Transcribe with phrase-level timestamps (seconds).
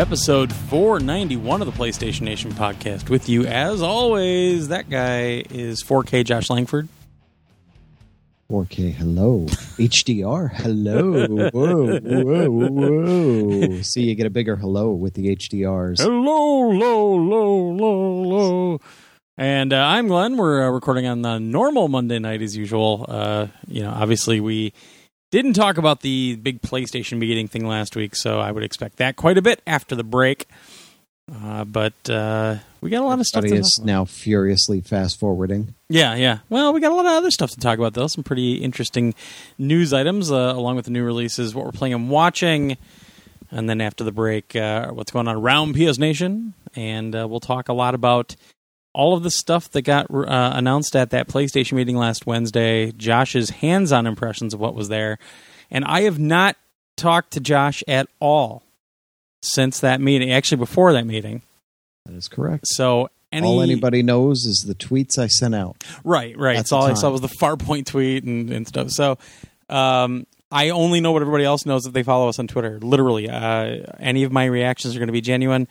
[0.00, 3.10] Episode 491 of the PlayStation Nation podcast.
[3.10, 6.88] With you, as always, that guy is 4K Josh Langford.
[8.50, 9.44] 4K, hello.
[9.76, 11.26] HDR, hello.
[11.50, 13.82] Whoa, whoa, whoa.
[13.82, 16.00] See, you get a bigger hello with the HDRs.
[16.00, 18.80] Hello, low, low, low, low.
[19.36, 20.38] And uh, I'm Glenn.
[20.38, 23.04] We're uh, recording on the normal Monday night as usual.
[23.06, 24.72] Uh, you know, obviously we
[25.30, 29.16] didn't talk about the big PlayStation meeting thing last week, so I would expect that
[29.16, 30.46] quite a bit after the break.
[31.32, 33.40] Uh, but uh, we got a lot of stuff.
[33.44, 33.92] Everybody To is talk about.
[33.92, 35.74] now furiously fast forwarding.
[35.88, 36.38] Yeah, yeah.
[36.48, 38.08] Well, we got a lot of other stuff to talk about, though.
[38.08, 39.14] Some pretty interesting
[39.56, 42.76] news items, uh, along with the new releases, what we're playing and watching.
[43.52, 46.54] And then after the break, uh, what's going on around PS Nation.
[46.74, 48.34] And uh, we'll talk a lot about
[48.92, 53.50] all of the stuff that got uh, announced at that PlayStation meeting last Wednesday, Josh's
[53.50, 55.18] hands on impressions of what was there.
[55.70, 56.56] And I have not
[56.96, 58.62] talked to Josh at all
[59.42, 61.42] since that meeting, actually, before that meeting.
[62.06, 62.66] That is correct.
[62.66, 65.84] So, any, All anybody knows is the tweets I sent out.
[66.02, 66.56] Right, right.
[66.56, 68.90] That's all I saw was the Farpoint tweet and, and stuff.
[68.90, 69.18] So
[69.68, 72.80] um, I only know what everybody else knows if they follow us on Twitter.
[72.80, 75.68] Literally, uh, any of my reactions are going to be genuine.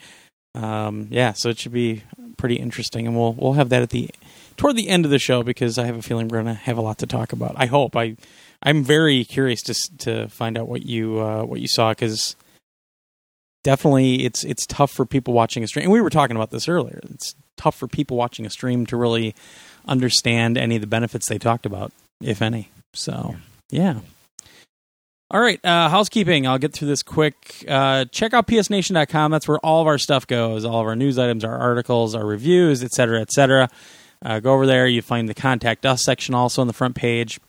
[0.56, 2.04] Um, yeah, so it should be
[2.40, 4.10] pretty interesting, and we'll we'll have that at the
[4.58, 6.78] toward the end of the show because I have a feeling we're going to have
[6.78, 7.54] a lot to talk about.
[7.56, 7.96] I hope.
[7.96, 8.16] I
[8.64, 12.36] I'm very curious to to find out what you uh, what you saw because
[13.64, 15.84] definitely it's it's tough for people watching a stream.
[15.84, 17.00] And we were talking about this earlier.
[17.04, 19.36] It's tough for people watching a stream to really
[19.86, 22.70] understand any of the benefits they talked about, if any.
[22.94, 23.36] So,
[23.70, 24.00] yeah.
[25.32, 26.48] All right, uh, housekeeping.
[26.48, 27.64] I'll get through this quick.
[27.68, 29.30] Uh, check out psnation.com.
[29.30, 30.66] That's where all of our stuff goes.
[30.66, 33.70] All of our news items, our articles, our reviews, et cetera, et cetera.
[34.26, 34.88] Uh, go over there.
[34.88, 37.40] You find the contact us section also on the front page.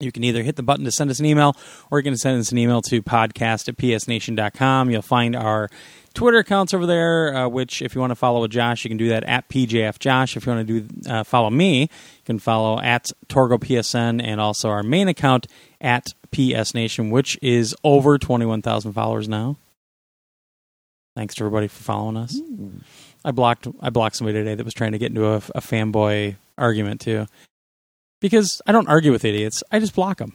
[0.00, 1.54] You can either hit the button to send us an email
[1.90, 4.90] or you can send us an email to podcast at psnation.com.
[4.90, 5.68] You'll find our
[6.14, 8.96] Twitter accounts over there, uh, which if you want to follow with Josh, you can
[8.96, 10.36] do that at PJFJosh.
[10.36, 11.88] If you want to do uh, follow me, you
[12.24, 15.46] can follow at TorgoPSN and also our main account
[15.80, 19.56] at PS Nation, which is over 21,000 followers now.
[21.14, 22.40] Thanks to everybody for following us.
[23.24, 26.36] I blocked I blocked somebody today that was trying to get into a, a fanboy
[26.56, 27.26] argument too,
[28.20, 29.62] because I don't argue with idiots.
[29.70, 30.32] I just block them.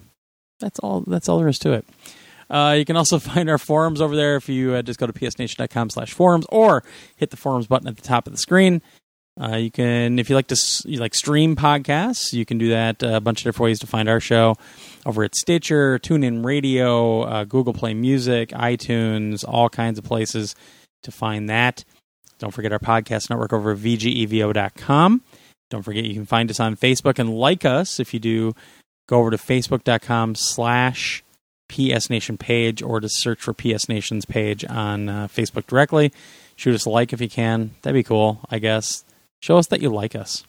[0.60, 1.02] That's all.
[1.02, 1.86] That's all there is to it.
[2.50, 5.14] Uh, you can also find our forums over there if you uh, just go to
[5.14, 6.84] psnation.com slash forums or
[7.16, 8.82] hit the forums button at the top of the screen.
[9.40, 13.04] Uh, you can, if you like to you like stream podcasts, you can do that.
[13.04, 14.56] Uh, a bunch of different ways to find our show
[15.06, 20.56] over at Stitcher, TuneIn Radio, uh, Google Play Music, iTunes, all kinds of places
[21.04, 21.84] to find that.
[22.40, 25.22] Don't forget our podcast network over at vgevo.com.
[25.70, 28.56] Don't forget you can find us on Facebook and like us if you do.
[29.08, 31.24] Go over to facebook.com slash
[31.70, 36.12] PS Nation page or to search for PS Nation's page on uh, Facebook directly.
[36.56, 37.72] Shoot us a like if you can.
[37.82, 39.04] That'd be cool, I guess.
[39.42, 40.44] Show us that you like us.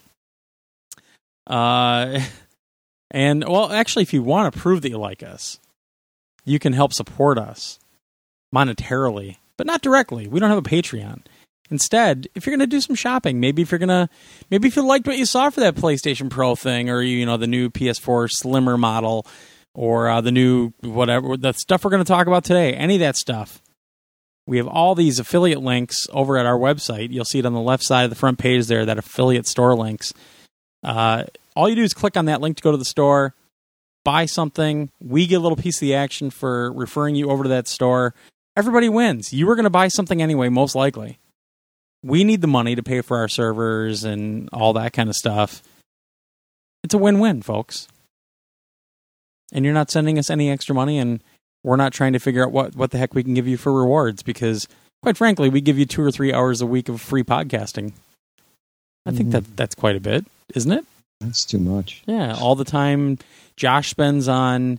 [1.47, 2.21] Uh,
[3.11, 5.59] and, well, actually, if you want to prove that you like us,
[6.45, 7.79] you can help support us
[8.55, 10.27] monetarily, but not directly.
[10.27, 11.23] We don't have a Patreon.
[11.71, 14.09] Instead, if you're going to do some shopping, maybe if you're going to,
[14.51, 17.37] maybe if you liked what you saw for that PlayStation Pro thing, or you know
[17.37, 19.27] the new PS4 slimmer model,
[19.75, 23.01] or uh, the new whatever the stuff we're going to talk about today, any of
[23.01, 23.61] that stuff,
[24.49, 27.13] we have all these affiliate links over at our website.
[27.13, 29.75] You'll see it on the left side of the front page there, that affiliate store
[29.75, 30.15] links.
[30.83, 33.35] Uh, all you do is click on that link to go to the store,
[34.07, 34.89] buy something.
[35.01, 38.15] We get a little piece of the action for referring you over to that store.
[38.57, 39.35] Everybody wins.
[39.35, 41.19] You were going to buy something anyway, most likely.
[42.03, 45.63] We need the money to pay for our servers and all that kind of stuff.
[46.83, 47.87] It's a win win, folks.
[49.53, 51.23] And you're not sending us any extra money, and
[51.65, 53.73] we're not trying to figure out what, what the heck we can give you for
[53.73, 54.69] rewards because,
[55.03, 57.93] quite frankly, we give you two or three hours a week of free podcasting.
[59.07, 59.33] I think Mhm.
[59.33, 60.85] that that's quite a bit, isn't it?
[61.21, 62.03] That's too much.
[62.07, 63.19] Yeah, all the time
[63.57, 64.79] Josh spends on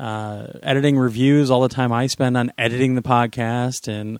[0.00, 4.18] uh, editing reviews, all the time I spend on editing the podcast and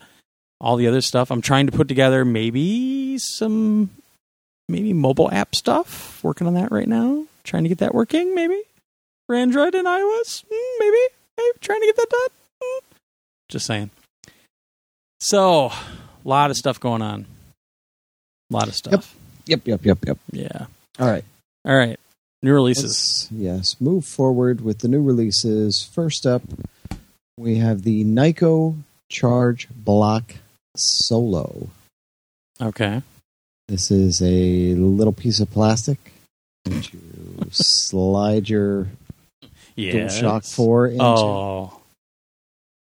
[0.60, 1.30] all the other stuff.
[1.30, 3.90] I'm trying to put together maybe some
[4.68, 6.22] maybe mobile app stuff.
[6.24, 7.24] Working on that right now.
[7.44, 8.60] Trying to get that working, maybe
[9.26, 10.44] for Android and iOS.
[10.44, 10.98] Mm, maybe,
[11.38, 12.28] maybe trying to get that done.
[12.62, 12.80] Mm.
[13.48, 13.90] Just saying.
[15.20, 17.26] So, a lot of stuff going on.
[18.50, 19.14] A lot of stuff.
[19.46, 20.18] Yep, yep, yep, yep.
[20.30, 20.66] Yeah.
[20.98, 21.24] All right.
[21.64, 21.98] All right.
[22.42, 23.28] New releases.
[23.30, 25.82] Let's, yes, move forward with the new releases.
[25.82, 26.42] First up,
[27.36, 28.76] we have the Nyko
[29.08, 30.34] Charge Block
[30.76, 31.68] Solo.
[32.60, 33.02] Okay.
[33.66, 36.12] This is a little piece of plastic
[36.64, 37.00] that you
[37.50, 38.88] slide your
[39.78, 39.92] Yeah.
[39.92, 41.02] DualShock it's- 4 into.
[41.04, 41.80] Oh.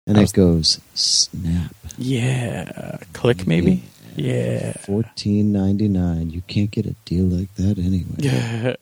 [0.07, 1.75] and it goes snap.
[1.97, 2.99] Yeah.
[3.13, 3.85] Click maybe.
[4.17, 4.73] Yeah.
[4.85, 6.29] Fourteen ninety nine.
[6.31, 8.17] You can't get a deal like that anyway.
[8.19, 8.75] Yeah.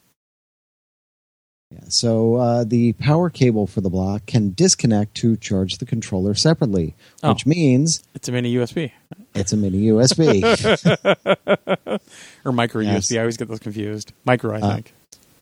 [1.73, 6.35] Yeah, so uh, the power cable for the block can disconnect to charge the controller
[6.35, 7.29] separately, Oh.
[7.33, 8.91] which means It's a mini USB
[9.35, 10.43] it's a mini USB.
[12.45, 13.07] or micro Yes.
[13.09, 13.17] USB.
[13.17, 14.13] I always get those confused.
[14.25, 14.93] Micro, I Uh, think.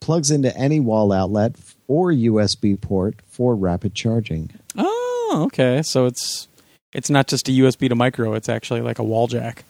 [0.01, 1.57] Plugs into any wall outlet
[1.89, 4.51] or USB port for rapid charging.
[4.77, 5.81] Oh, okay.
[5.83, 6.47] So it's
[6.93, 8.33] it's not just a USB to micro.
[8.33, 9.65] It's actually like a wall jack.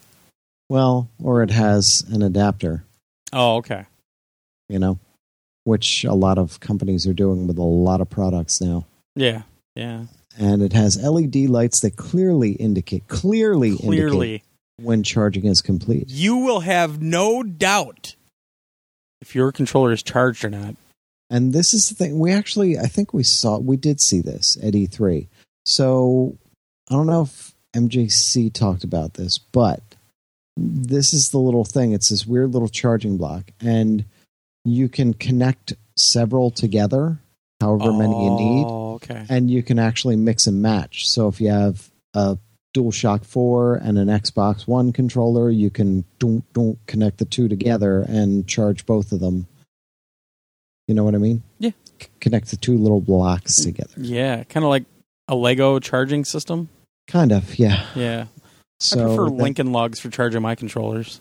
[0.70, 2.84] Well, or it has an adapter,
[3.34, 3.86] Oh, okay.
[4.70, 5.00] you know,
[5.64, 8.86] which a lot of companies are doing with a lot of products now.
[9.16, 9.42] Yeah.
[9.76, 10.04] Yeah.
[10.38, 14.44] And it has LED lights that clearly indicate clearly, indicate Clearly,
[14.78, 16.06] when charging is complete.
[16.10, 18.16] you will have no doubt
[19.22, 20.76] if your controller is charged or not.
[21.30, 22.20] And this is the thing.
[22.20, 25.28] We actually, I think we saw, we did see this at E3.
[25.66, 26.38] So
[26.90, 29.82] I don't know if MJC talked about this, but
[30.58, 31.94] this is the little thing.
[31.94, 34.06] It's this weird little charging block, and
[34.66, 37.20] you can connect several together,
[37.62, 39.26] however many you oh, need, Oh, okay.
[39.30, 41.08] and you can actually mix and match.
[41.08, 42.38] So if you have a
[42.76, 48.02] DualShock 4 and an Xbox One controller, you can don't, don't connect the two together
[48.08, 49.48] and charge both of them.
[50.90, 51.44] You know what I mean?
[51.60, 51.70] Yeah.
[52.02, 53.94] C- connect the two little blocks together.
[53.96, 54.86] Yeah, kind of like
[55.28, 56.68] a Lego charging system.
[57.08, 57.86] Kind of, yeah.
[57.96, 58.26] Yeah,
[58.80, 61.20] So, I prefer that- Lincoln Logs for charging my controllers.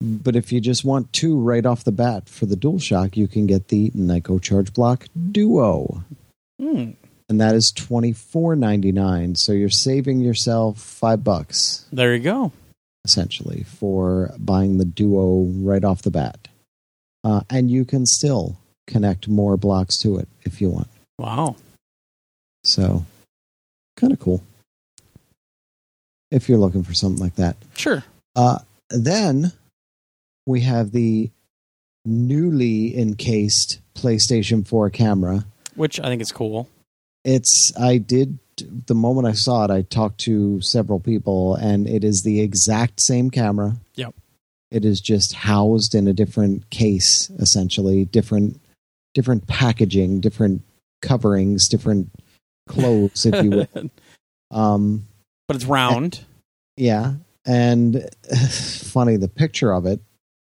[0.00, 3.46] but if you just want two right off the bat for the DualShock, you can
[3.46, 6.02] get the Nyko Charge Block Duo.
[6.60, 6.90] Hmm.
[7.28, 9.36] And that is twenty four ninety nine.
[9.36, 11.86] So you're saving yourself five bucks.
[11.92, 12.50] There you go.
[13.06, 16.48] essentially for buying the Duo right off the bat.
[17.22, 20.88] Uh, and you can still connect more blocks to it if you want.
[21.18, 21.56] Wow.
[22.62, 23.04] So,
[23.96, 24.42] kind of cool.
[26.30, 27.56] If you're looking for something like that.
[27.76, 28.02] Sure.
[28.34, 28.58] Uh,
[28.90, 29.52] then
[30.46, 31.30] we have the
[32.04, 35.44] newly encased PlayStation 4 camera.
[35.74, 36.68] Which I think is cool.
[37.24, 38.38] It's, I did,
[38.86, 43.00] the moment I saw it, I talked to several people, and it is the exact
[43.00, 43.76] same camera.
[43.94, 44.14] Yep.
[44.70, 48.60] It is just housed in a different case, essentially, different,
[49.14, 50.62] different packaging, different
[51.00, 52.10] coverings, different
[52.68, 53.90] clothes, if you will.
[54.50, 55.08] Um,
[55.48, 56.24] but it's round.
[56.76, 57.14] yeah.
[57.44, 58.08] And
[58.48, 60.00] funny, the picture of it,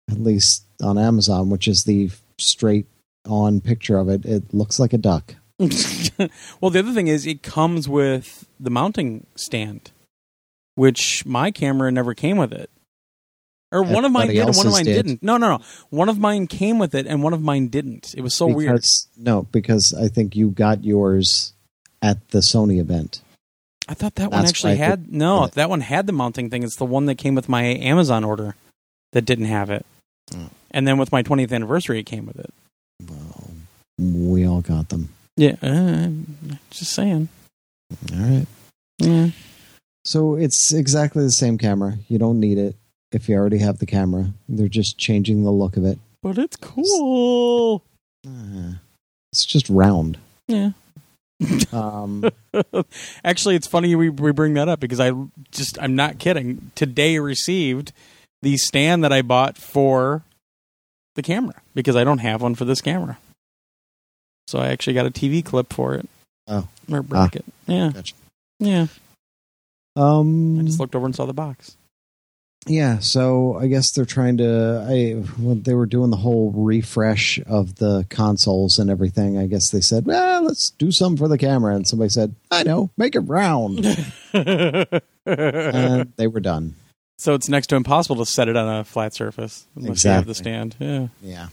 [0.09, 2.87] at least on Amazon, which is the straight
[3.27, 5.35] on picture of it, it looks like a duck.
[5.59, 9.91] well, the other thing is it comes with the mounting stand,
[10.73, 12.71] which my camera never came with it.
[13.71, 15.05] Or one of mine did and one of mine did.
[15.05, 15.63] didn't No, no, no.
[15.89, 18.15] One of mine came with it and one of mine didn't.
[18.17, 18.83] It was so weird.
[19.15, 21.53] No, because I think you got yours
[22.01, 23.21] at the Sony event.
[23.87, 25.47] I thought that one actually had no.
[25.47, 26.63] That one had the mounting thing.
[26.63, 28.55] It's the one that came with my Amazon order
[29.13, 29.85] that didn't have it.
[30.35, 30.49] Oh.
[30.71, 32.53] And then with my 20th anniversary, it came with it.
[33.07, 33.49] Well,
[33.97, 35.09] we all got them.
[35.37, 36.09] Yeah, uh,
[36.69, 37.29] just saying.
[38.13, 38.45] All right.
[38.99, 39.29] Yeah.
[40.05, 41.97] So it's exactly the same camera.
[42.07, 42.75] You don't need it
[43.11, 44.31] if you already have the camera.
[44.47, 45.99] They're just changing the look of it.
[46.21, 47.83] But it's cool.
[48.27, 48.73] Uh,
[49.31, 50.17] it's just round.
[50.47, 50.71] Yeah.
[51.71, 52.29] Um,
[53.23, 55.13] Actually, it's funny we, we bring that up because I
[55.51, 56.71] just, I'm not kidding.
[56.75, 57.93] Today received
[58.41, 60.23] the stand that I bought for
[61.15, 63.19] the camera because I don't have one for this camera.
[64.47, 66.09] So I actually got a TV clip for it.
[66.47, 66.67] Oh.
[66.91, 67.45] Or bracket.
[67.67, 67.91] yeah.
[67.93, 68.15] Gotcha.
[68.59, 68.87] Yeah.
[69.95, 71.77] I um, just looked over and saw the box.
[72.67, 72.99] Yeah.
[72.99, 74.85] So I guess they're trying to.
[74.87, 75.11] I
[75.41, 79.37] when they were doing the whole refresh of the consoles and everything.
[79.37, 82.63] I guess they said, "Well, let's do something for the camera." And somebody said, "I
[82.63, 83.85] know, make it round."
[84.33, 86.75] and they were done.
[87.17, 90.25] so it's next to impossible to set it on a flat surface unless you have
[90.25, 90.75] the stand.
[90.79, 91.07] Yeah.
[91.21, 91.47] Yeah.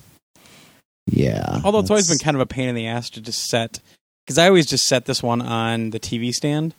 [1.07, 1.61] Yeah.
[1.65, 3.81] Although it's always been kind of a pain in the ass to just set,
[4.25, 6.75] because I always just set this one on the TV stand,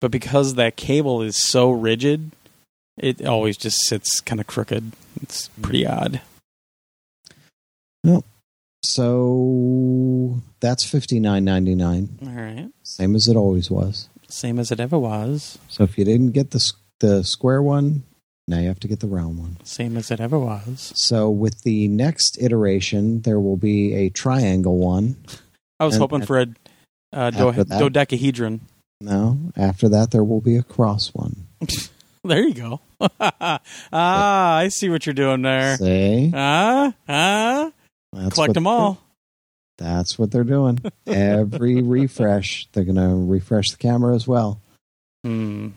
[0.00, 2.32] but because that cable is so rigid,
[2.96, 4.92] it always just sits kind of crooked.
[5.22, 6.20] It's pretty odd.
[8.04, 8.24] No,
[8.82, 14.08] so that's fifty nine ninety nine, All right, same as it always was.
[14.28, 15.58] same as it ever was.
[15.68, 18.02] So if you didn't get the the square one,
[18.48, 19.56] now you have to get the round one.
[19.64, 20.92] Same as it ever was.
[20.96, 25.16] So with the next iteration, there will be a triangle one.
[25.78, 26.46] I was And- hoping for a
[27.12, 27.78] uh, do- that?
[27.78, 28.60] dodecahedron.
[29.00, 31.46] No, after that there will be a cross one.
[32.28, 32.80] There you go.
[33.20, 33.60] ah,
[34.56, 35.76] I see what you're doing there.
[35.76, 37.72] See, Ah, ah,
[38.12, 39.02] That's collect them all.
[39.76, 40.78] That's what they're doing.
[41.04, 44.60] Every refresh, they're going to refresh the camera as well.
[45.24, 45.70] Hmm.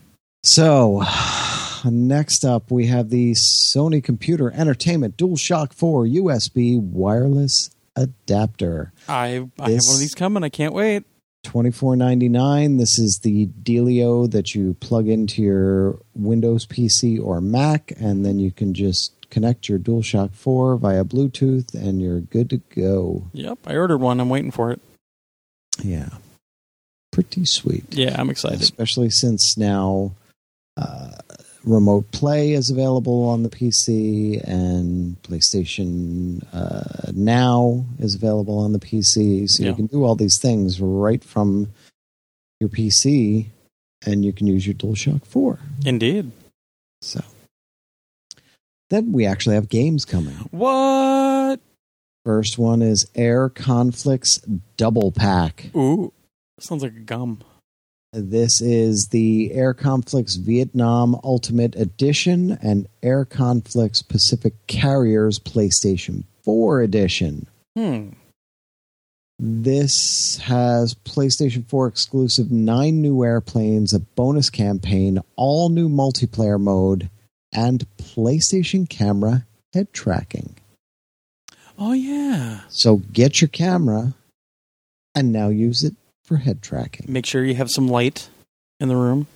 [0.44, 1.02] So,
[1.84, 8.92] next up, we have the Sony Computer Entertainment DualShock 4 USB wireless adapter.
[9.08, 10.44] I I have one of these coming.
[10.44, 11.02] I can't wait.
[11.46, 12.76] Twenty four ninety nine.
[12.76, 18.40] This is the dealio that you plug into your Windows PC or Mac, and then
[18.40, 23.24] you can just connect your DualShock 4 via Bluetooth, and you're good to go.
[23.32, 24.18] Yep, I ordered one.
[24.20, 24.80] I'm waiting for it.
[25.82, 26.08] Yeah,
[27.12, 27.84] pretty sweet.
[27.90, 28.60] Yeah, I'm excited.
[28.60, 30.12] especially since now
[30.76, 31.12] uh,
[31.66, 38.78] remote play is available on the PC and PlayStation uh, Now is available on the
[38.78, 39.50] PC.
[39.50, 39.70] So Yeah.
[39.70, 41.68] you can do all these things right from
[42.60, 43.46] your PC
[44.06, 45.58] and you can use your DualShock 4.
[45.84, 46.30] Indeed.
[47.02, 47.20] So
[48.88, 50.34] then we actually have games coming.
[50.52, 51.60] What?
[52.24, 54.38] First one is Air Conflicts
[54.76, 55.70] Double Pack.
[55.76, 56.12] Ooh,
[56.60, 57.40] sounds like a gum.
[58.18, 66.80] This is the Air Conflicts Vietnam Ultimate Edition and Air Conflicts Pacific Carriers PlayStation 4
[66.80, 67.46] Edition.
[67.76, 68.08] Hmm.
[69.38, 77.10] This has PlayStation 4 exclusive nine new airplanes, a bonus campaign, all new multiplayer mode,
[77.52, 79.44] and PlayStation camera
[79.74, 80.56] head tracking.
[81.78, 82.60] Oh yeah.
[82.70, 84.14] So get your camera
[85.14, 85.94] and now use it
[86.26, 87.06] for head tracking.
[87.08, 88.28] Make sure you have some light
[88.80, 89.26] in the room.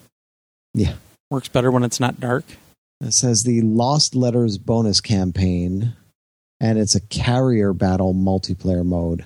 [0.75, 0.95] Yeah.
[1.31, 2.45] Works better when it's not dark.
[3.01, 5.95] It says the Lost Letters bonus campaign,
[6.61, 9.25] and it's a carrier battle multiplayer mode.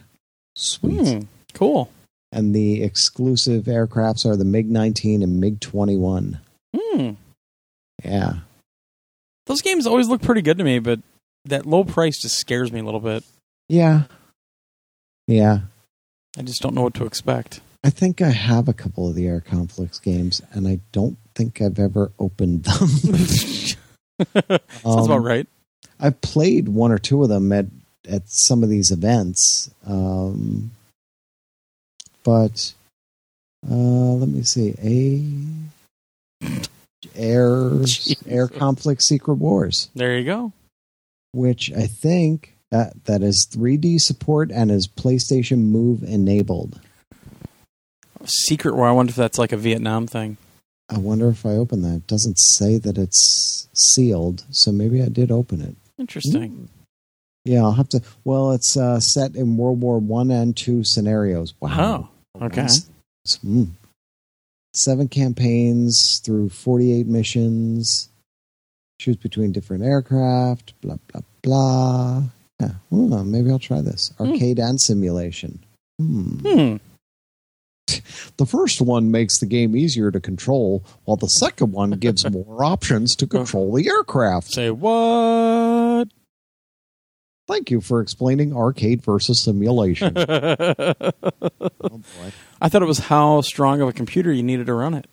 [0.54, 1.09] Sweet.
[1.09, 1.21] Hmm.
[1.54, 1.90] Cool.
[2.30, 6.38] And the exclusive aircrafts are the MiG 19 and MiG 21.
[6.76, 7.11] Hmm.
[8.04, 8.35] Yeah.
[9.47, 11.00] Those games always look pretty good to me, but
[11.47, 13.25] that low price just scares me a little bit.
[13.68, 14.02] Yeah.
[15.26, 15.61] Yeah.
[16.38, 17.61] I just don't know what to expect.
[17.85, 21.61] I think I have a couple of the Air Conflicts games, and I don't think
[21.61, 22.88] I've ever opened them.
[23.19, 25.47] Sounds Um, about right.
[26.00, 27.67] I've played one or two of them at
[28.09, 30.71] at some of these events, um,
[32.23, 32.75] but
[33.71, 36.50] uh, let me see a
[37.14, 37.71] air
[38.26, 40.53] air conflict secret wars, There you go.
[41.33, 46.81] which I think that that is 3D support and is PlayStation Move enabled.
[48.25, 48.88] Secret War.
[48.88, 50.38] I wonder if that's like a Vietnam thing.
[50.88, 51.95] I wonder if I open that.
[51.95, 55.76] It doesn't say that it's sealed, so maybe I did open it.
[55.99, 56.69] Interesting.
[57.45, 58.02] Yeah, I'll have to.
[58.25, 61.54] Well, it's uh, set in World War One and two scenarios.
[61.61, 62.09] Wow.
[62.35, 62.66] Oh, okay.
[63.26, 63.69] Mm.
[64.73, 68.09] Seven campaigns through 48 missions.
[69.00, 70.75] Choose between different aircraft.
[70.81, 72.23] Blah blah blah.
[72.90, 75.61] Yeah, maybe I'll try this arcade and simulation.
[75.99, 76.38] Hmm.
[76.40, 76.76] Hmm.
[78.37, 82.64] The first one makes the game easier to control, while the second one gives more
[82.64, 84.50] options to control the aircraft.
[84.50, 86.09] Say what?
[87.47, 90.16] Thank you for explaining arcade versus simulation.
[90.16, 90.23] I
[91.00, 92.33] oh boy.
[92.62, 95.06] thought it was how strong of a computer you needed to run it.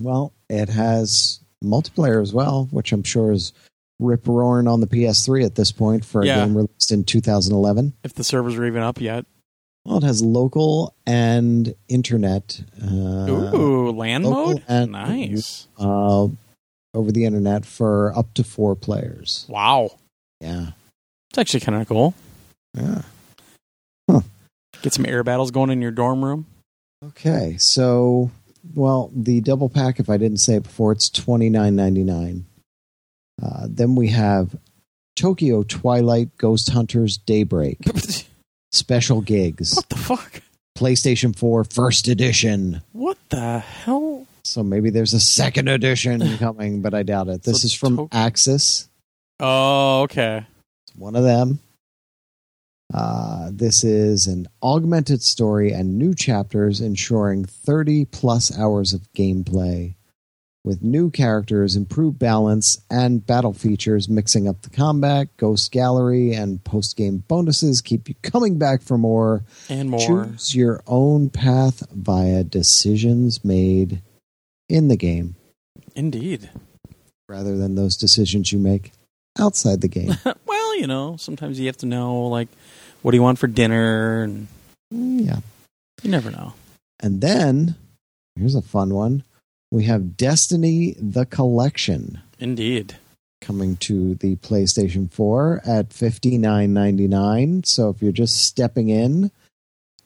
[0.00, 3.52] Well, it has multiplayer as well, which I'm sure is
[4.00, 6.44] rip roaring on the PS3 at this point for a Yeah.
[6.44, 7.94] game released in 2011.
[8.04, 9.26] If the servers are even up yet.
[9.84, 12.60] Well, it has local and internet.
[12.82, 12.86] Uh,
[13.54, 14.62] Ooh, LAN mode?
[14.68, 15.66] and- nice.
[15.78, 16.28] uh,
[16.94, 19.46] over the internet for up to four players.
[19.48, 19.92] Wow.
[20.40, 20.70] Yeah.
[21.30, 22.14] It's actually kind of cool.
[22.74, 23.02] Yeah.
[24.82, 26.46] Get some air battles going in your dorm room.
[27.04, 27.56] Okay.
[27.58, 28.30] So,
[28.76, 32.46] well, the double pack, if I didn't say it before, it's twenty nine ninety nine.
[33.42, 34.56] Uh, then we have
[35.16, 37.78] Tokyo Twilight Ghost Hunters Daybreak
[38.72, 39.74] special gigs.
[39.76, 40.42] What the fuck?
[40.76, 42.82] PlayStation 4 first edition.
[42.92, 44.26] What the hell?
[44.44, 47.42] So maybe there's a second edition coming, but I doubt it.
[47.42, 48.86] This So is from Tok- Aksys.
[49.40, 50.46] Oh, okay.
[50.86, 51.58] It's one of them.
[52.92, 59.94] Uh, this is an augmented story and new chapters ensuring 30 plus hours of gameplay
[60.64, 66.62] with new characters, improved balance, and battle features mixing up the combat, ghost gallery, and
[66.64, 69.44] post game bonuses keep you coming back for more.
[69.68, 70.00] And more.
[70.26, 74.02] Choose your own path via decisions made
[74.68, 75.36] in the game
[75.94, 76.50] Indeed.
[77.28, 78.92] rather than those decisions you make
[79.38, 80.12] outside the game.
[80.46, 82.48] well, you know, sometimes you have to know, like,
[83.02, 84.22] what do you want for dinner?
[84.24, 84.48] And
[84.92, 85.40] Mm, yeah.
[86.02, 86.54] you never know.
[87.00, 87.74] And then
[88.36, 89.22] here's a fun one.
[89.70, 92.96] We have Destiny the Collection Indeed.
[93.40, 97.66] coming to the PlayStation 4 at $59.99.
[97.66, 99.30] So if you're just stepping in,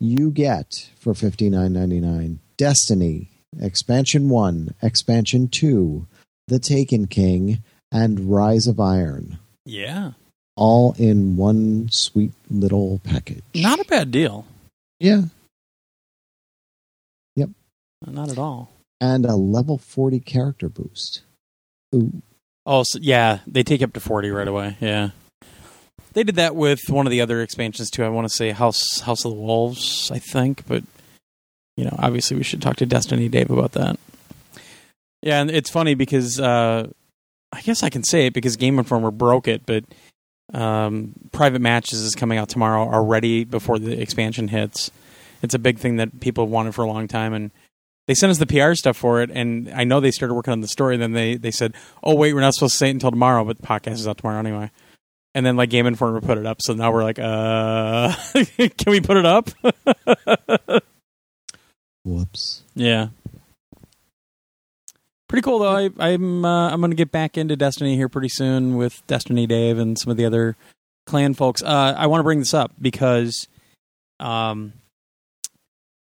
[0.00, 3.28] you get for $59.99 Destiny,
[3.60, 6.06] Expansion 1, Expansion 2,
[6.48, 9.38] The Taken King, and Rise of Iron.
[9.64, 10.12] Yeah.
[10.56, 13.42] All in one sweet little package.
[13.54, 14.44] Not a bad deal.
[15.00, 15.22] Yeah.
[17.36, 17.50] Yep.
[18.06, 18.70] Not at all.
[19.02, 21.22] And a level 40 character boost.
[21.92, 22.22] Ooh.
[22.64, 23.40] Oh, yeah.
[23.48, 24.76] They take up to 40 right away.
[24.80, 25.10] Yeah.
[26.12, 28.04] They did that with one of the other expansions too.
[28.04, 30.84] I want to say House House of the Wolves, I think, but
[31.76, 33.98] you know, obviously we should talk to Destiny Dave about that.
[35.22, 36.88] Yeah, and it's funny because uh,
[37.50, 39.84] I guess I can say it because Game Informer broke it, but
[40.52, 44.90] um, Private Matches is coming out tomorrow already before the expansion hits.
[45.42, 47.50] It's a big thing that people have wanted for a long time, and
[48.06, 49.30] they sent us the PR stuff for it.
[49.30, 50.94] And I know they started working on the story.
[50.94, 53.44] And Then they they said, "Oh wait, we're not supposed to say it until tomorrow,
[53.44, 54.70] but the podcast is out tomorrow anyway."
[55.34, 58.14] And then like Game Informer put it up, so now we're like, "Uh,
[58.58, 59.48] can we put it up?"
[62.04, 62.62] Whoops.
[62.74, 63.08] Yeah.
[65.28, 65.74] Pretty cool though.
[65.74, 69.78] I, I'm uh, I'm gonna get back into Destiny here pretty soon with Destiny Dave
[69.78, 70.56] and some of the other
[71.06, 71.62] clan folks.
[71.62, 73.48] Uh, I want to bring this up because
[74.20, 74.74] um,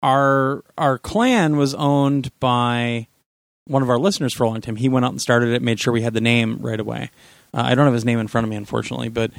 [0.03, 3.07] our our clan was owned by
[3.67, 4.77] one of our listeners for a long time.
[4.77, 7.11] He went out and started it, made sure we had the name right away.
[7.55, 9.31] Uh, I don't have his name in front of me, unfortunately, but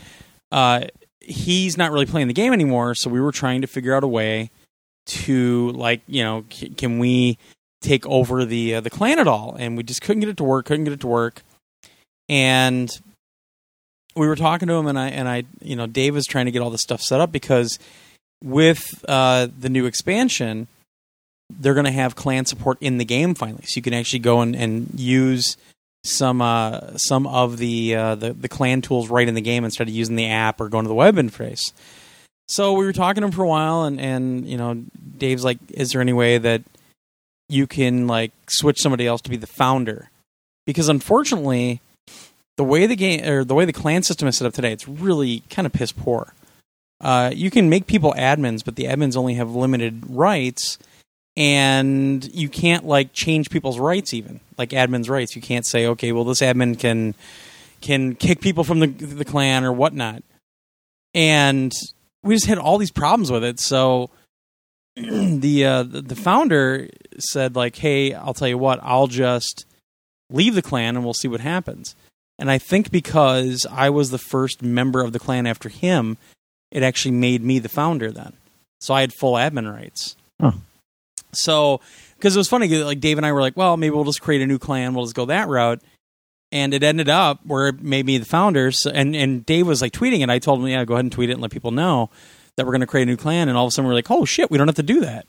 [0.52, 0.86] uh,
[1.20, 2.96] he's not really playing the game anymore.
[2.96, 4.52] So we were trying to figure out a way
[5.06, 7.38] to like you know c- can we
[7.82, 10.44] take over the uh, the clan at all and we just couldn't get it to
[10.44, 11.42] work couldn't get it to work
[12.30, 12.90] and
[14.16, 16.52] we were talking to him and I and I you know Dave was trying to
[16.52, 17.80] get all this stuff set up because
[18.44, 20.68] with uh, the new expansion
[21.60, 24.42] they're going to have clan support in the game finally so you can actually go
[24.42, 25.58] and, and use
[26.04, 29.88] some uh, some of the, uh, the the clan tools right in the game instead
[29.88, 31.72] of using the app or going to the web interface
[32.48, 34.84] so we were talking to him for a while, and and you know,
[35.18, 36.62] Dave's like, "Is there any way that
[37.50, 40.10] you can like switch somebody else to be the founder?"
[40.66, 41.82] Because unfortunately,
[42.58, 44.88] the way the game or the way the clan system is set up today, it's
[44.88, 46.34] really kind of piss poor.
[47.02, 50.78] Uh, you can make people admins, but the admins only have limited rights,
[51.36, 55.36] and you can't like change people's rights even like admins' rights.
[55.36, 57.16] You can't say, "Okay, well, this admin can
[57.82, 60.24] can kick people from the the clan or whatnot,"
[61.14, 61.72] and
[62.24, 63.60] we just had all these problems with it.
[63.60, 64.10] So
[64.96, 69.66] the uh, the founder said like, "Hey, I'll tell you what, I'll just
[70.30, 71.96] leave the clan and we'll see what happens."
[72.40, 76.18] And I think because I was the first member of the clan after him,
[76.74, 78.34] it actually made me the founder then.
[78.82, 80.18] So I had full admin rights.
[80.42, 80.52] Huh.
[81.32, 81.80] So
[82.18, 84.42] because it was funny, like Dave and I were like, "Well, maybe we'll just create
[84.42, 84.94] a new clan.
[84.94, 85.82] We'll just go that route."
[86.52, 88.72] And it ended up where it made me the founder.
[88.72, 90.30] So, and and Dave was like tweeting it.
[90.30, 92.10] I told him, "Yeah, go ahead and tweet it and let people know."
[92.56, 94.12] that we're going to create a new clan, and all of a sudden we're like,
[94.12, 95.26] oh shit, we don't have to do that.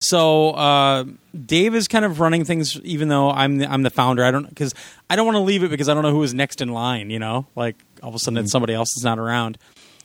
[0.00, 1.04] So uh,
[1.46, 4.24] Dave is kind of running things, even though I'm the, I'm the founder.
[4.24, 4.74] I don't because
[5.08, 7.08] I don't want to leave it because I don't know who is next in line.
[7.10, 9.58] You know, like all of a sudden it's somebody else is not around.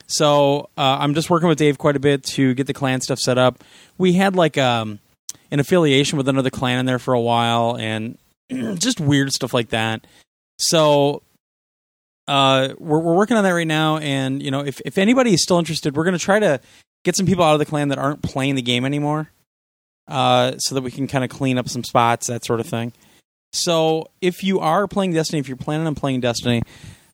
[0.07, 3.19] So uh, I'm just working with Dave quite a bit to get the clan stuff
[3.19, 3.63] set up.
[3.97, 4.99] We had like um,
[5.51, 8.17] an affiliation with another clan in there for a while, and
[8.49, 10.07] just weird stuff like that.
[10.57, 11.23] So
[12.27, 15.43] uh, we're, we're working on that right now, and you know, if if anybody is
[15.43, 16.59] still interested, we're going to try to
[17.03, 19.29] get some people out of the clan that aren't playing the game anymore,
[20.07, 22.93] uh, so that we can kind of clean up some spots, that sort of thing.
[23.53, 26.63] So, if you are playing Destiny, if you're planning on playing Destiny,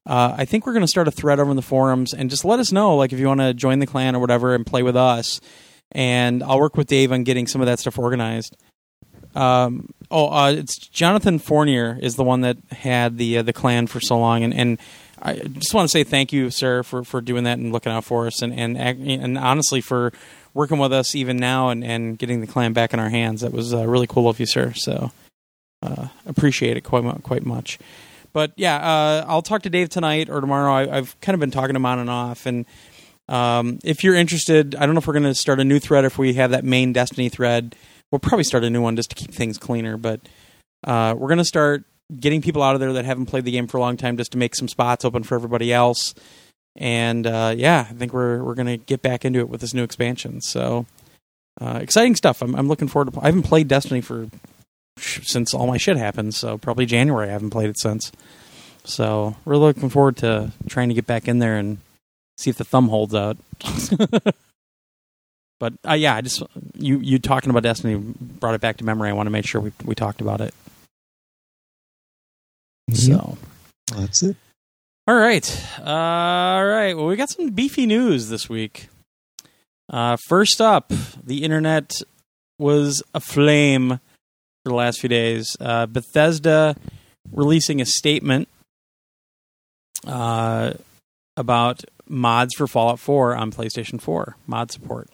[0.06, 2.44] uh, I think we're going to start a thread over in the forums and just
[2.44, 4.84] let us know, like if you want to join the clan or whatever and play
[4.84, 5.40] with us.
[5.92, 8.58] And I'll work with Dave on getting some of that stuff organized.
[9.36, 13.88] Um, oh, uh, it's Jonathan Fournier is the one that had the uh, the clan
[13.88, 14.78] for so long, and, and
[15.22, 18.04] I just want to say thank you, sir, for, for doing that and looking out
[18.04, 20.14] for us, and and and honestly for
[20.54, 23.42] working with us even now and, and getting the clan back in our hands.
[23.42, 24.74] That was uh, really cool of you, sir.
[24.76, 25.12] So
[25.82, 27.80] uh, appreciate it quite quite much.
[28.34, 30.74] But yeah, uh, I'll talk to Dave tonight or tomorrow.
[30.74, 32.66] I, I've kind of been talking to him on and off, and
[33.30, 36.06] um, if you're interested, I don't know if we're going to start a new thread.
[36.06, 37.76] If we have that main Destiny thread,
[38.12, 39.98] we'll probably start a new one just to keep things cleaner.
[39.98, 40.20] But
[40.84, 41.86] uh, we're going to start
[42.20, 44.32] getting people out of there that haven't played the game for a long time just
[44.34, 46.14] to make some spots open for everybody else.
[46.76, 49.74] And uh, yeah, I think we're we're going to get back into it with this
[49.74, 50.42] new expansion.
[50.42, 50.86] So
[51.62, 52.42] uh, exciting stuff.
[52.42, 53.20] I'm, I'm looking forward to.
[53.22, 54.28] I haven't played Destiny for
[54.98, 56.36] since all my shit happened.
[56.36, 57.30] So probably January.
[57.30, 58.12] I haven't played it since.
[58.86, 61.78] So we're looking forward to trying to get back in there and
[62.38, 63.38] see if the thumb holds out.
[65.60, 66.44] but uh, yeah, I just
[66.76, 69.10] you you talking about Destiny brought it back to memory.
[69.10, 70.54] I want to make sure we we talked about it.
[72.94, 73.38] So
[73.96, 74.36] That's it.
[75.06, 76.94] All right, uh, all right.
[76.96, 78.88] Well, we got some beefy news this week.
[79.90, 82.02] Uh, first up, the internet
[82.58, 84.00] was aflame
[84.64, 85.58] for the last few days.
[85.60, 86.76] Uh, Bethesda
[87.32, 88.48] releasing a statement
[90.08, 90.74] uh,
[91.36, 95.10] about mods for Fallout 4 on PlayStation 4, mod support.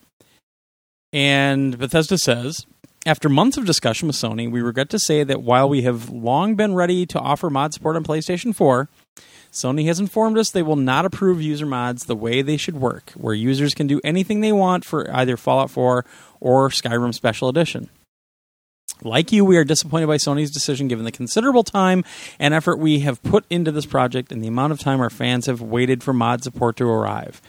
[1.12, 2.66] And Bethesda says,
[3.06, 6.56] after months of discussion with Sony, we regret to say that while we have long
[6.56, 8.88] been ready to offer mod support on PlayStation 4,
[9.52, 13.12] Sony has informed us they will not approve user mods the way they should work,
[13.16, 16.06] where users can do anything they want for either Fallout 4
[16.40, 17.90] or Skyrim Special Edition.
[19.04, 22.04] Like you, we are disappointed by Sony's decision given the considerable time
[22.38, 25.46] and effort we have put into this project and the amount of time our fans
[25.46, 27.42] have waited for mod support to arrive.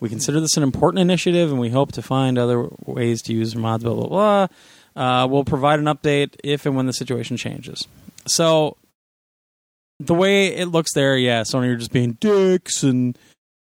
[0.00, 3.54] We consider this an important initiative and we hope to find other ways to use
[3.54, 4.46] mods, blah, blah, blah.
[4.96, 7.86] Uh, we'll provide an update if and when the situation changes.
[8.26, 8.76] So,
[10.00, 13.16] the way it looks there, yeah, Sony are just being dicks and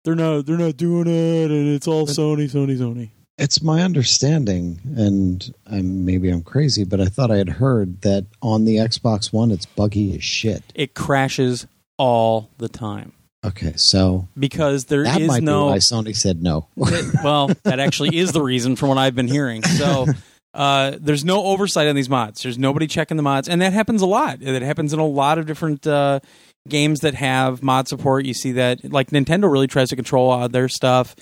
[0.04, 3.10] they're not they're not doing it and it's all Sony, Sony, Sony.
[3.41, 8.25] It's my understanding, and I'm, maybe I'm crazy, but I thought I had heard that
[8.41, 10.63] on the Xbox One it's buggy as shit.
[10.75, 15.77] It crashes all the time Okay, so because there that is might no be why
[15.77, 16.67] Sony said no.
[16.75, 19.63] well, that actually is the reason from what I've been hearing.
[19.63, 20.06] So
[20.54, 22.43] uh, there's no oversight on these mods.
[22.43, 24.43] There's nobody checking the mods, and that happens a lot.
[24.43, 26.19] It happens in a lot of different uh,
[26.67, 28.25] games that have mod support.
[28.25, 31.15] You see that, like Nintendo really tries to control all their stuff,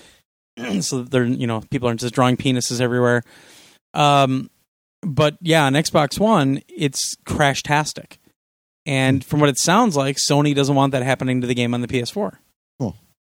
[0.82, 3.22] so that they're you know people aren't just drawing penises everywhere.
[3.94, 4.50] Um,
[5.02, 8.18] but yeah, on Xbox One, it's crashtastic,
[8.86, 11.80] and from what it sounds like, Sony doesn't want that happening to the game on
[11.80, 12.36] the PS4.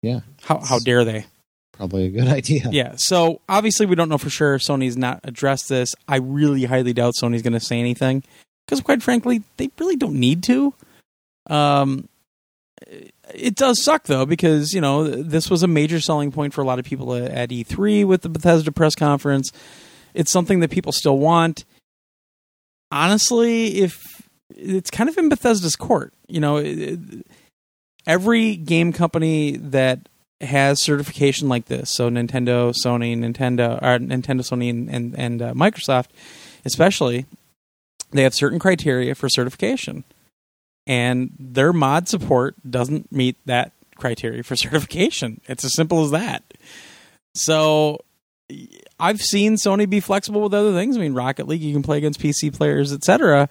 [0.01, 1.25] yeah, How how dare they?
[1.73, 2.67] probably a good idea.
[2.71, 2.93] Yeah.
[2.95, 4.55] So obviously, we don't know for sure.
[4.55, 5.93] If Sony's not addressed this.
[6.07, 8.23] I really highly doubt Sony's going to say anything
[8.65, 10.73] because, quite frankly, they really don't need to.
[11.49, 12.09] Um,
[13.33, 16.65] it does suck though because you know this was a major selling point for a
[16.65, 19.51] lot of people at E3 with the Bethesda press conference.
[20.13, 21.65] It's something that people still want.
[22.91, 26.99] Honestly, if it's kind of in Bethesda's court, you know, it-
[28.05, 30.07] every game company that
[30.39, 31.91] has certification like this.
[31.93, 36.07] So Nintendo, Sony, Nintendo, or Nintendo, Sony, and and, and uh, Microsoft,
[36.63, 37.25] especially,
[38.11, 40.05] they have certain criteria for certification,
[40.87, 45.41] and their mod support doesn't meet that criteria for certification.
[45.47, 46.43] It's as simple as that.
[47.35, 47.99] So.
[48.97, 50.95] I've seen Sony be flexible with other things.
[50.95, 53.49] I mean, Rocket League, you can play against PC players, etc.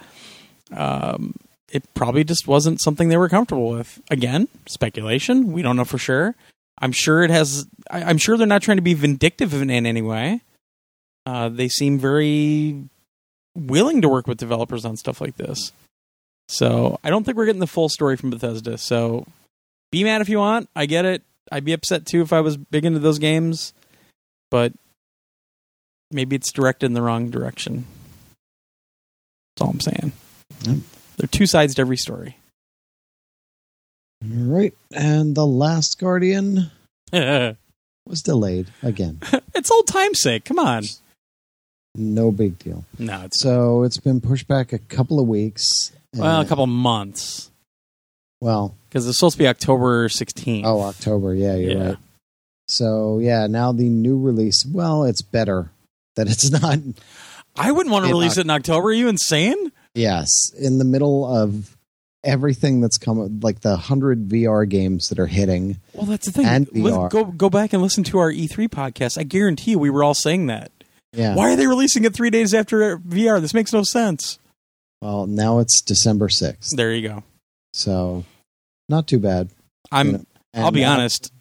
[0.73, 1.35] Um,
[1.71, 4.01] it probably just wasn't something they were comfortable with.
[4.11, 5.53] Again, speculation.
[5.53, 6.35] We don't know for sure.
[6.79, 7.67] I'm sure it has.
[7.91, 10.41] I, I'm sure they're not trying to be vindictive in, in any way.
[11.25, 12.85] Uh, they seem very
[13.55, 15.73] willing to work with developers on stuff like this.
[16.49, 18.79] So I don't think we're getting the full story from Bethesda.
[18.79, 19.27] So
[19.91, 20.69] be mad if you want.
[20.77, 21.23] I get it.
[21.51, 23.73] I'd be upset too if I was big into those games,
[24.51, 24.73] but
[26.11, 27.87] maybe it's directed in the wrong direction.
[29.57, 30.13] That's all I'm saying.
[30.63, 30.77] Yep.
[31.17, 32.37] There are two sides to every story.
[34.25, 36.71] All right, and the Last Guardian
[37.13, 39.21] was delayed again.
[39.55, 40.45] It's old time's sake.
[40.45, 40.85] Come on.
[41.95, 42.85] No big deal.
[42.99, 45.93] No, it's So it's been pushed back a couple of weeks.
[46.17, 47.51] Well, a couple months
[48.41, 50.63] Well, because it's supposed to be October 16th.
[50.65, 51.35] oh, October.
[51.35, 51.87] Yeah, you're Yeah.
[51.89, 51.97] right.
[52.69, 54.65] So yeah, now the new release.
[54.67, 55.71] Well, it's better
[56.17, 56.79] that it's not.
[57.57, 58.89] I wouldn't want to release Oc- it in October.
[58.89, 59.73] Are you insane?
[59.95, 61.77] Yes, in the middle of
[62.25, 65.79] everything that's come, like the hundred VR games that are hitting.
[65.95, 66.45] Well, that's the thing.
[66.47, 67.09] And VR.
[67.09, 69.17] Go go back and listen to our E3 podcast.
[69.17, 70.73] I guarantee you, we were all saying that.
[71.13, 71.35] Yeah.
[71.35, 73.41] Why are they releasing it three days after VR?
[73.41, 74.39] This makes no sense.
[75.03, 77.23] Well, now it's December sixth, There you go.
[77.73, 78.25] so
[78.89, 79.51] not too bad.
[79.93, 80.07] I'm.
[80.07, 81.33] You know, I'll be now- honest.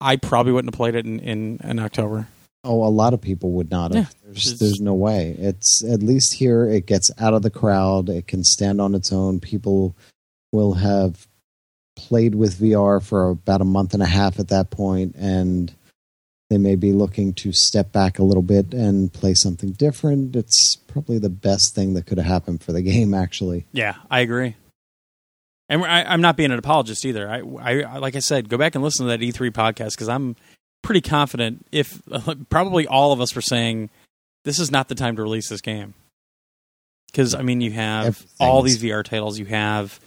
[0.00, 2.28] I probably wouldn't have played it in, in, in October.
[2.62, 4.04] Oh, a lot of people would not have.
[4.04, 5.34] Yeah, there's, there's no way.
[5.36, 6.68] It's at least here.
[6.68, 8.08] It gets out of the crowd.
[8.08, 9.40] It can stand on its own.
[9.40, 9.96] People
[10.52, 11.26] will have
[11.96, 15.72] played with VR for about a month and a half at that point, and
[16.50, 20.34] they may be looking to step back a little bit and play something different.
[20.34, 23.66] It's probably the best thing that could have happened for the game, actually.
[23.72, 24.56] Yeah, I agree.
[25.68, 27.28] And I, I'm not being an apologist either.
[27.28, 30.34] I, I, like I said, go back and listen to that E3 podcast because I'm
[30.82, 31.66] pretty confident.
[31.70, 32.00] If
[32.48, 33.90] probably all of us were saying
[34.44, 35.92] this is not the time to release this game,
[37.12, 39.38] because I mean you have Everything all is- these VR titles.
[39.38, 40.00] You have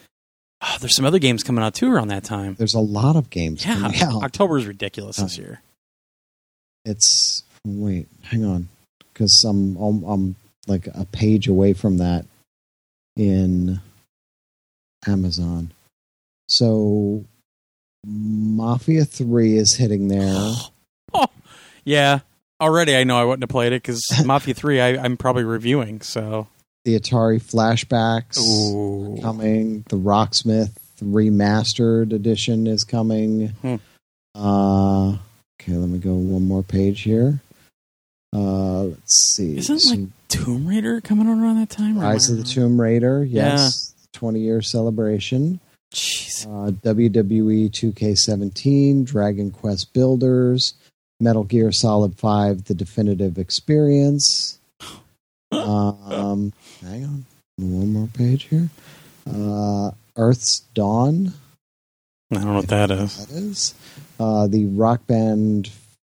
[0.63, 2.55] oh, there's some other games coming out too around that time.
[2.55, 4.23] There's a lot of games Yeah, coming out.
[4.23, 5.41] October is ridiculous this Oh.
[5.43, 5.61] year.
[6.85, 8.69] It's wait, hang on,
[9.13, 10.35] because I'm, I'm I'm
[10.67, 12.25] like a page away from that
[13.15, 13.79] in
[15.07, 15.71] Amazon.
[16.47, 17.25] So
[18.05, 20.53] Mafia Three is hitting there.
[21.13, 21.27] oh,
[21.83, 22.19] Yeah,
[22.59, 26.01] already I know I wouldn't have played it because Mafia Three I, I'm probably reviewing.
[26.01, 26.47] So
[26.85, 29.21] The Atari flashbacks Ooh.
[29.21, 29.83] coming.
[29.89, 33.49] The Rocksmith remastered edition is coming.
[33.61, 33.75] Hmm.
[34.35, 35.17] Uh,
[35.61, 37.39] okay, let me go one more page here.
[38.33, 39.57] Uh, let's see.
[39.57, 41.99] Isn't, like, Some Tomb Raider coming out around that time?
[41.99, 42.43] Rise of the?
[42.43, 43.23] Tomb Raider?
[43.23, 45.59] Yes, twenty year celebration.
[45.93, 46.45] Jeez.
[46.45, 50.73] Uh, WWE 2K17, Dragon Quest Builders,
[51.19, 54.57] Metal Gear Solid 5, The Definitive Experience.
[55.53, 57.25] Um, hang on,
[57.57, 58.69] one more page here.
[59.29, 61.33] Uh, Earth's Dawn.
[62.31, 63.25] I don't know what that is.
[63.25, 63.73] That is
[64.19, 65.69] uh, the Rock Band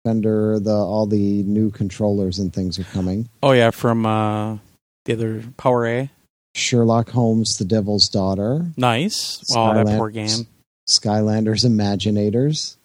[0.04, 0.60] Fender.
[0.60, 3.28] The all the new controllers and things are coming.
[3.42, 4.58] Oh yeah, from uh,
[5.04, 6.10] the other Power A.
[6.56, 9.42] Sherlock Holmes, The Devil's Daughter, Nice.
[9.56, 10.46] Oh, that poor game.
[10.88, 12.76] Skylanders Imaginators.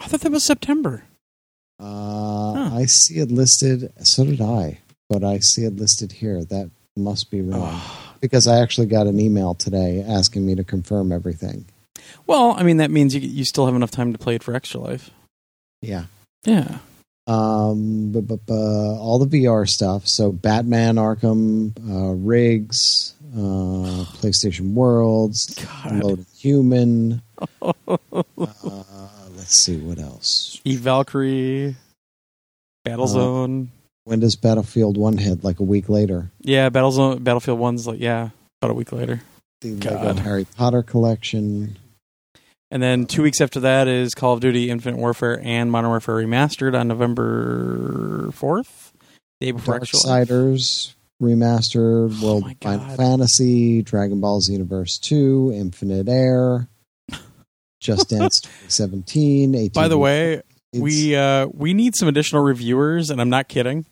[0.00, 1.02] I thought that was September.
[1.80, 2.76] Uh, Huh.
[2.76, 3.92] I see it listed.
[4.04, 6.44] So did I, but I see it listed here.
[6.44, 7.80] That must be wrong
[8.20, 11.64] because I actually got an email today asking me to confirm everything.
[12.26, 14.54] Well, I mean that means you you still have enough time to play it for
[14.54, 15.10] Extra Life.
[15.82, 16.04] Yeah.
[16.44, 16.78] Yeah.
[17.26, 20.08] Um, but, but, but all the VR stuff.
[20.08, 23.36] So Batman, Arkham, uh, Rigs, uh,
[24.22, 26.02] PlayStation Worlds, God.
[26.02, 27.22] Loading Human.
[27.86, 30.60] Uh, let's see what else.
[30.64, 31.76] Eve Valkyrie,
[32.86, 33.68] Battlezone.
[34.04, 35.44] When does Battlefield One hit?
[35.44, 36.30] Like a week later.
[36.40, 37.22] yeah, Battlezone.
[37.22, 39.20] Battlefield One's like yeah, about a week later.
[39.60, 40.04] The God.
[40.04, 41.76] Lego Harry Potter collection.
[42.70, 46.16] And then two weeks after that is Call of Duty Infinite Warfare and Modern Warfare
[46.16, 48.92] Remastered on November 4th,
[49.40, 49.90] day before Life.
[49.90, 56.68] Darksiders remastered, Oh World Final Fantasy, Dragon Ball Xenoverse 2, Infinite Air,
[57.80, 59.54] Just Dance 2017.
[59.54, 63.48] 18 By the way, It's- we uh, we need some additional reviewers, and I'm not
[63.48, 63.86] kidding.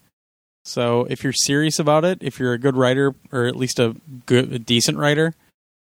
[0.66, 3.96] So if you're serious about it, if you're a good writer or at least a
[4.26, 5.32] good, a decent writer,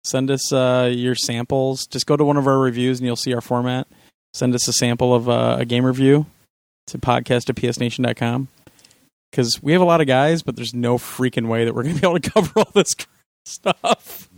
[0.05, 1.85] send us uh, your samples.
[1.87, 3.87] Just go to one of our reviews, and you'll see our format.
[4.33, 6.25] Send us a sample of uh, a game review
[6.87, 8.47] to podcast at psnation.com.
[9.31, 11.95] Because we have a lot of guys, but there's no freaking way that we're going
[11.95, 12.93] to be able to cover all this
[13.43, 14.29] stuff.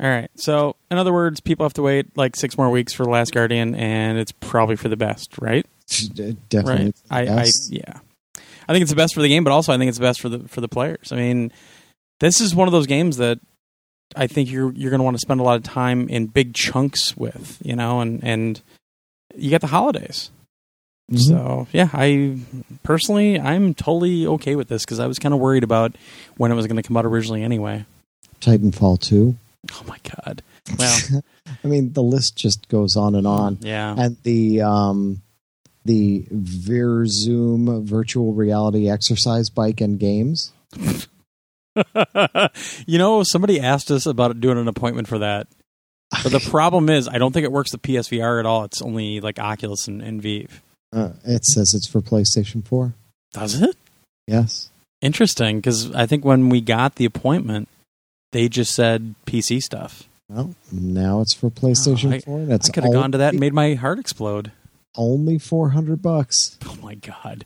[0.00, 0.30] All right.
[0.36, 3.32] So, in other words, people have to wait like six more weeks for The Last
[3.32, 5.66] Guardian, and it's probably for the best, right?
[6.48, 6.86] definitely.
[6.86, 6.96] right.
[7.10, 7.98] I, I, yeah.
[8.68, 10.20] I think it's the best for the game, but also I think it's the best
[10.20, 11.12] for the for the players.
[11.12, 11.52] I mean,
[12.20, 13.38] this is one of those games that
[14.16, 16.54] I think you're you're going to want to spend a lot of time in big
[16.54, 18.60] chunks with, you know, and and
[19.36, 20.30] you get the holidays.
[21.12, 21.18] Mhm.
[21.18, 22.38] So yeah, I
[22.82, 25.96] personally I'm totally okay with this because I was kind of worried about
[26.36, 27.84] when it was going to come out originally anyway.
[28.40, 29.36] Titanfall 2.
[29.72, 30.42] Oh my god!
[30.78, 31.22] Well,
[31.62, 33.58] I mean, the list just goes on and on.
[33.60, 35.20] yeah, And the um,
[35.84, 40.52] the Virzoom virtual reality exercise bike and games.
[42.86, 45.46] you know, somebody asked us about doing an appointment for that.
[46.22, 48.64] But the problem is, I don't think it works the PSVR at all.
[48.64, 50.62] It's only like Oculus and, and Vive.
[50.92, 52.94] Uh, it says it's for PlayStation 4.
[53.32, 53.76] Does it?
[54.28, 54.70] Yes.
[55.00, 57.68] Interesting, because I think when we got the appointment,
[58.32, 60.04] they just said PC stuff.
[60.28, 62.38] Well, now it's for PlayStation Oh, I- 4.
[62.38, 64.52] And it's I could have gone to that and made my heart explode.
[64.96, 66.56] only 400 bucks.
[66.64, 67.44] Oh my god!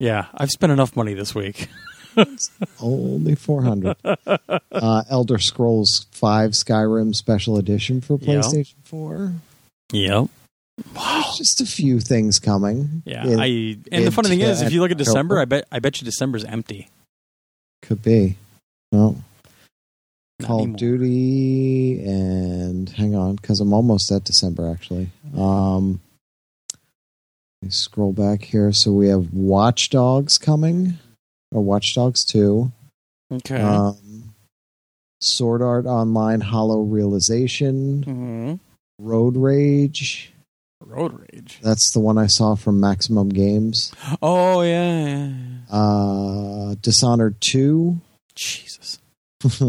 [0.00, 1.68] Yeah, I've spent enough money this week.
[2.80, 3.96] only 400.
[4.04, 8.18] uh, Elder Scrolls 5 Skyrim Special Edition for.
[8.18, 9.32] PlayStation 4.
[9.92, 10.26] Yep.
[10.92, 13.02] There's just a few things coming.
[13.04, 13.46] Yeah, It I
[13.94, 16.04] and the funny thing is, if you look at December, I bet I bet you
[16.04, 16.88] December's empty.
[17.82, 18.36] could be.
[18.90, 19.22] Well,
[20.40, 20.74] Not Call anymore.
[20.74, 25.10] of Duty and hang on, because I'm almost at December actually.
[25.36, 26.00] Um,
[27.62, 28.72] let me scroll back here.
[28.72, 30.98] So we have Watch Dogs coming,
[31.54, 32.70] or Watch Dogs 2.
[33.32, 33.62] Okay.
[33.62, 34.34] Um,
[35.20, 38.54] Sword Art Online Hollow Realization, hmm
[38.98, 40.32] Road Rage.
[40.80, 41.58] Road Rage.
[41.62, 43.92] That's the one I saw from Maximum Games.
[44.20, 45.74] Oh yeah, yeah, yeah.
[45.74, 47.98] Uh, Dishonored 2.
[48.34, 48.98] Jesus.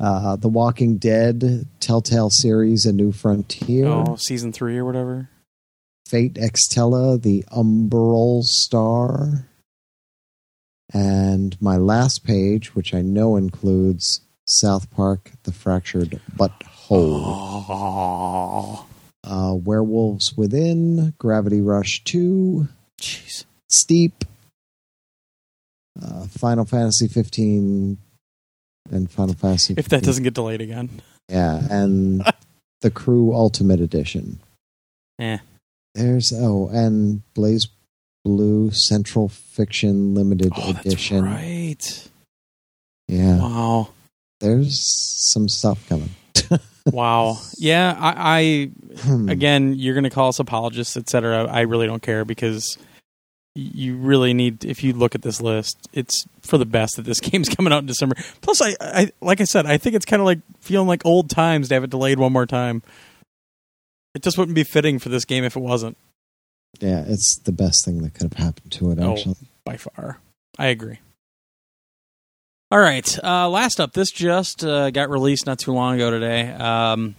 [0.00, 3.86] uh, the Walking Dead Telltale series, A New Frontier.
[3.86, 5.30] Oh, season three or whatever.
[6.06, 9.46] Fate Extella, The Umbral Star.
[10.92, 17.22] And my last page, which I know includes South Park, The Fractured But Whole.
[17.24, 18.86] Oh,
[19.24, 22.68] Uh, Werewolves Within, Gravity Rush 2,
[23.00, 23.44] jeez.
[23.70, 24.24] Steep,
[26.02, 27.96] uh, Final Fantasy 15,
[28.90, 30.90] and Final Fantasy If that doesn't get delayed again.
[31.28, 32.22] Yeah, and
[32.82, 34.40] the Crew Ultimate Edition.
[35.18, 35.38] Yeah.
[35.94, 37.68] There's oh, and Blaze
[38.24, 41.24] Blue Central Fiction Limited Oh, Edition.
[41.24, 42.08] right.
[43.08, 43.88] Yeah, Wow.
[44.40, 44.80] there's
[45.32, 46.10] some stuff coming.
[46.86, 47.38] Wow.
[47.58, 48.70] Yeah, I,
[49.02, 49.28] Hmm.
[49.28, 51.44] I again, you're going to call us apologists, etc.
[51.44, 52.76] I really don't care because
[53.54, 54.64] you really need.
[54.64, 57.78] If you look at this list, it's for the best that this game's coming out
[57.78, 58.16] in December.
[58.40, 61.30] Plus, I, I like I said, I think it's kind of like feeling like old
[61.30, 62.82] times to have it delayed one more time.
[64.16, 65.96] It just wouldn't be fitting for this game if it wasn't.
[66.80, 68.98] Yeah, it's the best thing that could have happened to it.
[69.00, 69.12] Oh.
[69.12, 70.18] Actually, by far.
[70.58, 70.98] I agree.
[72.70, 73.18] All right.
[73.22, 76.50] Uh, last up, this just uh, got released not too long ago today.
[76.50, 77.16] Um,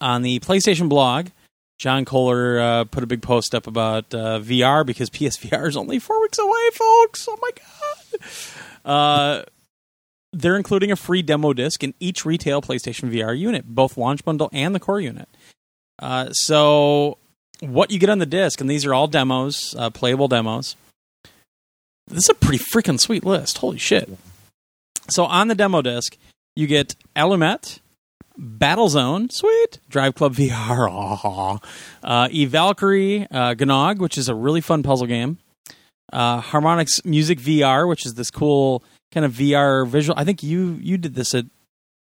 [0.00, 1.28] on the PlayStation blog,
[1.78, 5.98] John Kohler uh, put a big post up about uh, VR because PSVR is only
[5.98, 7.28] four weeks away, folks.
[7.28, 8.20] Oh my god!
[8.84, 9.42] Uh,
[10.32, 14.48] they're including a free demo disc in each retail PlayStation VR unit, both launch bundle
[14.52, 15.28] and the core unit.
[15.98, 17.18] Uh, so,
[17.60, 20.76] what you get on the disc, and these are all demos, uh, playable demos.
[22.08, 23.58] This is a pretty freaking sweet list.
[23.58, 24.08] Holy shit!
[25.08, 26.16] So on the demo disc,
[26.54, 27.80] you get Allumette,
[28.38, 31.58] Battlezone, sweet, Drive Club VR, aw,
[32.04, 35.38] uh, E Valkyrie, uh, Gnog, which is a really fun puzzle game,
[36.12, 40.18] uh, Harmonix Music VR, which is this cool kind of VR visual.
[40.18, 41.46] I think you you did this at,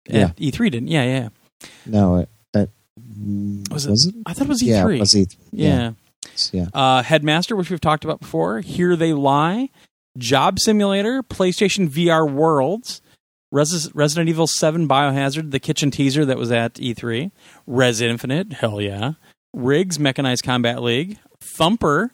[0.10, 0.90] at E3, didn't?
[0.90, 1.30] Yeah, yeah.
[1.86, 2.28] no,
[2.98, 4.24] it, it Was was, it- it?
[4.26, 4.68] I thought it was E3.
[4.68, 5.38] Yeah, it was E3.
[5.52, 5.92] yeah.
[6.52, 6.66] yeah.
[6.74, 8.62] Uh, Headmaster, which we've talked about before.
[8.62, 9.70] Here They Lie.
[10.18, 11.22] Job Simulator.
[11.24, 13.02] PlayStation VR Worlds.
[13.52, 17.32] Res- Resident Evil 7 Biohazard, the kitchen teaser that was at E3.
[17.66, 18.54] Rez Infinite.
[18.54, 19.14] Hell yeah.
[19.54, 21.18] RIGS Mechanized Combat League.
[21.58, 22.12] Thumper.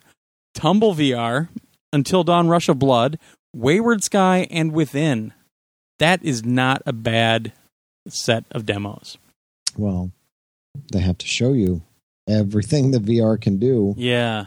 [0.54, 1.50] Tumble VR.
[1.91, 3.17] Until Dawn Rush of Blood.
[3.56, 5.34] Wayward Sky and Within.
[6.00, 7.54] That is not a bad
[8.10, 9.17] set of demos.
[9.78, 10.12] Well,
[10.92, 11.82] they have to show you
[12.28, 14.46] everything the VR can do Yeah.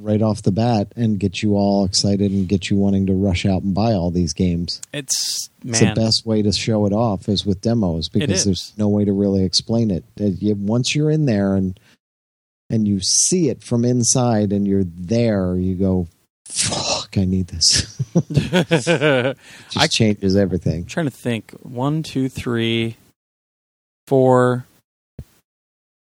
[0.00, 3.44] right off the bat and get you all excited and get you wanting to rush
[3.46, 4.80] out and buy all these games.
[4.92, 8.88] It's, It's the best way to show it off is with demos because there's no
[8.88, 10.04] way to really explain it.
[10.20, 11.78] Uh, Once you're in there and
[12.68, 16.08] and you see it from inside and you're there, you go,
[16.46, 17.96] "Fuck, I need this."
[18.30, 18.88] it just
[19.76, 20.80] I- changes everything.
[20.80, 21.52] I'm trying to think.
[21.62, 22.96] One, two, three,
[24.08, 24.66] four,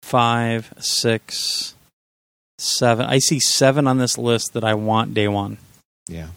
[0.05, 1.73] five, six,
[2.59, 3.05] seven.
[3.07, 5.57] I see seven on this list that I want day one.
[6.07, 6.27] Yeah.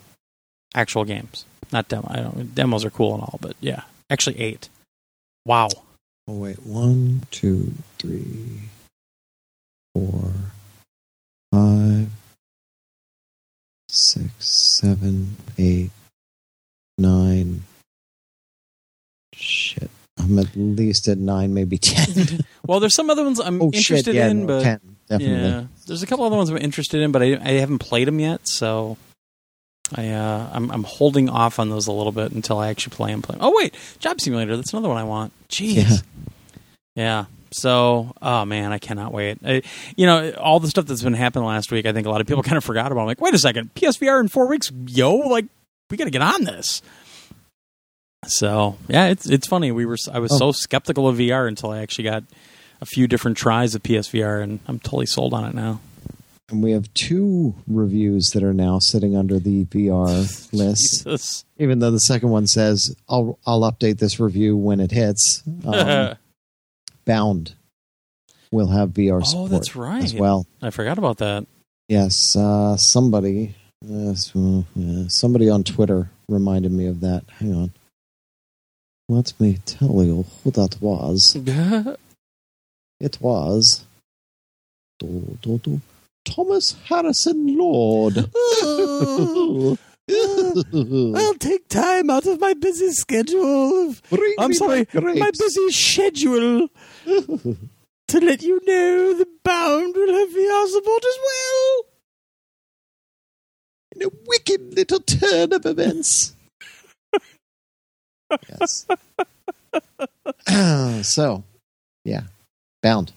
[0.74, 2.08] Actual games, not demo.
[2.10, 2.54] I don't.
[2.54, 4.68] Demos are cool and all, but yeah, actually eight.
[5.44, 5.68] Wow.
[6.26, 8.68] Oh wait, one, two, three,
[9.94, 10.30] four,
[11.52, 12.08] five,
[13.88, 15.90] six, seven, eight,
[16.98, 17.64] nine.
[19.34, 22.40] Shit, I'm at least at nine, maybe ten.
[22.66, 25.48] Well, there's some other ones I'm oh shit, interested yeah, in, no, but ten definitely.
[25.48, 28.20] yeah, there's a couple other ones I'm interested in, but I, I haven't played them
[28.20, 28.98] yet, so
[29.96, 33.10] I uh, I'm I'm holding off on those a little bit until I actually play
[33.10, 33.22] them.
[33.22, 33.36] Play.
[33.40, 34.56] Oh wait, Job Simulator.
[34.56, 35.32] That's another one I want.
[35.48, 35.76] Jeez.
[35.76, 35.96] Yeah.
[36.94, 37.24] Yeah.
[37.50, 39.38] So, oh man, I cannot wait.
[39.44, 39.62] I,
[39.96, 42.26] you know, all the stuff that's been happening last week, I think a lot of
[42.26, 43.02] people kind of forgot about.
[43.02, 45.14] I'm like, wait a second, PSVR in four weeks, yo!
[45.14, 45.46] Like,
[45.90, 46.82] we got to get on this.
[48.26, 49.70] So, yeah, it's it's funny.
[49.72, 50.38] We were I was Oh.
[50.38, 52.24] so skeptical of VR until I actually got
[52.80, 55.80] a few different tries of PSVR, and I'm totally sold on it now.
[56.50, 60.06] And we have two reviews that are now sitting under the VR
[60.52, 61.04] list.
[61.04, 61.44] Jesus.
[61.58, 65.42] Even though the second one says I'll I'll update this review when it hits.
[65.66, 66.16] Um,
[67.04, 67.54] Bound
[68.52, 69.50] will have VR support.
[69.50, 70.02] oh, that's right.
[70.04, 70.46] as well.
[70.60, 71.46] I forgot about that.
[71.88, 77.24] Yes, uh, somebody, mm, somebody on Twitter reminded me of that.
[77.38, 77.72] Hang on,
[79.08, 81.36] let me tell you who that was.
[83.00, 83.84] It was
[84.98, 85.80] do, do, do,
[86.24, 88.16] Thomas Harrison Lord.
[90.10, 93.94] I'll take time out of my busy schedule.
[94.10, 96.68] Bring I'm sorry, my my busy schedule
[97.06, 101.84] to let you know the bound will have VR support as well.
[103.94, 106.34] in a wicked little turn of events.
[108.48, 108.86] Yes.
[111.08, 111.44] so,
[112.04, 112.22] yeah,
[112.82, 113.12] bound.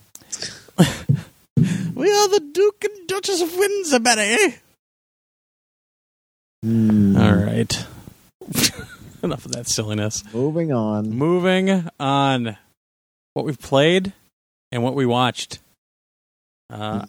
[0.78, 4.56] We are the Duke and Duchess of Windsor, Betty.
[6.64, 7.16] Hmm.
[7.18, 7.86] All right.
[9.24, 10.24] Enough of that silliness.
[10.34, 11.12] Moving on.
[11.12, 12.58] Moving on.
[13.34, 14.14] What we've played
[14.72, 15.60] and what we watched.
[16.72, 17.06] Uh,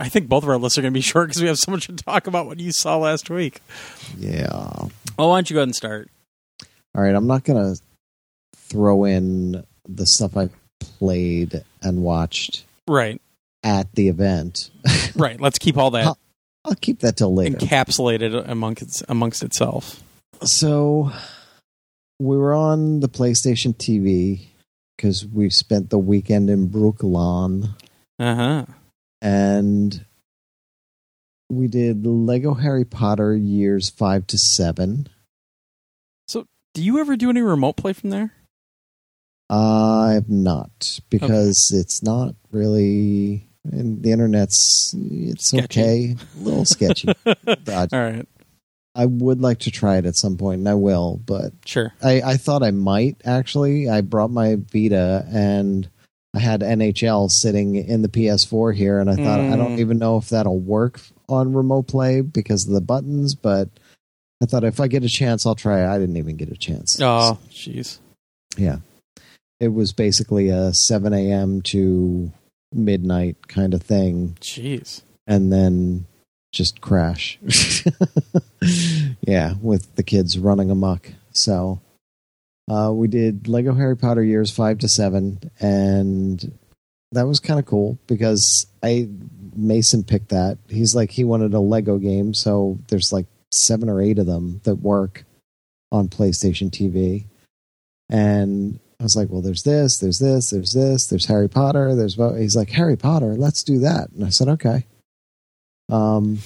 [0.00, 1.70] I think both of our lists are going to be short because we have so
[1.70, 3.60] much to talk about what you saw last week.
[4.18, 4.48] Yeah.
[5.18, 6.10] Oh, why don't you go ahead and start?
[6.94, 7.14] All right.
[7.14, 7.74] I'm not gonna
[8.56, 10.48] throw in the stuff I
[10.80, 13.20] played and watched Right,
[13.62, 14.70] at the event.
[15.16, 15.40] right.
[15.40, 16.16] Let's keep all that
[16.64, 17.56] I'll keep that till later.
[17.58, 20.02] encapsulated amongst amongst itself.
[20.42, 21.12] So,
[22.20, 24.46] we were on the PlayStation TV
[24.96, 27.70] because we spent the weekend in Brooklyn
[28.18, 28.66] Uh huh.
[29.20, 30.04] and
[31.50, 35.08] we did Lego Harry Potter years five to seven.
[36.74, 38.32] Do you ever do any remote play from there?
[39.50, 43.48] I have not because it's not really.
[43.70, 45.64] And the internet's it's Sketchy.
[45.64, 47.08] okay, a little sketchy.
[47.24, 48.26] but All right.
[48.94, 51.20] I would like to try it at some point, and I will.
[51.24, 51.92] But Sure.
[52.02, 53.88] I, I thought I might actually.
[53.88, 55.88] I brought my Vita and
[56.34, 59.80] I had NHL sitting in the PS4 here, and I thought I don't Mm.
[59.80, 63.34] even know if that'll work on remote play because of the buttons.
[63.34, 63.68] But
[64.42, 65.82] I thought if I get a chance, I'll try.
[65.82, 65.86] it.
[65.86, 67.00] I didn't even get a chance.
[67.00, 67.98] Oh, jeez.
[68.56, 68.78] Yeah,
[69.60, 71.62] it was basically a 7 a.m.
[71.62, 72.32] to
[72.74, 75.02] midnight kind of thing, Jeez.
[75.26, 76.06] and then
[76.52, 77.38] just crash.
[79.22, 81.08] yeah, with the kids running amok.
[81.32, 81.80] So
[82.70, 86.52] uh, we did Lego Harry Potter years five to seven, and
[87.12, 89.08] that was kind of cool because I
[89.54, 90.58] Mason picked that.
[90.68, 94.60] He's like he wanted a Lego game, so there's like seven or eight of them
[94.64, 95.24] that work
[95.90, 97.26] on PlayStation TV,
[98.08, 102.14] and I was like, well, there's this, there's this, there's this, there's Harry Potter, there's
[102.14, 104.86] he's like Harry Potter, let's do that, and I said okay.
[105.90, 106.38] Um,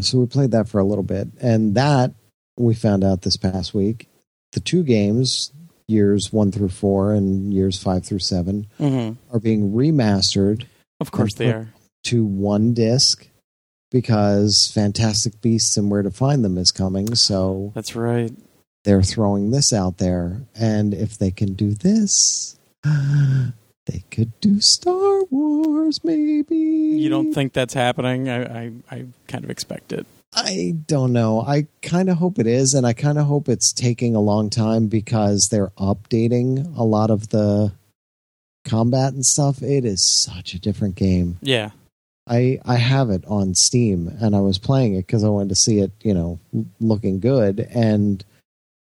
[0.00, 2.12] so we played that for a little bit, and that
[2.56, 4.08] we found out this past week.
[4.52, 5.52] The two games,
[5.86, 10.66] years one through four and years five through seven, hmm are being remastered
[11.00, 11.68] Of course they are.
[12.04, 13.28] to one disc
[13.90, 17.14] because Fantastic Beasts and Where to Find Them is coming.
[17.14, 18.32] So That's right.
[18.84, 20.42] they're throwing this out there.
[20.54, 26.56] And if they can do this, they could do Star Wars, maybe.
[26.56, 28.28] You don't think that's happening?
[28.28, 30.06] I, I, I kind of expect it.
[30.32, 31.40] I don't know.
[31.40, 34.48] I kind of hope it is, and I kind of hope it's taking a long
[34.48, 37.72] time because they're updating a lot of the
[38.64, 39.60] combat and stuff.
[39.60, 41.38] It is such a different game.
[41.42, 41.70] Yeah.
[42.30, 45.54] I I have it on Steam, and I was playing it because I wanted to
[45.56, 46.38] see it, you know,
[46.80, 47.60] looking good.
[47.74, 48.24] And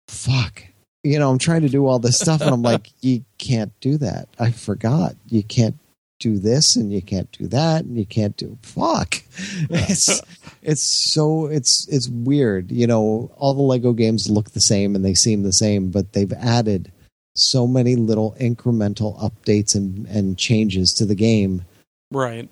[0.07, 0.63] fuck,
[1.03, 3.97] you know, I'm trying to do all this stuff, and I'm like, you can't do
[3.97, 4.27] that.
[4.39, 5.15] I forgot.
[5.27, 5.77] You can't
[6.19, 9.15] do this, and you can't do that, and you can't do fuck.
[9.69, 10.21] It's
[10.61, 12.71] it's so it's it's weird.
[12.71, 16.13] You know, all the Lego games look the same and they seem the same, but
[16.13, 16.91] they've added
[17.36, 21.63] so many little incremental updates and and changes to the game
[22.11, 22.49] Right.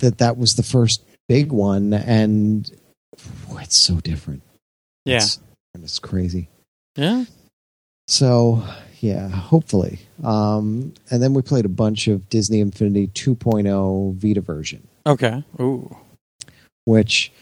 [0.00, 2.70] That that was the first big one and
[3.60, 4.42] it's so different
[5.04, 5.16] Yeah.
[5.16, 5.38] it's,
[5.74, 6.48] it's crazy
[6.96, 7.24] Yeah.
[8.06, 8.62] so
[9.00, 14.86] yeah hopefully um and then we played a bunch of disney infinity 2.0 vita version
[15.06, 15.42] Okay.
[15.60, 15.94] Ooh.
[16.84, 17.32] which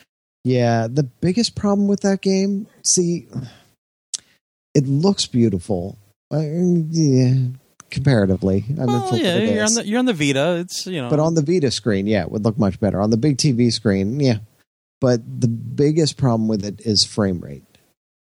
[0.45, 3.26] yeah the biggest problem with that game see
[4.74, 5.97] it looks beautiful
[6.32, 6.41] I,
[6.91, 7.34] yeah
[7.91, 10.57] comparatively i mean Well, for yeah, you're on the you're on the Vita.
[10.59, 13.01] It's you know, But on the Vita screen, yeah, it would look much better.
[13.01, 14.39] On the big TV screen, yeah.
[15.01, 17.62] But the biggest problem with it is frame rate.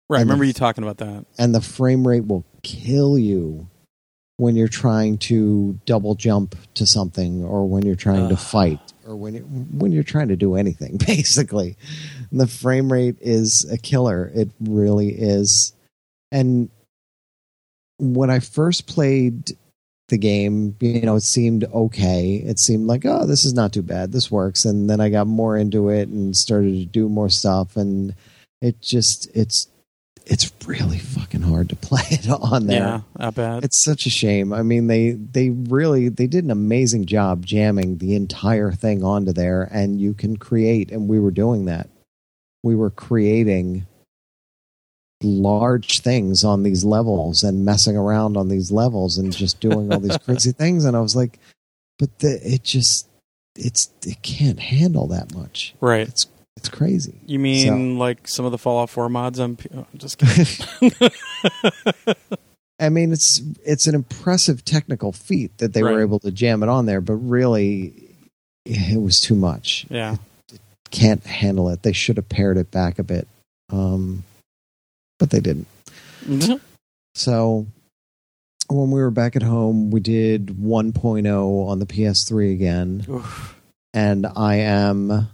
[0.08, 0.18] right.
[0.18, 1.24] I and the- remember you talking about that.
[1.38, 3.68] And the frame rate will kill you
[4.36, 9.16] when you're trying to double jump to something or when you're trying to fight or
[9.16, 11.76] when you when you're trying to do anything basically.
[12.30, 14.30] the frame rate is a killer.
[14.34, 15.72] It really is.
[16.30, 16.68] And
[17.98, 19.52] when I first played
[20.08, 22.36] the game, you know, it seemed okay.
[22.36, 24.12] It seemed like, oh, this is not too bad.
[24.12, 24.64] This works.
[24.64, 28.14] And then I got more into it and started to do more stuff and
[28.60, 29.68] it just it's
[30.26, 32.80] it's really fucking hard to play it on there.
[32.80, 33.64] Yeah, I bet.
[33.64, 34.52] It's such a shame.
[34.52, 39.32] I mean, they they really they did an amazing job jamming the entire thing onto
[39.32, 40.92] there, and you can create.
[40.92, 41.88] And we were doing that.
[42.62, 43.86] We were creating
[45.22, 50.00] large things on these levels and messing around on these levels and just doing all
[50.00, 50.84] these crazy things.
[50.84, 51.38] And I was like,
[51.98, 53.08] but the, it just
[53.56, 55.74] it's it can't handle that much.
[55.80, 56.06] right.
[56.06, 57.20] It's it's crazy.
[57.24, 59.38] You mean like some of the Fallout 4 mods?
[59.38, 61.10] I'm, oh, I'm just kidding.
[62.80, 66.68] I mean, it's it's an impressive technical feat that they were able to jam it
[66.68, 68.14] on there, but really,
[68.64, 69.86] it was too much.
[69.88, 70.16] yeah.
[70.90, 71.82] Can't handle it.
[71.82, 73.28] They should have pared it back a bit,
[73.70, 74.24] um,
[75.18, 75.66] but they didn't.
[76.24, 76.60] Mhm.
[77.14, 77.66] So
[78.68, 83.56] when we were back at home, we did 1.0 on the PS3 again, Oof.
[83.94, 85.28] and I am.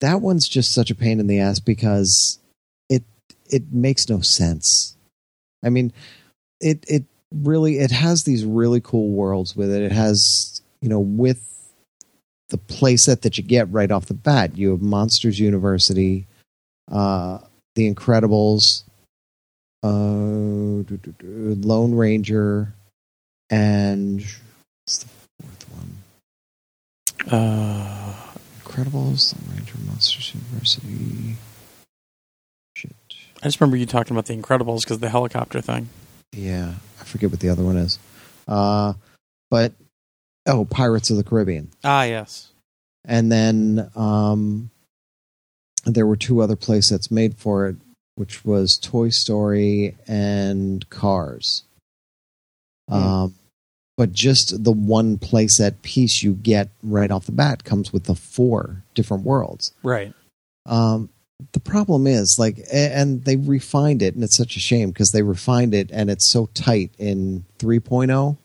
[0.00, 2.38] That one's just such a pain in the ass because
[2.88, 3.04] it
[3.50, 4.96] it makes no sense.
[5.64, 5.92] I mean,
[6.60, 9.82] it it really it has these really cool worlds with it.
[9.82, 11.48] It has you know with
[12.48, 14.58] the playset that you get right off the bat.
[14.58, 16.26] You have Monsters University,
[16.90, 17.38] uh,
[17.76, 18.82] The Incredibles,
[19.82, 19.88] uh,
[21.20, 22.72] Lone Ranger,
[23.50, 24.20] and
[24.84, 25.08] what's the
[25.40, 25.96] fourth one?
[27.30, 28.14] Uh,
[28.64, 31.36] Incredibles, Lone Ranger, Monsters University.
[32.76, 32.94] Shit.
[33.42, 35.88] I just remember you talking about the Incredibles because the helicopter thing.
[36.32, 37.98] Yeah, I forget what the other one is.
[38.48, 38.94] Uh,
[39.50, 39.72] but
[40.46, 41.70] oh, Pirates of the Caribbean.
[41.84, 42.48] Ah, yes.
[43.04, 44.70] and then um,
[45.84, 47.76] there were two other playsets made for it,
[48.22, 51.64] which was Toy Story and Cars.
[52.88, 52.94] Hmm.
[52.94, 53.34] Um,
[53.96, 58.14] but just the one playset piece you get right off the bat comes with the
[58.14, 59.72] four different worlds.
[59.82, 60.14] Right.
[60.66, 61.08] Um,
[61.50, 65.22] the problem is like, and they refined it, and it's such a shame because they
[65.22, 68.36] refined it, and it's so tight in 3.0,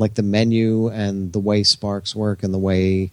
[0.00, 3.12] like the menu and the way Sparks work and the way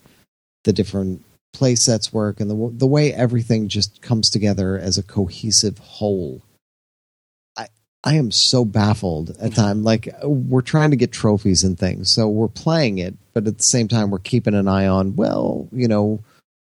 [0.64, 1.24] the different
[1.54, 6.44] play sets work and the the way everything just comes together as a cohesive whole.
[7.56, 7.68] I
[8.04, 9.84] I am so baffled at time.
[9.84, 13.64] Like we're trying to get trophies and things, so we're playing it, but at the
[13.64, 15.16] same time we're keeping an eye on.
[15.16, 16.24] Well, you know,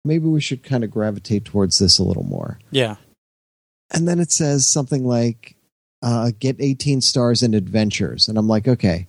[0.06, 2.60] maybe we should kind of gravitate towards this a little more.
[2.70, 2.98] Yeah.
[3.90, 5.56] And then it says something like,
[6.02, 9.08] uh, "Get 18 stars in adventures," and I'm like, okay.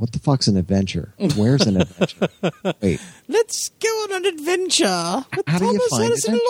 [0.00, 1.12] What the fuck's an adventure?
[1.36, 2.28] Where's an adventure?
[2.80, 3.00] Wait.
[3.28, 5.24] Let's go on an adventure.
[5.36, 6.42] with How do you Thomas find Edison it?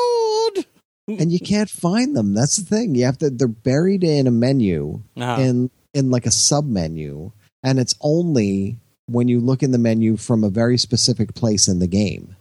[1.09, 1.21] Lord.
[1.21, 2.33] and you can't find them.
[2.33, 2.95] That's the thing.
[2.95, 3.29] You have to.
[3.31, 7.33] They're buried in a menu Ah, in in like a sub menu,
[7.65, 8.77] and it's only
[9.07, 12.37] when you look in the menu from a very specific place in the game.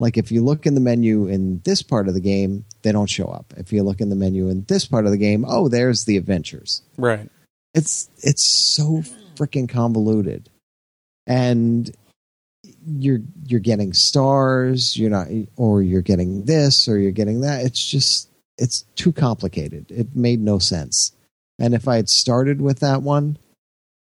[0.00, 3.08] Like if you look in the menu in this part of the game, they don't
[3.08, 3.54] show up.
[3.56, 6.16] If you look in the menu in this part of the game, oh, there's the
[6.16, 6.82] adventures.
[6.96, 7.28] right.
[7.72, 9.04] It's it's so
[9.40, 10.50] freaking convoluted,
[11.26, 11.90] and
[12.86, 14.96] you're you're getting stars.
[14.98, 17.64] You're not, or you're getting this, or you're getting that.
[17.64, 18.28] It's just
[18.58, 19.90] it's too complicated.
[19.90, 21.12] It made no sense.
[21.58, 23.38] And if I had started with that one,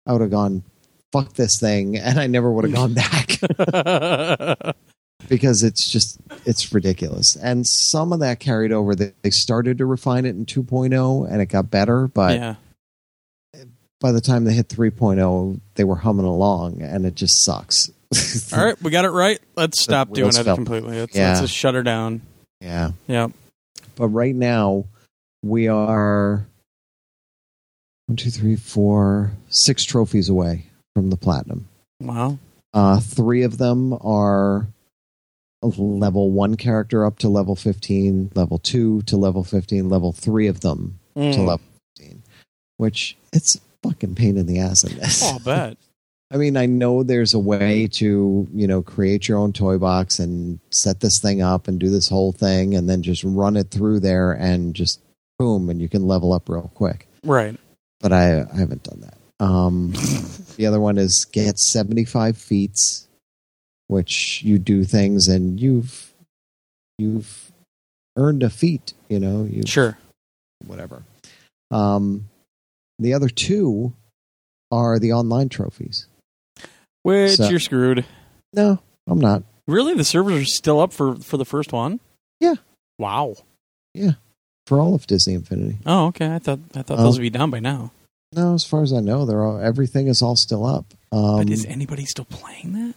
[0.06, 0.64] I would have gone
[1.12, 3.40] fuck this thing, and I never would have gone back
[5.30, 7.36] because it's just it's ridiculous.
[7.36, 8.96] And some of that carried over.
[8.96, 12.56] They they started to refine it in 2.0, and it got better, but yeah.
[14.04, 17.90] By the time they hit 3.0, they were humming along, and it just sucks.
[18.54, 19.40] All right, we got it right.
[19.56, 20.56] Let's stop doing it fell.
[20.56, 21.00] completely.
[21.00, 21.30] Let's, Yeah.
[21.30, 22.22] let's just shut her down.
[22.60, 22.92] Yeah.
[23.08, 23.30] Yeah.
[23.96, 24.84] But right now,
[25.42, 26.46] we are
[28.08, 31.70] one, two, three, four, six trophies away from the platinum.
[32.02, 32.40] Wow.
[32.74, 34.68] Uh, three of them are
[35.64, 40.60] level one character up to level 15, level two to level 15, level three of
[40.60, 41.38] them to Mm.
[41.48, 41.62] level
[41.98, 42.22] 15,
[42.76, 45.22] which it's fucking pain in the ass in this.
[45.24, 45.78] Oh, I'll bet.
[46.32, 50.18] I mean, I know there's a way to, you know, create your own toy box
[50.18, 53.70] and set this thing up and do this whole thing and then just run it
[53.70, 55.00] through there and just
[55.38, 57.08] boom, and you can level up real quick.
[57.24, 57.56] Right.
[58.00, 59.46] But I, I haven't done that.
[59.46, 59.92] Um,
[60.56, 63.08] the other one is get 75 feats,
[63.88, 66.14] which you do things and you've,
[66.98, 67.52] you've
[68.18, 70.00] earned a feat, you know, you Sure.
[70.66, 71.04] whatever.
[71.70, 72.28] Um,
[73.00, 73.94] the other two
[74.72, 76.08] are the online trophies.
[77.04, 78.06] Which So- you're screwed.
[78.54, 79.44] No, I'm not.
[79.68, 79.94] Really?
[79.94, 82.00] The servers are still up for, for the first one?
[82.40, 82.56] Yeah.
[83.00, 83.36] Wow.
[83.94, 84.12] Yeah.
[84.68, 85.78] For all of Disney Infinity.
[85.86, 86.34] Oh, okay.
[86.34, 87.04] I thought I thought Oh.
[87.04, 87.92] those would be down by now.
[88.34, 90.94] No, as far as I know, they're all everything is all still up.
[91.12, 92.94] Um, but is anybody still playing that?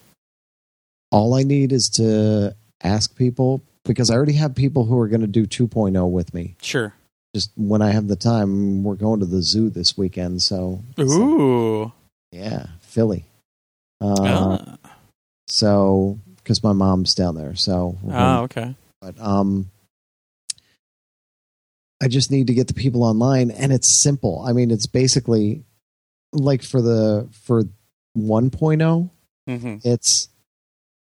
[1.13, 5.21] all I need is to ask people because I already have people who are going
[5.21, 6.57] to do 2.0 with me.
[6.61, 6.95] Sure.
[7.37, 10.41] Just when I have the time, we're going to the zoo this weekend.
[10.41, 11.93] So, so, Ooh.
[12.33, 13.27] yeah, Philly.
[14.01, 14.77] Uh, ah.
[15.47, 18.75] So, because my mom's down there, so Ah, okay.
[19.03, 19.71] but um
[22.03, 24.43] I just need to get the people online and it's simple.
[24.47, 25.63] I mean, it's basically
[26.33, 27.65] like for the for
[28.17, 29.11] 1.0,
[29.47, 30.31] hmm it's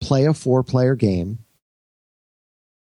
[0.00, 1.38] play a four player game.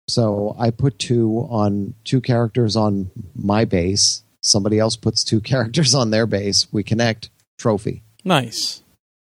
[0.08, 4.22] So I put two on two characters on my base.
[4.42, 6.66] Somebody else puts two characters on their base.
[6.72, 8.02] We connect trophy.
[8.24, 8.82] Nice.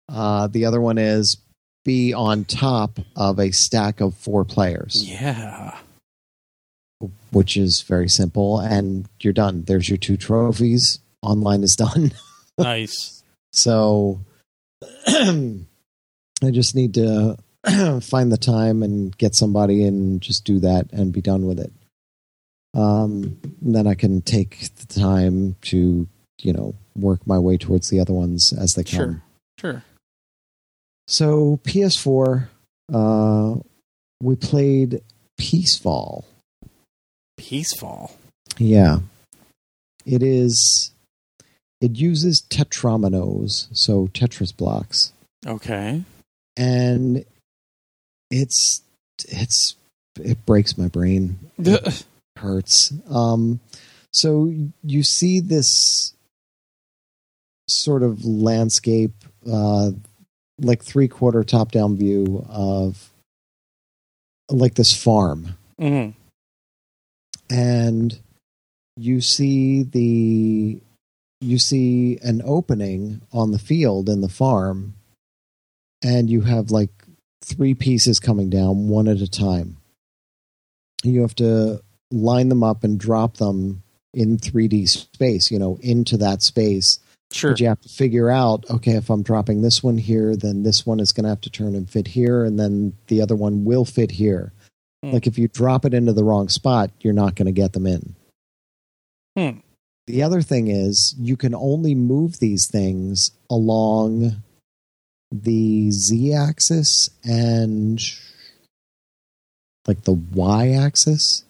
[0.08, 1.36] Uh, the other one is
[1.84, 5.08] be on top of a stack of four players.
[5.08, 5.76] Yeah.
[7.32, 9.64] which is very simple, and you're done.
[9.64, 11.00] There's your two trophies.
[11.22, 12.12] Online is done.
[12.58, 13.22] Nice.
[13.50, 14.20] so
[15.06, 17.38] I just need to
[18.02, 21.72] find the time and get somebody and just do that and be done with it.
[22.74, 26.08] Um, then I can take the time to,
[26.40, 28.90] you know, work my way towards the other ones as they come.
[28.90, 29.22] Sure.
[29.72, 29.84] Sure.
[31.06, 32.48] So PS4,
[32.92, 33.54] uh,
[34.22, 35.02] we played
[35.40, 36.24] Piecefall.
[37.36, 38.12] Peaceful.
[38.58, 38.98] Yeah.
[40.06, 40.90] it is
[41.80, 45.12] it uses tetrominos, so Tetris blocks,
[45.46, 46.04] Okay.
[46.56, 47.24] and
[48.32, 48.82] it's
[49.28, 49.76] it's
[50.18, 51.38] it breaks my brain.
[51.58, 52.04] It
[52.36, 52.92] hurts.
[53.08, 53.60] Um,
[54.12, 54.52] so
[54.82, 56.14] you see this
[57.68, 59.12] sort of landscape,
[59.50, 59.90] uh,
[60.58, 63.10] like three quarter top down view of
[64.50, 66.10] like this farm, mm-hmm.
[67.54, 68.18] and
[68.96, 70.80] you see the
[71.40, 74.94] you see an opening on the field in the farm
[76.02, 77.01] and you have like
[77.42, 79.76] three pieces coming down one at a time
[81.04, 81.80] you have to
[82.10, 83.82] line them up and drop them
[84.14, 86.98] in 3d space you know into that space
[87.32, 87.52] Sure.
[87.52, 90.84] but you have to figure out okay if i'm dropping this one here then this
[90.86, 93.64] one is going to have to turn and fit here and then the other one
[93.64, 94.52] will fit here
[95.02, 95.10] Hmm.
[95.12, 97.86] like if you drop it into the wrong spot you're not going to get them
[97.86, 98.14] in
[99.36, 99.58] Hmm.
[100.06, 104.42] the other thing is you can only move these things along
[105.32, 108.00] the z axis and
[109.86, 111.44] like the y axis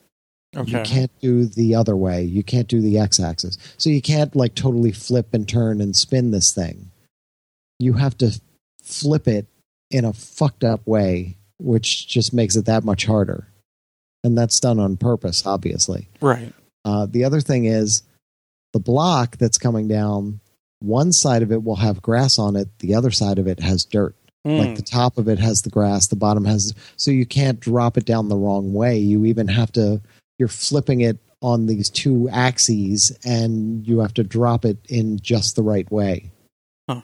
[0.55, 0.71] Okay.
[0.71, 2.23] you can't do the other way.
[2.25, 3.57] You can't do the x axis.
[3.79, 6.91] So you can't like totally flip and turn and spin this thing.
[7.79, 8.39] You have to
[8.83, 9.47] flip it
[9.91, 13.49] in a fucked up way, which just makes it that much harder.
[14.25, 16.09] And that's done on purpose, obviously.
[16.21, 16.53] Right.
[16.85, 18.03] Uh, the other thing is
[18.75, 20.41] the block that's coming down,
[20.83, 23.85] one side of it will have grass on it, the other side of it has
[23.85, 24.15] dirt.
[24.45, 24.59] Hmm.
[24.59, 27.97] Like the top of it has the grass, the bottom has so you can't drop
[27.97, 28.99] it down the wrong way.
[28.99, 30.01] You even have to
[30.39, 35.57] you're flipping it on these two axes and you have to drop it in just
[35.57, 36.31] the right way.
[36.89, 37.03] Huh.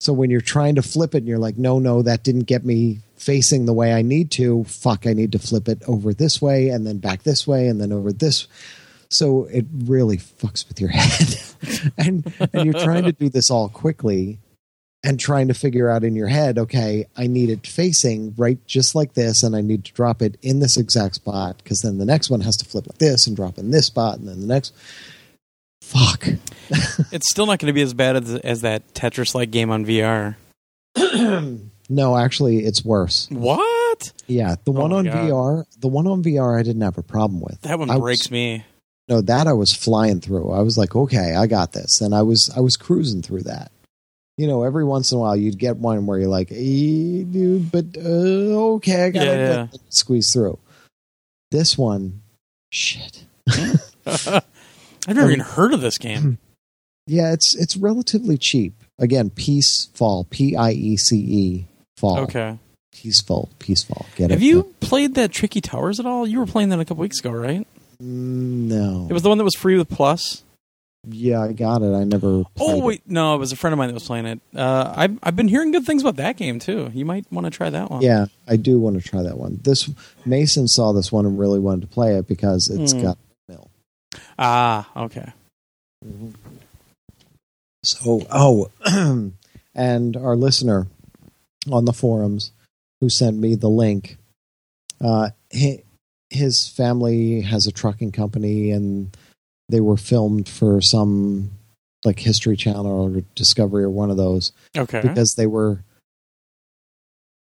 [0.00, 2.64] So when you're trying to flip it and you're like, no, no, that didn't get
[2.64, 6.42] me facing the way I need to, fuck, I need to flip it over this
[6.42, 8.46] way and then back this way and then over this.
[9.10, 11.38] So it really fucks with your head.
[11.98, 14.38] and and you're trying to do this all quickly
[15.04, 18.94] and trying to figure out in your head, okay, I need it facing right just
[18.96, 22.04] like this, and I need to drop it in this exact spot because then the
[22.04, 24.46] next one has to flip like this and drop in this spot, and then the
[24.46, 24.74] next.
[25.82, 26.26] Fuck.
[27.12, 30.34] it's still not going to be as bad as, as that Tetris-like game on VR.
[31.88, 33.28] no, actually, it's worse.
[33.30, 34.12] What?
[34.26, 35.14] Yeah, the Oh one on God.
[35.14, 37.60] VR, the one on VR, I didn't have a problem with.
[37.62, 38.64] That one I was- breaks me.
[39.08, 40.50] No, that I was flying through.
[40.50, 43.70] I was like, okay, I got this, and I was I was cruising through that.
[44.36, 47.86] You know, every once in a while, you'd get one where you're like, dude, but
[47.96, 50.58] uh, okay, I gotta Yeah, it squeeze through.
[51.50, 52.22] This one,
[52.72, 53.24] shit.
[54.06, 54.42] I've
[55.08, 56.38] never even heard of this game.
[57.08, 58.74] Yeah, it's it's relatively cheap.
[58.98, 62.18] Again, Piecefall, P I E C E, fall.
[62.22, 62.58] Okay.
[62.92, 64.06] peaceful, peaceful.
[64.16, 64.44] Get Have it?
[64.44, 66.26] you played that Tricky Towers at all?
[66.26, 67.64] You were playing that a couple weeks ago, right?
[68.02, 69.06] Mm, No.
[69.08, 70.42] It was the one that was free with Plus.
[71.08, 71.94] yeah, I got it.
[71.94, 72.26] I never.
[72.28, 72.84] Oh played it.
[72.84, 74.40] wait, no, it was a friend of mine that was playing it.
[74.54, 76.90] Uh, I've I've been hearing good things about that game too.
[76.92, 78.02] You might want to try that one.
[78.02, 79.60] Yeah, I do want to try that one.
[79.62, 79.88] This
[80.24, 83.02] Mason saw this one and really wanted to play it because it's Hmm.
[83.02, 83.18] got
[83.48, 83.70] mill.
[84.38, 85.32] Ah, okay.
[87.84, 88.70] So, oh,
[89.74, 90.88] and our listener
[91.70, 92.50] on the forums
[93.00, 94.16] who sent me the link,
[95.00, 95.82] uh, he,
[96.30, 99.16] his family has a trucking company and
[99.68, 101.50] they were filmed for some
[102.04, 105.00] like History Channel or Discovery or one of those Okay.
[105.02, 105.82] because they were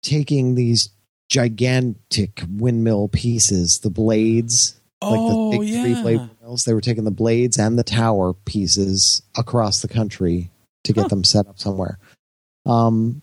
[0.04, 0.90] taking these
[1.30, 5.82] gigantic windmill pieces, the blades, like oh the big yeah.
[5.82, 6.64] three blade windmills.
[6.64, 10.52] They were taking the blades and the tower pieces across the country
[10.84, 11.08] to get Huh.
[11.10, 11.98] them set up somewhere.
[12.66, 13.22] Um,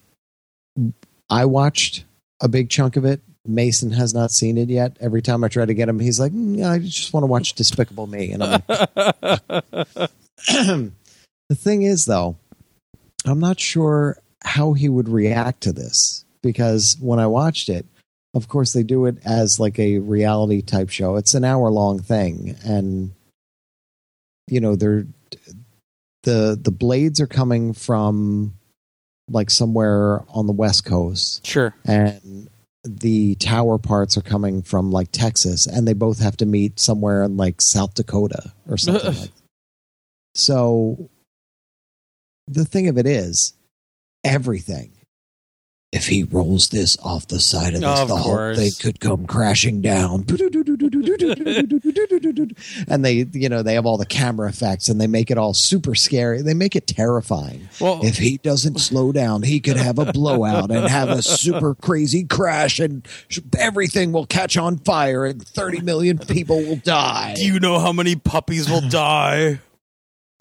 [1.31, 2.05] I watched
[2.41, 3.21] a big chunk of it.
[3.45, 4.97] Mason has not seen it yet.
[5.01, 7.55] Every time I try to get him, he's like, "Mm, "I just want to watch
[7.55, 8.95] Despicable Me," and I'm like,
[10.47, 10.91] the
[11.55, 12.37] thing is, though,
[13.25, 17.87] I'm not sure how he would react to this because when I watched it,
[18.35, 21.17] of course, they do it as like a reality type show.
[21.17, 23.13] It's an hour long thing, and
[24.49, 25.07] you know, they're
[26.23, 28.55] the the blades are coming from
[29.29, 31.75] like somewhere on the west coast, sure.
[31.85, 32.49] and
[32.85, 37.23] the tower parts are coming from like Texas, and they both have to meet somewhere
[37.23, 39.31] in like South Dakota or something like.
[40.35, 41.11] So
[42.49, 43.55] the thing of it is,
[44.25, 44.93] everything.
[45.93, 48.57] If he rolls this off the side of this, Of the whole course.
[48.59, 50.25] thing could come crashing down.
[52.89, 55.53] and they, you know, they have all the camera effects and they make it all
[55.53, 56.41] super scary.
[56.41, 57.69] They make it terrifying.
[57.79, 61.75] Well, If he doesn't slow down, he could have a blowout and have a super
[61.75, 63.07] crazy crash, and
[63.59, 67.35] everything will catch on fire, and 30 million people will die.
[67.35, 69.61] do you know how many puppies will die?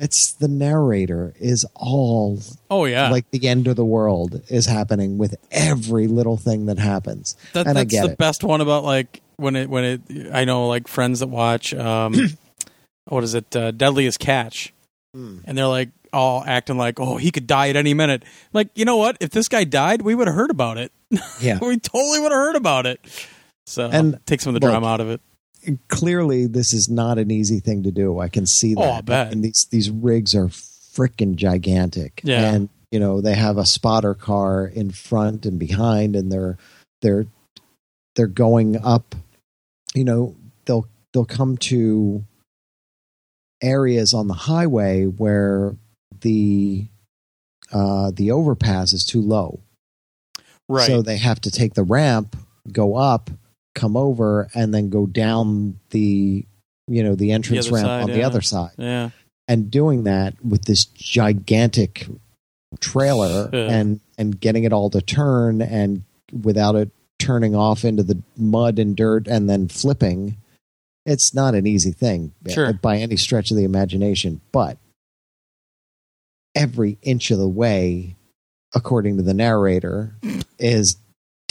[0.01, 2.39] it's the narrator is all
[2.69, 6.79] Oh yeah, like the end of the world is happening with every little thing that
[6.79, 7.37] happens.
[7.53, 8.17] That, and I that's the it.
[8.17, 10.01] best one about like when it when it.
[10.33, 11.73] I know like friends that watch.
[11.73, 12.15] Um,
[13.05, 13.55] what is it?
[13.55, 14.73] Uh, Deadliest Catch,
[15.13, 15.37] Hmm.
[15.45, 18.23] and they're like all acting like, oh, he could die at any minute.
[18.51, 19.15] Like, you know what?
[19.21, 20.91] If this guy died, we would have heard about it.
[21.41, 21.57] Yeah.
[21.61, 22.99] we totally would have heard about it.
[23.65, 25.21] So And take some of the look, drama out of it.
[25.87, 28.19] Clearly, this is not an easy thing to do.
[28.19, 28.81] I can see that.
[28.81, 29.31] Oh, I bet.
[29.31, 32.21] And these these rigs are freaking gigantic.
[32.23, 32.53] Yeah.
[32.53, 36.57] And you know they have a spotter car in front and behind, and they're
[37.01, 37.25] they're
[38.15, 39.15] they're going up.
[39.93, 40.35] You know
[40.65, 42.23] they'll they'll come to
[43.61, 45.75] areas on the highway where
[46.21, 46.87] the
[47.71, 49.59] uh, the overpass is too low.
[50.67, 50.87] Right.
[50.87, 52.35] So they have to take the ramp,
[52.71, 53.29] go up,
[53.75, 56.45] come over, and then go down the
[56.87, 58.71] you know the entrance other ramp side, on the other side.
[58.77, 59.09] yeah.
[59.47, 62.07] And doing that with this gigantic
[62.79, 63.67] trailer Yeah.
[63.69, 66.03] and and getting it all to turn and
[66.43, 70.37] without it turning off into the mud and dirt and then flipping,
[71.05, 72.73] it's not an easy thing eh, Sure.
[72.73, 74.41] by any stretch of the imagination.
[74.51, 74.77] But
[76.55, 78.15] every inch of the way,
[78.73, 80.15] according to the narrator,
[80.59, 80.97] is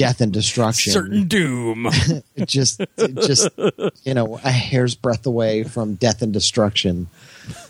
[0.01, 0.93] death and destruction.
[0.93, 1.87] Certain doom.
[2.47, 3.51] Just, just
[4.03, 7.09] you know, a hair's breadth away from death and destruction.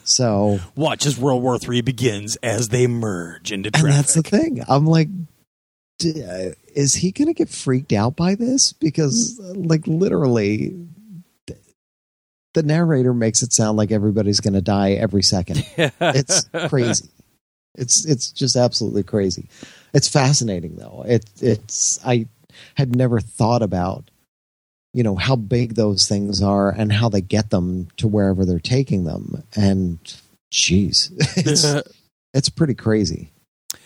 [0.05, 4.63] So, Watch as World War Three begins as they merge into And that's the thing.
[4.69, 5.09] I'm like,
[5.99, 8.73] d- uh, is he going to get freaked out by this?
[8.73, 10.77] Because, like, literally,
[12.55, 15.65] the narrator makes it sound like everybody's going to die every second.
[16.01, 17.09] It's crazy.
[17.75, 19.49] It's it's just absolutely crazy.
[19.93, 21.05] It's fascinating though.
[21.07, 22.27] It it's I
[22.75, 24.11] had never thought about
[24.93, 28.59] you know how big those things are and how they get them to wherever they're
[28.59, 29.99] taking them and
[30.53, 31.65] jeez it's
[32.35, 33.31] it's pretty crazy.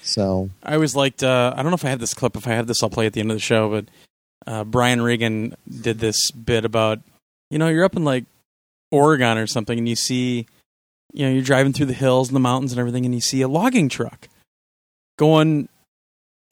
[0.03, 1.23] So I always liked.
[1.23, 2.37] Uh, I don't know if I have this clip.
[2.37, 3.71] If I have this, I'll play at the end of the show.
[3.71, 3.87] But
[4.47, 7.01] uh, Brian Regan did this bit about,
[7.51, 8.25] you know, you're up in like
[8.91, 10.47] Oregon or something, and you see,
[11.13, 13.41] you know, you're driving through the hills and the mountains and everything, and you see
[13.43, 14.29] a logging truck
[15.17, 15.69] going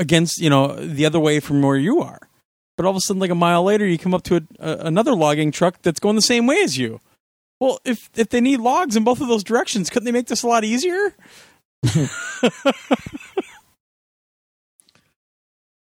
[0.02, 2.28] against, you know, the other way from where you are.
[2.76, 4.76] But all of a sudden, like a mile later, you come up to a, a,
[4.86, 7.00] another logging truck that's going the same way as you.
[7.60, 10.42] Well, if if they need logs in both of those directions, couldn't they make this
[10.42, 11.14] a lot easier?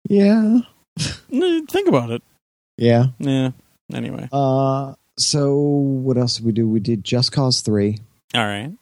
[0.08, 0.58] yeah,
[0.98, 2.22] Think about it.
[2.76, 3.06] yeah.
[3.18, 3.50] Yeah.
[3.92, 4.28] Anyway.
[4.32, 6.68] Uh, so what else did we do?
[6.68, 7.98] We did Just Cause three.
[8.34, 8.72] All right.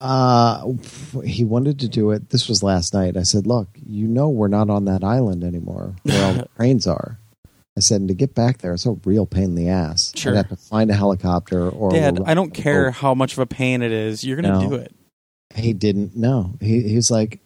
[0.00, 0.72] Uh,
[1.24, 2.30] he wanted to do it.
[2.30, 3.16] This was last night.
[3.16, 6.86] I said, "Look, you know we're not on that island anymore where all the trains
[6.86, 7.18] are."
[7.76, 10.12] I said, "And to get back there, it's a real pain in the ass.
[10.14, 10.32] Sure.
[10.32, 13.38] I'd have to find a helicopter or." Dad, I don't care Oh, how much of
[13.38, 14.24] a pain it is.
[14.24, 14.68] You're going to No.
[14.68, 14.92] do it.
[15.54, 16.16] he didn't.
[16.16, 17.40] No, he he's like,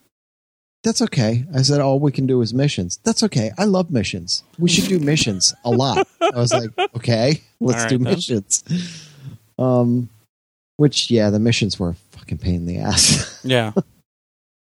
[0.82, 3.52] "That's okay." I said, "All we can do is missions." That's okay.
[3.58, 4.42] I love missions.
[4.58, 6.08] We should do missions a lot.
[6.20, 8.14] I was like, "Okay, let's right, do then.
[8.14, 8.64] missions."
[9.58, 10.08] Um,
[10.76, 11.94] which yeah, the missions were
[12.28, 13.40] fucking pain in the ass.
[13.44, 13.72] Yeah.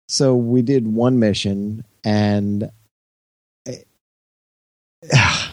[0.08, 2.70] so we did one mission and
[3.68, 3.84] I-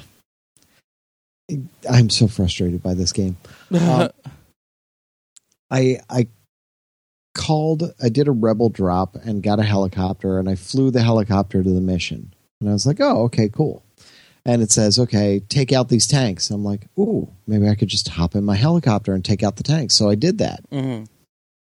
[1.91, 3.37] i'm so frustrated by this game
[3.73, 4.11] Um,
[5.71, 6.27] i i
[7.35, 11.63] called i did a rebel drop and got a helicopter and i flew the helicopter
[11.63, 13.83] to the mission and i was like oh okay cool
[14.45, 18.09] and it says okay take out these tanks i'm like ooh maybe i could just
[18.09, 21.07] hop in my helicopter and take out the tanks so i did that Mhm.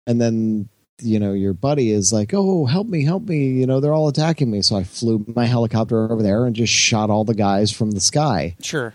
[0.08, 0.70] And then
[1.02, 4.08] you know your buddy is like oh help me help me you know they're all
[4.08, 7.72] attacking me so i flew my helicopter over there and just shot all the guys
[7.72, 8.94] from the sky Sure.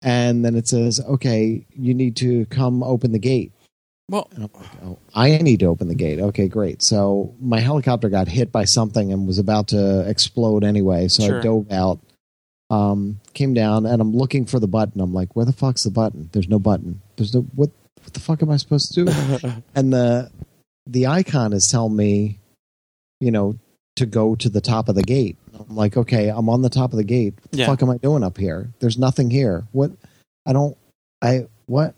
[0.00, 3.52] and then it says okay you need to come open the gate
[4.08, 4.50] Well, like,
[4.84, 6.18] oh, I need to open the gate.
[6.20, 6.82] Okay, great.
[6.82, 11.08] So my helicopter got hit by something and was about to explode anyway.
[11.08, 11.38] So Sure.
[11.38, 11.98] I dove out,
[12.68, 15.00] um, came down, and I'm looking for the button.
[15.00, 16.28] I'm like, where the fuck's the button?
[16.32, 17.00] There's no button.
[17.16, 17.70] There's no what?
[18.02, 19.12] What the fuck am I supposed to do?
[19.74, 20.30] and the
[20.86, 22.38] the icon is telling me,
[23.20, 23.56] you know,
[23.96, 25.36] to go to the top of the gate.
[25.58, 27.34] I'm like, okay, I'm on the top of the gate.
[27.40, 27.66] What the Yeah.
[27.66, 28.70] fuck am I doing up here?
[28.80, 29.66] There's nothing here.
[29.72, 29.92] What?
[30.46, 30.76] I don't.
[31.20, 31.94] I what?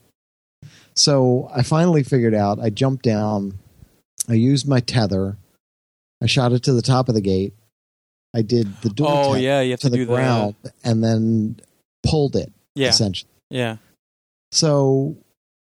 [0.94, 2.60] So I finally figured out.
[2.60, 3.58] I jumped down.
[4.28, 5.36] I used my tether.
[6.22, 7.54] I shot it to the top of the gate.
[8.34, 9.60] I did the dual oh, yeah.
[9.60, 11.60] You have to to, do the ground and then
[12.02, 12.88] pulled it yeah.
[12.88, 13.30] essentially.
[13.50, 13.76] Yeah.
[14.52, 15.16] So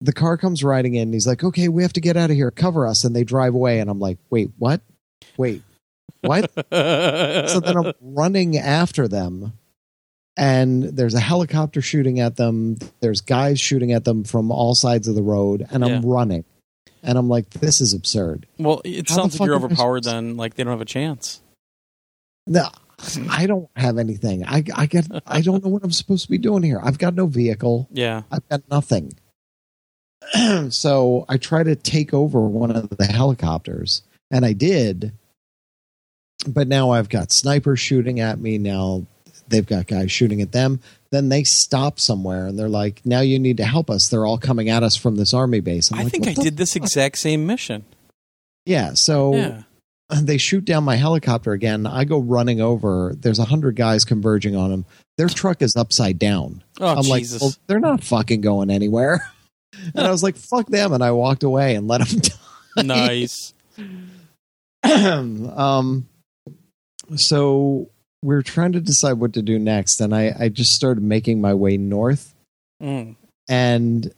[0.00, 1.02] the car comes riding in.
[1.04, 2.50] And he's like, "Okay, we have to get out of here.
[2.50, 3.80] Cover us." And they drive away.
[3.80, 4.80] And I'm like, "Wait, what?
[5.36, 5.62] Wait,
[6.20, 9.52] what?" so then I'm running after them,
[10.36, 12.76] and there's a helicopter shooting at them.
[13.00, 16.00] There's guys shooting at them from all sides of the road, and I'm Yeah.
[16.04, 16.44] running.
[17.02, 18.46] And I'm like, this is absurd.
[18.58, 20.04] Well, it How sounds like you're fuck am I overpowered.
[20.04, 21.40] Then, like they don't have a chance.
[22.48, 22.68] No,
[23.30, 24.44] I don't have anything.
[24.44, 26.80] I I get I don't know what I'm supposed to be doing here.
[26.82, 27.88] I've got no vehicle.
[27.92, 28.22] Yeah.
[28.30, 29.12] I've got nothing.
[30.70, 35.12] so I try to take over one of the helicopters, and I did.
[36.46, 38.58] But now I've got snipers shooting at me.
[38.58, 39.06] Now
[39.48, 40.80] they've got guys shooting at them.
[41.10, 44.38] Then they stop somewhere and they're like, "Now you need to help us." They're all
[44.38, 45.90] coming at us from this army base.
[45.92, 47.84] I'm I like, think I did this fuck?" exact same mission.
[48.66, 48.94] Yeah.
[48.94, 49.62] So Yeah.
[50.12, 51.86] they shoot down my helicopter again.
[51.86, 53.14] I go running over.
[53.18, 54.84] There's a hundred guys converging on them.
[55.16, 56.62] Their truck is upside down.
[56.80, 59.30] Oh I'm like, well, they're not fucking going anywhere.
[59.94, 60.92] And I was like, fuck them.
[60.92, 62.20] And I walked away and let them
[62.76, 62.82] die.
[62.82, 63.52] nice.
[64.82, 66.08] um,
[67.16, 67.90] so
[68.22, 70.00] we're trying to decide what to do next.
[70.00, 72.32] And I, I just started making my way north
[72.82, 73.16] Mm.
[73.48, 74.12] and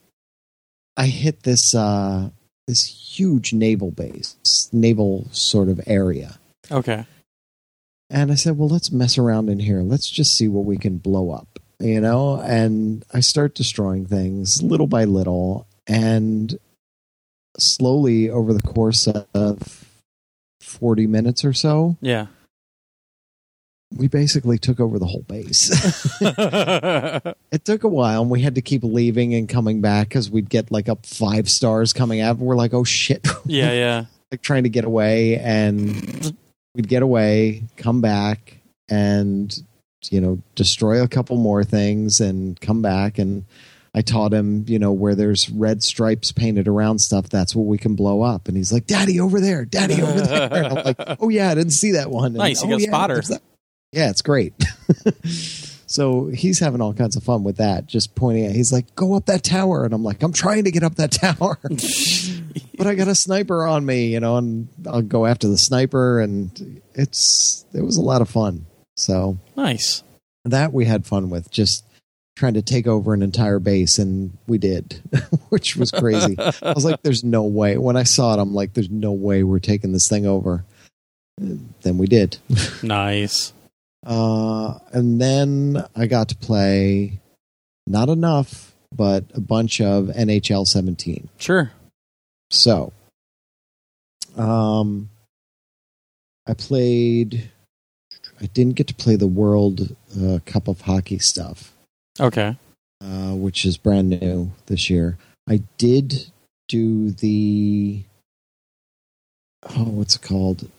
[0.97, 2.31] I hit this, uh,
[2.67, 2.85] this
[3.17, 6.41] huge naval base, naval sort of area.
[6.69, 7.07] Okay.
[8.11, 9.83] And I said, well, let's mess around in here.
[9.83, 12.41] Let's just see what we can blow up, you know?
[12.41, 15.67] And I start destroying things little by little.
[15.87, 16.59] And
[17.57, 19.85] slowly over the course of
[20.61, 22.27] 40 minutes or so, Yeah.
[23.97, 25.71] we basically took over the whole base.
[26.21, 30.51] it took a while and we had to keep leaving and coming back because we'd
[30.51, 32.37] get like up five stars coming out.
[32.39, 33.27] We're like, oh shit.
[33.47, 33.73] yeah.
[33.73, 34.05] Yeah.
[34.31, 36.37] like trying to get away and
[36.75, 38.59] we'd get away, come back
[38.91, 39.57] and
[40.11, 43.45] you know, destroy a couple more things and come back and
[43.95, 47.79] I taught him, you know, where there's red stripes painted around stuff, that's what we
[47.79, 48.47] can blow up.
[48.47, 50.53] And he's like, Daddy over there, Daddy over there.
[50.53, 52.27] And I'm like, Oh yeah, I didn't see that one.
[52.27, 53.23] And, Nice, you "Oh, got yeah, spotter."
[53.93, 54.53] Yeah, it's great.
[55.87, 59.15] so he's having all kinds of fun with that, just pointing at he's like, Go
[59.15, 59.85] up that tower.
[59.85, 61.59] And I'm like, I'm trying to get up that tower
[62.79, 66.21] but I got a sniper on me, you know, and I'll go after the sniper,
[66.21, 68.67] and it's it was a lot of fun.
[68.99, 70.03] So nice.
[70.45, 71.85] that we had fun with, just
[72.37, 75.01] trying to take over an entire base, and we did,
[75.51, 76.37] which was crazy.
[76.39, 79.43] I was like, "There's no way." When I saw it, I'm like, "There's no way
[79.45, 80.65] we're taking this thing over."
[81.39, 82.39] Then we did,
[82.83, 83.53] Nice.
[84.05, 87.21] uh, and then I got to play
[87.87, 91.29] not enough, but a bunch of NHL 17.
[91.39, 91.71] Sure.
[92.51, 92.93] So,
[94.37, 95.11] um,
[96.49, 97.51] I played.
[98.41, 101.73] I didn't get to play the World uh, Cup of Hockey stuff,
[102.21, 102.57] Okay.
[103.03, 105.19] uh, which is brand new this year.
[105.49, 106.31] I did
[106.69, 108.03] do the.
[109.71, 110.71] Oh, what's it called?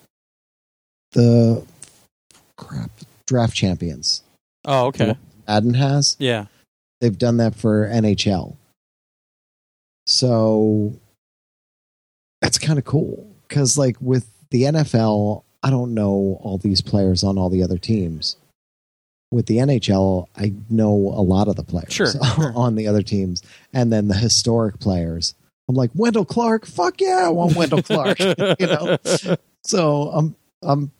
[1.12, 1.66] The
[2.58, 2.92] crap
[3.28, 4.24] draft champions.
[4.66, 5.16] Oh, okay.
[5.48, 6.16] Madden has.
[6.20, 6.46] Yeah.
[7.02, 8.56] They've done that for NHL.
[10.06, 10.94] So
[12.42, 17.24] that's kind of cool because, like, with the NFL, I don't know all these players
[17.24, 18.38] on all the other teams.
[19.32, 22.08] With the NHL, I know a lot of the players Sure.
[22.56, 23.44] on the other teams,
[23.74, 25.36] and then the historic players.
[25.68, 26.66] I'm like Wendell Clark.
[26.66, 28.20] Fuck yeah, I want Wendell Clark.
[28.60, 28.98] you know,
[29.64, 30.92] so I'm I'm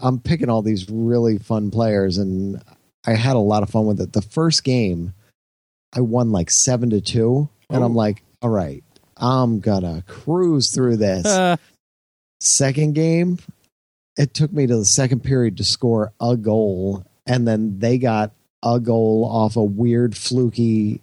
[0.00, 2.62] I'm picking all these really fun players, and
[3.04, 4.12] I had a lot of fun with it.
[4.12, 5.12] The first game,
[5.92, 7.98] I won like seven to two, and I'm Oh.
[7.98, 8.84] like, all right,
[9.16, 11.26] I'm gonna cruise through this.
[11.26, 11.56] Uh,
[12.42, 13.38] Second game,
[14.16, 18.32] it took me to the second period to score a goal, and then they got
[18.62, 21.00] a goal off a weird fluky,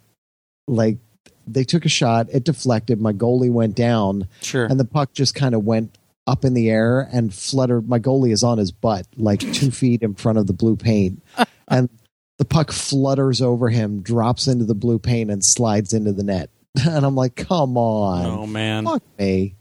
[0.66, 0.98] like
[1.46, 4.66] they took a shot, it deflected, my goalie went down, sure.
[4.66, 5.96] and the puck just kind of went
[6.26, 7.88] up in the air and fluttered.
[7.88, 11.22] My goalie is on his butt, like two feet in front of the blue paint,
[11.68, 11.88] and
[12.36, 16.50] the puck flutters over him, drops into the blue paint, and slides into the net.
[16.86, 18.84] And I'm like, come on, oh man.
[18.84, 19.56] fuck me.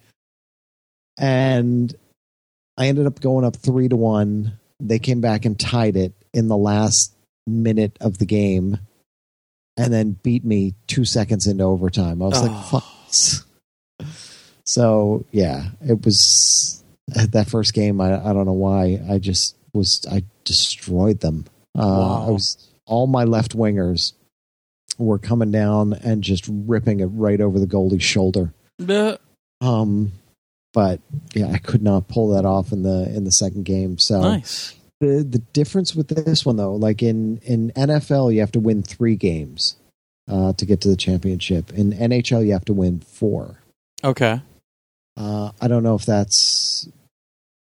[1.18, 1.96] And
[2.78, 4.54] I ended up going up three to one.
[4.80, 7.14] They came back and tied it in the last
[7.48, 8.78] minute of the game,
[9.78, 12.22] and then beat me two seconds into overtime.
[12.22, 12.44] I was Oh.
[12.46, 14.08] like, fuck.
[14.66, 18.02] So yeah, it was that first game.
[18.02, 19.02] I, I don't know why.
[19.10, 21.46] I just was I destroyed them.
[21.78, 22.26] Uh, Wow.
[22.28, 24.14] I was all my left wingers
[24.98, 28.54] were coming down and just ripping it right over the goalie's shoulder.
[29.62, 30.12] Um,
[30.78, 31.00] but
[31.34, 33.98] yeah, I could not pull that off in the in the second game.
[33.98, 34.76] So Nice.
[35.00, 38.84] the the difference with this one though, like in in NFL, you have to win
[38.84, 39.76] three games
[40.30, 41.74] uh, to get to the championship.
[41.74, 43.60] In NHL, you have to win four.
[44.04, 44.40] Okay.
[45.18, 46.88] Uh, I don't know if that's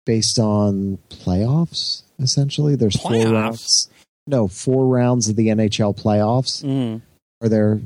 [0.07, 2.03] based on playoffs.
[2.21, 3.33] Essentially, there's four Playoffs?
[3.33, 3.91] rounds.
[4.29, 6.63] No, four rounds of the NHL playoffs.
[6.63, 7.01] Mm.
[7.41, 7.81] Are there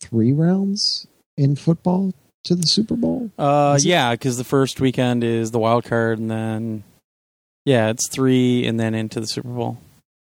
[0.00, 2.12] three rounds in football?
[2.44, 3.30] To the Super Bowl?
[3.38, 6.84] Uh, Is yeah, because the first weekend is the wild card, and then
[7.64, 9.78] yeah, it's three, and then into the Super Bowl.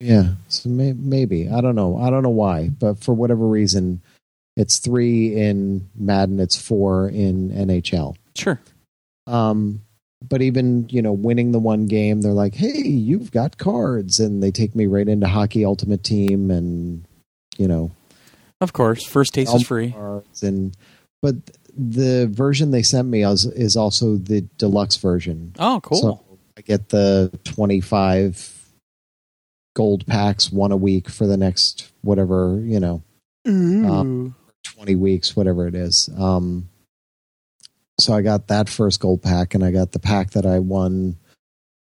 [0.00, 1.96] Yeah, so may, maybe I don't know.
[1.98, 4.02] I don't know why, but for whatever reason,
[4.56, 6.40] it's three in Madden.
[6.40, 8.16] It's four in NHL.
[8.36, 8.60] Sure.
[9.26, 9.80] Um,
[10.28, 14.42] but even you know, winning the one game, they're like, "Hey, you've got cards," and
[14.42, 17.04] they take me right into Hockey Ultimate Team, and
[17.56, 17.90] you know,
[18.60, 19.92] Of course, first taste is free.
[19.92, 20.76] cards and
[21.22, 21.36] but
[21.76, 25.54] the version they sent me is, is also the deluxe version.
[25.58, 26.00] Oh, cool.
[26.00, 28.72] So I get the 25
[29.74, 33.02] gold packs, one a week for the next whatever, you know,
[33.90, 36.08] um, 20 weeks, whatever it is.
[36.16, 36.68] Um,
[37.98, 41.16] so I got that first gold pack and I got the pack that I won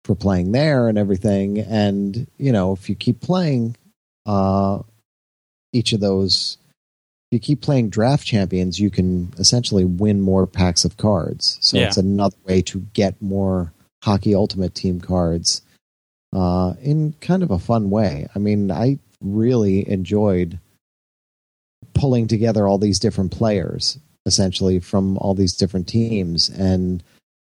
[0.04, 1.58] for playing there and everything.
[1.58, 3.76] And, you know, if you keep playing,
[4.26, 4.80] uh,
[5.72, 6.58] each of those,
[7.30, 11.58] you keep playing draft champions, you can essentially win more packs of cards.
[11.60, 11.86] So Yeah.
[11.86, 13.72] it's another way to get more
[14.02, 15.62] hockey ultimate team cards,
[16.32, 18.26] uh, in kind of a fun way.
[18.34, 20.58] I mean, I really enjoyed
[21.94, 27.02] pulling together all these different players essentially from all these different teams and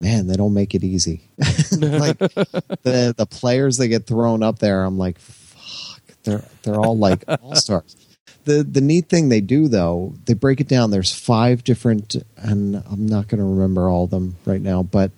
[0.01, 1.21] man they don't make it easy
[1.77, 6.97] like the the players that get thrown up there i'm like fuck they're they're all
[6.97, 7.95] like all stars
[8.45, 12.83] the the neat thing they do though they break it down there's five different and
[12.89, 15.11] i'm not going to remember all of them right now but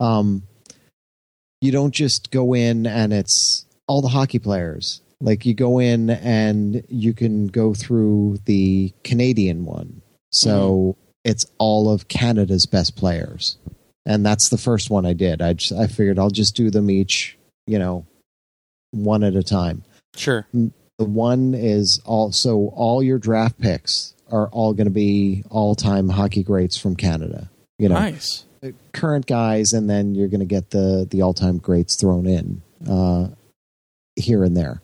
[0.00, 0.42] um
[1.60, 6.10] you don't just go in and it's all the hockey players like you go in
[6.10, 10.02] and you can go through the Canadian one.
[10.30, 13.56] So it's all of Canada's best players.
[14.04, 15.40] And that's the first one I did.
[15.40, 18.04] I just, I figured I'll just do them each, you know,
[18.90, 19.82] one at a time.
[20.14, 20.46] sure.
[20.98, 26.42] The one is also all your draft picks are all going to be all-time hockey
[26.42, 27.50] greats from Canada.
[27.78, 28.44] You know, Nice.
[28.92, 32.62] current guys, and then you're going to get the the all time greats thrown in
[32.88, 33.28] uh,
[34.16, 34.80] here and there.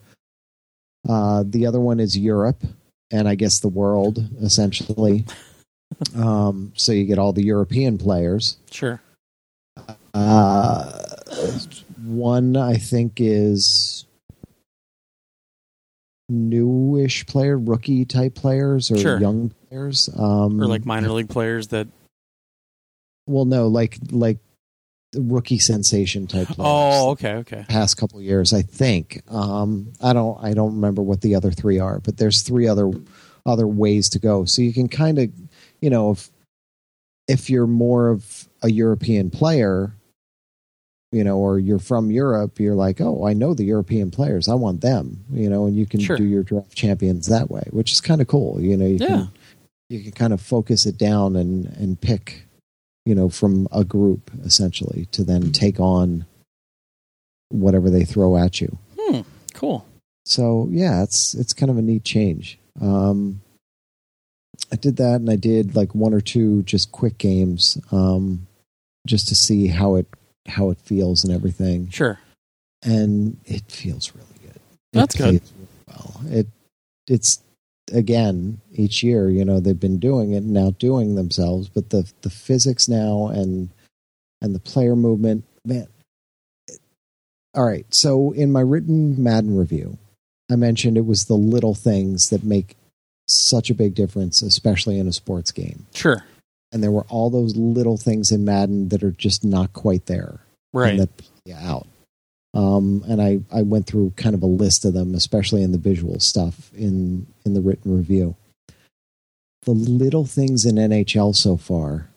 [1.07, 2.63] Uh, the other one is Europe,
[3.09, 5.25] and I guess the world essentially.
[6.15, 8.57] um, so you get all the European players.
[8.69, 9.01] Sure.
[10.13, 10.91] Uh,
[12.03, 14.00] one I think is
[16.31, 19.19] newish player, rookie type players, or Sure.
[19.19, 21.87] young players, um, Or like minor league players that.
[23.27, 24.39] Well, no, like like
[25.15, 26.69] rookie sensation type players.
[26.71, 27.65] Oh, okay, okay.
[27.67, 29.21] past couple years, I think.
[29.29, 32.91] Um, I don't I don't remember what the other three are, but there's three other
[33.45, 34.45] other ways to go.
[34.45, 35.29] So you can kind of,
[35.81, 36.31] you know, if
[37.27, 39.93] if you're more of a European player,
[41.11, 44.53] you know, or you're from Europe, you're like, oh, I know the European players, I
[44.53, 46.15] want them, you know, and you can Sure.
[46.17, 48.61] do your draft champions that way, which is kind of cool.
[48.61, 49.07] You know, you Yeah.
[49.07, 49.31] can
[49.89, 52.47] you can kind of focus it down and and pick,
[53.05, 56.25] you know, from a group essentially to then take on
[57.49, 58.77] whatever they throw at you.
[58.97, 59.21] Hmm.
[59.53, 59.85] Cool.
[60.25, 62.57] So yeah, it's it's kind of a neat change.
[62.79, 63.41] Um,
[64.71, 68.47] I did that, and I did like one or two just quick games, um,
[69.05, 70.07] just to see how it
[70.47, 71.89] how it feels and everything.
[71.89, 72.19] Sure.
[72.83, 74.59] And it feels really good.
[74.93, 75.25] That's good.
[75.25, 75.41] really
[75.87, 76.47] well, it
[77.07, 77.41] it's
[77.93, 79.29] again each year.
[79.29, 83.69] You know they've been doing it and outdoing themselves, but the the physics now and
[84.41, 85.87] and the player movement, man.
[87.53, 89.97] All right, so in my written Madden review,
[90.49, 92.77] I mentioned it was the little things that make
[93.27, 95.85] such a big difference, especially in a sports game.
[95.93, 96.23] Sure.
[96.71, 100.39] And there were all those little things in Madden that are just not quite there
[100.73, 100.97] Right.
[100.97, 101.09] that
[101.45, 101.87] you out.
[102.53, 105.77] Um, and I, I went through kind of a list of them, especially in the
[105.77, 108.35] visual stuff in in the written review.
[109.63, 112.09] The little things in NHL so far.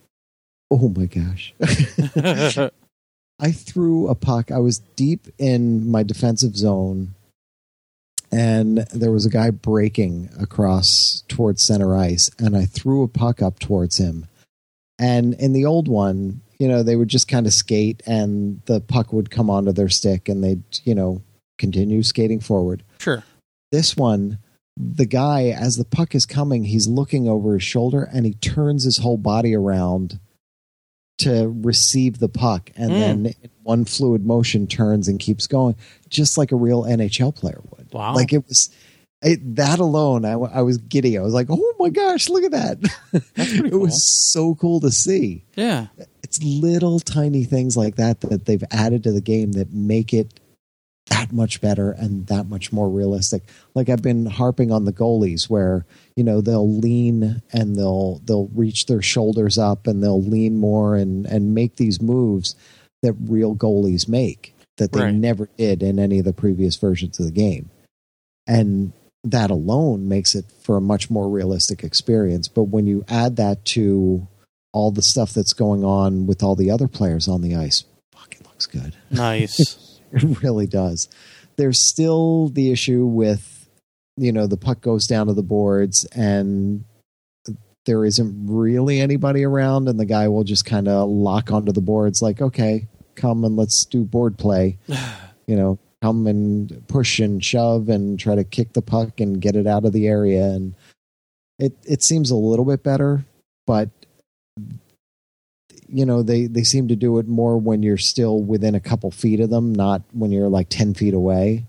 [0.71, 1.55] Oh my gosh.
[3.41, 4.51] I threw a puck.
[4.51, 7.15] I was deep in my defensive zone,
[8.33, 13.43] and there was a guy breaking across towards center ice, and I threw a puck
[13.43, 14.27] up towards him.
[15.05, 18.81] And in the old one, you know, they would just kind of skate, and the
[18.81, 21.23] puck would come onto their stick, and they'd, you know,
[21.59, 22.83] continue skating forward.
[22.99, 23.23] sure.
[23.73, 24.39] This one,
[24.77, 28.85] the guy, as the puck is coming, he's looking over his shoulder, and he turns
[28.85, 30.21] his whole body around
[31.19, 32.99] to receive the puck and Mm.
[32.99, 35.77] then in one fluid motion turns and keeps going
[36.09, 37.93] just like a real NHL player would.
[37.93, 38.15] Wow.
[38.15, 38.71] Like it was
[39.25, 41.19] it, that alone I was giddy.
[41.19, 42.79] I was like, "Oh my gosh, look at that."
[43.37, 43.81] It cool.
[43.81, 45.45] was so cool to see.
[45.57, 45.87] Yeah.
[46.23, 50.39] It's little tiny things like that that they've added to the game that make it
[51.11, 53.43] that much better and that much more realistic.
[53.75, 55.85] Like I've been harping on the goalies where,
[56.17, 60.97] you know, they'll lean and they'll they'll reach their shoulders up and they'll lean more
[60.97, 62.57] and and make these moves
[63.03, 65.15] that real goalies make that they Right.
[65.15, 67.69] never did in any of the previous versions of the game.
[68.47, 68.93] And
[69.25, 72.49] that alone makes it for a much more realistic experience.
[72.49, 74.27] But when you add that to
[74.73, 78.35] all the stuff that's going on with all the other players on the ice, fuck,
[78.35, 78.95] it looks good.
[79.11, 80.01] Nice.
[80.13, 81.09] It really does.
[81.57, 83.69] There's still the issue with,
[84.17, 86.85] you know, the puck goes down to the boards and
[87.85, 91.83] there isn't really anybody around, and the guy will just kind of lock onto the
[91.83, 94.79] boards, like, okay, come and let's do board play.
[95.47, 99.57] You know, come and push and shove and try to kick the puck and get
[99.57, 100.45] it out of the area.
[100.45, 100.75] And
[101.59, 103.25] it, it seems a little bit better,
[103.67, 103.89] but
[105.89, 109.11] you know they they seem to do it more when you're still within a couple
[109.11, 111.65] feet of them not when you're like 10 feet away.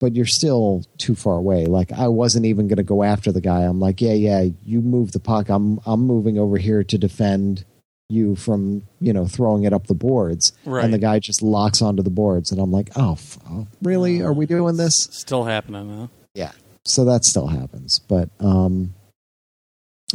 [0.00, 1.66] But you're still too far away.
[1.66, 3.62] Like i wasn't even going to go after the guy.
[3.62, 5.48] I'm like yeah yeah you move the puck.
[5.48, 7.64] I'm i'm moving over here to defend
[8.12, 10.84] you from you know throwing it up the boards Right.
[10.84, 13.16] and the guy just locks onto the boards and i'm like oh,
[13.48, 16.06] oh really are we doing this Still happening, huh?
[16.34, 16.52] Yeah.
[16.84, 18.94] So that still happens but um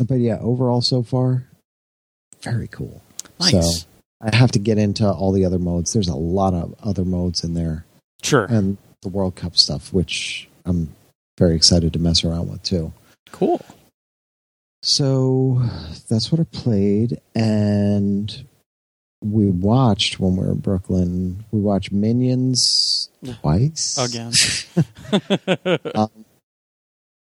[0.08, 1.48] but yeah overall so far
[2.42, 3.02] very cool
[3.40, 3.82] Nice.
[3.82, 3.88] so
[4.22, 5.94] I have to get into all the other modes.
[5.94, 7.86] There's a lot of other modes in there,
[8.24, 8.46] Sure.
[8.46, 10.96] and the World Cup stuff, which I'm
[11.38, 12.94] very excited to mess around with too.
[13.32, 13.62] Cool.
[14.82, 15.62] So
[16.10, 18.46] that's what I played, and
[19.22, 21.46] we watched when we were in Brooklyn.
[21.52, 23.10] We watched Minions
[23.42, 24.32] twice Again.
[25.96, 26.26] Um,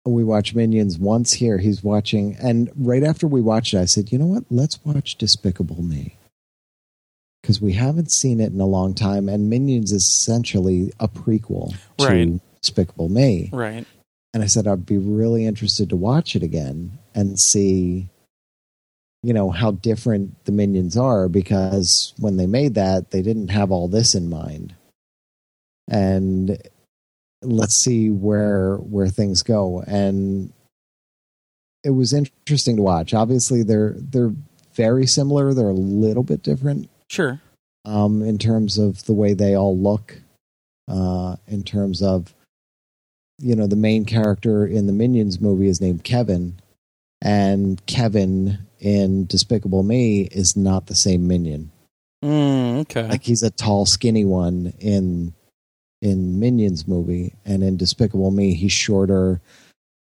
[0.06, 1.58] we watched Minions once here.
[1.58, 4.44] He's watching, and right after we watched it, I said, "You know what?
[4.50, 6.16] Let's watch Despicable Me."
[7.42, 11.74] Because we haven't seen it in a long time, and Minions is essentially a prequel
[11.98, 12.40] to Right.
[12.62, 13.50] Despicable Me.
[13.52, 13.86] right.
[14.32, 18.08] And I said I'd be really interested to watch it again and see,
[19.22, 23.70] you know, how different the Minions are because when they made that, they didn't have
[23.70, 24.74] all this in mind.
[25.88, 26.56] And
[27.42, 29.82] let's see where where things go.
[29.86, 30.52] And
[31.82, 33.14] it was interesting to watch.
[33.14, 34.34] Obviously, they're they're
[34.74, 35.52] very similar.
[35.52, 37.40] They're a little bit different Sure.
[37.84, 40.22] um, in terms of the way they all look,
[40.88, 42.32] uh, in terms of,
[43.38, 46.60] you know, the main character in the Minions movie is named Kevin,
[47.22, 51.70] and Kevin in Despicable Me is not the same Minion.
[52.24, 53.08] Mm, okay.
[53.08, 55.34] Like he's a tall, skinny one in
[56.02, 59.40] in Minions movie, and in Despicable Me he's shorter,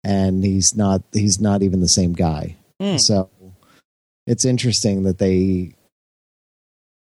[0.04, 2.56] and he's not he's not even the same guy.
[2.80, 3.00] Mm.
[3.00, 3.30] So
[4.26, 5.74] it's interesting that they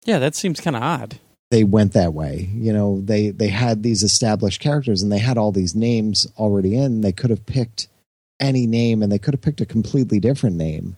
[0.05, 1.19] Yeah, that seems kind of odd.
[1.51, 2.49] they went that way.
[2.53, 6.75] You know, they they had these established characters and they had all these names already
[6.75, 7.01] in.
[7.01, 7.87] They could have picked
[8.39, 10.97] any name and they could have picked a completely different name.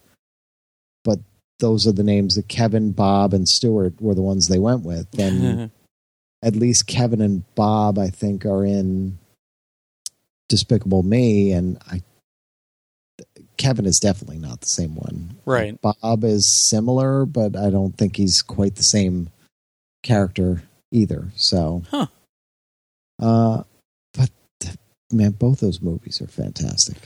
[1.03, 1.19] But
[1.59, 5.07] those are the names that Kevin, Bob, and Stewart were the ones they went with.
[5.19, 5.71] And
[6.43, 9.17] at least Kevin and Bob, I think, are in
[10.49, 12.01] Despicable Me, and I
[13.57, 15.37] Kevin is definitely not the same one.
[15.45, 15.79] Right.
[15.81, 19.29] Bob is similar, but I don't think he's quite the same
[20.03, 21.31] character either.
[21.35, 22.07] So, Huh.
[23.19, 23.63] uh,
[24.13, 24.31] but
[25.11, 26.97] man, both those movies are fantastic.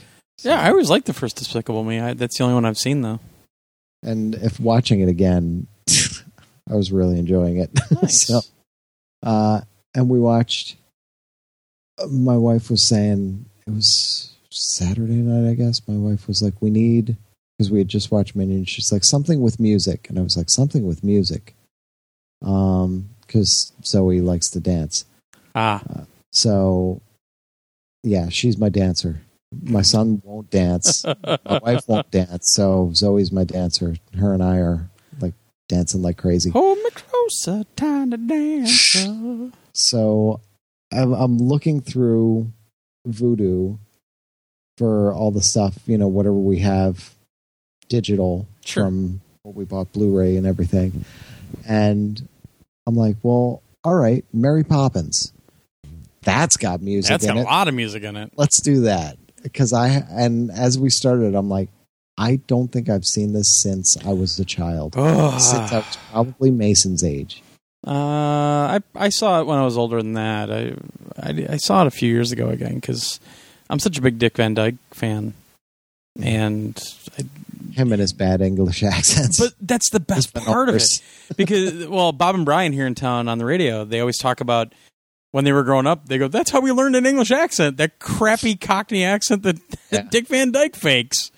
[0.44, 2.00] Yeah, I always liked the first Despicable Me.
[2.00, 3.20] I, that's the only one I've seen, though.
[4.04, 5.68] and if watching it again,
[6.70, 7.70] I was really enjoying it.
[8.02, 8.28] Nice.
[8.28, 8.42] so,
[9.24, 9.62] uh,
[9.94, 10.76] and we watched.
[12.10, 15.82] My wife was saying it was Saturday night, I guess.
[15.88, 17.16] My wife was like, "We need,"
[17.58, 18.68] because we had just watched Minions.
[18.70, 21.56] She's like, "Something with music," and I was like, "Something with music,"
[22.44, 25.06] um, because Zoe likes to dance.
[25.56, 25.82] Ah,
[26.34, 27.00] So,
[28.04, 29.22] yeah, she's my dancer.
[29.64, 31.06] My son won't dance.
[31.06, 32.54] my wife won't dance.
[32.54, 33.96] So Zoe's my dancer.
[34.18, 34.90] Her and I are
[35.20, 35.34] like
[35.70, 36.50] dancing like crazy.
[36.50, 38.98] hold me closer, time to dance.
[39.74, 40.42] So
[40.92, 42.52] I'm, I'm looking through
[43.08, 43.78] Vudu
[44.78, 47.14] for all the stuff, you know, whatever we have
[47.88, 48.86] digital Sure.
[48.86, 51.06] from what we bought Blu-ray and everything.
[51.68, 52.28] And
[52.88, 55.32] I'm like, well, all right, Mary Poppins.
[56.24, 57.44] That's got music That's got a it.
[57.44, 58.32] lot of music in it.
[58.36, 61.70] let's do that because i and as we started i'm like
[62.18, 64.94] i don't think i've seen this since i was a child.
[64.96, 67.42] Since i was probably mason's age.
[67.88, 70.52] Uh, I I saw it when I was older than that.
[70.52, 70.74] I
[71.22, 73.20] I, I saw it a few years ago again because
[73.70, 75.36] I'm such a big Dick Van Dyke fan,
[76.20, 76.76] and
[77.20, 77.26] I,
[77.74, 79.40] him and his bad english accents.
[79.40, 81.02] But that's the best His part of it.
[81.38, 84.74] because well, Bob and Brian here in town on the radio, they always talk about
[85.36, 87.76] when they were growing up, they go, "That's how we learned an English accent.
[87.76, 89.58] That crappy Cockney accent that,
[89.92, 90.04] Yeah.
[90.10, 91.30] Dick Van Dyke fakes."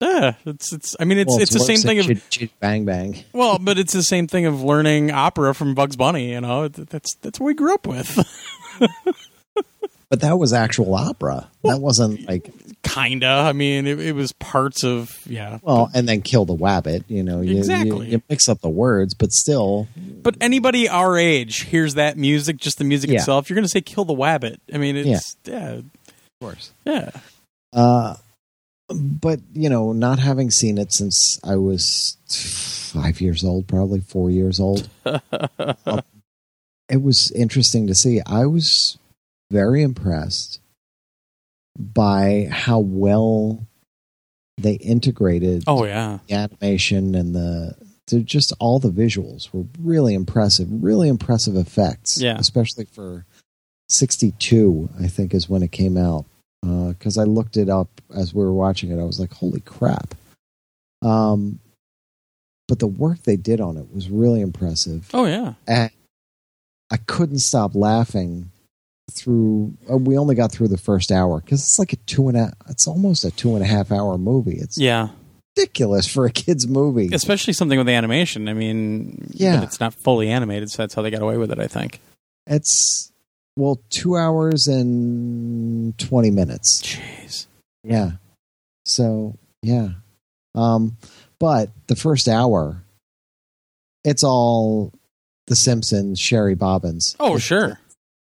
[0.00, 0.96] Yeah, it's it's.
[0.98, 3.22] I mean, it's Well, it's the same thing of Chit- bang bang.
[3.32, 6.32] well, but it's the same thing of learning opera from Bugs Bunny.
[6.32, 8.18] You know, that's that's what we grew up with.
[10.08, 11.48] But that was actual opera.
[11.62, 12.50] That wasn't like
[12.82, 13.26] Kinda.
[13.26, 15.58] I mean, it, it was parts of yeah.
[15.62, 17.04] well, and then kill the wabbit.
[17.08, 18.06] You know, you, Exactly.
[18.06, 19.86] You, you mix up the words, but still,
[20.22, 23.18] But anybody our age hears that music, just the music Yeah.
[23.18, 25.84] itself, you're going to say "kill the wabbit." I mean, it's yeah, of
[26.40, 26.72] course.
[26.84, 27.10] yeah.
[27.72, 28.16] Uh,
[28.88, 32.16] but you know, not having seen it since I was
[32.92, 36.00] five years old, probably four years old, um,
[36.88, 38.20] it was interesting to see.
[38.26, 38.98] I was
[39.50, 40.60] very impressed
[41.78, 43.66] by how well
[44.58, 47.74] they integrated Oh yeah, the animation and the
[48.24, 52.20] just all the visuals were really impressive, really impressive effects.
[52.20, 52.36] Yeah.
[52.38, 53.24] especially for
[53.88, 56.26] '62, I think is when it came out.
[56.62, 60.14] Because I looked it up as we were watching it, I was like, "Holy crap!"
[61.02, 61.60] Um,
[62.68, 65.54] but the work they did on it was really impressive, oh yeah.
[65.66, 65.90] and
[66.90, 68.50] I couldn't stop laughing
[69.10, 69.74] through.
[69.90, 72.52] Uh, we only got through the first hour because it's like a two and a.
[72.68, 74.56] It's almost a two and a half hour movie.
[74.58, 75.08] It's Yeah,
[75.56, 77.10] ridiculous for a kids movie.
[77.12, 78.48] especially something with animation.
[78.48, 79.62] I mean, Yeah.
[79.62, 81.58] it's not fully animated, so that's how they got away with it.
[81.58, 82.00] I think.
[82.46, 83.12] It's
[83.56, 86.80] well, two hours and twenty minutes.
[86.82, 87.46] Jeez.
[87.84, 88.12] Yeah.
[88.84, 89.90] So yeah.
[90.54, 90.96] Um,
[91.38, 92.82] but the first hour,
[94.04, 94.92] it's all
[95.46, 97.14] The Simpsons, Shary Bobbins.
[97.20, 97.78] Oh sure.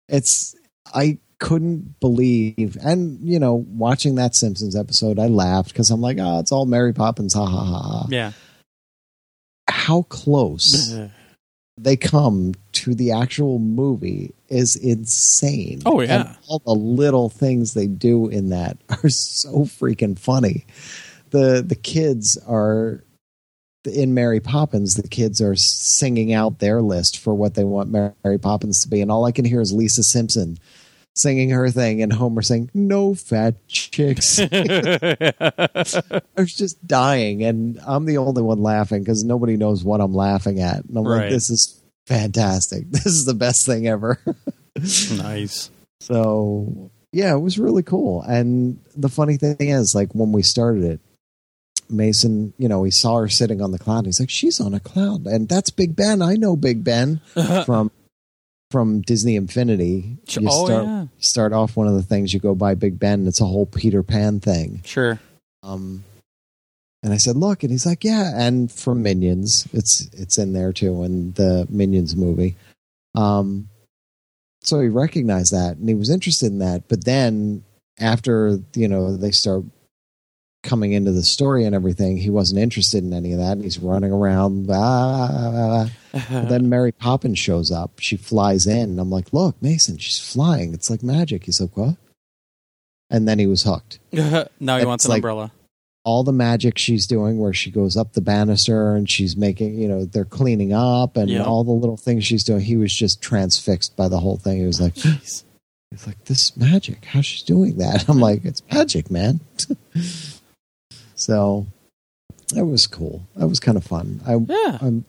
[0.09, 0.55] It's
[0.94, 6.19] I couldn't believe, and you know, watching that Simpsons episode, I laughed because I'm like,
[6.20, 7.82] oh, it's all Mary Poppins, ha ha ha.
[7.82, 8.06] ha.
[8.09, 8.32] Yeah.
[9.69, 10.94] How close
[11.77, 15.82] they come to the actual movie is insane.
[15.85, 16.20] Oh, yeah.
[16.20, 20.66] And all the little things they do in that are so freaking funny.
[21.31, 23.02] The the kids are
[23.85, 28.39] in Mary Poppins, the kids are singing out their list for what they want Mary
[28.39, 30.59] Poppins to be, and all I can hear is Lisa Simpson
[31.15, 34.39] singing her thing and Homer saying, No fat chicks.
[34.41, 35.85] I
[36.37, 40.61] was just dying, and I'm the only one laughing because nobody knows what I'm laughing
[40.61, 40.85] at.
[40.85, 41.23] And I'm Right.
[41.23, 42.85] like, this is fantastic.
[42.91, 44.19] This is the best thing ever.
[45.17, 45.71] nice.
[46.01, 48.23] so, yeah, it was really cool.
[48.23, 51.01] And the funny thing is, like, when we started it,
[51.91, 54.07] Mason, you know, he saw her sitting on the cloud.
[54.07, 55.27] He's like, she's on a cloud.
[55.27, 56.23] And that's Big Ben.
[56.23, 57.21] I know Big Ben
[57.67, 57.91] from.
[58.73, 61.07] From Disney Infinity, you oh start yeah.
[61.19, 63.20] start off one of the things you go by Big Ben.
[63.20, 64.81] And it's a whole Peter Pan thing.
[64.86, 65.20] Sure.
[65.62, 66.05] Um,
[67.03, 70.73] and I said, "Look," and he's like, "Yeah." And from Minions, it's it's in there
[70.73, 72.57] too in the Minions movie.
[73.15, 73.69] Um,
[74.62, 76.89] so he recognized that, and he was interested in that.
[76.89, 77.65] But then,
[77.99, 79.65] after you know they start
[80.63, 83.79] coming into the story and everything, he wasn't interested in any of that, and he's
[83.79, 84.69] running around.
[84.71, 85.91] Ah,
[86.31, 87.99] then Mary Poppins shows up.
[88.01, 90.73] She flies in, and I'm like, "Look, Mason, she's flying.
[90.75, 91.97] It's like magic." He's like, "What?"
[93.11, 95.53] And then he was hooked now he It's wants an like- umbrella.
[96.05, 99.87] all the magic she's doing where she goes up the banister and she's making you
[99.87, 101.45] know they're cleaning up and Yeah.
[101.45, 104.67] all the little things she's doing he was just transfixed by the whole thing he
[104.67, 105.45] was like Jeez.
[105.93, 109.41] it's like this magic how's she doing that i'm like it's magic man
[111.24, 111.66] so
[112.55, 114.78] that was cool that was kind of fun i Yeah.
[114.81, 115.03] I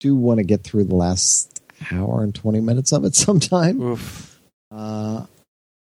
[0.00, 1.62] do want to get through the last
[1.92, 4.40] hour and 20 minutes of it sometime Oof.
[4.70, 5.26] uh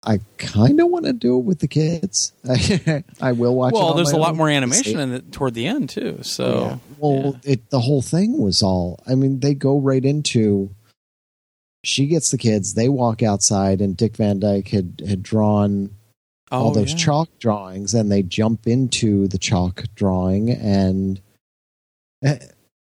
[0.05, 2.32] I kind of want to do it with the kids.
[3.20, 3.72] I, will watch.
[3.72, 6.20] it Well, on there's a my lot more animation in it toward the end too.
[6.22, 6.78] So Yeah.
[6.98, 9.00] well, it the whole thing was all.
[9.09, 10.70] I mean, they go right into.
[11.84, 12.74] She gets the kids.
[12.74, 15.90] They walk outside, and Dick Van Dyke had had drawn
[16.50, 16.96] all Oh, those yeah.
[16.98, 21.20] chalk drawings, and they jump into the chalk drawing, and
[22.24, 22.38] eh,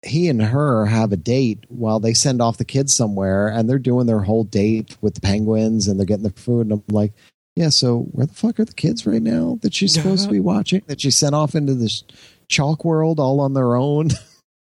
[0.06, 3.80] he and her have a date while they send off the kids somewhere, and they're
[3.80, 7.14] doing their whole date with the penguins, and they're getting the food, and I'm like.
[7.56, 10.40] Yeah, so where the fuck are the kids right now that she's supposed to be
[10.54, 10.82] watching?
[10.88, 12.06] That she sent off into this
[12.48, 14.12] chalk world all on their own?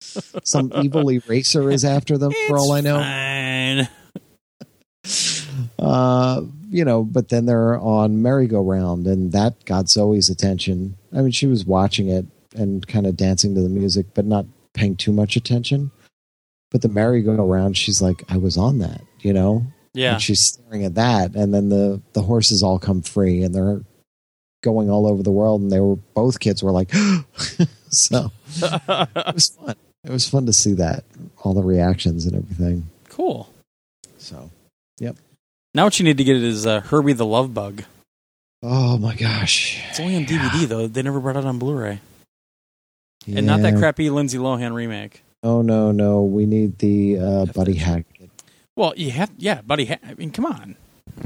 [0.42, 2.98] Some evil eraser is after them, for all I know.
[2.98, 3.88] fine.
[5.78, 6.42] Uh,
[6.72, 10.96] you know, but then they're on merry-go-round, and that got Zoe's attention.
[11.12, 12.26] I mean, she was watching it
[12.56, 15.90] and kind of dancing to the music, but not paying too much attention.
[16.70, 19.66] But the merry-go-round, she's like, I was on that, you know?
[19.92, 20.14] Yeah.
[20.14, 23.82] And she's staring at that, and then the the horses all come free, and they're
[24.62, 26.90] going all over the world, and they were both kids were like,
[27.90, 28.32] so
[28.62, 29.74] it was fun.
[30.04, 31.04] It was fun to see that
[31.44, 32.88] all the reactions and everything.
[33.10, 33.52] cool.
[34.16, 34.50] So
[34.98, 35.16] Yep.
[35.74, 37.84] Now what you need to get is uh, Herbie the Love Bug.
[38.62, 39.82] Oh my gosh.
[39.90, 40.86] It's only on DVD though.
[40.86, 42.00] They never brought it on Blu-ray,
[43.26, 45.22] and not that crappy Lindsay Lohan remake.
[45.42, 46.22] Oh no, no.
[46.22, 48.30] We need the uh, Buddy Hackett.
[48.76, 49.86] Well, you have yeah, buddy.
[49.86, 50.76] Ha- I mean, come on.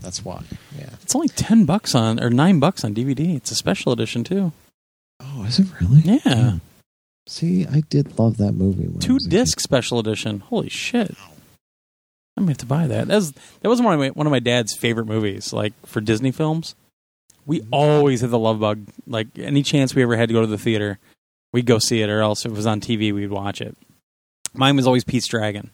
[0.01, 0.43] That's why.
[0.78, 0.89] Yeah.
[1.02, 3.36] It's only ten bucks on or nine bucks on DVD.
[3.36, 4.52] It's a special edition too.
[5.20, 6.01] Oh, is it really?
[6.02, 6.56] Yeah, Hmm.
[7.28, 8.89] See, I did love that movie.
[9.01, 10.40] Two disc special edition.
[10.40, 11.14] Holy shit!
[12.36, 13.08] I'm gonna have to buy that.
[13.08, 15.52] That was that was one of my one of my dad's favorite movies.
[15.52, 16.74] Like for Disney films,
[17.46, 17.68] we Mhm.
[17.72, 18.86] always had the Love Bug.
[19.06, 20.98] Like any chance we ever had to go to the theater,
[21.52, 23.76] we'd go see it, or else if it was on TV, we'd watch it.
[24.52, 25.70] Mine was always Pete's Dragon.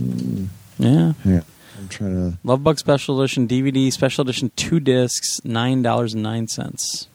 [0.00, 0.48] Mm,
[0.78, 1.12] Yeah,
[1.78, 2.38] I'm trying to.
[2.42, 7.06] Love Bug Special Edition DVD, Special Edition, two discs, nine dollars and nine cents.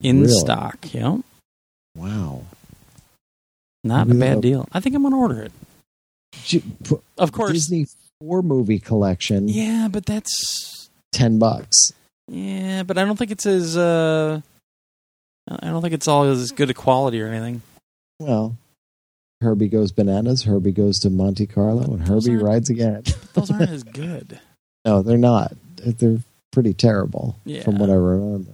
[0.00, 0.32] In Really?
[0.32, 1.18] stock, yeah.
[1.94, 2.42] Wow.
[3.84, 4.68] Not a bad that'll- deal.
[4.72, 5.52] I think I'm gonna order it.
[7.18, 7.52] Of course.
[7.52, 7.86] Disney
[8.20, 9.48] four movie collection.
[9.48, 11.92] Yeah, but that's Ten bucks.
[12.28, 14.40] yeah, but I don't think it's as uh
[15.48, 17.62] I don't think it's all as good a quality or anything.
[18.18, 18.56] Well,
[19.40, 20.42] Herbie goes bananas.
[20.44, 23.02] Herbie goes to Monte Carlo, and Those Herbie rides again.
[23.34, 24.40] Those aren't as good.
[24.84, 25.52] no, they're not.
[25.76, 26.18] They're
[26.52, 27.62] pretty terrible, Yeah.
[27.62, 28.50] from what I remember.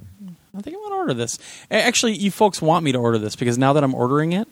[0.54, 1.38] I think I'm gonna order this.
[1.70, 4.46] Actually, you folks want me to order this because now that I'm ordering it,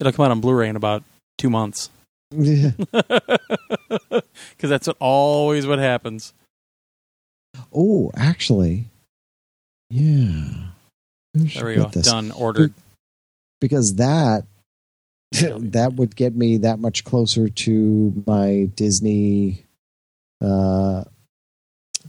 [0.00, 1.02] it'll come out on Blu-ray in about
[1.36, 1.90] two months.
[2.32, 4.22] Because
[4.58, 6.32] that's what, always what happens.
[7.74, 8.86] oh, actually,
[9.90, 10.44] yeah.
[11.34, 11.84] There we go.
[11.86, 12.06] this?
[12.06, 12.30] Done.
[12.32, 12.74] Ordered.
[13.60, 14.44] Because that
[15.32, 19.64] that would get me that much closer to my Disney.
[20.42, 21.04] Uh,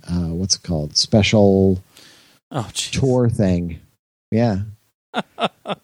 [0.10, 0.98] uh, what's it called?
[0.98, 1.82] Special
[2.56, 3.80] Oh, tour thing.
[4.32, 4.60] Yeah.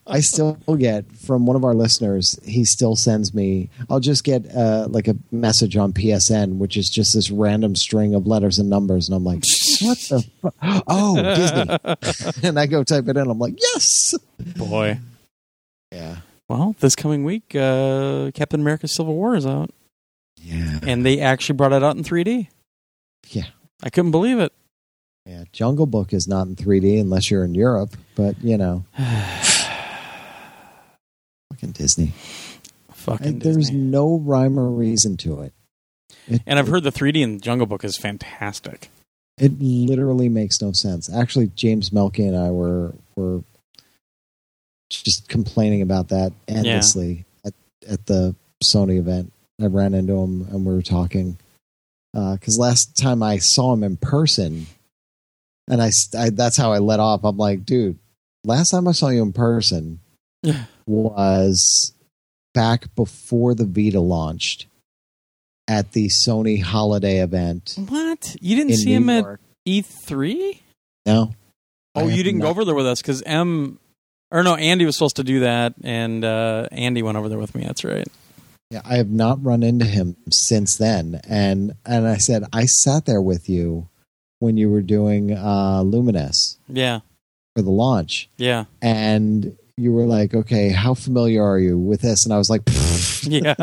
[0.08, 4.46] I still get from one of our listeners, he still sends me, I'll just get
[4.56, 8.70] uh, like a message on PSN, which is just this random string of letters and
[8.70, 9.08] numbers.
[9.08, 9.44] And I'm like,
[9.82, 10.52] what the fu-
[10.88, 12.04] Oh,
[12.34, 12.44] Disney.
[12.48, 13.30] and I go type it in.
[13.30, 14.16] I'm like, yes.
[14.58, 15.00] Boy.
[15.92, 16.18] Yeah.
[16.48, 19.70] Well, this coming week, uh, Captain America: Civil War is out,
[20.38, 20.80] Yeah.
[20.82, 22.48] and they actually brought it out in 3D.
[23.30, 23.46] Yeah.
[23.84, 24.52] I couldn't believe it.
[25.30, 25.44] Yeah.
[25.54, 28.84] Jungle Book is not in 3D unless you're in Europe, but you know,
[31.52, 32.14] fucking Disney.
[32.94, 35.54] Fucking And there's no rhyme or reason to it.
[36.28, 38.90] It- And I've heard the 3D in Jungle Book is fantastic.
[39.38, 41.10] It literally makes no sense.
[41.14, 43.42] Actually, James Mielke and I were were
[44.90, 47.54] just complaining about that endlessly at
[47.88, 49.32] at the Sony event.
[49.62, 51.38] I ran into him and we were talking
[52.16, 54.66] uh, because last time I saw him in person,
[55.70, 57.24] and I—that's how I let off.
[57.24, 58.00] I'm like, dude,
[58.44, 60.00] last time I saw you in person
[60.86, 61.94] was
[62.54, 64.66] back before the Vita launched
[65.68, 68.36] at the Sony holiday event What?
[68.42, 70.60] You didn't see New him at E3?
[71.06, 71.34] No.
[71.96, 73.80] I Oh, you didn't go over there with us because M,
[74.32, 77.56] or no, Andy was supposed to do that, and uh, Andy went over there with
[77.56, 77.64] me.
[77.66, 78.08] That's right.
[78.70, 81.20] Yeah, I have not run into him since then.
[81.28, 83.90] And and I said I sat there with you
[84.40, 87.00] when you were doing uh Lumines Yeah,
[87.56, 88.30] for the launch.
[88.38, 92.50] yeah, And you were like, "Okay, how familiar are you with this?" And I was
[92.50, 92.64] like,
[93.24, 93.56] yeah.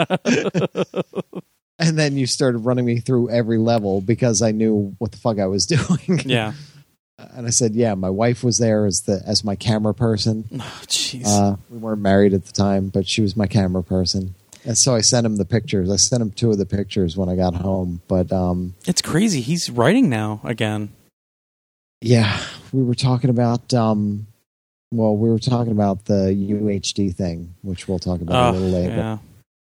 [1.78, 5.38] and then you started running me through every level because I knew what the fuck
[5.38, 6.20] I was doing.
[6.24, 6.52] yeah.
[7.18, 10.44] And I said, "Yeah, my wife was there as the as my camera person.
[10.60, 11.24] Oh, jeez.
[11.26, 14.34] Uh, we weren't married at the time, but she was my camera person."
[14.66, 15.90] And so I sent him the pictures.
[15.90, 18.02] I sent him two of the pictures when I got home.
[18.08, 19.40] But um, it's crazy.
[19.40, 20.90] He's writing now again.
[22.02, 22.40] Yeah,
[22.72, 24.26] we were talking about um
[24.92, 28.68] well, we were talking about the UHD thing, which we'll talk about Oh, a little
[28.80, 28.96] later.
[28.96, 29.18] yeah.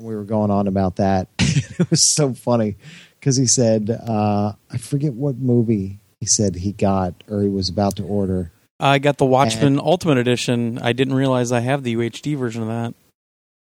[0.01, 1.27] We were going on about that.
[1.39, 2.75] it was so funny
[3.19, 7.69] because he said uh I forget what movie he said he got or he was
[7.69, 8.51] about to order.
[8.79, 10.79] I got the Watchmen Ultimate Edition.
[10.79, 12.93] I didn't realize I have the UHD version of that.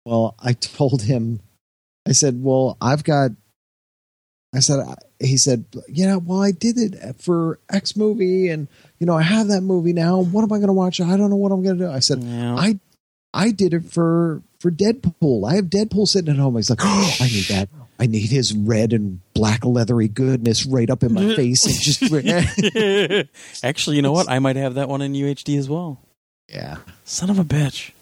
[0.04, 1.40] Well, I told him
[2.06, 3.30] I said, "Well, I've got
[4.54, 4.84] I said
[5.18, 8.68] he said, "Yeah, well, I did it for X movie and
[8.98, 10.20] you know, I have that movie now.
[10.20, 11.00] What am I going to watch?
[11.00, 12.54] I don't know what I'm going to do." I said, Yeah.
[12.54, 12.78] I
[13.32, 15.50] I did it for for Deadpool.
[15.50, 16.56] I have Deadpool sitting at home.
[16.56, 17.68] He's like, oh, I need that.
[17.98, 21.64] I need his red and black leathery goodness right up in my face.
[21.64, 22.02] And just
[23.64, 24.28] Actually, you know what?
[24.28, 26.00] I might have that one in UHD as well.
[26.48, 26.78] yeah.
[27.04, 27.92] Son of a bitch.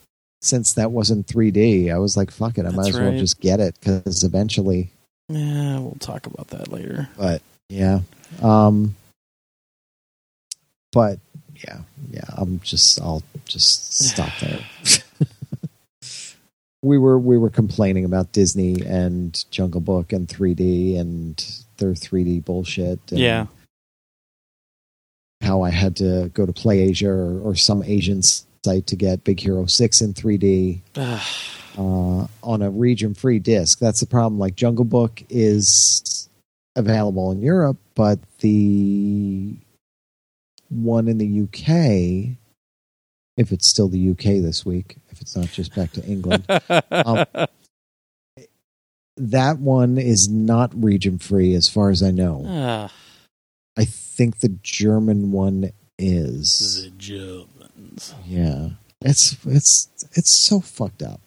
[0.42, 2.66] Since that wasn't 3D, I was like, fuck it.
[2.66, 4.90] I might That's as well just get it because eventually.
[5.28, 7.08] Yeah, we'll talk about that later.
[7.16, 8.00] But yeah,
[8.42, 8.96] um,
[10.92, 11.20] but
[11.64, 11.78] yeah,
[12.10, 12.24] yeah.
[12.36, 13.00] I'm just.
[13.00, 14.58] I'll just stop there.
[16.82, 22.44] we were we were complaining about Disney and Jungle Book and 3D and their 3D
[22.44, 22.98] bullshit.
[23.10, 23.46] And Yeah.
[25.40, 28.22] how I had to go to PlayAsia or, or some Asian
[28.64, 30.80] site to get Big Hero Six in 3D
[31.76, 33.78] uh, on a region-free disc.
[33.78, 34.38] That's the problem.
[34.38, 36.28] Like Jungle Book is
[36.76, 39.54] available in Europe, but the
[40.68, 42.36] one in the UK,
[43.36, 46.44] if it's still the UK this week, if it's not just back to England,
[46.90, 47.26] um,
[49.16, 52.44] that one is not region-free as far as I know.
[53.76, 56.84] I think the German one is.
[57.98, 58.14] Germans.
[58.26, 58.68] Yeah,
[59.00, 61.20] it's it's it's so fucked up.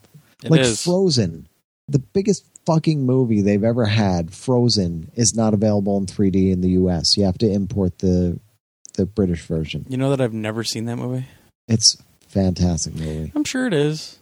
[0.44, 0.84] It like is.
[0.84, 1.48] Frozen,
[1.88, 4.34] the biggest fucking movie they've ever had.
[4.34, 7.18] Frozen is not available in 3D in the U.S.
[7.18, 8.40] You have to import the
[8.96, 9.86] the British version.
[9.90, 11.26] you know that I've never seen that movie.
[11.68, 11.98] It's
[12.28, 13.32] fantastic movie.
[13.36, 14.20] I'm sure it is.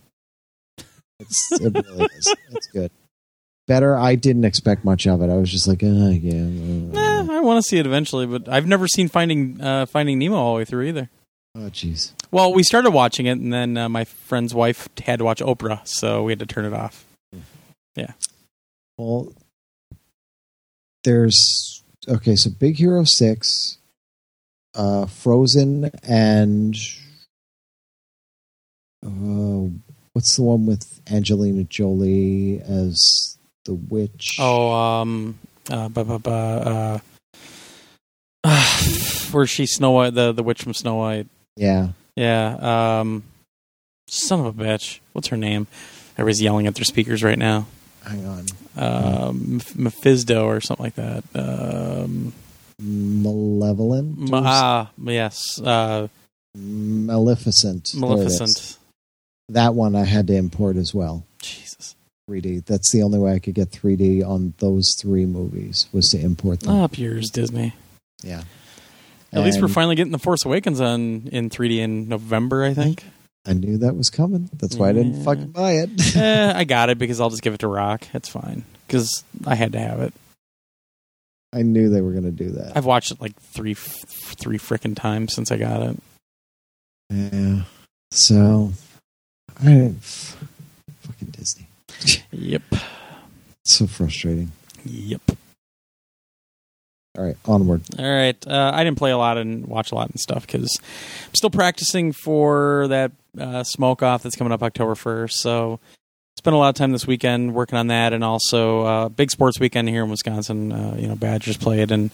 [1.19, 2.35] It's it really is.
[2.51, 2.91] It's good.
[3.65, 3.95] Better.
[3.97, 5.29] I didn't expect much of it.
[5.29, 6.99] I was just like, uh, yeah.
[6.99, 10.19] uh, Eh, I want to see it eventually, but I've never seen Finding uh, Finding
[10.19, 11.09] Nemo all the way through either.
[11.55, 12.11] Oh, jeez.
[12.31, 15.81] Well, we started watching it, and then uh, my friend's wife had to watch Oprah,
[15.87, 17.05] so we had to turn it off.
[17.95, 18.13] Yeah.
[18.97, 19.31] Well,
[21.03, 22.35] there's okay.
[22.35, 23.77] So Big Hero Six,
[24.73, 26.75] uh, Frozen, and
[29.05, 29.69] uh,
[30.13, 34.37] what's the one with Angelina Jolie as the witch?
[34.39, 35.37] Oh, um,
[35.69, 36.99] uh, bu- bu- bu- uh,
[39.31, 41.27] where's she Snow White, the the witch from Snow White?
[41.55, 41.89] Yeah.
[42.15, 42.99] Yeah.
[42.99, 43.23] Um,
[44.07, 44.99] son of a bitch.
[45.13, 45.67] What's her name?
[46.17, 47.65] Everybody's yelling at their speakers right now.
[48.05, 51.23] Hang on, Um, Mephisto or something like that.
[51.33, 52.33] Um,
[52.79, 55.59] Malevolent, Ma- ah, yes.
[55.61, 56.07] Uh,
[56.55, 58.39] Maleficent, There it is.
[58.39, 58.77] Maleficent.
[59.49, 61.25] That one I had to import as well.
[61.41, 61.95] Jesus.
[62.29, 62.65] 3D.
[62.65, 66.61] That's the only way I could get 3D on those three movies was to import
[66.61, 66.75] them.
[66.75, 67.73] Up yours, Disney.
[68.21, 68.43] yeah.
[69.33, 73.03] At least we're finally getting the Force Awakens on in 3D in November, I think.
[73.45, 74.49] I knew that was coming.
[74.53, 75.23] That's why I didn't Yeah.
[75.23, 76.15] fucking buy it.
[76.15, 78.05] eh, I got it because I'll just give it to Rock.
[78.13, 80.13] It's fine because I had to have it.
[81.51, 82.75] I knew they were going to do that.
[82.77, 85.97] I've watched it like three, three frickin' times since I got it.
[87.11, 87.63] yeah.
[88.11, 88.71] So,
[89.59, 90.03] I didn't.
[90.03, 91.67] Fucking Disney.
[92.31, 92.61] Yep.
[93.65, 94.51] So frustrating.
[94.85, 95.21] Yep.
[97.17, 97.81] All right, onward.
[97.99, 98.35] All right.
[98.47, 101.51] Uh, I didn't play a lot and watch a lot and stuff because I'm still
[101.51, 105.31] practicing for that uh, smoke off that's coming up October 1st.
[105.33, 105.79] So
[106.37, 109.59] spent a lot of time this weekend working on that, and also uh, big sports
[109.59, 110.71] weekend here in Wisconsin.
[110.71, 112.09] Uh, you know, Badgers played and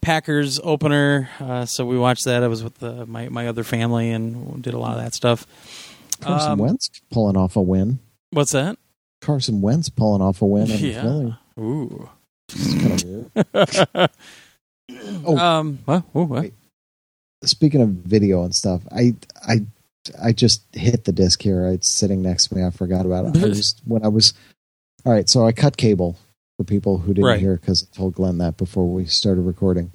[0.00, 1.28] Packers opener.
[1.38, 2.42] Uh, so we watched that.
[2.42, 5.46] I was with the, my my other family and did a lot of that stuff.
[6.20, 7.98] Carson Um, Wentz pulling off a win.
[8.30, 8.78] What's that?
[9.20, 11.02] Carson Wentz pulling off a win Yeah.
[11.02, 11.36] Philly.
[11.58, 12.08] Ooh.
[12.54, 13.04] It's kind of
[13.94, 14.10] weird.
[15.24, 15.36] Oh.
[15.38, 15.78] Um.
[15.84, 16.02] What?
[16.12, 16.50] What?
[17.44, 19.14] Speaking of video and stuff, I
[19.46, 19.64] I
[20.22, 21.64] I just hit the disc here.
[21.66, 22.64] It's sitting next to me.
[22.64, 23.42] I forgot about it.
[23.42, 24.34] I was when I was
[25.06, 25.28] all right.
[25.28, 26.18] So I cut cable
[26.58, 27.40] for people who didn't Right.
[27.40, 29.92] hear because I told Glenn that before we started recording.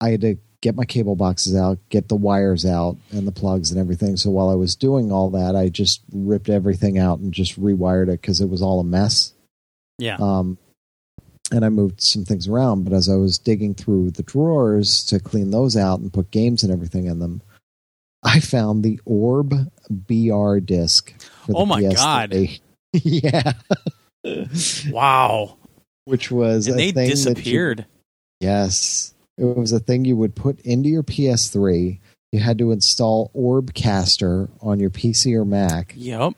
[0.00, 3.70] I had to get my cable boxes out, get the wires out, and the plugs
[3.72, 4.16] and everything.
[4.16, 8.04] So while I was doing all that, I just ripped everything out and just rewired
[8.08, 9.32] it because it was all a mess.
[9.98, 10.16] Yeah.
[10.20, 10.58] Um,
[11.52, 15.20] and I moved some things around, but as I was digging through the drawers to
[15.20, 17.40] clean those out and put games and everything in them,
[18.22, 19.54] I found the Orb
[19.90, 21.12] BR disc.
[21.48, 22.60] Oh my PS3.
[22.92, 23.52] yeah,
[24.90, 25.56] Wow.
[26.04, 27.86] which was And a they thing that you- disappeared.
[28.40, 32.00] yes, it was a thing you would put into your PS3.
[32.32, 36.34] You had to install Orbcaster on your PC or Mac, Yep.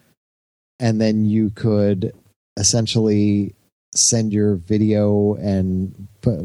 [0.80, 2.12] and then you could
[2.56, 3.55] essentially
[3.98, 6.36] send your video and put,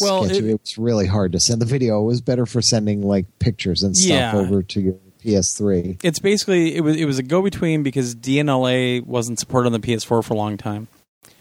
[0.00, 2.00] Well, it, it was really hard to send the video.
[2.02, 4.36] It was better for sending like pictures and stuff Yeah.
[4.36, 4.94] over to your
[5.24, 6.00] PS3.
[6.02, 9.78] It's basically it was it was a go between because DLNA wasn't supported on the
[9.86, 10.88] PS4 for a long time.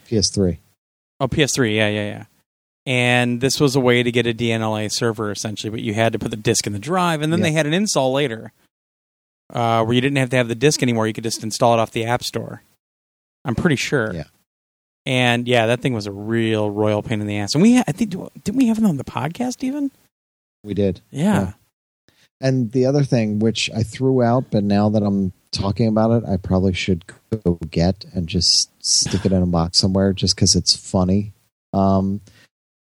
[0.10, 0.58] PS3.
[1.20, 2.24] Oh, PS3, yeah, yeah, yeah.
[2.86, 6.20] And this was a way to get a DLNA server essentially, but you had to
[6.20, 7.44] put the disk in the drive, and then Yeah.
[7.48, 8.52] they had an install later,
[9.54, 11.06] uh, where you didn't have to have the disk anymore.
[11.08, 12.64] You could just install it off the App Store.
[13.46, 14.14] I'm pretty sure.
[14.14, 14.24] Yeah.
[15.10, 17.56] And yeah, that thing was a real royal pain in the ass.
[17.56, 18.12] And we, I think,
[18.44, 19.90] didn't we have it on the podcast even?
[20.64, 21.02] We did.
[21.10, 21.24] Yeah.
[21.42, 21.54] Yeah.
[22.42, 26.30] And the other thing, which I threw out, but now that I'm talking about it,
[26.30, 27.06] I probably should
[27.44, 31.34] go get and just stick it in a box somewhere just because it's funny.
[31.74, 32.22] Um,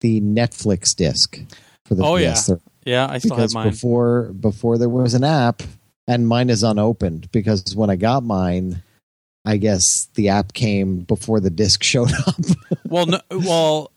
[0.01, 1.39] the Netflix disc
[1.87, 2.33] for the Oh, yeah.
[2.33, 2.61] PS3.
[2.85, 3.71] Yeah, I still have mine.
[3.71, 5.63] before before there was an app
[6.09, 8.83] and mine is unopened because when I got mine
[9.47, 12.35] I guess the app came before the disc showed up.
[12.89, 13.93] well, no, well,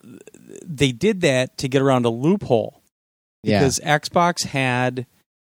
[0.64, 2.82] they did that to get around a loophole
[3.44, 3.60] yeah.
[3.60, 5.06] because Xbox had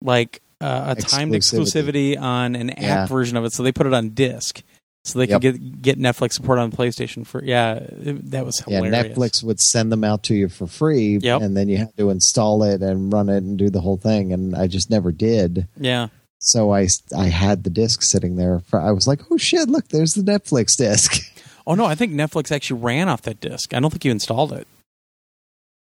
[0.01, 2.19] like uh, a timed Exclusivity.
[2.21, 3.07] on an app Yeah.
[3.07, 4.63] version of it, so they put it on disc,
[5.05, 5.41] so they Yep.
[5.43, 7.27] could get get Netflix support on the PlayStation.
[7.27, 8.81] For yeah, it- that was Yeah.
[8.81, 11.41] Netflix would send them out to you for free, Yep.
[11.43, 14.33] and then you had to install it and run it and do the whole thing.
[14.33, 15.67] And I just never did.
[15.79, 16.09] Yeah,
[16.41, 18.61] So I I had the disc sitting there.
[18.61, 21.23] For, I was like, oh shit, look, there's the Netflix disc.
[21.67, 23.73] Oh no, I think Netflix actually ran off that disc.
[23.75, 24.67] I don't think you installed it.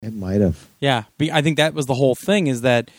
[0.02, 0.68] It might have.
[0.81, 2.48] Yeah, I think that was the whole thing.
[2.48, 2.90] Is that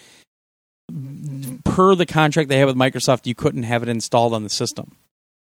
[1.63, 4.95] per the contract they had with Microsoft, you couldn't have it installed on the system.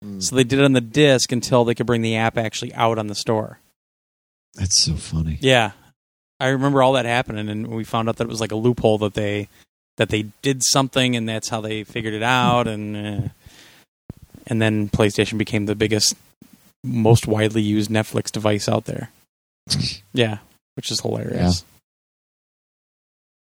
[0.03, 0.19] Hmm.
[0.19, 2.99] So they did it on the disc until they could bring the app actually out
[2.99, 3.59] on the store.
[4.55, 5.39] That's so funny.
[5.41, 5.71] Yeah,
[6.39, 8.97] I remember all that happening, and we found out that it was like a loophole
[8.99, 9.47] that they
[9.97, 13.29] that they did something, and that's how they figured it out, and uh,
[14.47, 16.15] and then PlayStation became the biggest,
[16.83, 19.09] most widely used Netflix device out there.
[20.15, 20.39] Yeah,
[20.75, 21.65] which is hilarious.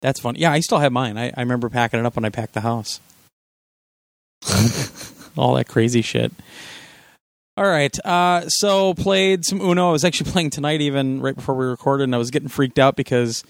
[0.01, 0.37] That's fun.
[0.37, 1.19] Yeah, I still have mine.
[1.19, 2.99] I, I remember packing it up when I packed the house.
[5.37, 6.33] All that crazy shit.
[7.59, 7.95] All right.
[8.07, 9.89] Uh, so played some Uno.
[9.89, 12.79] I was actually playing tonight, even right before we recorded, and I was getting freaked
[12.79, 13.45] out because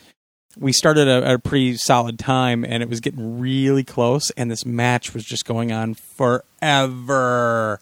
[0.59, 4.65] we started at a pretty solid time, and it was getting really close, and this
[4.65, 7.81] match was just going on forever.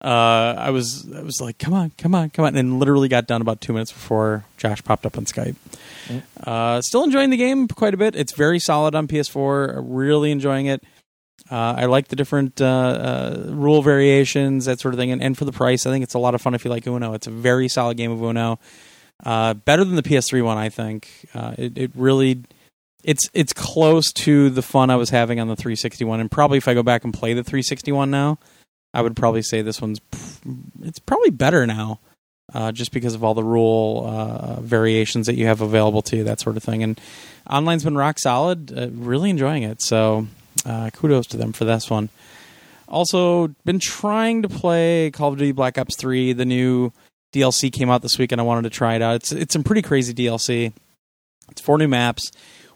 [0.00, 3.26] Uh, I was I was like, come on, come on, come on, and literally got
[3.26, 5.56] done about two minutes before Josh popped up on Skype.
[6.42, 8.14] Uh, still enjoying the game quite a bit.
[8.14, 9.82] It's very solid on PS4.
[9.84, 10.82] Really enjoying it.
[11.50, 15.36] Uh, I like the different uh, uh, rule variations, that sort of thing, and, and
[15.36, 17.14] for the price, I think it's a lot of fun if you like Uno.
[17.14, 18.58] It's a very solid game of Uno,
[19.24, 21.08] uh, better than the PS3 one, I think.
[21.34, 22.42] Uh, it, it really,
[23.04, 26.68] it's it's close to the fun I was having on the 361, and probably if
[26.68, 28.38] I go back and play the 361 now,
[28.94, 30.00] I would probably say this one's
[30.82, 32.00] it's probably better now,
[32.54, 36.24] uh, just because of all the rule uh, variations that you have available to you,
[36.24, 36.82] that sort of thing.
[36.82, 37.00] And
[37.46, 38.76] online's been rock solid.
[38.76, 39.82] Uh, really enjoying it.
[39.82, 40.26] So
[40.64, 42.08] uh, kudos to them for this one.
[42.88, 46.32] Also, been trying to play Call of Duty Black Ops 3.
[46.32, 46.90] The new
[47.32, 49.16] DLC came out this week, and I wanted to try it out.
[49.16, 50.72] It's it's some pretty crazy DLC.
[51.50, 52.30] It's four new maps.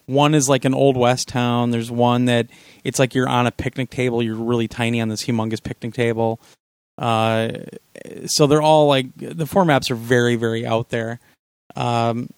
[0.06, 1.70] One is like an old west town.
[1.70, 2.48] There's one that
[2.84, 4.22] it's like you're on a picnic table.
[4.22, 6.40] You're really tiny on this humongous picnic table.
[6.98, 7.50] Uh,
[8.26, 11.20] so they're all like the four maps are very very out there.
[11.76, 12.28] Um,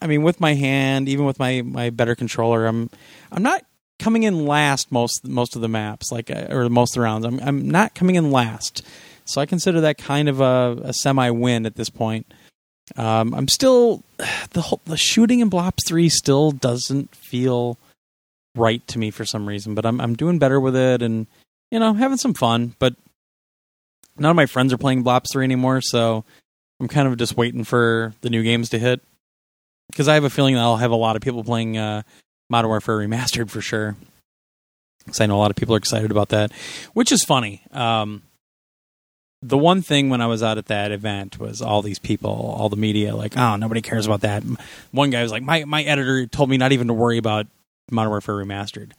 [0.00, 2.90] I mean, with my hand, even with my my better controller, I'm
[3.32, 3.64] I'm not
[3.98, 7.26] coming in last most most of the maps, like uh, or most of the rounds.
[7.26, 8.86] I'm I'm not coming in last,
[9.28, 12.26] so I consider that kind of a, a semi win at this point.
[12.96, 14.02] Um, I'm still
[14.50, 17.78] the whole, the shooting in Blops Three still doesn't feel
[18.56, 21.26] right to me for some reason, but I'm I'm doing better with it and
[21.70, 22.74] you know having some fun.
[22.78, 22.94] But
[24.18, 26.24] none of my friends are playing Blops Three anymore, so
[26.80, 29.02] I'm kind of just waiting for the new games to hit
[29.90, 32.02] because I have a feeling that I'll have a lot of people playing uh,
[32.48, 33.94] Modern Warfare Remastered for sure.
[35.04, 36.52] Because I know a lot of people are excited about that,
[36.92, 37.62] which is funny.
[37.72, 38.22] Um,
[39.42, 42.68] the one thing when I was out at that event was all these people, all
[42.68, 44.42] the media, like, oh, nobody cares about that.
[44.90, 47.46] One guy was like, my my editor told me not even to worry about
[47.90, 48.92] Modern Warfare Remastered.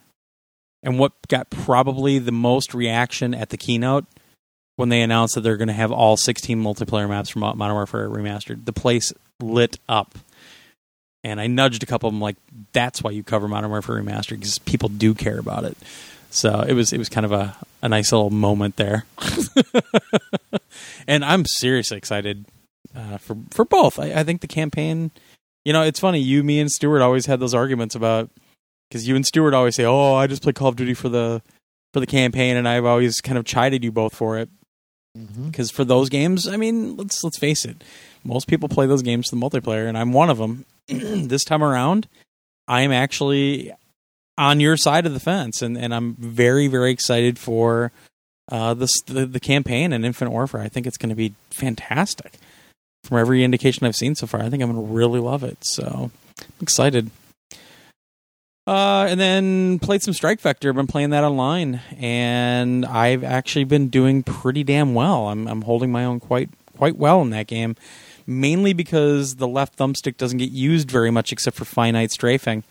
[0.81, 4.05] And what got probably the most reaction at the keynote
[4.77, 8.09] when they announced that they're going to have all 16 multiplayer maps from Modern Warfare
[8.09, 9.11] Remastered, the place
[9.41, 10.17] lit up.
[11.21, 12.37] And I nudged a couple of them, like,
[12.71, 15.75] that's why you cover Modern Warfare Remastered because people do care about it.
[16.29, 19.05] So it was it was kind of a, a nice little moment there.
[21.07, 22.45] and I'm seriously excited
[22.95, 23.99] uh, for for both.
[23.99, 25.11] I, I think the campaign,
[25.65, 26.19] you know, it's funny.
[26.19, 28.29] You, me, and Stuart always had those arguments about
[28.89, 31.41] because you and Stuart always say, "Oh, I just play Call of Duty for the
[31.93, 34.49] for the campaign," and I've always kind of chided you both for it
[35.45, 37.83] because for those games, I mean, let's let's face it,
[38.23, 40.65] most people play those games for the multiplayer, and I'm one of them.
[40.87, 42.07] this time around,
[42.67, 43.71] I am actually
[44.39, 47.91] on your side of the fence, and, and I'm very very excited for
[48.49, 50.61] uh, this the, the campaign and Infinite Warfare.
[50.61, 52.33] I think it's going to be fantastic.
[53.03, 55.57] From every indication I've seen so far, I think I'm going to really love it.
[55.61, 57.11] So I'm excited.
[58.67, 60.69] Uh, and then played some Strike Vector.
[60.69, 65.27] I've been playing that online, and I've actually been doing pretty damn well.
[65.27, 67.75] I'm I'm holding my own quite quite well in that game,
[68.25, 72.63] mainly because the left thumbstick doesn't get used very much except for finite strafing.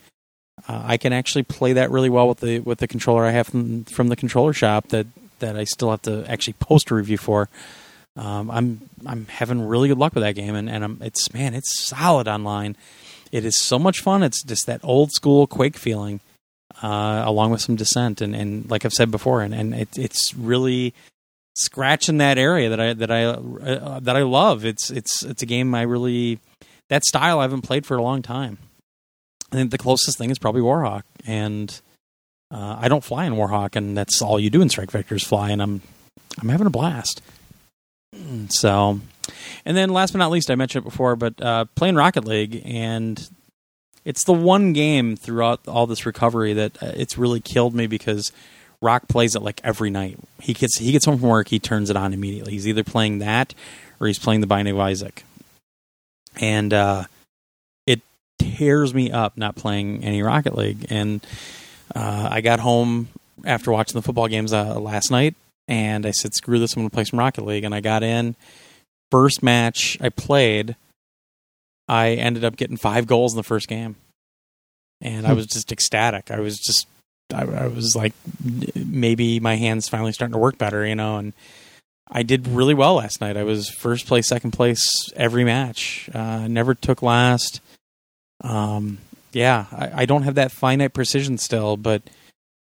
[0.66, 3.47] Uh, I can actually play that really well with the with the controller I have
[3.47, 5.06] from from the controller shop that
[5.39, 7.48] that I still have to actually post a review for.
[8.16, 11.55] Um, I'm I'm having really good luck with that game, and, and I'm, it's man,
[11.55, 12.76] it's solid online.
[13.30, 14.22] It is so much fun.
[14.22, 16.20] It's just that old school Quake feeling,
[16.82, 20.35] uh, along with some Descent, and, and like I've said before, and, and it, it's
[20.35, 20.94] really
[21.55, 24.64] scratching that area that I that I uh, that I love.
[24.64, 26.40] It's it's it's a game I really
[26.89, 28.59] that style I haven't played for a long time.
[29.53, 31.81] I think the closest thing is probably Warhawk, and
[32.51, 35.23] uh, I don't fly in Warhawk, and that's all you do in Strike Vector is
[35.23, 35.83] fly, and I'm
[36.41, 37.23] I'm having a blast.
[38.49, 39.01] So,
[39.65, 42.62] and then last but not least, I mentioned it before, but uh, playing Rocket League,
[42.65, 43.29] and
[44.05, 48.33] it's the one game throughout all this recovery that uh, it's really killed me because
[48.81, 50.19] Rock plays it like every night.
[50.41, 52.53] He gets he gets home from work, he turns it on immediately.
[52.53, 53.55] He's either playing that
[54.01, 55.25] or he's playing the Binding of Isaac,
[56.41, 57.05] and uh,
[58.39, 60.86] tears me up not playing any Rocket League.
[60.90, 61.24] And
[61.94, 63.09] uh, I got home
[63.44, 65.35] after watching the football games uh, last night,
[65.66, 66.74] and I said, "Screw this!
[66.74, 68.36] I'm going to play some Rocket League." And I got in.
[69.10, 70.77] First match I played,
[71.89, 73.97] I ended up getting five goals in the first game,
[75.01, 76.31] and I was just ecstatic.
[76.31, 76.86] I was just,
[77.32, 78.12] I, I was like,
[78.74, 81.16] maybe my hands finally starting to work better, you know.
[81.16, 81.32] And
[82.10, 83.39] I did really well last night.
[83.39, 86.10] I was first place, second place every match.
[86.12, 87.62] Uh, never took last.
[88.43, 88.98] Um,
[89.32, 92.02] yeah, I, I don't have that finite precision still, but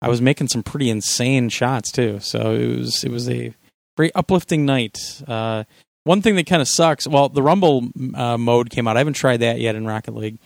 [0.02, 2.20] I was making some pretty insane shots too.
[2.20, 3.54] So it was it was a
[3.96, 4.98] very uplifting night.
[5.28, 5.64] Uh,
[6.04, 7.08] one thing that kind of sucks.
[7.08, 8.96] Well, the Rumble uh, mode came out.
[8.96, 10.40] I haven't tried that yet in Rocket League.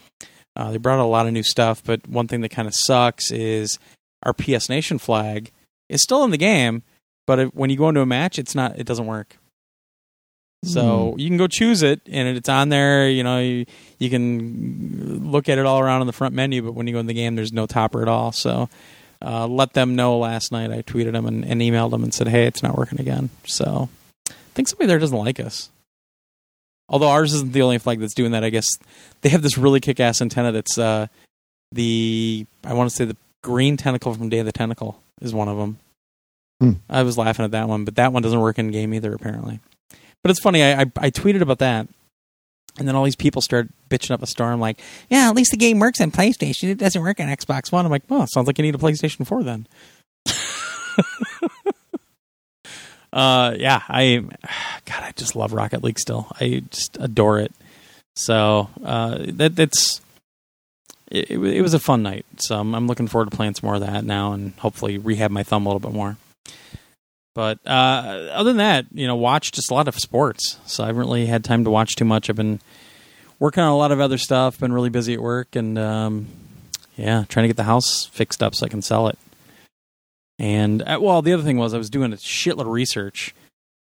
[0.55, 3.31] Uh, they brought a lot of new stuff, but one thing that kind of sucks
[3.31, 3.79] is
[4.23, 5.51] our PS Nation flag
[5.87, 6.83] is still in the game,
[7.27, 8.77] but when you go into a match, it's not.
[8.77, 9.37] It doesn't work.
[10.63, 11.19] So Hmm.
[11.19, 13.09] you can go choose it, and it's on there.
[13.09, 13.65] You know, you,
[13.97, 16.99] you can look at it all around on the front menu, but when you go
[16.99, 18.31] in the game, there's no topper at all.
[18.31, 18.69] So
[19.23, 20.69] uh, let them know last night.
[20.71, 23.89] I tweeted them and, and emailed them and said, "Hey, it's not working again." So
[24.29, 25.69] I think somebody there doesn't like us.
[26.89, 28.43] Although ours isn't the only flag that's doing that.
[28.43, 28.67] I guess
[29.21, 31.07] they have this really kick-ass antenna that's uh,
[31.71, 35.47] the I want to say the green tentacle from Day of the Tentacle is one
[35.47, 35.79] of them.
[36.59, 36.71] Hmm.
[36.89, 39.59] I was laughing at that one, but that one doesn't work in game either apparently.
[40.23, 40.63] But it's funny.
[40.63, 41.87] I, I I tweeted about that,
[42.77, 44.79] and then all these people started bitching up a storm like,
[45.09, 46.69] "Yeah, at least the game works on PlayStation.
[46.69, 49.25] It doesn't work on Xbox One." I'm like, "Well, sounds like you need a PlayStation
[49.25, 49.67] 4 then."
[53.13, 54.23] uh, yeah, I,
[54.85, 56.27] God, I just love Rocket League still.
[56.39, 57.51] I just adore it.
[58.15, 60.01] So uh, that that's
[61.09, 62.25] it, it, it was a fun night.
[62.37, 65.31] So I'm, I'm looking forward to playing some more of that now, and hopefully rehab
[65.31, 66.17] my thumb a little bit more.
[67.33, 70.59] But uh, other than that, you know, watch just a lot of sports.
[70.65, 72.29] So I haven't really had time to watch too much.
[72.29, 72.59] I've been
[73.39, 74.59] working on a lot of other stuff.
[74.59, 76.27] Been really busy at work, and um,
[76.97, 79.17] yeah, trying to get the house fixed up so I can sell it.
[80.39, 83.33] And uh, well, the other thing was I was doing a shitload of research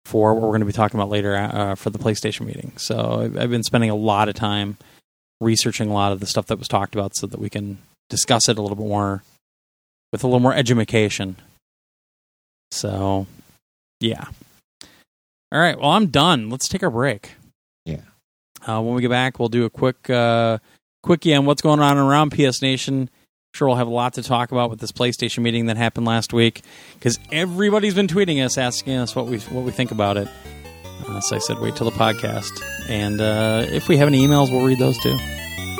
[0.06, 2.72] for what we're going to be talking about later uh, for the PlayStation meeting.
[2.78, 4.78] So I've, I've been spending a lot of time
[5.42, 7.78] researching a lot of the stuff that was talked about, so that we can
[8.10, 9.24] discuss it a little bit more
[10.12, 11.36] with a little more education.
[12.72, 13.28] So,
[14.00, 14.26] yeah.
[15.52, 15.80] All right.
[15.80, 16.50] Well, I'm done.
[16.50, 17.32] Let's take a break.
[17.86, 18.02] Yeah.
[18.68, 20.58] Uh, when we get back, we'll do a quick uh,
[21.04, 23.10] quickie on what's going on around PS Nation.
[23.54, 26.34] Sure, we'll have a lot to talk about with this PlayStation meeting that happened last
[26.34, 26.62] week
[26.94, 30.28] because everybody's been tweeting us, asking us what we what we think about it.
[31.08, 32.52] Uh, so I said, wait till the podcast,
[32.90, 35.18] and uh, if we have any emails, we'll read those too.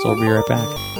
[0.02, 0.97] So we'll be right back.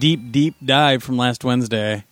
[0.00, 2.04] Deep, deep, dive from last Wednesday,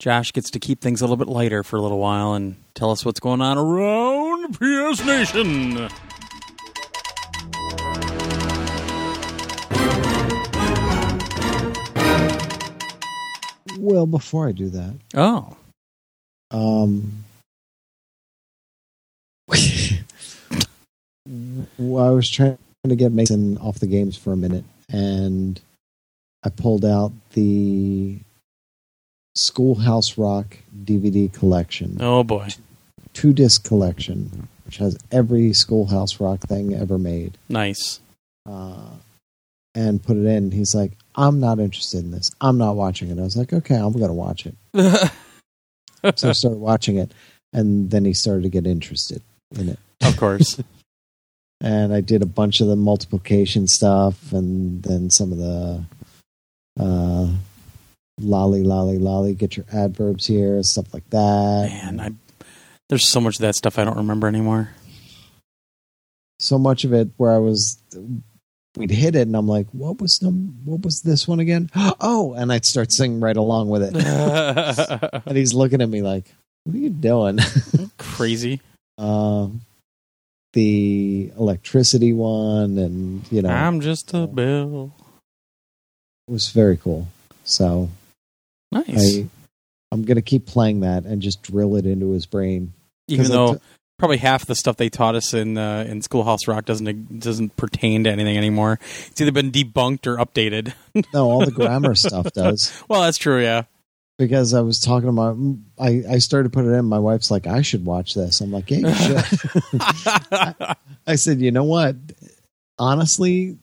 [0.00, 2.90] Josh gets to keep things a little bit lighter for a little while and tell
[2.90, 5.88] us what's going on around PS Nation.
[13.78, 15.56] Well, before I do that, Oh,
[16.50, 17.24] um,
[21.78, 22.58] well, I was trying
[22.88, 25.60] to get Mason off the games for a minute, and
[26.42, 28.18] I pulled out the
[29.34, 32.48] Schoolhouse Rock DVD collection, Oh boy.
[33.12, 38.00] two disc collection, which has every Schoolhouse Rock thing ever made, Nice.
[38.48, 38.90] uh,
[39.74, 40.50] and put it in.
[40.50, 42.30] He's like, I'm not interested in this.
[42.40, 43.18] I'm not watching it.
[43.18, 44.54] I was like, okay, I'm going to watch it.
[46.16, 47.12] So I started watching it,
[47.52, 49.20] and then he started to get interested
[49.58, 49.78] in it.
[50.02, 50.58] of course.
[51.60, 55.84] and I did a bunch of the multiplication stuff, and then some of the
[56.78, 57.28] uh,
[58.20, 61.68] lolly, lolly, lolly, get your adverbs here, stuff like that.
[61.70, 62.10] Man, I
[62.88, 64.70] there's so much of that stuff I don't remember anymore.
[66.40, 67.78] So much of it where I was,
[68.76, 71.70] we'd hit it, and I'm like, what was num- what was this one again?
[72.00, 73.94] Oh, and I'd start singing right along with it,
[75.26, 76.24] and he's looking at me like,
[76.64, 77.38] what are you doing?
[77.98, 78.60] Crazy.
[78.98, 79.60] um,
[80.52, 84.92] the electricity one, and you know, I'm just a bill.
[86.28, 87.08] It was very cool.
[87.44, 87.88] So
[88.72, 89.18] Nice.
[89.18, 89.26] I,
[89.92, 92.72] I'm gonna keep playing that and just drill it into his brain.
[93.08, 93.60] Even though t-
[93.98, 98.04] probably half the stuff they taught us in uh, in Schoolhouse Rock doesn't doesn't pertain
[98.04, 98.78] to anything anymore.
[99.08, 100.72] It's either been debunked or updated.
[101.14, 102.72] no, all the grammar stuff does.
[102.88, 103.42] Well, that's true.
[103.42, 103.64] Yeah.
[104.18, 105.34] Because I was talking to my,
[105.78, 106.84] I, I started putting it in.
[106.84, 108.42] My wife's like, I should watch this.
[108.42, 110.76] I'm like, yeah, you should.
[111.06, 111.96] I said, you know what?
[112.78, 113.56] Honestly,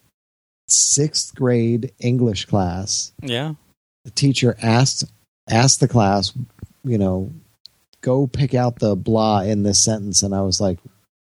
[0.68, 3.53] sixth grade English class, yeah.
[4.06, 5.06] the teacher asked
[5.49, 6.34] asked the class,
[6.84, 7.31] you know,
[8.02, 10.80] go pick out the blah in this sentence, and I was like,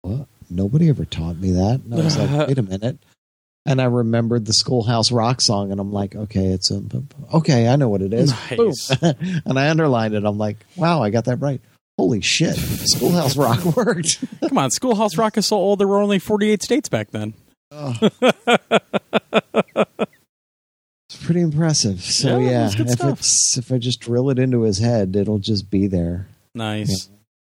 [0.02, 0.28] what?
[0.50, 1.82] Nobody ever taught me that.
[1.84, 3.00] And I was like, wait a minute.
[3.66, 6.84] And I remembered the Schoolhouse Rock song, and I'm like, okay, it's a
[7.34, 8.32] okay, I know what it is.
[8.52, 8.92] Nice.
[9.46, 10.24] And I underlined it.
[10.24, 11.62] I'm like, wow, I got that right.
[11.98, 14.24] Holy shit, Schoolhouse Rock worked.
[14.48, 15.80] Come on, Schoolhouse Rock is so old.
[15.80, 17.34] There were only 48 states back then.
[17.76, 17.94] Oh.
[21.10, 22.02] it's pretty impressive.
[22.02, 23.20] So Yeah, yeah, if stuff.
[23.20, 26.28] it's if I just drill it into his head, it'll just be there.
[26.54, 27.10] Nice.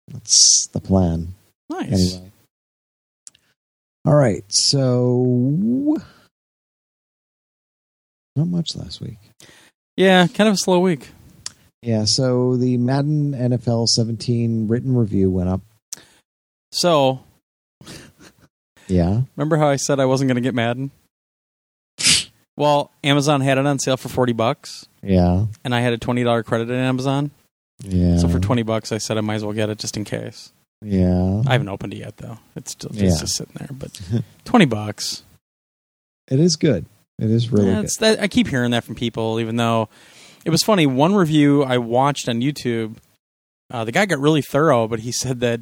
[0.07, 1.33] That's the plan.
[1.69, 2.15] Nice.
[2.15, 2.31] Anyway.
[4.05, 4.43] All right.
[4.51, 5.97] So
[8.35, 9.17] not much last week.
[9.95, 11.09] Yeah, kind of a slow week.
[11.81, 15.61] Yeah, so the Madden NFL 17 written review went up.
[16.71, 17.19] So,
[18.88, 19.22] Yeah.
[19.35, 20.91] remember how I said I wasn't going to get Madden?
[22.55, 25.45] well, Amazon had it on sale for 40 bucks, Yeah.
[25.64, 27.31] and I had a $20 credit in Amazon.
[27.81, 28.18] Yeah.
[28.18, 30.51] So for 20 bucks, I said I might as well get it just in case.
[30.85, 31.41] Yeah.
[31.47, 32.38] I haven't opened it yet though.
[32.55, 33.10] It's still it's Yeah.
[33.19, 33.99] just sitting there, but
[34.45, 35.23] 20 bucks.
[36.30, 36.85] It is good.
[37.19, 37.89] It is really Yeah, good.
[37.99, 39.88] that I keep hearing that from people even though
[40.45, 42.95] it was funny one review I watched on YouTube
[43.72, 45.61] uh, the guy got really thorough but he said that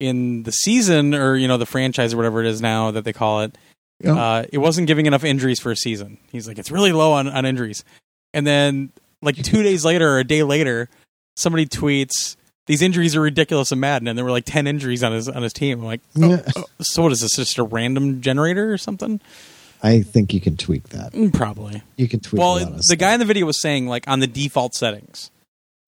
[0.00, 3.12] in the season or you know the franchise or whatever it is now that they
[3.12, 3.56] call it
[4.00, 4.12] Yeah.
[4.14, 6.18] uh, it wasn't giving enough injuries for a season.
[6.30, 7.84] He's like it's really low on, on injuries.
[8.32, 8.92] And then
[9.22, 10.88] like 2 days later or a day later
[11.36, 15.12] somebody tweets these injuries are ridiculous and Madden and there were like 10 injuries on
[15.12, 15.80] his on his team.
[15.80, 16.42] I'm like Yeah.
[16.80, 19.20] so what is this just a random generator or something?
[19.82, 21.12] I think you can tweak that.
[21.12, 21.82] Mm, Probably.
[21.96, 22.98] You can tweak Well, the stuff.
[22.98, 25.30] guy in the video was saying like on the default settings.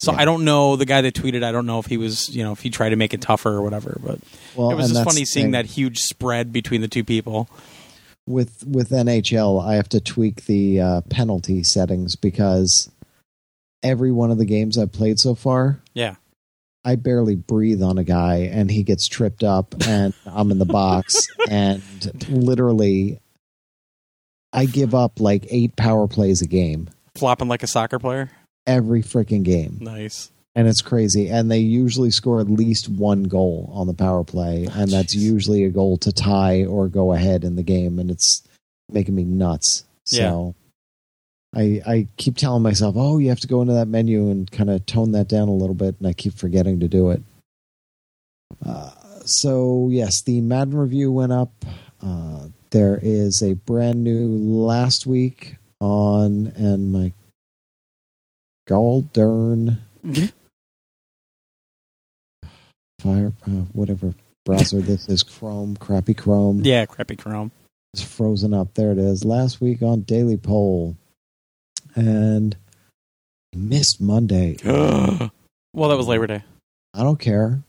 [0.01, 0.21] So Yeah.
[0.21, 1.43] I don't know the guy that tweeted.
[1.45, 3.51] I don't know if he was, you know, if he tried to make it tougher
[3.51, 3.99] or whatever.
[4.03, 4.19] But
[4.57, 7.49] well, it was just funny seeing that huge spread between the two people.
[8.27, 12.91] with with NHL, I have to tweak the uh, penalty settings because
[13.83, 16.17] every one of the games I've played so far, Yeah,
[16.85, 20.65] I barely breathe on a guy and he gets tripped up and I'm in the
[20.65, 21.83] box and
[22.31, 23.21] literally
[24.53, 28.31] I give up like eight power plays a game flopping like a soccer player.
[28.71, 30.31] Every freaking game Nice.
[30.55, 34.67] and it's crazy and they usually score at least one goal on the power play
[34.69, 35.21] Oh, and that's jeez.
[35.21, 38.43] usually a goal to tie or go ahead in the game and it's
[38.91, 40.55] making me nuts so
[41.55, 44.71] I, I keep telling myself, oh, you have to go into that menu and kind
[44.71, 47.23] of tone that down a little bit, and I keep forgetting to do it.
[48.65, 48.91] Uh,
[49.25, 51.53] so, yes, the Madden review went up.
[52.01, 57.13] Uh, there is a brand new last week on, and my
[58.71, 59.79] Galdern
[63.01, 64.15] fire, uh, whatever
[64.45, 67.51] browser this is, Chrome, crappy Chrome, Yeah, crappy Chrome.
[67.95, 68.75] is frozen up.
[68.75, 69.25] There it is.
[69.25, 70.97] Last week on Daily Poll.
[71.97, 72.57] And
[73.55, 74.57] missed Monday.
[74.65, 76.45] well, that was Labor Day.
[76.95, 77.63] I don't care.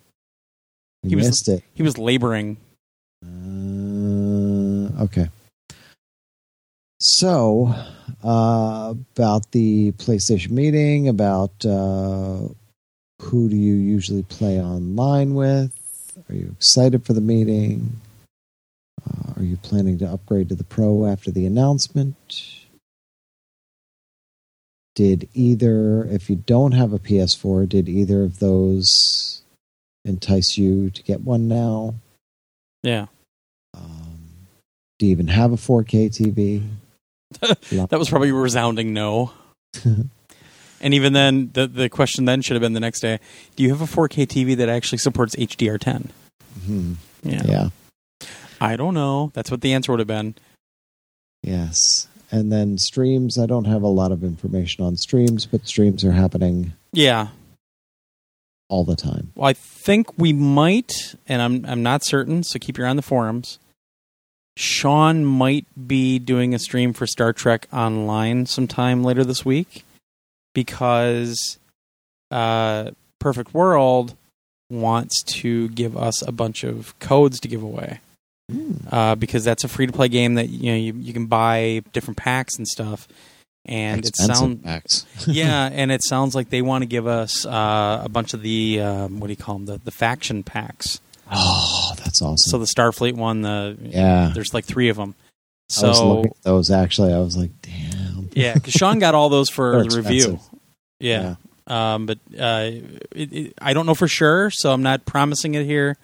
[1.01, 1.63] He He was- missed it.
[1.73, 2.57] He was laboring.
[3.25, 5.29] Uh, okay.
[7.03, 7.73] So,
[8.23, 12.47] uh, about the PlayStation meeting, about uh,
[13.19, 15.75] who do you usually play online with?
[16.29, 17.99] Are you excited for the meeting?
[19.03, 22.61] Uh, are you planning to upgrade to the Pro after the announcement?
[24.95, 29.41] did either, if you don't have a PS4, did either of those
[30.05, 31.95] entice you to get one now?
[32.83, 33.07] Yeah.
[33.73, 34.19] Um,
[34.99, 36.67] do you even have a 4K TV?
[37.39, 39.31] That was probably a resounding no.
[39.83, 43.19] and even then, the the question then should have been the next day:
[43.55, 46.09] Do you have a 4K TV that actually supports HDR10?
[46.59, 46.95] Mhm.
[47.23, 47.41] Yeah.
[47.45, 47.69] Yeah.
[48.59, 49.31] I don't know.
[49.33, 50.35] That's what the answer would have been.
[51.43, 52.07] Yes.
[52.31, 56.11] And then streams, I don't have a lot of information on streams, but streams are
[56.13, 57.29] happening Yeah.
[58.69, 59.31] all the time.
[59.35, 62.43] Well, I think we might, and I'm I'm not certain.
[62.43, 63.59] So keep your eye on the forums.
[64.57, 69.83] Sean might be doing a stream for Star Trek Online sometime later this week
[70.53, 71.57] because
[72.29, 74.15] uh, Perfect World
[74.69, 77.99] wants to give us a bunch of codes to give away
[78.89, 81.83] uh, because that's a free to play game that you know you, you can buy
[81.93, 83.07] different packs and stuff.
[83.63, 85.05] And it sounds packs.
[85.27, 88.81] yeah, and it sounds like they want to give us uh, a bunch of the
[88.81, 90.99] um, what do you call them the the faction packs.
[91.31, 92.37] Oh, that's awesome.
[92.51, 94.31] So the Starfleet one, the yeah.
[94.33, 95.15] there's like three of them.
[95.81, 97.13] I was So looking at those actually.
[97.13, 98.29] I was like, damn.
[98.33, 100.33] yeah, because Sean got all those for the review.
[100.33, 100.59] expensive.
[100.99, 101.35] Yeah,
[101.67, 102.69] um, but uh,
[103.15, 105.97] it, it, I don't know for sure, so I'm not promising it here.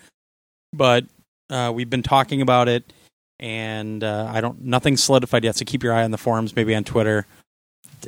[0.73, 1.05] But
[1.49, 2.91] uh, we've been talking about it,
[3.39, 5.55] and uh, I don't nothing solidified yet.
[5.57, 7.25] So keep your eye on the forums, maybe on Twitter,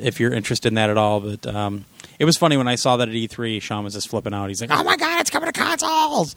[0.00, 1.20] if you're interested in that at all.
[1.20, 1.84] But um,
[2.18, 3.60] it was funny when I saw that at E3.
[3.62, 4.48] Sean was just flipping out.
[4.48, 6.34] He's like, "Oh my god, it's coming to consoles!"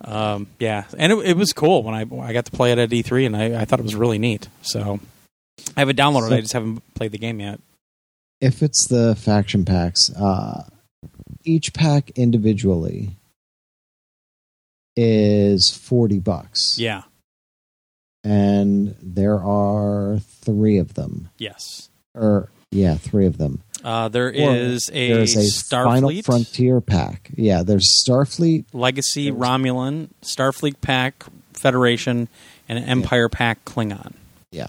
[0.00, 2.90] Um, yeah, and it, it was cool when I I got to play it at
[2.90, 4.48] E3, and I, I thought it was really neat.
[4.62, 5.00] So
[5.76, 6.28] I have it downloaded.
[6.28, 7.60] So- I just haven't played the game yet.
[8.40, 10.68] If it's the faction packs, uh,
[11.44, 13.16] each pack individually
[14.96, 16.78] is 40 bucks.
[16.78, 17.02] Yeah.
[18.24, 21.30] And there are three of them.
[21.38, 21.88] Yes.
[22.14, 23.62] Or, yeah, three of them.
[23.84, 27.30] Uh, there is a, There's a Final Starfleet Frontier pack.
[27.36, 28.64] Yeah, there's Starfleet.
[28.72, 32.28] Legacy There's- Romulan, Starfleet pack Federation,
[32.68, 34.12] and an Empire pack Klingon.
[34.50, 34.68] Yeah.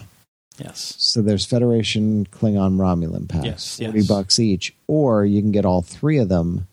[0.58, 0.94] Yes.
[0.98, 3.44] So there's Federation, Klingon, Romulan packs.
[3.44, 4.08] Yes, 40 yes.
[4.08, 4.74] bucks each.
[4.86, 6.66] Or you can get all three of them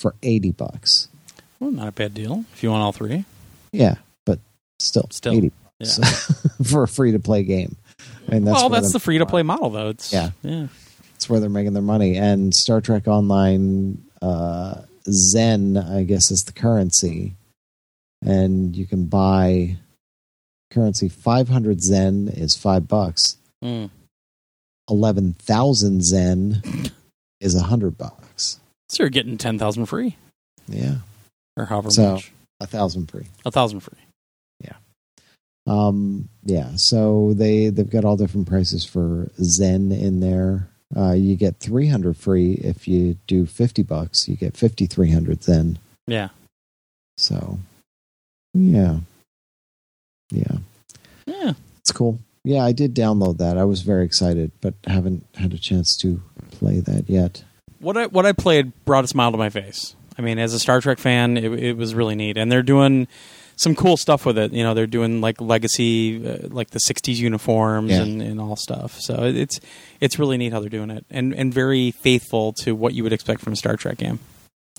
[0.00, 1.08] for 80 bucks.
[1.60, 3.24] Well, not a bad deal if you want all three.
[3.72, 3.94] Yeah,
[4.26, 4.38] but
[4.80, 5.86] still, Still, 80 Yeah.
[5.98, 6.32] bucks
[6.70, 7.76] for a free to play game.
[8.28, 9.88] And that's well, that's the free to play model, though.
[9.90, 10.30] It's Yeah.
[10.42, 10.66] yeah.
[11.22, 12.16] That's where they're making their money.
[12.16, 17.36] And Star Trek Online, uh, Zen, I guess, is the currency.
[18.26, 19.76] And you can buy
[20.72, 21.08] currency.
[21.08, 23.36] 500 Zen is five bucks.
[23.62, 23.90] Mm.
[24.90, 26.60] 11,000 Zen
[27.40, 28.58] is a hundred bucks.
[28.88, 30.16] So you're getting ten thousand free,
[30.66, 30.96] Yeah.
[31.56, 32.32] or however So- much.
[32.58, 33.26] A thousand free.
[33.44, 33.98] A thousand free.
[34.60, 34.74] Yeah.
[35.68, 40.68] Um, yeah, so they they've got all different prices for Zen in there.
[40.96, 44.28] Uh, you get three hundred free if you do fifty bucks.
[44.28, 45.78] You get fifty three hundred then.
[46.06, 46.28] Yeah.
[47.16, 47.58] So,
[48.54, 48.98] yeah,
[50.30, 50.56] yeah,
[51.26, 51.52] Yeah.
[51.78, 52.18] it's cool.
[52.44, 53.56] Yeah, I did download that.
[53.56, 56.20] I was very excited, but haven't had a chance to
[56.50, 57.44] play that yet.
[57.78, 59.94] What I what I played brought a smile to my face.
[60.18, 63.06] I mean, as a Star Trek fan, it, it was really neat, and they're doing
[63.56, 64.52] some cool stuff with it.
[64.52, 68.02] You know, they're doing like legacy, uh, like the '60s uniforms Yeah.
[68.02, 68.98] and, and all stuff.
[69.00, 69.60] So it's
[70.00, 73.12] it's really neat how they're doing it, and and very faithful to what you would
[73.12, 74.18] expect from a Star Trek game.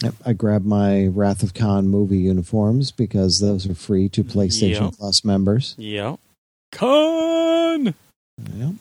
[0.01, 4.81] Yep, I grabbed my Wrath of Khan movie uniforms because those are free to PlayStation
[4.81, 4.93] Yep.
[4.97, 5.75] Plus members.
[5.77, 6.19] Yep.
[6.71, 7.85] Khan.
[8.55, 8.73] Yep.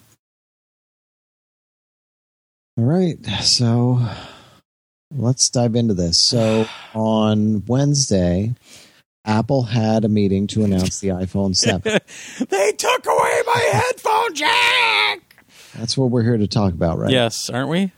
[2.75, 4.01] All right, so
[5.15, 6.25] let's dive into this.
[6.27, 6.65] So
[6.95, 8.55] on Wednesday,
[9.25, 11.81] Apple had a meeting to announce the iPhone 7.
[12.49, 15.45] they took away my headphone jack.
[15.75, 17.11] That's what we're here to talk about, right?
[17.11, 17.91] Yes, aren't we?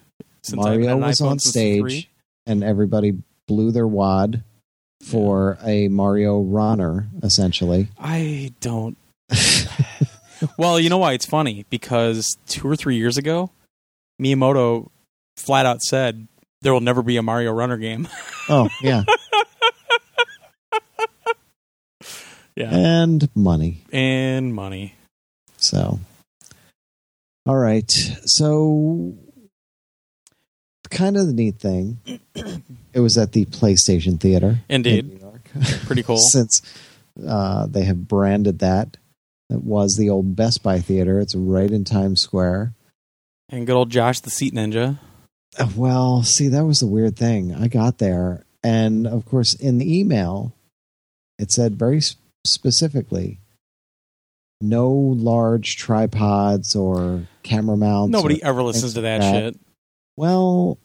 [0.44, 2.10] Since Mario was on stage,
[2.46, 3.14] and everybody
[3.48, 4.44] blew their wad
[5.04, 7.90] for a Mario runner, essentially.
[8.00, 8.98] I don't.
[10.58, 13.50] well, you know why it's funny because two or three years ago,
[14.22, 14.90] Miyamoto
[15.36, 16.28] flat out said
[16.62, 18.08] there will never be a Mario Runner game.
[18.50, 19.04] oh, yeah.
[22.56, 23.82] yeah, and money.
[23.92, 24.96] and money.
[25.58, 26.00] So,
[27.46, 27.90] all right.
[27.90, 29.16] So,
[30.90, 32.00] kind of the neat thing,
[32.94, 35.50] it was at the PlayStation Theater in Indeed, New York.
[35.86, 36.18] pretty cool.
[36.32, 36.62] Since
[37.28, 38.98] uh, they have branded that,
[39.50, 41.20] it was the old Best Buy Theater.
[41.20, 42.74] It's right in Times Square.
[43.50, 44.98] And good old Josh, the Seat Ninja.
[45.58, 47.54] Uh, Well, see, that was the weird thing.
[47.54, 50.54] I got there, and of course, in the email,
[51.38, 52.02] it said very
[52.46, 53.40] specifically
[54.62, 58.12] no large tripods or camera mounts.
[58.12, 59.32] Nobody ever listens to that that.
[59.32, 59.60] shit.
[60.18, 60.78] Well,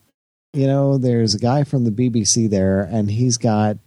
[0.53, 3.77] you know, there's a guy from the BBC there, and he's got.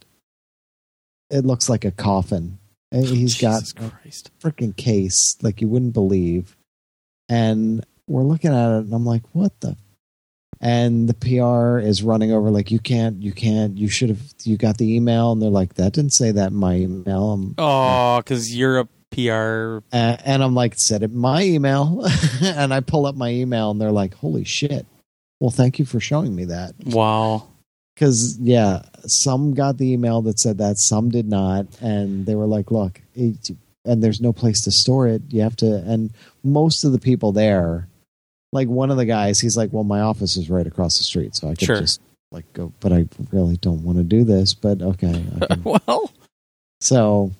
[1.31, 2.59] It looks like a coffin.
[2.93, 4.31] And He's Jesus got Christ.
[4.31, 6.57] a freaking case like you wouldn't believe,
[7.29, 9.77] and we're looking at it, and I'm like, "What the?"
[10.65, 14.57] And the PR is running over like, "You can't, you can't, you should have, you
[14.57, 18.17] got the email," and they're like, "That didn't say that in my email." I'm, Oh,
[18.17, 19.79] because you're a PR.
[19.93, 22.05] Uh, and I'm like, said it in my email.
[22.43, 24.87] and I pull up my email and they're like, holy shit.
[25.41, 26.75] Well, thank you for showing me that.
[26.85, 27.49] Wow.
[27.95, 31.67] Because, yeah, some got the email that said that, some did not.
[31.81, 33.51] And they were like, look, it,
[33.85, 35.23] and there's no place to store it.
[35.29, 36.11] You have to, and
[36.43, 37.87] most of the people there,
[38.55, 41.35] like one of the guys, he's like, well, my office is right across the street.
[41.35, 41.81] So I could Sure.
[41.81, 42.01] just
[42.31, 44.55] like go, but I really don't want to do this.
[44.55, 45.25] But okay.
[45.65, 46.11] Well,
[46.81, 47.33] so,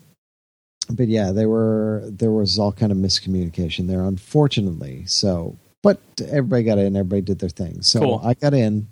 [0.89, 5.05] but yeah, they were there was all kind of miscommunication there, unfortunately.
[5.07, 7.81] So, but everybody got in, everybody did their thing.
[7.81, 8.21] So Cool.
[8.23, 8.87] I got in,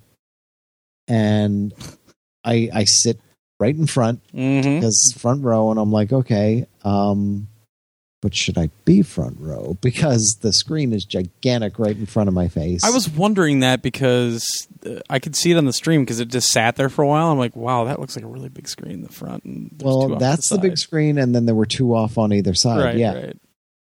[1.08, 1.74] and
[2.42, 3.20] I I sit
[3.60, 4.62] right in front mhm.
[4.62, 7.48] because front row, and I'm like, okay, um,
[8.24, 12.34] but should I be front row because the screen is gigantic right in front of
[12.34, 12.82] my face?
[12.82, 16.28] I was wondering that because uh, I could see it on the stream because it
[16.28, 17.30] just sat there for a while.
[17.30, 19.44] I'm like, wow, that looks like a really big screen in the front.
[19.44, 22.54] And well, that's to the, big screen, and then there were two off on either
[22.54, 22.82] side.
[22.82, 23.36] Right, yeah, right.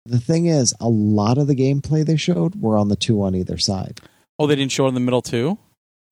[0.06, 3.34] the thing is, a lot of the gameplay they showed were on the two on
[3.34, 4.00] either side.
[4.38, 5.58] Oh, they didn't show it in the middle too.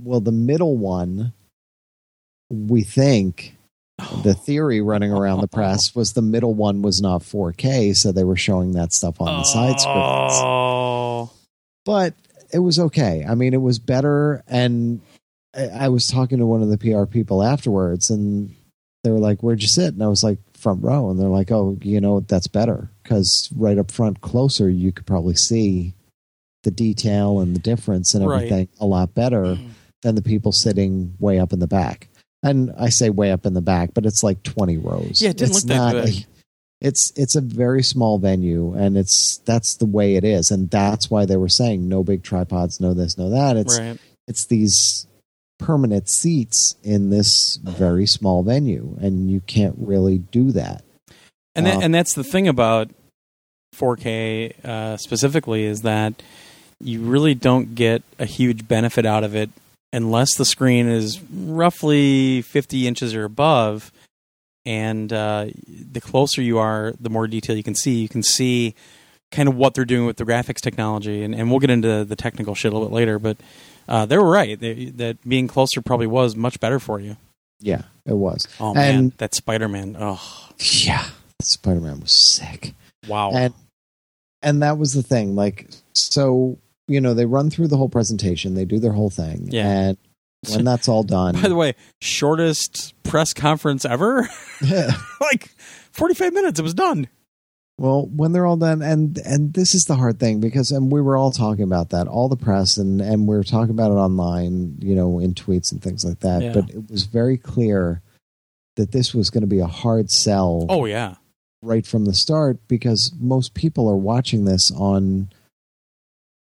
[0.03, 1.33] Well, the middle one,
[2.51, 3.57] we think
[4.23, 8.25] the theory running around the press was the middle one was not 4K, so they
[8.25, 10.33] were showing that stuff on the side screens.
[10.37, 11.31] Oh,
[11.85, 12.15] But
[12.53, 13.25] it was okay.
[13.29, 14.43] I mean, it was better.
[14.47, 15.01] And
[15.55, 18.55] I was talking to one of the PR people afterwards, and
[19.03, 21.51] they were like, "Where'd you sit?" And I was like, "Front row." And they're like,
[21.51, 25.95] "Oh, you know, that's better because right up front, closer, you could probably see."
[26.65, 28.37] The detail and the difference and Right.
[28.45, 29.69] everything a lot better mm.
[30.03, 32.09] than the people sitting way up in the back.
[32.43, 35.21] And I say way up in the back, but it's like 20 rows.
[35.21, 36.15] Yeah, it didn't It's look that big.
[36.15, 36.27] a-
[36.81, 41.11] it's it's a very small venue and it's that's the way it is and that's
[41.11, 43.57] why they were saying no big tripods, no this, no that.
[43.57, 43.99] It's right.
[44.29, 45.09] it's these
[45.59, 50.85] permanent seats in this very small venue and you can't really do that.
[51.57, 52.91] And that, Um, and that's the thing about
[53.75, 56.23] 4K uh, specifically is that
[56.81, 59.51] you really don't get a huge benefit out of it
[59.93, 63.91] unless the screen is roughly 50 inches or above.
[64.67, 68.01] And uh, the closer you are, the more detail you can see.
[68.01, 68.75] You can see
[69.31, 72.17] kind of what they're doing with the graphics technology, and, and we'll get into the
[72.17, 73.19] technical shit a little bit later.
[73.19, 73.39] But
[73.89, 77.17] uh, they were right they, that being closer probably was much better for you.
[77.61, 78.47] Yeah, it was.
[78.61, 79.97] Oh man, And- that Spider Man!
[79.99, 80.51] Oh
[80.83, 81.07] Yeah.
[81.41, 82.75] Spider-Man was sick.
[83.07, 83.31] wow!
[83.33, 83.55] and
[84.43, 86.59] and that was the thing like so
[86.89, 89.69] you know they run through the whole presentation they do their whole thing Yeah.
[89.91, 89.99] and
[90.51, 94.29] when that's all done By the way, shortest press conference ever.
[95.21, 95.51] like
[95.93, 96.61] 45 minutes.
[96.61, 97.09] It was done.
[97.79, 101.01] well when they're all done and and this is the hard thing because and we
[101.01, 103.95] were all talking about that all the press and and we were talking about it
[103.95, 106.53] online you know in tweets and things like that Yeah.
[106.55, 108.01] but it was very clear
[108.77, 111.17] that this was going to be a hard sell Oh yeah.
[111.63, 115.31] right from the start because most people are watching this on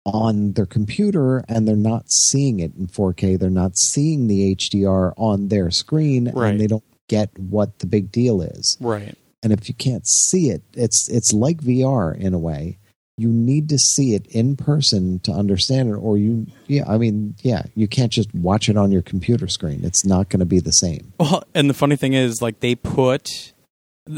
[0.07, 3.39] on their computer and they're not seeing it in 4K.
[3.39, 6.51] They're not seeing the HDR on their screen Right.
[6.51, 8.77] and they don't get what the big deal is.
[8.81, 9.17] Right.
[9.43, 12.79] And if you can't see it, it's it's like VR in a way.
[13.17, 17.37] You need to see it in person to understand it or you yeah, I mean,
[17.43, 19.85] yeah, you can't just watch it on your computer screen.
[19.85, 21.13] It's not going to be the same.
[21.21, 23.53] Well, and the funny thing is, like, they put,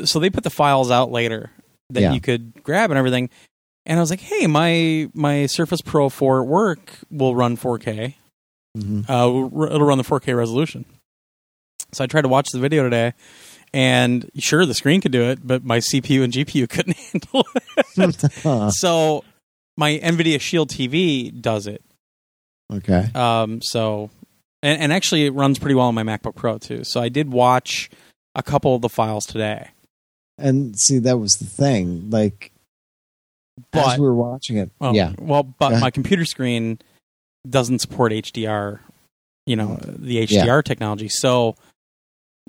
[0.04, 1.50] so they put the files out later
[1.90, 2.12] that Yeah.
[2.12, 3.28] you could grab and everything.
[3.86, 8.14] And I was like, hey, my my Surface Pro 4 at work will run 4K.
[8.76, 9.08] Mhm.
[9.08, 10.84] Uh, it'll run the 4K resolution.
[11.92, 13.14] So I tried to watch the video today,
[13.72, 17.46] and sure, the screen could do it, but my CPU and GPU couldn't handle
[17.96, 18.72] it.
[18.74, 19.24] So
[19.76, 21.82] my NVIDIA Shield TV does it.
[22.72, 23.08] okay.
[23.14, 24.10] Um, so,
[24.62, 26.82] and, and actually, it runs pretty well on my MacBook Pro too.
[26.84, 27.88] So I did watch
[28.34, 29.68] a couple of the files today.
[30.38, 32.10] And see, that was the thing.
[32.10, 32.52] Like,
[33.72, 36.78] But- as we were watching it, Oh, yeah, Well, but my computer screen
[37.48, 38.80] doesn't support HDR.
[39.46, 41.08] You know, uh, the HDR technology.
[41.08, 41.54] So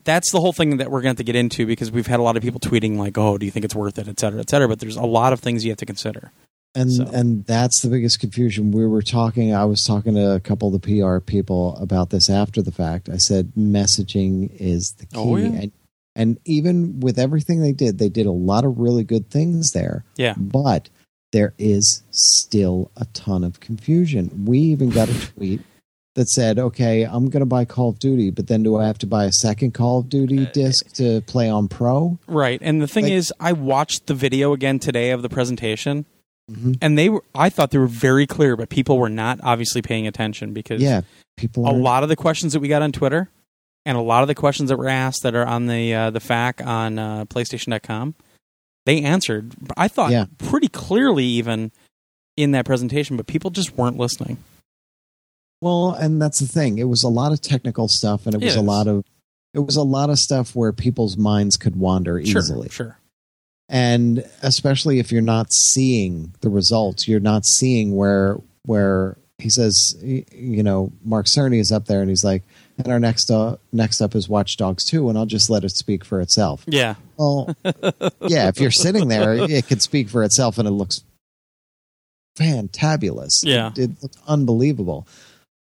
[0.04, 2.20] that's the whole thing that we're going to have to get into because we've had
[2.20, 4.40] a lot of people tweeting like, "Oh, do you think it's worth it?" et cetera,
[4.40, 4.68] et cetera.
[4.68, 6.32] But there's a lot of things you have to consider.
[6.76, 8.72] and So- and that's the biggest confusion.
[8.72, 9.54] We were talking.
[9.54, 13.10] I was talking to a couple of the PR people about this after the fact.
[13.10, 15.48] I said messaging is the key, Oh, yeah.
[15.48, 15.72] and
[16.16, 20.04] and even with everything they did, they did a lot of really good things there.
[20.18, 20.34] Yeah.
[20.38, 20.90] but
[21.38, 24.46] there is still a ton of confusion.
[24.48, 25.62] We even got a tweet
[26.16, 28.98] that said, okay, I'm going to buy Call of Duty, but then do I have
[29.00, 32.18] to buy a second Call of Duty Uh, disc to play on Pro?
[32.28, 32.60] Right.
[32.64, 36.06] And the thing Like- is, I watched the video again today of the presentation,
[36.52, 36.78] Mhm.
[36.82, 37.24] and they were.
[37.36, 41.02] I thought they were very clear, but people were not obviously paying attention because Yeah,
[41.36, 43.30] people a lot of the questions that we got on Twitter,
[43.86, 46.20] and a lot of the questions that were asked that are on the uh, the
[46.22, 48.16] FAQ on uh, PlayStation.com,
[48.88, 49.54] they answered.
[49.76, 50.26] I thought Yeah.
[50.38, 51.72] pretty clearly even
[52.38, 54.38] in that presentation, but people just weren't listening.
[55.62, 56.78] Well, and that's the thing.
[56.78, 59.04] It was a lot of technical stuff, and it was a lot of
[59.54, 62.70] it was a lot of stuff where people's minds could wander easily.
[62.70, 63.00] Sure, sure.
[63.70, 69.96] and especially if you're not seeing the results you're not seeing where where he says
[70.02, 72.44] you know mark cerny is up there and he's like
[72.78, 75.72] and our next uh, next up is watch dogs 2 and i'll just let it
[75.76, 76.64] speak for itself.
[76.68, 77.56] Yeah, well
[78.22, 81.04] yeah if you're sitting there it can speak for itself and it looks
[82.38, 83.40] fantabulous.
[83.44, 83.72] Yeah.
[83.76, 85.08] it, it looks unbelievable.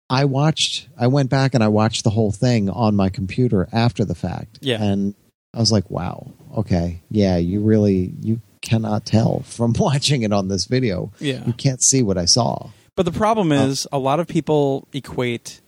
[0.10, 4.06] I watched i went back and i watched the whole thing on my computer after
[4.06, 4.60] the fact.
[4.62, 4.82] Yeah.
[4.84, 5.16] and
[5.54, 7.02] i was like wow okay.
[7.10, 11.12] Yeah you really you cannot tell from watching it on this video.
[11.20, 11.46] Yeah.
[11.46, 12.70] you can't see what i saw.
[12.96, 15.60] But the problem is, a lot of people equate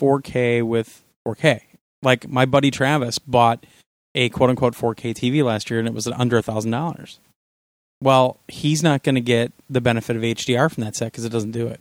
[0.00, 1.60] 4K with 4K.
[2.02, 3.64] Like my buddy Travis bought
[4.14, 7.18] a quote unquote 4K TV last year, and it was under a thousand dollars.
[8.02, 11.30] Well, he's not going to get the benefit of HDR from that set because it
[11.32, 11.80] doesn't do it,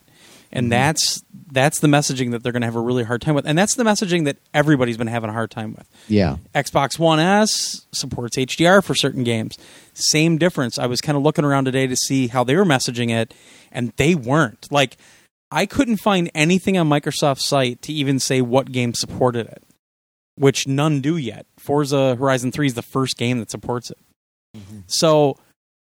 [0.52, 0.70] and Mhm.
[0.70, 3.58] that's that's the messaging that they're going to have a really hard time with, and
[3.58, 5.88] that's the messaging that everybody's been having a hard time with.
[6.08, 9.58] yeah Xbox One S supports HDR for certain games.
[9.94, 10.80] Same difference.
[10.80, 13.34] I was kind of looking around today to see how they were messaging it,
[13.72, 14.68] and they weren't.
[14.72, 14.98] Like,
[15.52, 19.64] I couldn't find anything on Microsoft's site to even say what game supported it,
[20.36, 21.46] which none do yet.
[21.58, 23.98] Forza Horizon 3 is the first game that supports it.
[24.58, 24.80] Mm-hmm.
[24.88, 25.38] So,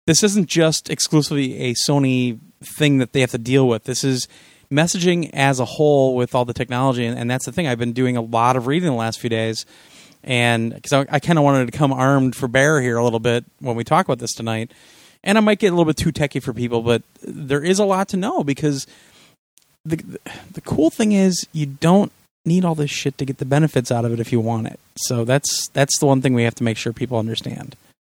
[0.07, 3.85] this isn't just exclusively a Sony thing that they have to deal with.
[3.85, 4.27] This is
[4.71, 7.65] messaging as a whole with all the technology, and, and that's the thing.
[7.65, 9.65] I've been doing a lot of reading the last few days
[10.25, 13.19] and because I, I kind of wanted to come armed for bear here a little
[13.19, 14.71] bit when we talk about this tonight,
[15.23, 17.85] and I might get a little bit too techy for people, but there is a
[17.85, 18.87] lot to know because
[19.85, 19.97] the
[20.53, 22.11] the cool thing is you don't
[22.45, 24.79] need all this shit to get the benefits out of it if you want it.
[24.97, 27.75] So that's that's the one thing we have to make sure people understand.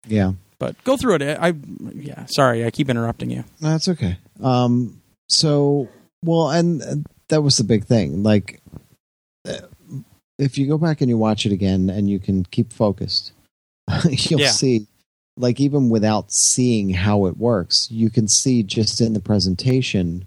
[0.07, 1.37] yeah But go through it.
[1.39, 1.53] I
[1.93, 3.43] yeah, sorry, I keep interrupting you.
[3.61, 4.17] No, that's okay.
[4.41, 5.87] Um, so,
[6.23, 8.23] well, and that was the big thing.
[8.23, 8.61] Like,
[9.47, 9.57] uh,
[10.39, 13.31] if you go back and you watch it again and you can keep focused,
[14.09, 14.51] you'll Yeah.
[14.51, 14.87] see,
[15.37, 20.25] like, even without seeing how it works, you can see just in the presentation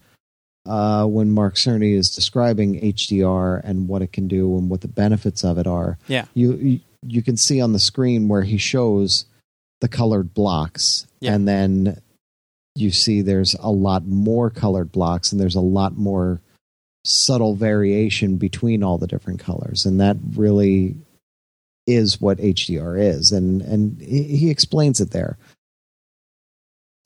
[0.66, 4.88] uh, when Mark Cerny is describing HDR and what it can do and what the
[4.88, 5.98] benefits of it are.
[6.06, 6.26] Yeah.
[6.34, 9.24] You, you, you can see on the screen where he shows
[9.80, 11.34] the colored blocks Yeah.
[11.34, 12.00] and then
[12.76, 16.40] you see there's a lot more colored blocks and there's a lot more
[17.04, 20.94] subtle variation between all the different colors and that really
[21.86, 25.38] is what HDR is and and he he explains it there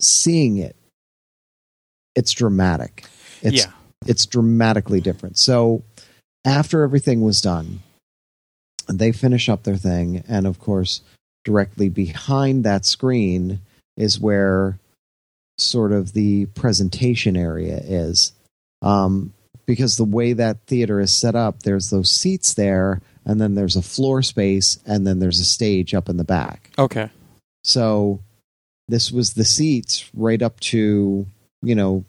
[0.01, 0.75] seeing it
[2.15, 3.05] it's dramatic
[3.45, 3.71] it's yeah,
[4.05, 5.37] it's dramatically different.
[5.37, 5.83] So
[6.45, 7.79] after everything was done,
[8.87, 11.01] they finish up their thing, and of course,
[11.43, 13.61] directly behind that screen
[13.97, 14.77] is where
[15.57, 18.33] sort of the presentation area is.
[18.81, 19.33] Um,
[19.65, 23.75] because the way that theater is set up, there's those seats there, and then there's
[23.75, 26.69] a floor space, and then there's a stage up in the back.
[26.77, 27.09] okay,
[27.63, 28.19] So
[28.87, 31.25] this was the seats right up to,
[31.63, 32.05] you know,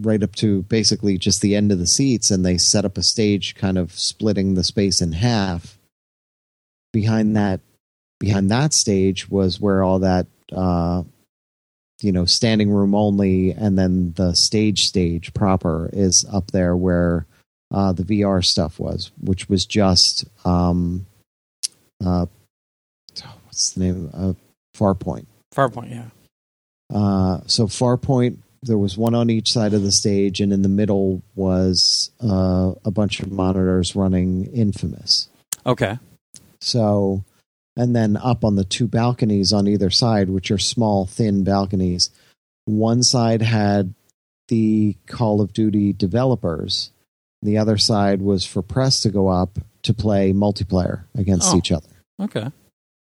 [0.00, 3.02] right up to basically just the end of the seats, and they set up a
[3.02, 5.78] stage kind of splitting the space in half.
[6.92, 7.60] Behind that,
[8.20, 11.02] behind that stage was where all that, uh,
[12.00, 17.26] you know, standing room only, and then the stage stage proper is up there where
[17.72, 21.06] uh, the VR stuff was, which was just um,
[22.04, 22.26] uh,
[23.44, 24.10] what's the name?
[24.12, 24.32] Uh,
[24.76, 25.26] Farpoint.
[25.54, 25.90] Farpoint.
[25.90, 26.10] Yeah,
[26.92, 30.68] Uh, so Farpoint, there was one on each side of the stage, and in the
[30.68, 35.28] middle was uh, a bunch of monitors running Infamous.
[35.66, 35.98] okay,
[36.60, 37.24] So,
[37.76, 42.10] and then up on the two balconies on either side, which are small, thin balconies,
[42.64, 43.94] one side had
[44.48, 46.90] the Call of Duty developers.
[47.42, 51.58] The other side was for press to go up to play multiplayer against Oh.
[51.58, 51.88] each other.
[52.20, 52.48] okay.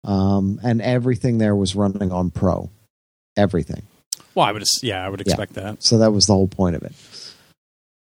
[0.03, 2.69] Um, and everything there was running on Pro.
[3.35, 3.83] Everything.
[4.37, 5.81] Well, I would, yeah, I would expect that.
[5.81, 6.93] So that was the whole point of it.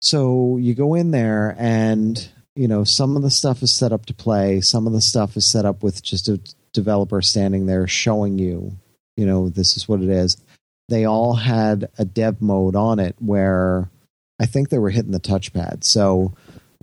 [0.01, 4.05] So you go in there, and you know some of the stuff is set up
[4.07, 4.59] to play.
[4.59, 6.41] Some of the stuff is set up with just a
[6.73, 8.73] developer standing there showing you,
[9.15, 10.35] you know, this is what it is.
[10.89, 13.89] They all had a dev mode on it where
[14.37, 15.85] I think they were hitting the touchpad.
[15.85, 16.33] So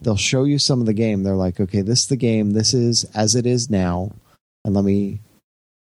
[0.00, 1.22] they'll show you some of the game.
[1.22, 2.52] They're like, okay, this is the game.
[2.52, 4.12] This is as it is now,
[4.64, 5.20] and let me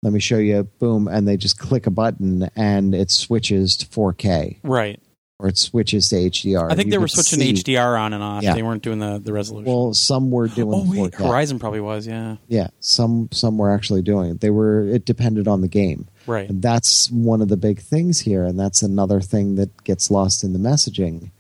[0.08, 0.64] let me show you.
[0.80, 5.02] Boom, and they just click a button and it switches to 4K Right.
[5.38, 6.72] or it switches to HDR.
[6.72, 8.42] I think You they were switching see- HDR on and off.
[8.42, 8.54] Yeah.
[8.54, 9.70] They weren't doing the, the resolution.
[9.70, 11.28] Well, some were doing oh wait, 4K.
[11.28, 12.08] Horizon probably was.
[12.08, 12.38] Yeah.
[12.48, 14.40] Yeah, some some were actually doing it.
[14.40, 14.88] They were.
[14.88, 16.08] It depended on the game.
[16.26, 16.50] Right.
[16.50, 20.42] And that's one of the big things here, and that's another thing that gets lost
[20.46, 21.32] in the messaging.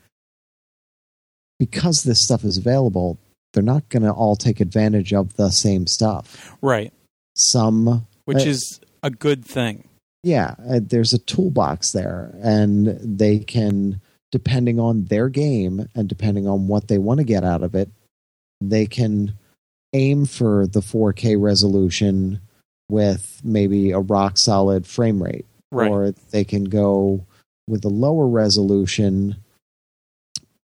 [1.59, 3.17] Because this stuff is available,
[3.53, 6.55] they're not going to all take advantage of the same stuff.
[6.61, 6.93] Right.
[7.35, 9.85] Some, Which Uh, is a good thing.
[10.23, 14.01] yeah, uh, there's a toolbox there, and they can,
[14.31, 17.89] depending on their game and depending on what they want to get out of it,
[18.59, 19.33] they can
[19.93, 22.41] aim for the 4K resolution
[22.89, 25.45] with maybe a rock solid frame rate.
[25.71, 25.91] Right.
[25.91, 27.25] or they can go
[27.67, 29.35] with a lower resolution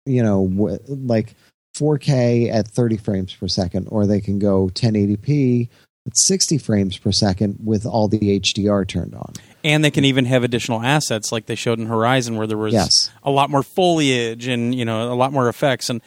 [0.06, 1.36] you know w- like
[1.77, 5.69] 4k at 30 frames per second or they can go 1080p
[6.10, 9.34] at 60 frames per second with all the hdr turned on.
[9.64, 12.73] And they can even have additional assets like they showed in Horizon where there was
[12.73, 13.11] yes.
[13.23, 15.90] a lot more foliage and you know a lot more effects.
[15.90, 16.02] And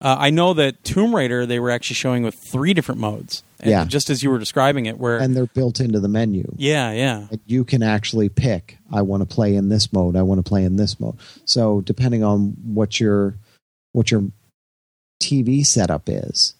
[0.00, 3.42] uh, I know that Tomb Raider they were actually showing with three different modes.
[3.60, 3.84] And Yeah.
[3.86, 6.52] Just as you were describing it, where and they're built into the menu.
[6.56, 10.38] Yeah, yeah, you can actually pick i want to play in this mode i want
[10.38, 11.16] to play in this mode.
[11.46, 13.36] So depending on what your
[13.92, 14.24] what your
[15.22, 16.54] tv setup is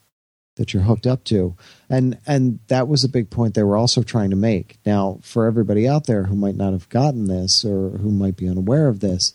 [0.58, 1.56] that you're hooked up to
[1.88, 5.46] and and that was a big point they were also trying to make now for
[5.46, 9.00] everybody out there who might not have gotten this or who might be unaware of
[9.00, 9.32] this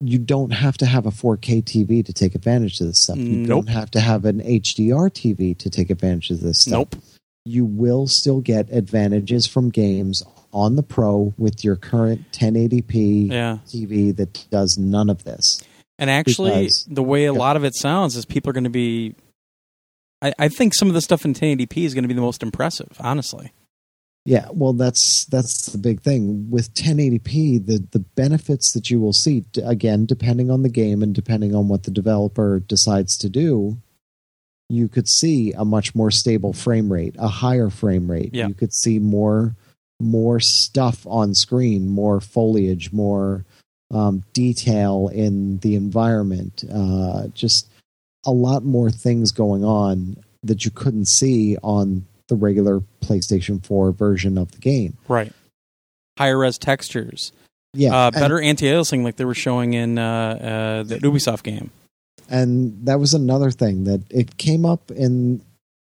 [0.00, 3.16] you don't have to have a 4K TV to take advantage of this stuff.
[3.16, 3.48] You Nope.
[3.48, 6.96] don't have to have an HDR TV to take advantage of this stuff nope,
[7.44, 10.22] you will still get advantages from games
[10.52, 13.58] on the Pro with your current 1080p yeah.
[13.66, 15.60] TV that does none of this.
[15.98, 18.70] And actually, Because- the way a lot of it sounds is people are going to
[18.70, 19.14] be.
[20.20, 22.42] I, I think some of the stuff in 1080p is going to be the most
[22.42, 23.52] impressive, honestly.
[24.24, 27.64] Yeah, well, that's that's the big thing with 1080p.
[27.64, 31.68] The the benefits that you will see again, depending on the game and depending on
[31.68, 33.78] what the developer decides to do,
[34.68, 38.34] you could see a much more stable frame rate, a higher frame rate.
[38.34, 38.48] Yeah.
[38.48, 39.56] You could see more
[39.98, 43.44] more stuff on screen, more foliage, more
[43.90, 46.64] um, detail in the environment.
[46.70, 47.68] Uh, just
[48.28, 53.92] a lot more things going on that you couldn't see on the regular PlayStation 4
[53.92, 54.96] version of the game.
[55.08, 55.32] Right.
[56.18, 57.32] Higher res textures,
[57.74, 61.70] Yeah, uh, better anti-aliasing, like they were showing in uh, uh, the Ubisoft game.
[62.28, 65.40] and that was another thing that it came up in,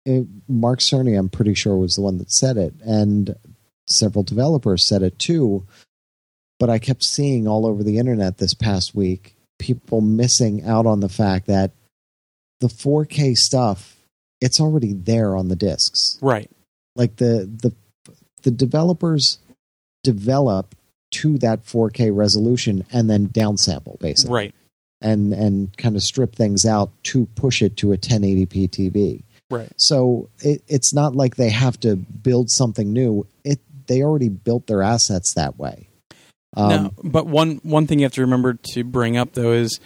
[0.05, 1.17] in Mark Cerny.
[1.17, 3.35] I'm pretty sure was the one that said it, and
[3.87, 5.65] several developers said it too.
[6.59, 10.99] But I kept seeing all over the internet this past week people missing out on
[10.99, 11.71] the fact that
[12.59, 13.93] the 4K stuff
[14.39, 16.17] it's already there on the discs.
[16.21, 16.49] Right.
[16.95, 17.73] Like the the
[18.43, 19.39] the developers
[20.03, 20.75] develop
[21.11, 24.55] to that 4K resolution and then downsample basically Right.
[25.01, 29.23] and and kind of strip things out to push it to a 1080p TV.
[29.49, 29.71] Right.
[29.77, 33.25] So it, it's not like they have to build something new.
[33.43, 35.87] It they already built their assets that way.
[36.55, 39.79] Um, now, but one one thing you have to remember to bring up though is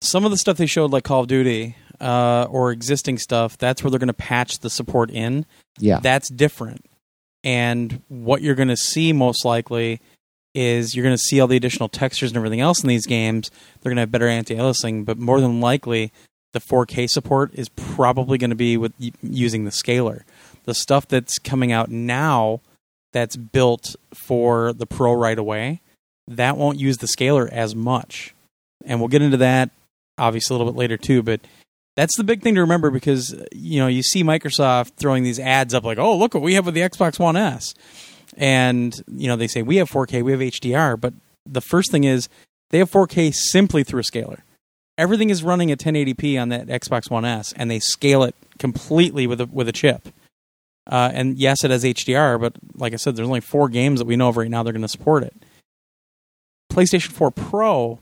[0.00, 3.56] some of the stuff they showed, like Call of Duty uh, or existing stuff.
[3.56, 5.46] That's where they're going to patch the support in.
[5.78, 6.84] Yeah, That's different.
[7.44, 10.00] And what you're going to see most likely
[10.54, 13.50] is you're going to see all the additional textures and everything else in these games.
[13.80, 16.12] They're going to have better anti-aliasing, but more than likely,
[16.52, 18.92] the 4K support is probably going to be with
[19.22, 20.24] using the scaler.
[20.64, 22.60] The stuff that's coming out now
[23.12, 25.80] that's built for the Pro right away,
[26.28, 28.34] that won't use the scaler as much.
[28.84, 29.70] And we'll get into that
[30.18, 31.40] obviously a little bit later too, but
[31.96, 35.74] that's the big thing to remember because you know you see Microsoft throwing these ads
[35.74, 37.74] up like, "Oh, look what we have with the Xbox One S,"
[38.36, 41.14] and you know they say we have 4K, we have HDR, but
[41.44, 42.28] the first thing is
[42.70, 44.44] they have 4K simply through a scaler.
[44.98, 49.26] Everything is running at 1080p on that Xbox One S, and they scale it completely
[49.26, 50.08] with a with a chip.
[50.90, 54.06] Uh, and yes, it has HDR, but like I said, there's only four games that
[54.06, 55.34] we know of right now they're going to support it.
[56.72, 58.00] PlayStation 4 Pro,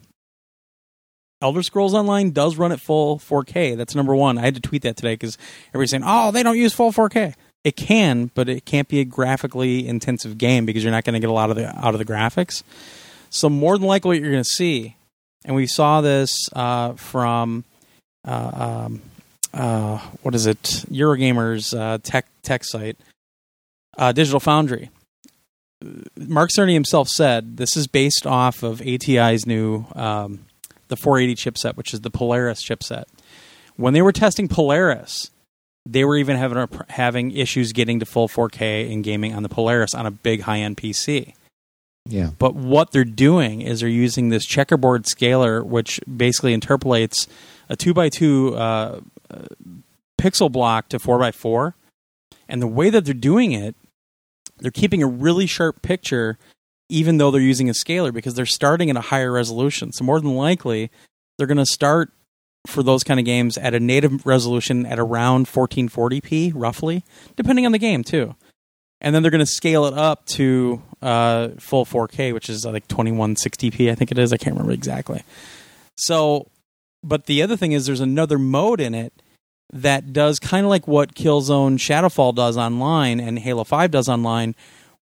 [1.43, 3.77] Elder Scrolls Online does run at full 4K.
[3.77, 4.37] That's number one.
[4.37, 5.39] I had to tweet that today because
[5.69, 7.35] everybody's saying, "Oh, they don't use full 4K."
[7.65, 11.21] It can, but it can't be a graphically intensive game because you're not going to
[11.21, 12.63] get a lot of the out of the graphics.
[13.31, 14.97] So more than likely, what you're going to see,
[15.45, 17.65] and we saw this uh, from
[18.27, 19.03] uh, um,
[19.55, 20.63] uh, what is it?
[20.91, 22.99] Eurogamer's uh, tech tech site,
[23.97, 24.91] uh, Digital Foundry.
[26.17, 30.41] Mark Cerny himself said this is based off of ATI's new um,
[30.91, 33.05] the 480 chipset, which is the Polaris chipset.
[33.77, 35.31] When they were testing Polaris,
[35.87, 39.95] they were even having having issues getting to full 4K in gaming on the Polaris
[39.95, 41.35] on a big high end PC.
[42.07, 42.31] Yeah.
[42.39, 47.27] But what they're doing is they're using this checkerboard scaler, which basically interpolates
[47.69, 49.01] a two by two uh,
[49.31, 49.43] uh,
[50.21, 51.75] pixel block to four by four.
[52.49, 53.77] And the way that they're doing it,
[54.59, 56.39] they're keeping a really sharp picture,
[56.91, 59.93] even though they're using a scaler, because they're starting at a higher resolution.
[59.93, 60.91] So more than likely,
[61.39, 62.13] they're going to start
[62.67, 67.05] for those kind of games at a native resolution at around 1440p, roughly,
[67.37, 68.35] depending on the game too.
[69.01, 72.71] And then they're going to scale it up to uh, full 4K, which is uh,
[72.71, 74.33] like 2160p, I think it is.
[74.33, 75.23] I can't remember exactly.
[75.97, 76.49] So,
[77.03, 79.23] but the other thing is there's another mode in it
[79.73, 84.55] that does kind of like what Killzone Shadowfall does online and Halo 5 does online,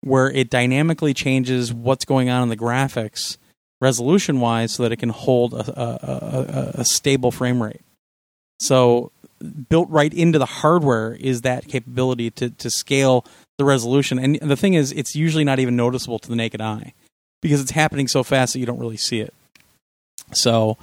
[0.03, 3.37] where it dynamically changes what's going on in the graphics
[3.81, 7.81] resolution wise so that it can hold a, a, a, a, stable frame rate.
[8.61, 9.13] So,
[9.69, 13.25] built right into the hardware is that capability to, to scale
[13.57, 14.19] the resolution.
[14.19, 16.93] And the thing is, it's usually not even noticeable to the naked eye
[17.41, 19.33] because it's happening so fast that you don't really see it.
[20.33, 20.77] So,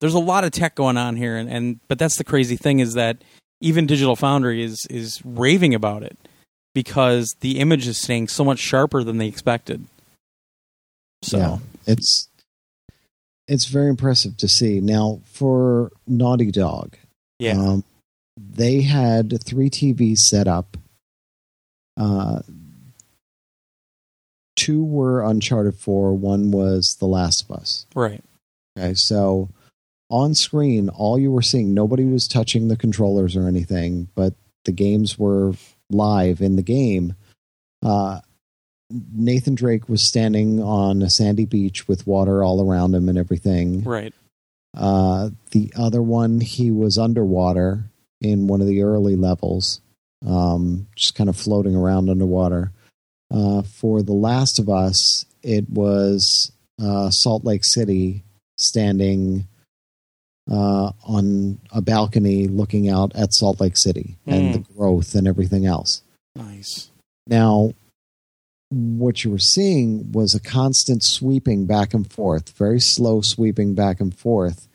[0.00, 2.80] there's a lot of tech going on here, and, and but that's the crazy thing
[2.80, 3.16] is that
[3.60, 6.18] even Digital Foundry is is raving about it
[6.76, 9.86] because the image is staying so much sharper than they expected.
[11.22, 12.28] So yeah, it's
[13.48, 14.80] it's very impressive to see.
[14.82, 16.98] Now for Naughty Dog,
[17.38, 17.84] yeah, um,
[18.36, 20.76] they had three TVs set up.
[21.96, 22.42] Uh,
[24.54, 26.12] two were Uncharted Four.
[26.12, 27.86] One was The Last of Us.
[27.94, 28.22] Right.
[28.78, 29.48] Okay, so
[30.10, 34.34] on screen, all you were seeing, nobody was touching the controllers or anything, but
[34.66, 35.54] the games were
[35.90, 37.14] live in the game.
[37.84, 38.20] Uh,
[38.90, 43.82] Nathan Drake was standing on a sandy beach with water all around him and everything.
[43.82, 44.14] Right.
[44.76, 47.90] Uh, the other one, he was underwater
[48.20, 49.80] in one of the early levels,
[50.26, 52.72] um, just kind of floating around underwater.
[53.32, 58.22] Uh, for The Last of Us, it was uh, Salt Lake City
[58.56, 59.48] standing
[60.50, 64.32] uh, on a balcony looking out at Salt Lake City mm.
[64.32, 64.78] and the hmm.
[64.78, 66.02] growth and everything else.
[66.34, 66.90] Nice.
[67.26, 67.72] Now,
[68.70, 74.00] what you were seeing was a constant sweeping back and forth, very slow sweeping back
[74.00, 74.68] and forth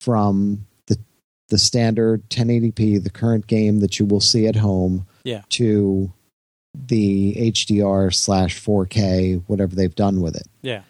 [0.00, 0.98] from the
[1.48, 5.42] the standard 1080p, the current game that you will see at home, yeah.
[5.50, 6.12] to
[6.74, 10.46] the HDR slash 4K, whatever they've done with it.
[10.62, 10.82] Yeah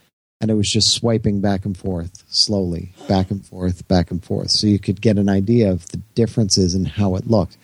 [0.42, 4.50] and it was just swiping back and forth slowly, back and forth, back and forth.
[4.50, 7.56] So you could get an idea of the differences in how it looked.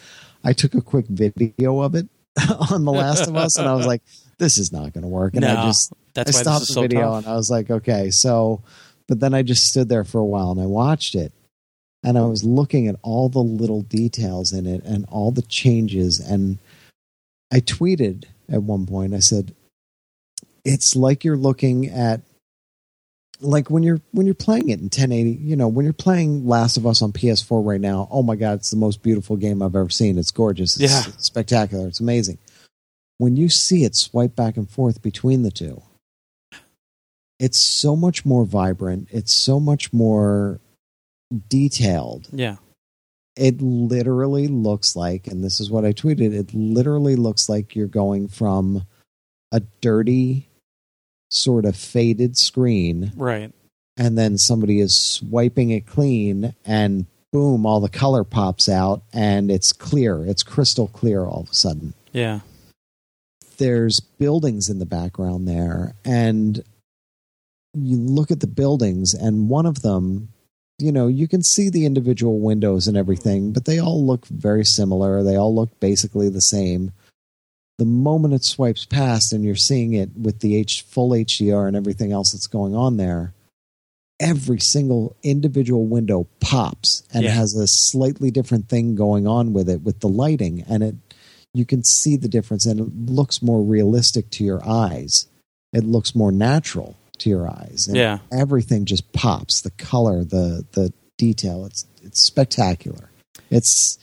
[0.44, 2.08] I took a quick video of it
[2.70, 4.02] on The Last of Us, and I was like,
[4.38, 6.82] "This is not going to work." And no, I just that's I stopped the so
[6.82, 7.24] video, tough.
[7.24, 8.62] and I was like, "Okay." So,
[9.08, 11.32] but then I just stood there for a while and I watched it,
[12.04, 16.20] and I was looking at all the little details in it and all the changes,
[16.20, 16.58] and
[17.52, 19.14] I tweeted at one point.
[19.14, 19.52] I said,
[20.64, 22.20] "It's like you're looking at
[23.40, 26.76] like when you're when you're playing it in 1080 you know when you're playing last
[26.76, 29.76] of us on ps4 right now oh my god it's the most beautiful game i've
[29.76, 30.18] ever seen.
[30.18, 30.78] It's gorgeous.
[30.80, 31.12] It's yeah.
[31.18, 31.86] spectacular.
[31.86, 32.38] It's amazing.
[33.18, 35.82] When you see it swipe back and forth between the two
[37.38, 39.08] it's so much more vibrant.
[39.10, 40.60] It's so much more
[41.48, 42.28] detailed.
[42.32, 42.56] Yeah.
[43.36, 47.86] It literally looks like and this is what i tweeted it literally looks like you're
[47.86, 48.84] going from
[49.52, 50.47] a dirty
[51.30, 53.12] sort of faded screen.
[53.16, 53.52] Right.
[53.96, 59.50] And then somebody is swiping it clean and boom, all the color pops out and
[59.50, 60.24] it's clear.
[60.24, 61.94] It's crystal clear all of a sudden.
[62.12, 62.40] Yeah.
[63.58, 66.62] There's buildings in the background there and
[67.74, 70.28] you look at the buildings and one of them
[70.78, 74.64] you know you can see the individual windows and everything but they all look very
[74.64, 76.92] similar they all look basically the same
[77.78, 81.76] the moment it swipes past and you're seeing it with the H, full HDR and
[81.76, 83.32] everything else that's going on there,
[84.20, 87.30] every single individual window pops and yeah.
[87.30, 90.94] has a slightly different thing going on with it with the lighting and it
[91.54, 95.26] you can see the difference and it looks more realistic to your eyes.
[95.72, 97.86] It looks more natural to your eyes.
[97.88, 98.18] And yeah.
[98.32, 99.62] Everything just pops.
[99.62, 101.64] The color, the the detail.
[101.64, 103.10] It's it's spectacular.
[103.50, 103.98] It's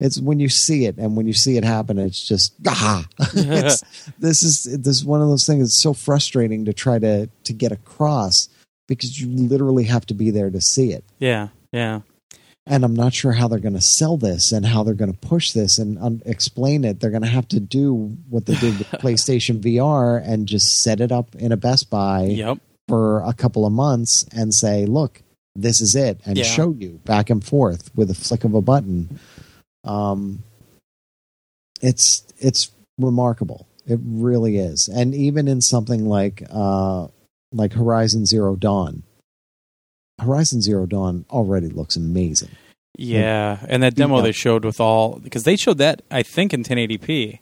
[0.00, 3.82] it's when you see it and when you see it happen it's just ah it's,
[4.18, 7.52] this is this is one of those things that's so frustrating to try to to
[7.52, 8.48] get across
[8.88, 11.04] because you literally have to be there to see it.
[11.18, 12.00] Yeah yeah.
[12.66, 15.18] And i'm not sure how they're going to sell this and how they're going to
[15.18, 17.00] push this and un- explain it.
[17.00, 21.00] They're going to have to do what they did with playstation vr and just set
[21.00, 22.58] it up in a best buy yep.
[22.88, 25.22] for a couple of months and say look
[25.56, 26.44] this is it and Yeah.
[26.44, 29.20] show you back and forth with a flick of a button.
[29.84, 30.42] Um,
[31.80, 33.66] it's it's remarkable.
[33.86, 34.88] It really is.
[34.88, 37.08] And even in something like uh,
[37.52, 39.02] like Horizon Zero Dawn,
[40.20, 42.50] Horizon Zero Dawn already looks amazing.
[42.96, 46.62] Yeah, and that demo they showed with all because they showed that I think in
[46.62, 47.40] 1080p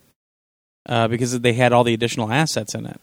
[0.88, 2.98] uh, because they had all the additional assets in it.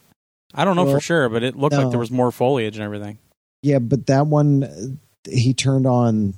[0.54, 2.84] I don't know Well, for sure, but it looked like there was more foliage and
[2.84, 3.20] everything.
[3.62, 5.00] Yeah, but that one
[5.30, 6.34] he turned on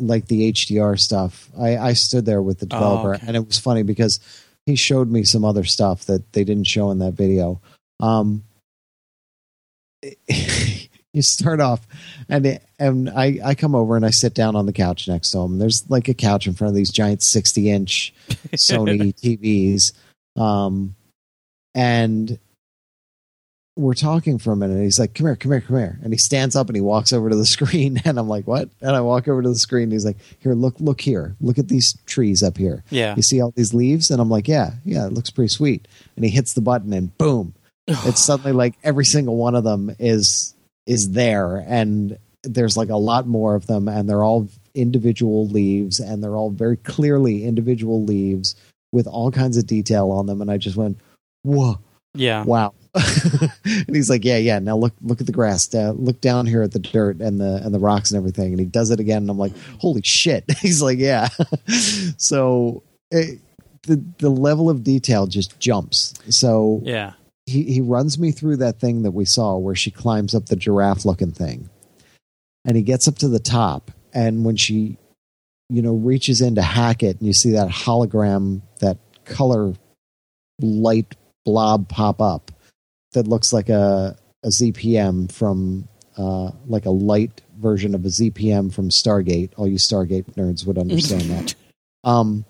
[0.00, 1.48] like the HDR stuff.
[1.58, 3.24] I, I stood there with the Oh, developer, okay.
[3.26, 4.20] and it was funny because
[4.66, 7.60] he showed me some other stuff that they didn't show in that video.
[8.00, 8.42] Um,
[11.12, 11.86] you start off,
[12.28, 15.38] and and I I come over and I sit down on the couch next to
[15.38, 15.58] him.
[15.58, 18.12] There's like a couch in front of these giant sixty inch
[18.54, 19.92] Sony TVs,
[20.40, 20.94] um,
[21.74, 22.38] and
[23.76, 24.82] we're talking for a minute.
[24.82, 27.12] He's like, "Come here, come here, come here," and he stands up and he walks
[27.12, 29.84] over to the screen, and I'm like, "What?" And I walk over to the screen.
[29.84, 32.82] And he's like, "Here, look, look here, look at these trees up here.
[32.90, 35.86] Yeah, You see all these leaves?" And I'm like, "Yeah, yeah, it looks pretty sweet."
[36.16, 37.54] And he hits the button, and boom,
[37.86, 40.54] it's suddenly like every single one of them is
[40.86, 46.00] is there, and there's like a lot more of them, and they're all individual leaves,
[46.00, 48.56] and they're all very clearly individual leaves
[48.92, 50.40] with all kinds of detail on them.
[50.40, 50.98] And I just went,
[51.42, 51.78] "Whoa."
[52.16, 52.74] Yeah, wow.
[53.64, 55.72] And he's like yeah yeah now look look at the grass.
[55.74, 58.52] Uh, look down here at the dirt and the and the rocks and everything.
[58.52, 60.44] And he does it again and i'm like holy shit.
[60.58, 61.28] He's like yeah.
[62.16, 63.40] So it,
[63.82, 66.14] the the level of detail just jumps.
[66.30, 67.12] So yeah.
[67.44, 70.56] he he runs me through that thing that we saw where she climbs up the
[70.56, 71.68] giraffe looking thing.
[72.64, 74.96] And he gets up to the top and when she
[75.68, 79.74] you know reaches in to hack it and you see that hologram that color
[80.60, 81.14] light
[81.46, 82.50] blob pop up
[83.12, 88.72] that looks like a a ZPM from uh, like a light version of a ZPM
[88.72, 89.50] from Stargate.
[89.56, 91.54] All you Stargate nerds would understand that.
[92.04, 92.44] Um,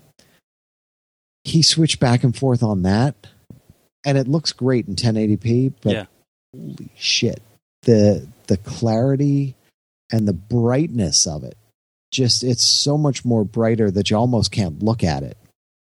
[1.45, 3.15] he switched back and forth on that,
[4.05, 5.73] and it looks great in 1080p.
[5.81, 6.07] But Yeah.
[6.55, 7.41] holy shit,
[7.83, 9.55] the the clarity
[10.13, 11.57] and the brightness of it,
[12.11, 15.39] just it's so much more brighter that you almost can't look at it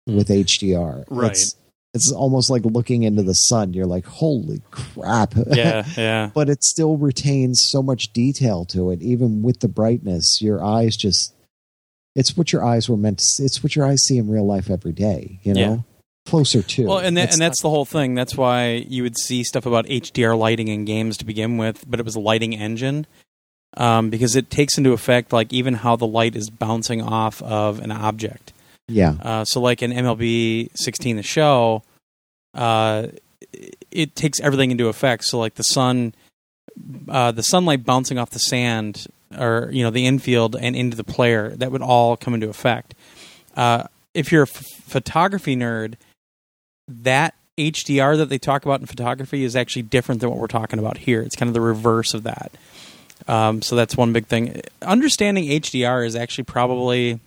[0.05, 1.05] with HDR.
[1.09, 1.31] Right.
[1.31, 1.55] It's,
[1.93, 3.73] it's almost like looking into the sun.
[3.73, 5.35] You're like, holy crap.
[5.47, 10.41] Yeah, yeah, but it still retains so much detail to it, even with the brightness.
[10.41, 11.33] Your eyes just,
[12.15, 13.45] it's what your eyes were meant to see.
[13.45, 15.59] It's what your eyes see in real life every day, you know?
[15.59, 15.77] Yeah.
[16.25, 16.85] Closer to.
[16.87, 18.15] Well, and that, It's and that's the whole thing.
[18.15, 21.99] That's why you would see stuff about HDR lighting in games to begin with, but
[21.99, 23.05] it was a lighting engine
[23.75, 27.79] um, because it takes into effect like even how the light is bouncing off of
[27.79, 28.52] an object.
[28.87, 29.15] Yeah.
[29.21, 31.83] Uh, so, like in MLB 16, the show,
[32.53, 33.07] uh,
[33.91, 35.25] it takes everything into effect.
[35.25, 36.13] So, like the sun,
[37.07, 39.07] uh, the sunlight bouncing off the sand,
[39.37, 42.93] or you know, the infield and into the player, that would all come into effect.
[43.55, 45.95] Uh, if you're a f- photography nerd,
[46.87, 50.79] that HDR that they talk about in photography is actually different than what we're talking
[50.79, 51.21] about here.
[51.21, 52.51] It's kind of the reverse of that.
[53.27, 54.61] Um, so that's one big thing.
[54.81, 57.19] Understanding HDR is actually probably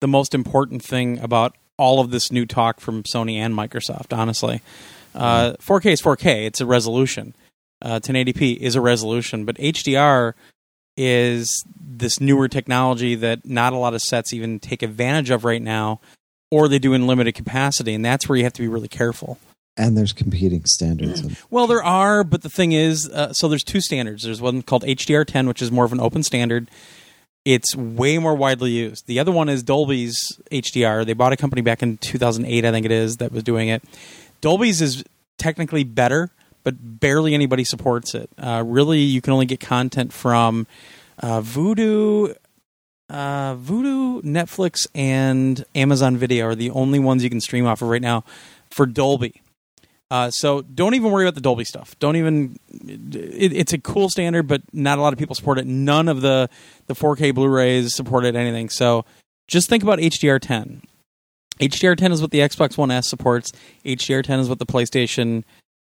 [0.00, 4.16] the most important thing about all of this new talk from Sony and Microsoft.
[4.16, 4.62] Honestly,
[5.14, 6.46] uh, 4K is 4K.
[6.46, 7.34] It's a resolution.
[7.82, 10.32] Uh, 1080p is a resolution, but HDR
[10.96, 15.60] is this newer technology that not a lot of sets even take advantage of right
[15.60, 16.00] now,
[16.50, 19.38] or they do in limited capacity, and that's where you have to be really careful.
[19.76, 21.22] And there's competing standards.
[21.50, 24.22] Well, there are, but the thing is, uh, so there's two standards.
[24.22, 26.70] There's one called HDR10, which is more of an open standard.
[27.46, 29.06] It's way more widely used.
[29.06, 30.16] The other one is Dolby's
[30.50, 31.06] HDR.
[31.06, 33.84] They bought a company back in 2008, I think it is, that was doing it.
[34.40, 35.04] Dolby's is
[35.38, 36.32] technically better,
[36.64, 38.28] but barely anybody supports it.
[38.36, 40.66] Uh, really, you can only get content from
[41.20, 42.34] uh, Vudu,
[43.08, 47.86] uh, Vudu, Netflix, and Amazon Video are the only ones you can stream off of
[47.86, 48.24] right now
[48.70, 49.40] for Dolby.
[50.10, 51.98] Uh, so don't even worry about the Dolby stuff.
[51.98, 52.56] Don't even.
[52.70, 55.66] It, it's a cool standard, but not a lot of people support it.
[55.66, 56.48] None of the
[56.86, 58.68] the 4K Blu-rays supported anything.
[58.68, 59.04] So
[59.48, 60.82] just think about HDR10.
[61.60, 63.52] HDR10 is what the Xbox One S supports.
[63.84, 65.42] HDR10 is what the PlayStation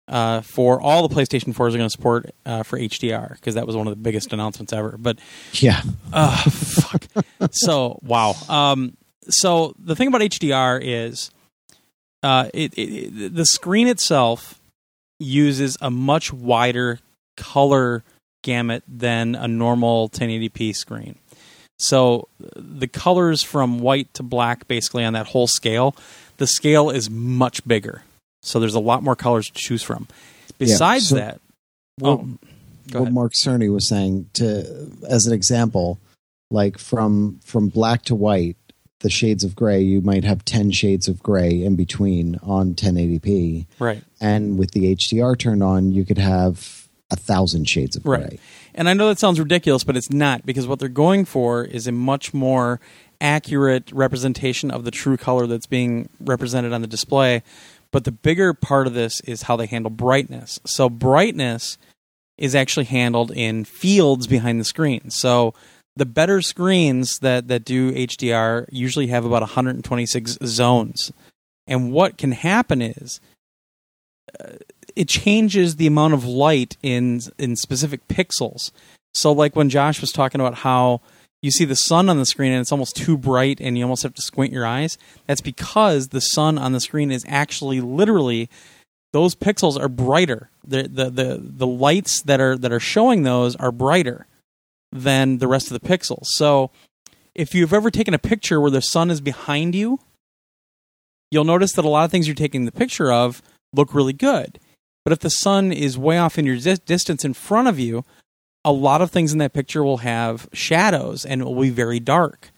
[0.09, 3.67] uh, for all the PlayStation 4s are going to support uh, for HDR because that
[3.67, 4.97] was one of the biggest announcements ever.
[4.97, 5.19] But
[5.53, 5.81] yeah.
[6.11, 7.05] uh, fuck.
[7.51, 8.35] so wow.
[8.49, 8.97] Um,
[9.29, 11.31] so the thing about HDR is,
[12.23, 14.59] uh, it, it, the screen itself
[15.19, 16.99] uses a much wider
[17.37, 18.03] color
[18.43, 21.15] gamut than a normal 1080p screen.
[21.77, 25.95] So the colors from white to black, basically on that whole scale,
[26.37, 28.03] the scale is much bigger.
[28.41, 30.07] So there's a lot more colors to choose from.
[30.57, 31.41] Besides so- that,
[31.99, 32.37] Well, oh,
[32.91, 33.13] what ahead.
[33.13, 35.99] Mark Cerny was saying to as an example,
[36.49, 38.57] like from from black to white,
[39.01, 43.65] the shades of gray, you might have ten shades of gray in between on 1080p,
[43.79, 44.03] Right.
[44.19, 48.19] and with the HDR turned on, you could have a thousand shades of gray.
[48.19, 48.29] Right.
[48.29, 48.39] gray.
[48.75, 51.87] And I know that sounds ridiculous, but it's not because what they're going for is
[51.87, 52.79] a much more
[53.19, 57.41] accurate representation of the true color that's being represented on the display.
[57.91, 60.59] But the bigger part of this is how they handle brightness.
[60.65, 61.77] So brightness
[62.37, 65.09] is actually handled in fields behind the screen.
[65.09, 65.53] So
[65.95, 71.11] the better screens that, that do HDR usually have about 126 zones.
[71.67, 73.19] And what can happen is
[74.39, 74.53] uh,
[74.95, 78.71] it changes the amount of light in in specific pixels.
[79.13, 81.01] So like when Josh was talking about how
[81.41, 84.03] you see the sun on the screen and it's almost too bright and you almost
[84.03, 88.49] have to squint your eyes, that's because the sun on the screen is actually literally
[89.13, 90.49] those pixels are brighter.
[90.65, 94.27] The the the, the lights that are that are showing those are brighter
[94.91, 96.25] than the rest of the pixels.
[96.25, 96.71] So
[97.35, 99.99] if you've ever taken a picture where the sun is behind you,
[101.31, 103.41] you'll notice that a lot of things you're taking the picture of
[103.73, 104.59] look really good.
[105.03, 108.03] But if the sun is way off in your dis- distance in front of you,
[108.65, 111.99] a lot of things in that picture will have shadows and it will be very
[111.99, 112.51] dark.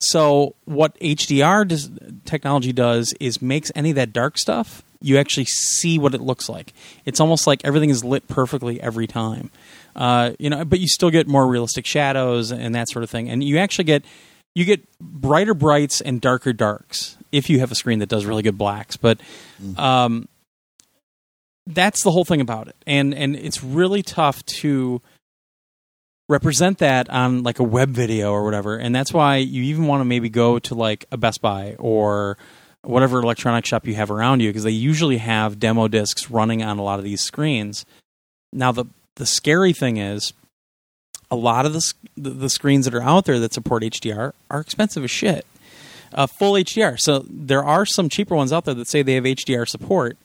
[0.00, 1.90] So what HDR does,
[2.24, 6.48] technology does is makes any of that dark stuff you actually see what it looks
[6.48, 6.72] like.
[7.04, 9.50] It's almost like everything is lit perfectly every time.
[9.96, 13.30] Uh, you know, but you still get more realistic shadows and that sort of thing.
[13.30, 14.04] And you actually get
[14.54, 18.42] you get brighter brights and darker darks if you have a screen that does really
[18.42, 18.96] good blacks.
[18.96, 19.20] But
[19.76, 20.28] um,
[21.66, 25.00] that's the whole thing about it, and and it's really tough to
[26.28, 30.00] represent that on like a web video or whatever, and that's why you even want
[30.00, 32.36] to maybe go to like a Best Buy or
[32.82, 36.78] whatever electronic shop you have around you because they usually have demo discs running on
[36.78, 37.84] a lot of these screens.
[38.52, 38.86] Now the
[39.16, 40.32] the scary thing is
[41.30, 45.04] a lot of the, the screens that are out there that support HDR are expensive
[45.04, 45.44] as shit.
[46.12, 46.98] Uh, full HDR.
[47.00, 50.16] So there are some cheaper ones out there that say they have HDR support,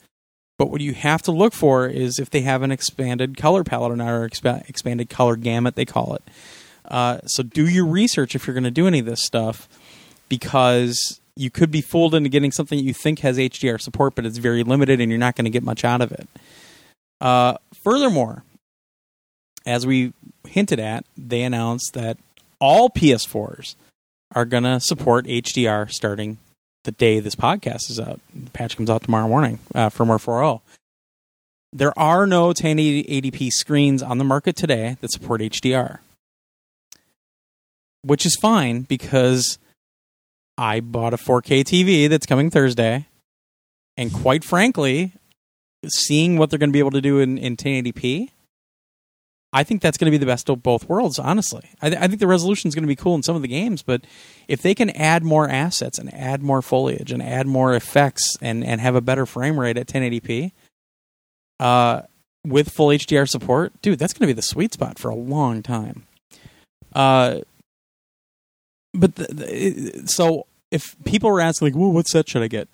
[0.57, 3.91] but what you have to look for is if they have an expanded color palette
[3.91, 6.23] or not, or expa- expanded color gamut, they call it.
[6.85, 9.67] Uh, so do your research if you're going to do any of this stuff,
[10.29, 14.25] because you could be fooled into getting something that you think has HDR support, but
[14.25, 16.27] it's very limited, and you're not going to get much out of it.
[17.19, 18.43] Uh, furthermore,
[19.65, 20.13] as we
[20.47, 22.17] hinted at, they announced that
[22.59, 23.75] all PS4s
[24.33, 26.37] are going to support HDR starting
[26.83, 28.19] the day this podcast is out.
[28.33, 30.61] The patch comes out tomorrow morning, uh, firmware 4.0.
[31.73, 35.99] There are no 1080p screens on the market today that support HDR,
[38.03, 39.57] which is fine because
[40.57, 43.07] I bought a 4K TV that's coming Thursday,
[43.95, 45.13] and quite frankly,
[45.87, 48.29] seeing what they're going to be able to do in, in 1080p,
[49.53, 51.19] I think that's going to be the best of both worlds.
[51.19, 53.41] Honestly, I, th- I think the resolution is going to be cool in some of
[53.41, 54.01] the games, but
[54.47, 58.63] if they can add more assets and add more foliage and add more effects and
[58.63, 60.51] and have a better frame rate at 1080p,
[61.59, 62.03] uh,
[62.45, 65.61] with full HDR support, dude, that's going to be the sweet spot for a long
[65.61, 66.07] time.
[66.93, 67.41] Uh,
[68.93, 72.67] but the, the, so if people were asking like, "Well, what set should I get?"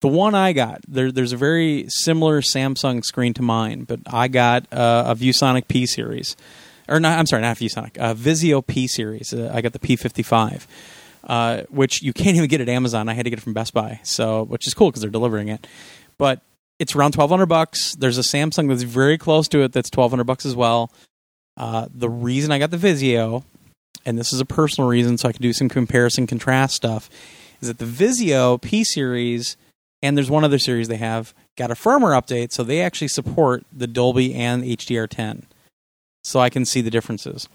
[0.00, 4.28] The one I got, there, there's a very similar Samsung screen to mine, but I
[4.28, 6.36] got uh, a ViewSonic P series,
[6.86, 7.18] or not.
[7.18, 9.32] I'm sorry, not ViewSonic, a Vizio P series.
[9.32, 10.66] Uh, I got the P55,
[11.24, 13.08] uh, which you can't even get at Amazon.
[13.08, 15.48] I had to get it from Best Buy, so which is cool because they're delivering
[15.48, 15.66] it.
[16.18, 16.42] But
[16.78, 17.94] it's around 1200 bucks.
[17.94, 20.92] There's a Samsung that's very close to it that's 1200 bucks as well.
[21.56, 23.44] Uh, the reason I got the Vizio,
[24.04, 27.08] and this is a personal reason, so I can do some comparison contrast stuff,
[27.62, 29.56] is that the Vizio P series
[30.02, 33.64] and there's one other series they have got a firmware update, so they actually support
[33.72, 35.44] the Dolby and HDR10.
[36.22, 37.48] So I can see the differences.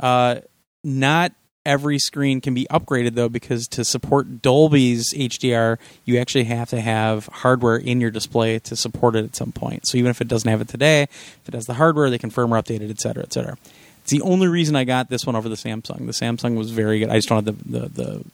[0.00, 0.36] Uh,
[0.84, 1.32] not
[1.64, 6.80] every screen can be upgraded though, because to support Dolby's HDR, you actually have to
[6.80, 9.86] have hardware in your display to support it at some point.
[9.86, 12.30] So even if it doesn't have it today, if it has the hardware, they can
[12.30, 13.56] firmware update it, et cetera, et cetera.
[14.02, 16.06] It's the only reason I got this one over the Samsung.
[16.06, 17.08] The Samsung was very good.
[17.08, 18.24] I just don't have the, the, the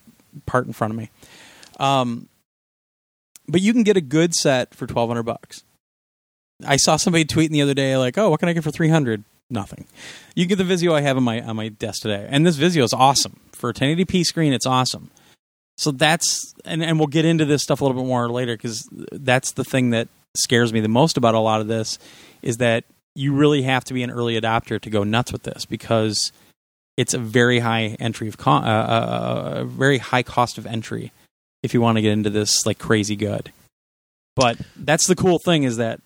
[0.46, 1.10] part in front of me.
[1.78, 2.28] Um,
[3.48, 5.62] but you can get a good set for 1200 bucks.
[6.66, 9.24] I saw somebody tweeting the other day like, "Oh, what can I get for 300?"
[9.50, 9.86] Nothing.
[10.34, 12.26] You get the Vizio I have on my on my desk today.
[12.28, 13.40] And this Vizio is awesome.
[13.52, 15.10] For a 1080p screen, it's awesome.
[15.78, 18.86] So that's and and we'll get into this stuff a little bit more later cuz
[19.12, 21.98] that's the thing that scares me the most about a lot of this
[22.42, 22.84] is that
[23.14, 26.30] you really have to be an early adopter to go nuts with this because
[26.96, 31.10] it's a very high entry of co- uh, uh, a very high cost of entry
[31.62, 33.52] if you want to get into this like crazy good.
[34.36, 36.00] But that's the cool thing is that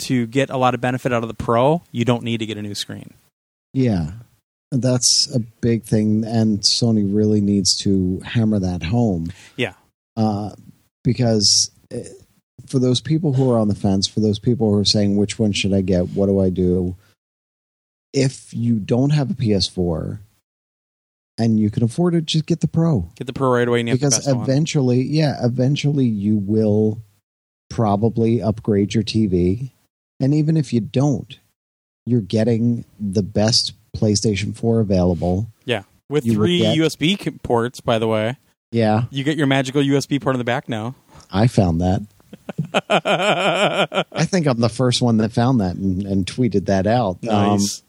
[0.00, 2.58] to get a lot of benefit out of the Pro, you don't need to get
[2.58, 3.14] a new screen.
[3.72, 4.12] Yeah,
[4.70, 9.32] that's a big thing, and Sony really needs to hammer that home.
[9.56, 9.74] Yeah.
[10.16, 10.50] uh,
[11.04, 12.00] because uh,
[12.66, 15.38] for those people who are on the fence, for those people who are saying which
[15.38, 16.96] one should I get, what do I do?
[18.12, 20.18] If you don't have a PS4
[21.38, 23.88] and you can afford it, just get the Pro Get the Pro right away, and
[23.88, 24.42] you have the because best one.
[24.44, 27.00] eventually, yeah, eventually you will
[27.70, 29.70] probably upgrade your TV,
[30.20, 31.38] and even if you don't,
[32.06, 35.48] you're getting the best PlayStation 4 available.
[35.64, 38.36] Yeah, with you three get- USB ports, by the way,
[38.72, 40.94] Yeah, you get your magical USB port in the back now.
[41.30, 42.06] I found that.
[44.14, 47.18] I think I'm the first one that found that and, and tweeted that out.
[47.28, 47.82] Um, nice.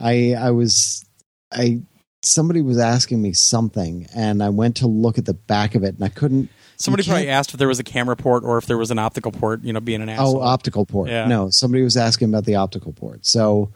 [0.00, 1.04] I I was
[1.52, 1.82] I
[2.24, 5.94] somebody was asking me something and I went to look at the back of it
[5.94, 8.78] and I couldn't Somebody probably asked if there was a camera port or if there
[8.78, 9.62] was an optical port.
[9.62, 10.38] You know, being an asshole.
[10.38, 11.08] oh optical port.
[11.08, 11.26] Yeah.
[11.26, 13.24] No, somebody was asking about the optical port.
[13.24, 13.72] So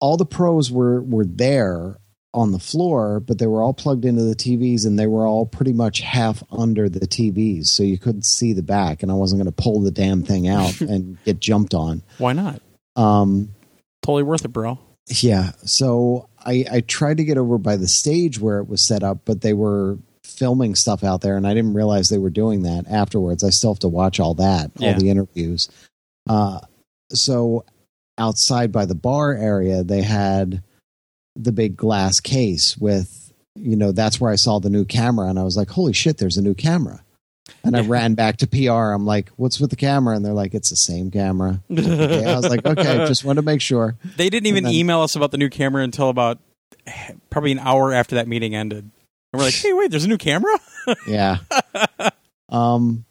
[0.00, 1.98] all the pros were were there
[2.34, 5.46] on the floor, but they were all plugged into the TVs and they were all
[5.46, 9.42] pretty much half under the TVs, so you couldn't see the back and I wasn't
[9.42, 12.02] going to pull the damn thing out and get jumped on.
[12.18, 12.60] Why not?
[12.94, 13.50] Um
[14.02, 14.78] Totally worth it, bro.
[15.08, 15.52] Yeah.
[15.64, 19.18] So I, I tried to get over by the stage where it was set up,
[19.24, 22.86] but they were filming stuff out there, and I didn't realize they were doing that
[22.88, 23.42] afterwards.
[23.42, 24.92] I still have to watch all that, Yeah.
[24.94, 25.68] all the interviews.
[26.28, 26.60] Uh,
[27.10, 27.64] so
[28.18, 30.62] outside by the bar area, they had
[31.34, 35.38] the big glass case with, you know, that's where I saw the new camera, and
[35.38, 37.02] I was like, holy shit, there's a new camera.
[37.64, 38.92] And I ran back to PR.
[38.92, 40.16] I'm like, what's with the camera?
[40.16, 41.60] And they're like, it's the same camera.
[41.70, 42.24] Okay.
[42.24, 43.96] I was like, okay, just wanted to make sure.
[44.16, 46.38] They didn't even then- email us about the new camera until about
[47.30, 48.84] probably an hour after that meeting ended.
[49.32, 50.52] And we're like, hey, wait, there's a new camera?
[51.08, 51.38] Yeah.
[52.48, 53.04] um,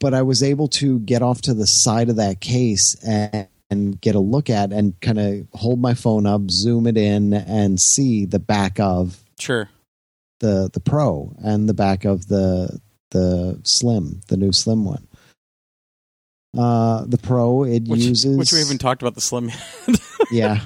[0.00, 4.00] but I was able to get off to the side of that case and, and
[4.00, 7.80] get a look at and kind of hold my phone up, zoom it in, and
[7.80, 9.68] see the back of Sure.
[10.38, 12.80] the the Pro and the back of the
[13.12, 15.06] the Slim, the new Slim one.
[16.56, 19.50] Uh, the Pro it Which, uses which we haven't talked about the slim.
[19.88, 20.00] yet.
[20.30, 20.60] yeah.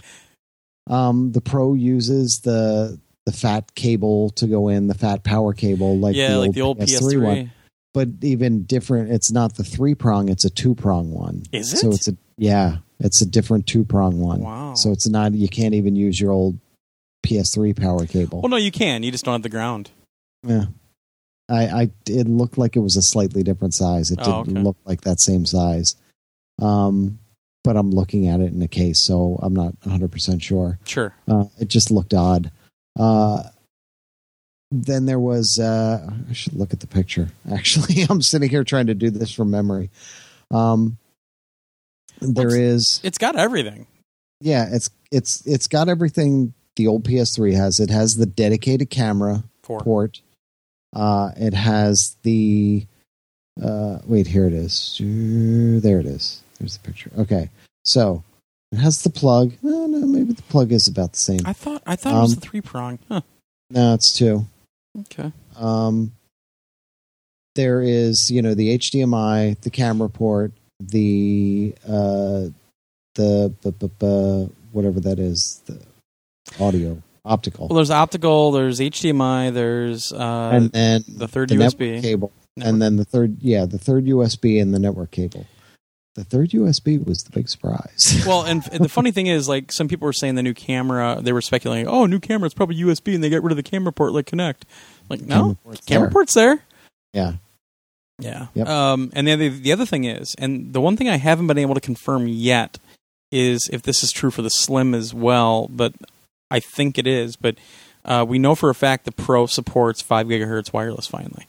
[0.88, 5.96] Um, the Pro uses the the fat cable to go in, the fat power cable,
[5.98, 7.22] like yeah, the like old the old PS3, PS3.
[7.22, 7.52] one.
[7.94, 11.44] But even different, it's not the three prong; it's a two prong one.
[11.52, 11.78] Is it?
[11.78, 14.40] So it's a yeah, it's a different two prong one.
[14.40, 14.74] Wow.
[14.74, 16.58] So it's not you can't even use your old
[17.24, 18.40] PS3 power cable.
[18.42, 19.02] well, no, you can.
[19.02, 19.90] You just don't have the ground.
[20.42, 20.66] Yeah.
[21.48, 24.10] I, I it looked like it was a slightly different size.
[24.10, 24.64] It Oh, didn't okay.
[24.64, 25.94] look like that same size.
[26.60, 27.18] Um,
[27.62, 30.78] but I'm looking at it in a case, so I'm not 100 percent sure.
[30.84, 31.14] Sure.
[31.28, 32.50] Uh, it just looked odd.
[32.98, 33.42] Uh,
[34.72, 35.58] then there was.
[35.58, 37.28] Uh, I should look at the picture.
[37.52, 39.90] Actually, I'm sitting here trying to do this from memory.
[40.50, 40.98] Um,
[42.20, 43.00] there What's- is.
[43.04, 43.86] It's got everything.
[44.40, 47.80] Yeah, it's it's it's got everything the old PS3 has.
[47.80, 50.20] It has the dedicated camera For port.
[50.94, 52.86] Uh, it has the.
[53.62, 54.96] Uh, wait, here it is.
[55.00, 56.42] There it is.
[56.58, 57.10] There's the picture.
[57.18, 57.50] Okay,
[57.84, 58.22] so
[58.72, 59.52] it has the plug.
[59.62, 61.40] No, no, maybe the plug is about the same.
[61.44, 62.98] I thought I thought it was Um, the three prong.
[63.08, 63.20] Huh.
[63.70, 64.46] No, it's two.
[65.00, 65.32] Okay.
[65.56, 66.12] Um,
[67.54, 72.48] there is, you know, the HDMI, the camera port, the uh,
[73.14, 75.80] the bu- bu- bu- whatever that is, the
[76.60, 78.52] audio, optical, Well, there's optical.
[78.52, 79.52] There's HDMI.
[79.52, 82.00] There's uh, and then the third the USB.
[82.00, 82.68] cable, Network.
[82.72, 85.46] and then the third, yeah, the third USB and the network cable.
[86.14, 88.22] The third USB was the big surprise.
[88.26, 91.18] Well, and, and the funny thing is, like, some people were saying the new camera.
[91.20, 92.46] They were speculating, oh, new camera.
[92.46, 94.62] It's probably USB, and they get rid of the camera port like Kinect.
[95.10, 96.10] Like, no, Camera port's camera there.
[96.10, 96.60] port's there.
[97.12, 97.32] Yeah,
[98.18, 98.46] Yeah.
[98.54, 98.66] Yep.
[98.66, 101.58] Um, and then the, the other thing is, and the one thing I haven't been
[101.58, 102.78] able to confirm yet
[103.30, 105.92] is if this is true for the Slim as well, but
[106.50, 107.36] I think it is.
[107.36, 107.56] But
[108.04, 111.46] uh, we know for a fact the Pro supports five gigahertz wireless finally.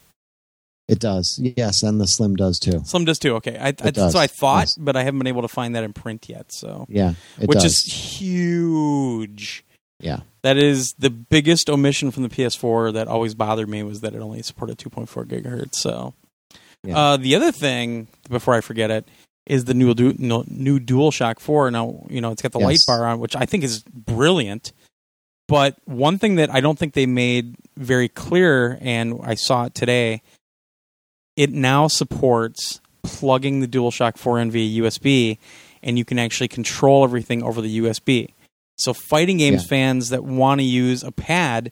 [0.87, 1.39] it does.
[1.41, 2.81] Yes, and the Slim does too.
[2.85, 3.35] Slim does too.
[3.35, 4.77] Okay, I, I, what I thought, Yes.
[4.79, 6.51] but I haven't been able to find that in print yet.
[6.53, 7.65] So, Yeah, it which does.
[7.65, 9.63] is huge.
[9.99, 10.19] Yeah.
[10.43, 14.21] That is the biggest omission from the PS4 that always bothered me was that it
[14.21, 15.75] only supported 2.4 gigahertz.
[15.75, 16.13] So,
[16.83, 16.97] Yeah.
[16.97, 19.05] uh, the other thing before I forget it
[19.45, 21.71] is the new du- no, new DualShock 4.
[21.71, 24.71] Now, you know, it's got the light bar on, which I think is brilliant.
[25.47, 29.73] But one thing that I don't think they made very clear, and I saw it
[29.75, 30.21] today,
[31.35, 35.37] it now supports plugging the DualShock 4 in via USB,
[35.81, 38.29] and you can actually control everything over the USB.
[38.77, 39.67] So, fighting games Yeah.
[39.69, 41.71] fans that want to use a pad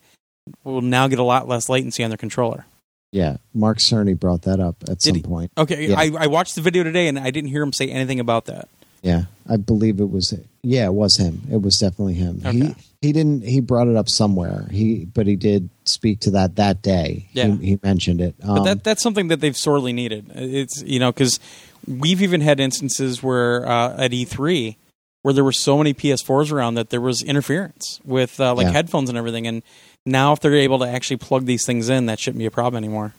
[0.64, 2.66] will now get a lot less latency on their controller.
[3.12, 5.22] Yeah, Mark Cerny brought that up at Did some he?
[5.22, 5.52] point.
[5.58, 6.00] Okay, Yeah.
[6.00, 8.68] I, I watched the video today and I didn't hear him say anything about that.
[9.02, 10.34] Yeah, I believe it was.
[10.64, 11.44] Yeah, it was him.
[11.52, 12.42] It was definitely him.
[12.46, 12.58] Okay.
[12.58, 12.76] he
[13.12, 13.44] didn't.
[13.44, 14.68] He brought it up somewhere.
[14.72, 17.28] He but he did speak to that that day.
[17.34, 17.48] Yeah.
[17.48, 18.36] he, he mentioned it.
[18.40, 20.32] But Um, that that's something that they've sorely needed.
[20.36, 21.40] It's you know because
[21.88, 24.76] we've even had instances where uh, at E3
[25.22, 28.74] where there were so many PS4s around that there was interference with uh, like Yeah.
[28.74, 29.48] headphones and everything.
[29.48, 29.64] And
[30.06, 32.78] now if they're able to actually plug these things in, that shouldn't be a problem
[32.84, 33.14] anymore.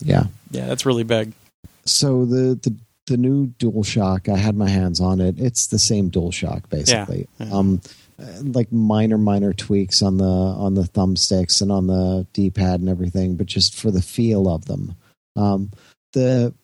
[0.00, 0.24] yeah.
[0.50, 1.32] Yeah, that's really big.
[1.86, 2.74] So the the
[3.06, 5.36] the new DualShock, I had my hands on it.
[5.40, 7.26] It's the same DualShock basically.
[7.38, 7.50] Yeah.
[7.50, 7.88] Um, uh,
[8.42, 13.36] like minor minor tweaks on the on the thumbsticks and on the D-pad and everything,
[13.36, 14.94] but just for the feel of them.
[15.36, 15.70] Um,
[16.12, 16.54] the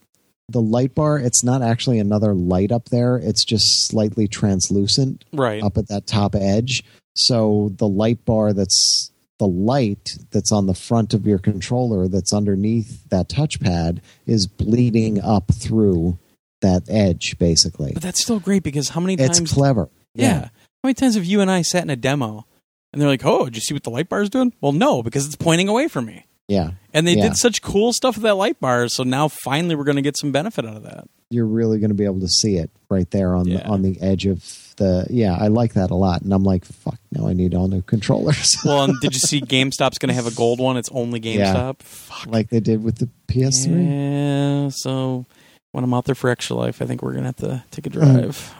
[0.48, 3.16] the light bar, it's not actually another light up there.
[3.16, 5.62] It's just slightly translucent Right.
[5.62, 6.84] up at that top edge.
[7.16, 12.32] So the light bar that's the light that's on the front of your controller that's
[12.32, 16.18] underneath that touchpad is bleeding up through
[16.60, 17.92] that edge basically.
[17.94, 19.52] But that's still great because how many It's times?
[19.52, 19.88] clever.
[20.14, 20.40] yeah.
[20.44, 20.50] How
[20.84, 22.46] many times have you and I sat in a demo
[22.92, 25.02] and they're like, "Oh, did you see what the light bar is doing?" Well, no,
[25.02, 26.24] because it's pointing away from me.
[26.48, 26.72] Yeah.
[26.92, 27.28] And they Yeah.
[27.28, 30.16] did such cool stuff with that light bar, so now finally we're going to get
[30.18, 31.08] some benefit out of that.
[31.30, 33.98] You're really going to be able to see it right there on the on the
[34.00, 34.44] edge of
[34.76, 36.20] the yeah, I like that a lot.
[36.22, 38.58] And I'm like, fuck, now I need all new controllers.
[38.64, 40.76] Well, and did you see GameStop's going to have a gold one?
[40.76, 41.80] It's only GameStop.
[41.80, 42.26] Fuck.
[42.26, 44.64] like they did with the PS3.
[44.66, 44.68] Yeah.
[44.70, 45.24] So
[45.72, 47.86] when I'm out there for Extra Life, I think we're going to have to take
[47.86, 48.54] a drive,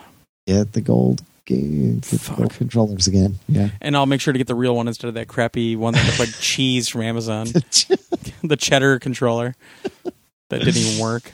[0.47, 2.53] Get the gold game get the Fuck.
[2.55, 3.39] controllers again.
[3.49, 3.71] Yeah.
[3.81, 6.05] and I'll make sure to get the real one instead of that crappy one that
[6.07, 7.47] looked like cheese from Amazon,
[8.43, 9.55] the cheddar controller
[10.51, 11.33] that didn't even work.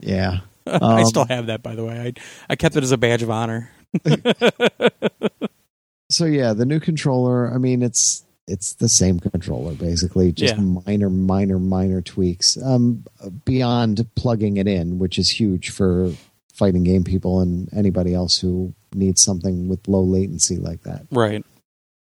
[0.00, 0.40] yeah.
[0.66, 1.98] I Um, still have that, by the way.
[1.98, 2.12] I
[2.52, 3.70] I kept it as a badge of honor.
[6.10, 7.52] so yeah, the new controller.
[7.52, 10.60] I mean, it's it's the same controller basically, just Yeah.
[10.86, 12.58] minor, minor, minor tweaks.
[12.62, 13.04] Um,
[13.44, 16.12] beyond plugging it in, which is huge for
[16.60, 21.06] fighting game people and anybody else who needs something with low latency like that.
[21.10, 21.42] Right.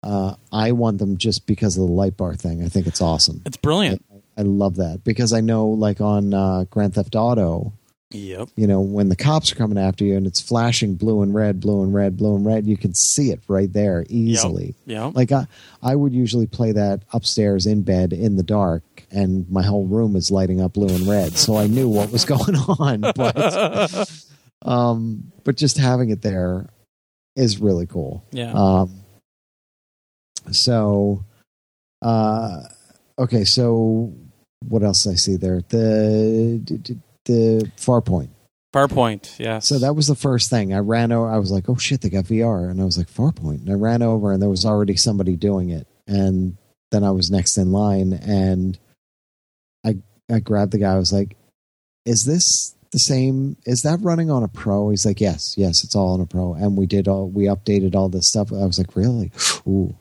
[0.02, 2.62] Uh, I want them just because of the light bar thing.
[2.62, 3.40] I think it's awesome.
[3.46, 4.04] It's brilliant.
[4.36, 7.72] I love that because I know, like on uh, Grand Theft Auto,
[8.10, 8.50] Yep.
[8.54, 11.58] you know, when the cops are coming after you and it's flashing blue and red,
[11.58, 14.74] blue and red, blue and red, you can see it right there easily.
[14.86, 15.14] Yep.
[15.16, 15.46] Like I,
[15.82, 20.14] I would usually play that upstairs in bed in the dark, and my whole room
[20.16, 23.00] is lighting up blue and red, so I knew what was going on.
[23.16, 24.24] But,
[24.64, 26.68] um, but just having it there
[27.36, 28.24] is really cool.
[28.30, 28.52] yeah.
[28.52, 29.00] Um,
[30.52, 31.24] so,
[32.02, 32.62] uh,
[33.18, 34.12] okay, so
[34.68, 35.62] what else I see there?
[35.68, 38.30] The the, the far point.
[38.74, 39.38] Farpoint.
[39.38, 39.68] Yes.
[39.68, 40.74] So that was the first thing.
[40.74, 41.30] I ran over.
[41.30, 43.74] I was like, "Oh shit, they got VR," and I was like, "Farpoint." And I
[43.74, 45.86] ran over, and there was already somebody doing it.
[46.08, 46.56] And
[46.90, 48.76] then I was next in line, and
[49.86, 49.98] I
[50.30, 50.92] I grabbed the guy.
[50.92, 51.36] I was like,
[52.04, 53.56] "Is this the same?
[53.66, 56.54] Is that running on a Pro?" He's like, "Yes, yes, it's all on a Pro."
[56.54, 58.52] And we did all we updated all this stuff.
[58.52, 59.30] I was like, "Really?"
[59.66, 59.94] Ooh.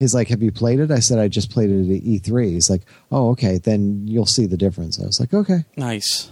[0.00, 2.70] He's like, "Have you played it?" I said, "I just played it at E3." He's
[2.70, 6.30] like, "Oh, okay, then you'll see the difference." I was like, "Okay." nice.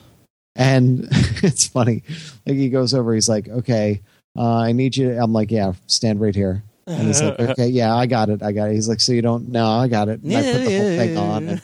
[0.55, 1.09] And
[1.43, 2.03] it's funny.
[2.47, 4.01] Like he goes over, he's like, "Okay,
[4.39, 7.95] uh, I need you." I'm like, "Yeah, stand right here." And he's like, "Okay, yeah,
[7.95, 9.49] I got it, I got it." He's like, "So you don't?
[9.49, 11.49] No, I got it." And I put the whole thing on.
[11.49, 11.63] And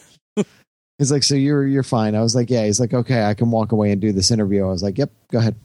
[1.02, 3.50] he's like, "So you're you're fine." I was like, "Yeah." He's like, "Okay, I can
[3.50, 5.56] walk away and do this interview." I was like, "Yep, go ahead."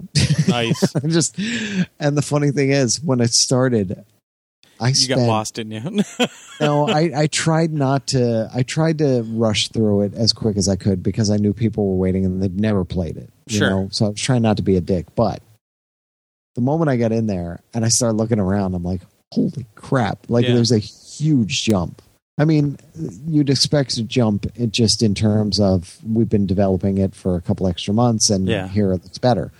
[0.48, 0.96] nice.
[1.04, 1.38] I'm just,
[2.00, 4.04] and the funny thing is, when it started,
[4.80, 6.04] I You spent got lost, didn't you?
[6.62, 8.50] no, I, I tried not to.
[8.54, 11.88] I tried to rush through it as quick as I could because I knew people
[11.90, 13.30] were waiting and they'd never played it.
[13.48, 13.70] You Sure.
[13.70, 13.90] know?
[13.92, 15.08] So I was trying not to be a dick.
[15.16, 15.42] But
[16.56, 19.02] the moment I got in there and I started looking around, I'm like,
[19.32, 20.30] holy crap!
[20.30, 20.54] Like Yeah.
[20.56, 22.02] there's a huge jump.
[22.38, 22.78] I mean,
[23.28, 27.68] you'd expect a jump just in terms of we've been developing it for a couple
[27.68, 28.68] extra months and Yeah.
[28.68, 29.52] here it looks better.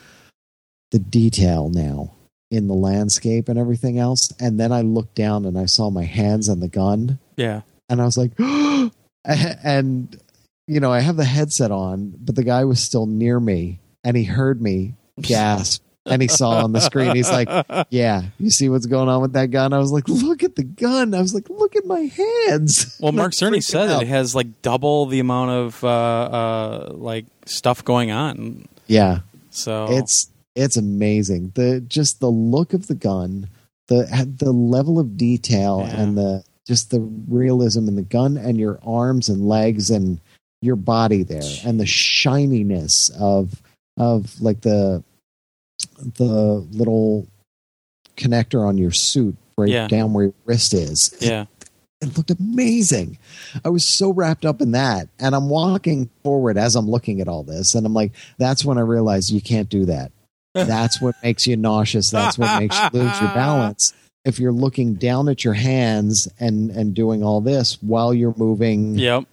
[0.92, 2.14] The detail now
[2.52, 4.32] in the landscape and everything else.
[4.40, 7.62] And then I looked down and I saw my hands on the gun yeah.
[7.90, 8.32] and I was like,
[9.26, 10.18] and
[10.68, 14.16] you know, I have the headset on, but the guy was still near me and
[14.16, 17.16] he heard me gasp and he saw on the screen.
[17.16, 17.50] He's like,
[17.90, 19.74] Yeah, you see what's going on with that gun?
[19.74, 21.14] I was like, Look at the gun.
[21.14, 22.98] I was like, Look at my hands.
[23.02, 24.02] Well, Mark Cerny said out.
[24.02, 28.66] it has like double the amount of uh, uh, like stuff going on.
[28.88, 29.20] Yeah,
[29.50, 31.52] So it's it's amazing.
[31.56, 33.50] The just the look of the gun,
[33.88, 34.06] the
[34.38, 36.02] the level of detail Yeah.
[36.02, 40.20] and the just the realism in the gun and your arms and legs and
[40.62, 43.62] your body there and the shininess of
[43.98, 45.04] of like the
[46.00, 47.28] the little
[48.16, 49.88] connector on your suit right Yeah.
[49.88, 51.16] down where your wrist is.
[51.20, 51.46] yeah,
[52.02, 53.18] it looked amazing.
[53.66, 55.10] I was so wrapped up in that.
[55.20, 57.74] And I'm walking forward as I'm looking at all this.
[57.76, 60.12] And I'm like, that's when I realized you can't do that.
[60.54, 62.10] That's what makes you nauseous.
[62.10, 63.94] That's what makes you lose your balance.
[64.26, 68.96] If you're looking down at your hands and, and doing all this while you're moving
[68.98, 69.26] Yep.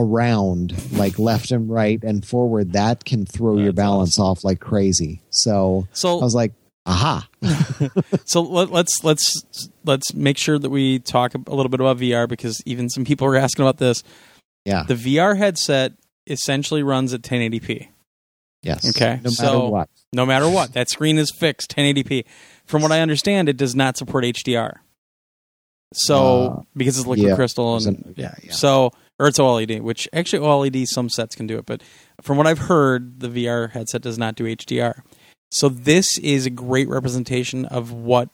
[0.00, 4.60] Around, like left and right and forward, that can throw your That's balance off like
[4.60, 5.20] crazy.
[5.30, 6.52] So I was like,
[6.86, 7.28] aha.
[8.24, 9.42] so let, let's let's
[9.84, 13.26] let's make sure that we talk a little bit about VR because even some people
[13.26, 14.02] are asking about this.
[14.64, 14.84] Yeah.
[14.86, 15.92] The VR headset
[16.26, 17.88] essentially runs at 1080p.
[18.62, 18.88] Yes.
[18.90, 19.88] Okay, No matter so- what.
[20.12, 22.24] No matter what, that screen is fixed 1080p.
[22.66, 24.78] From what I understand, it does not support HDR.
[25.94, 26.16] So
[26.58, 28.52] Uh, because it's liquid yeah, crystal and Wasn't- yeah, yeah.
[28.52, 31.82] So, or it's OLED, which actually OLED some sets can do it, but
[32.22, 35.02] from what I've heard, the VR headset does not do HDR.
[35.50, 38.30] So this is a great representation of what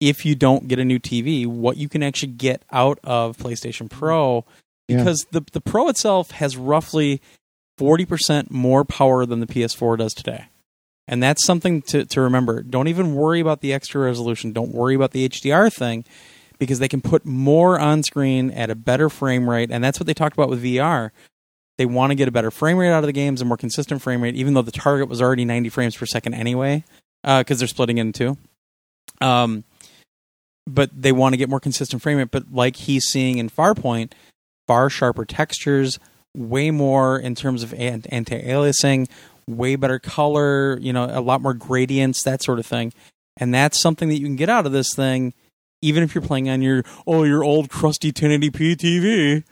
[0.00, 3.90] if you don't get a new TV, what you can actually get out of PlayStation
[3.90, 4.44] Pro
[4.88, 4.98] Yeah.
[4.98, 7.20] because the the Pro itself has roughly
[7.78, 10.44] 40% more power than the PS4 does today.
[11.08, 12.62] And that's something to, to remember.
[12.62, 14.52] Don't even worry about the extra resolution.
[14.52, 16.04] Don't worry about the HDR thing
[16.60, 19.70] because they can put more on screen at a better frame rate.
[19.72, 21.10] And that's what they talked about with VR.
[21.78, 24.02] They want to get a better frame rate out of the games, a more consistent
[24.02, 26.84] frame rate, even though the target was already 90 frames per second anyway,
[27.24, 28.36] because they're splitting it in two.
[29.22, 29.64] Um,
[30.66, 32.30] but they want to get more consistent frame rate.
[32.30, 34.12] But like he's seeing in Farpoint,
[34.68, 35.98] far sharper textures,
[36.36, 39.08] way more in terms of anti-aliasing,
[39.48, 42.92] way better color, you know, a lot more gradients, that sort of thing.
[43.38, 45.32] And that's something that you can get out of this thing,
[45.82, 49.44] even if you're playing on your oh your old crusty 1080p TV.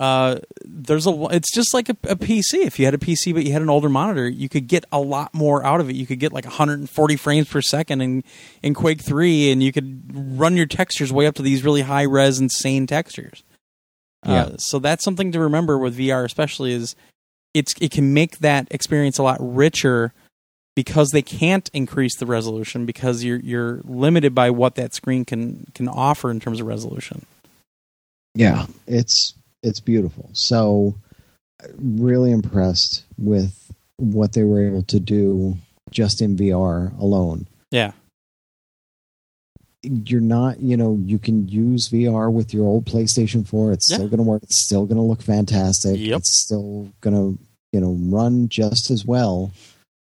[0.00, 2.64] Uh, there's a it's just like a, a PC.
[2.64, 4.98] If you had a PC but you had an older monitor, you could get a
[4.98, 5.94] lot more out of it.
[5.94, 8.24] You could get like 140 frames per second in
[8.62, 12.02] in Quake 3, and you could run your textures way up to these really high
[12.02, 13.44] res, insane textures.
[14.26, 14.42] Yeah.
[14.42, 16.96] Uh, so that's something to remember with VR, especially is
[17.54, 20.12] it's it can make that experience a lot richer
[20.76, 25.66] because they can't increase the resolution because you're you're limited by what that screen can
[25.74, 27.24] can offer in terms of resolution.
[28.34, 30.30] Yeah, it's it's beautiful.
[30.32, 30.96] So
[31.78, 35.56] really impressed with what they were able to do
[35.90, 37.46] just in VR alone.
[37.70, 37.92] Yeah.
[39.82, 43.72] You're not, you know, you can use VR with your old PlayStation 4.
[43.72, 43.96] It's Yeah.
[43.96, 44.42] still going to work.
[44.42, 45.98] It's still going to look fantastic.
[46.00, 46.18] Yep.
[46.18, 47.38] It's still going to,
[47.72, 49.52] you know, run just as well.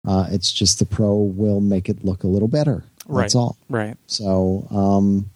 [0.08, 2.84] Uh, it's just the Pro will make it look a little better.
[3.10, 3.58] That's all.
[3.70, 3.98] Right.
[4.08, 5.30] So um,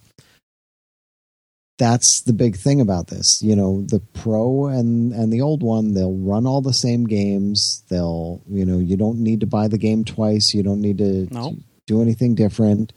[1.78, 3.42] that's the big thing about this.
[3.44, 7.84] You know, the pro and and the old one, they'll run all the same games.
[7.90, 10.54] They'll, you know, you don't need to buy the game twice.
[10.54, 11.52] You don't need to, No.
[11.52, 12.94] to do anything different.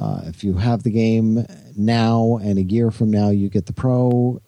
[0.00, 1.46] Uh, if you have the game
[1.76, 4.40] now and a year from now you get the pro,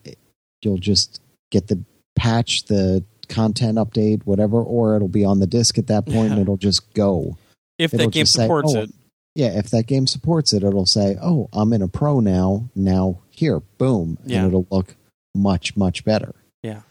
[0.62, 1.82] you'll just get the
[2.16, 6.40] patch, the content update, whatever, or it'll be on the disc at that point Yeah.
[6.40, 7.38] it'll just go.
[7.78, 8.90] If It'll that game just say, supports oh, it.
[9.34, 12.68] Yeah, if that game supports it, it'll say, "Oh, I'm in a pro now.
[12.74, 14.46] Now here, boom," and Yeah.
[14.46, 14.96] it'll look
[15.34, 16.34] much much better.
[16.62, 16.82] Yeah.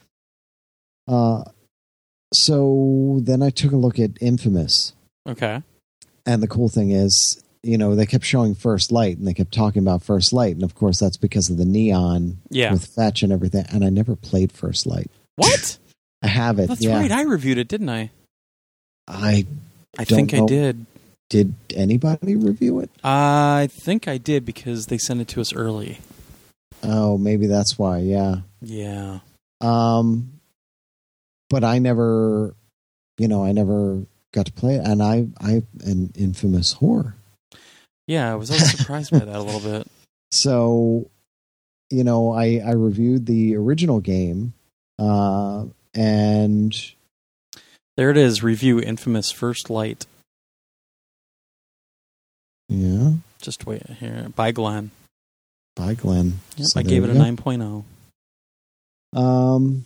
[1.07, 1.43] Uh,
[2.33, 4.93] so then I took a look at Infamous,
[5.27, 5.61] Okay.
[6.25, 9.53] and the cool thing is, you know, they kept showing First Light, and they kept
[9.53, 12.71] talking about First Light, and of course that's because of the neon Yeah.
[12.71, 13.65] with fetch and everything.
[13.69, 15.11] And I never played First Light.
[15.35, 15.77] What?
[16.21, 16.67] I have it.
[16.67, 17.11] That's yeah, right.
[17.11, 18.11] I reviewed it, didn't I?
[19.07, 19.45] I
[19.97, 20.85] I think I did.
[21.29, 21.55] did.
[21.75, 22.89] Anybody review it?
[23.03, 25.99] I think I did because they sent it to us early.
[26.83, 27.99] Oh, maybe that's why.
[27.99, 28.37] Yeah.
[28.61, 29.19] Yeah.
[29.61, 30.39] Um,
[31.49, 32.53] but I never,
[33.17, 37.13] you know, I never got to play it, and I, I, an infamous whore.
[38.07, 39.87] Yeah, I was always surprised by that a little bit.
[40.31, 41.09] So,
[41.89, 44.53] you know, I, I reviewed the original game,
[44.99, 45.65] uh,
[45.99, 46.73] and
[47.97, 48.41] There it is.
[48.41, 50.05] Review Infamous First Light.
[52.69, 54.27] yeah, Just wait here.
[54.35, 54.91] By Glenn.
[55.75, 56.39] by Glenn.
[56.57, 57.19] Yep, So I gave it a go.
[57.19, 57.83] 9.0.
[59.19, 59.85] Um,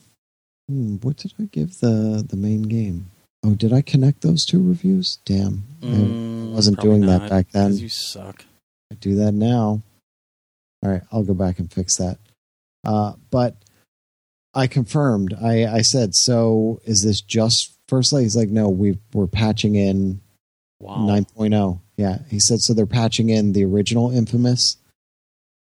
[0.67, 3.09] hmm, what did I give the the main game?
[3.45, 5.17] Oh, did I connect those two reviews?
[5.25, 7.75] Damn, Mm, I wasn't doing that back then.
[7.77, 8.45] You suck.
[8.91, 9.81] I do that now.
[10.83, 12.17] All right, I'll go back and fix that.
[12.83, 13.55] Uh, but
[14.53, 15.33] I confirmed.
[15.41, 18.21] I, I said, so is this just First Light?
[18.21, 20.21] He's like, no, we we're patching in
[20.79, 20.97] Wow.
[21.07, 21.79] 9.0.
[21.95, 22.73] Yeah, he said so.
[22.73, 24.75] They're patching in the original Infamous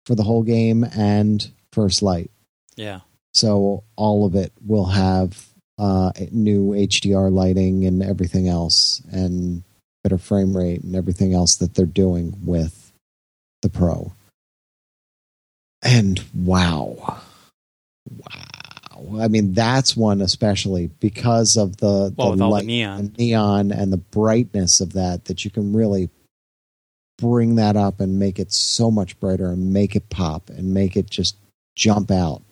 [0.07, 2.31] for the whole game and First Light.
[2.77, 3.01] Yeah.
[3.35, 5.47] So all of it will have
[5.79, 9.65] uh, new HDR lighting and everything else, and
[10.03, 12.93] better frame rate and everything else that they're doing with
[13.63, 14.13] the Pro.
[15.83, 17.21] and wow,
[18.17, 18.45] wow!
[19.19, 22.99] I mean, that's one especially because of the Well, the all the neon.
[22.99, 26.11] and neon and the brightness of that that you can really
[27.19, 30.97] bring that up and make it so much brighter and make it pop and make
[30.97, 31.37] it just
[31.77, 32.43] jump out.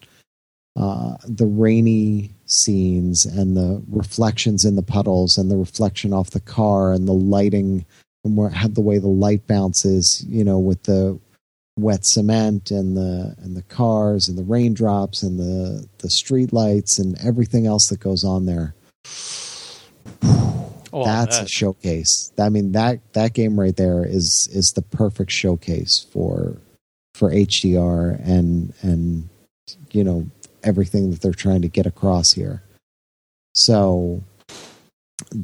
[0.77, 6.41] Uh, the rainy scenes and the reflections in the puddles and the reflection off the
[6.41, 7.85] car and the lighting
[8.25, 11.19] and where had the way the light bounces, you know, with the
[11.83, 16.99] wet cement and the and the cars and the raindrops and the the street lights
[16.99, 18.75] and everything else that goes on there.
[20.93, 22.33] Oh, That's that- a showcase.
[22.39, 26.57] I mean that that game right there is is the perfect showcase for
[27.15, 29.29] for HDR and and
[29.93, 30.27] you know
[30.63, 32.63] everything that they're trying to get across here.
[33.55, 34.23] So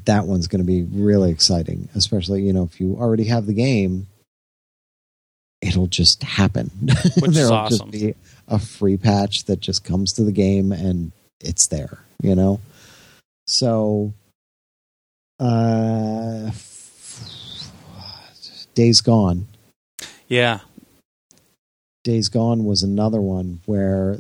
[0.05, 3.55] that one's going to be really exciting, especially you know if you already have the
[3.55, 4.09] game,
[5.61, 6.71] it'll just happen.
[7.19, 7.91] Which There'll awesome.
[7.91, 8.15] just be
[8.49, 11.99] a free patch that just comes to the game and it's there.
[12.23, 12.61] You know,
[13.47, 14.13] so
[15.39, 16.51] uh,
[18.75, 19.47] Days Gone.
[20.29, 20.61] yeah,
[22.05, 24.19] Days Gone was another one where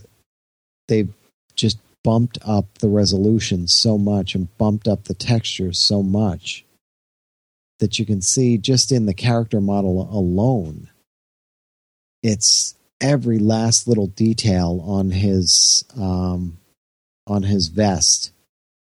[0.89, 1.09] they
[1.55, 6.65] just bumped up the resolution so much and bumped up the textures so much
[7.79, 10.89] that you can see just in the character model alone
[12.27, 16.59] it's every last little detail on his um,
[17.27, 18.33] on his vest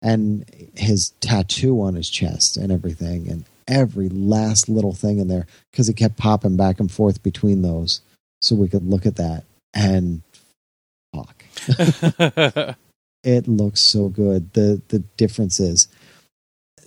[0.01, 0.45] and
[0.75, 5.89] his tattoo on his chest and everything and every last little thing in there because
[5.89, 8.01] it kept popping back and forth between those
[8.41, 9.45] so we could look at that
[9.75, 10.23] and
[11.13, 12.77] fuck.
[13.25, 14.53] It looks so good.
[14.53, 15.89] The the difference is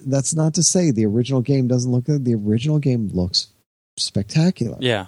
[0.05, 2.25] that's not to say the original game doesn't look good.
[2.25, 3.47] The original game looks
[3.97, 4.77] spectacular.
[4.79, 5.07] Yeah.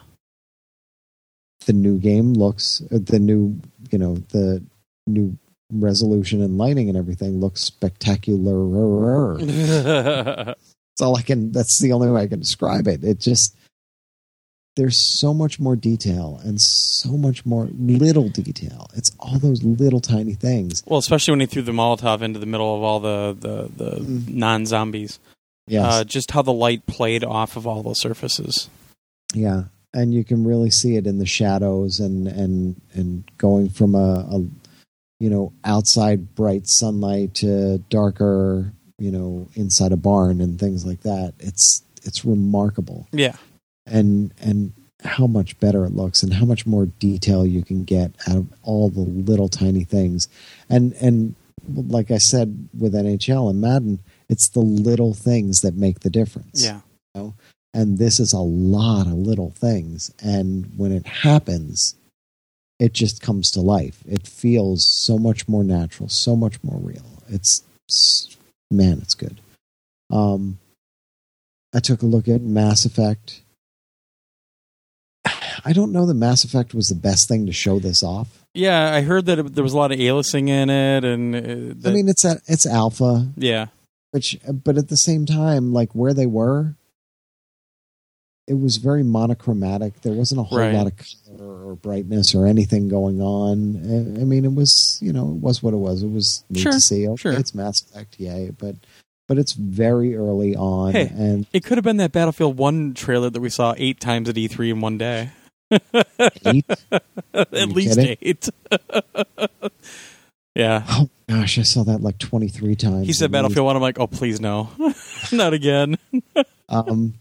[1.66, 3.60] The new game looks uh, the new
[3.92, 4.64] you know the
[5.08, 5.38] new
[5.72, 12.22] resolution and lighting and everything looks spectacular that's all i can that's the only way
[12.22, 13.56] i can describe it it just
[14.76, 20.00] there's so much more detail and so much more little detail it's all those little
[20.02, 23.36] tiny things well, especially when he threw the Molotov into the middle of all the
[23.40, 24.28] the, the Mm.
[24.30, 25.20] non zombies.
[25.68, 28.70] Yeah, Uh, just how the light played off of all those surfaces.
[29.34, 33.96] Yeah, and you can really see it in the shadows and and and going from
[33.96, 34.40] a, a
[35.20, 41.02] you know outside bright sunlight to darker you know inside a barn and things like
[41.02, 41.34] that.
[41.40, 43.36] It's it's remarkable Yeah.
[43.86, 44.74] and and
[45.04, 48.48] how much better it looks and how much more detail you can get out of
[48.64, 50.28] all the little tiny things
[50.70, 51.36] and and
[51.76, 54.00] like I said with NHL and Madden,
[54.30, 56.82] it's the little things that make the difference Yeah.
[57.74, 60.14] And this is a lot of little things.
[60.22, 61.96] And when it happens
[62.80, 64.04] it just comes to life.
[64.08, 67.06] It feels so much more natural so much more real.
[67.30, 67.64] It's
[68.70, 69.40] man it's good.
[70.10, 70.60] Um
[71.74, 73.42] i took a look at mass effect.
[75.66, 78.44] I don't know that mass effect was the best thing to show this off.
[78.54, 81.40] Yeah, I heard that it, there was a lot of aliasing in it, and uh,
[81.82, 83.30] that, i mean it's a, it's alpha.
[83.36, 83.68] Yeah,
[84.12, 86.76] which but at the same time like where they were
[88.48, 90.74] it was very monochromatic there wasn't a whole Right.
[90.74, 93.78] lot of color or brightness or anything going on
[94.18, 96.62] i I mean it was you know it was what it was it was neat
[96.62, 97.34] Sure, to see okay sure.
[97.34, 98.76] it's mass effect yay but
[99.30, 101.08] but it's very early on Hey.
[101.16, 104.36] and it could have been that Battlefield One trailer that we saw eight times at
[104.36, 105.30] E3 in one day.
[106.46, 106.66] eight
[107.34, 108.18] at least kidding?
[108.22, 108.50] eight.
[110.56, 110.84] yeah.
[110.90, 113.32] oh gosh i saw that like 23 times He said at.
[113.32, 113.76] Battlefield One.
[113.76, 114.70] I'm like, oh please no,
[115.32, 115.98] not again.
[116.70, 117.14] um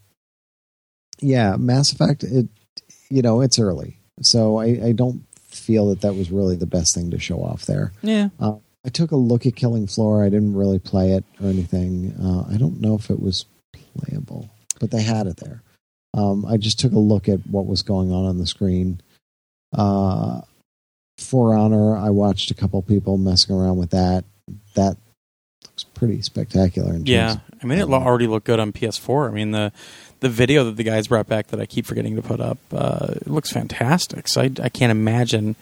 [1.23, 2.47] yeah mass effect it
[3.09, 6.94] you know it's early so i i don't feel that that was really the best
[6.94, 8.28] thing to show off there Yeah.
[8.41, 10.25] Uh, I took a look at Killing Floor.
[10.25, 12.17] I didn't really play it or anything.
[12.20, 13.44] Uh, I don't know if it was
[13.97, 15.62] playable, but they had it there.
[16.15, 19.01] Um, I just took a look at what was going on on the screen.
[19.73, 20.41] Uh,
[21.18, 24.25] For Honor, I watched a couple people messing around with that.
[24.75, 24.97] That
[25.65, 26.89] looks pretty spectacular.
[26.91, 29.28] In terms Yeah, of- I mean, it already looked good on PS4.
[29.28, 29.73] I mean, the
[30.23, 33.09] the video that the guys brought back that I keep forgetting to put up, uh,
[33.17, 34.28] it looks fantastic.
[34.28, 35.57] So I, I can't imagine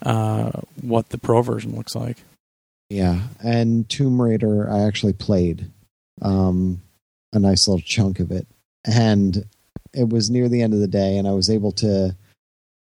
[0.00, 2.18] uh, what the pro version looks like.
[2.88, 5.70] Yeah, and Tomb Raider, I actually played
[6.22, 6.82] um,
[7.32, 8.46] a nice little chunk of it,
[8.84, 9.44] and
[9.92, 12.14] it was near the end of the day, and I was able to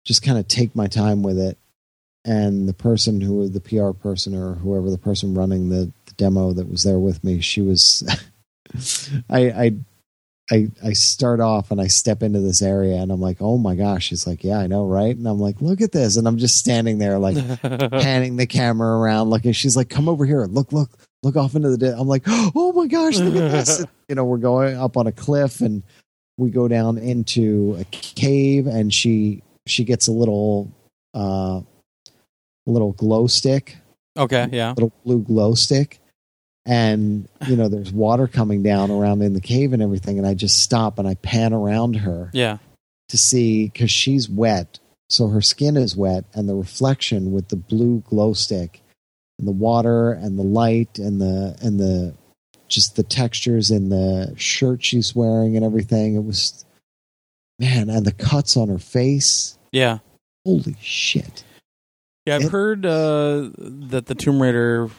[0.03, 1.57] just kind of take my time with it.
[2.25, 6.51] And the person who the PR person or whoever the person running the, the demo
[6.51, 8.03] that was there with me, she was,
[9.29, 9.71] I, I
[10.49, 13.75] I I start off and I step into this area and I'm like, oh my
[13.75, 14.05] gosh.
[14.05, 15.15] She's like, yeah, I know, right?
[15.15, 18.97] And I'm like, look at this, and I'm just standing there like panning the camera
[18.97, 19.51] around, looking.
[19.51, 20.91] She's like, come over here, look, look,
[21.23, 21.77] look off into the.
[21.77, 21.97] Di-.
[21.97, 23.85] I'm like, oh my gosh, look at this.
[24.09, 25.83] you know, we're going up on a cliff and
[26.37, 30.71] we go down into a cave, and she she gets a little
[31.13, 31.59] uh,
[32.65, 33.77] little glow stick,
[34.15, 34.69] okay, yeah.
[34.69, 35.99] little blue glow stick.
[36.67, 40.17] And you know, there's water coming down around in the cave and everything.
[40.17, 42.57] And I just stop and I pan around her Yeah.
[43.09, 44.79] to see because she's wet,
[45.09, 48.81] so her skin is wet, and the reflection with the blue glow stick,
[49.39, 52.13] and the water and the light and the and the
[52.67, 56.15] just the textures in the shirt she's wearing and everything.
[56.15, 56.65] It was
[57.59, 59.57] man, and the cuts on her face.
[59.71, 59.99] Yeah.
[60.45, 61.45] Holy shit!
[62.25, 64.89] Yeah, I've It- heard uh, that the Tomb Raider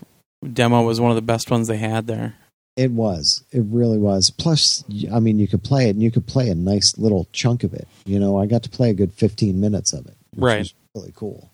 [0.53, 2.35] demo was one of the best ones they had there.
[2.77, 3.43] It was.
[3.51, 4.31] It really was.
[4.31, 7.65] Plus, I mean, you could play it, and you could play a nice little chunk
[7.65, 7.89] of it.
[8.07, 10.59] You know, I got to play a good fifteen minutes of it, which Right.
[10.61, 11.51] was really cool.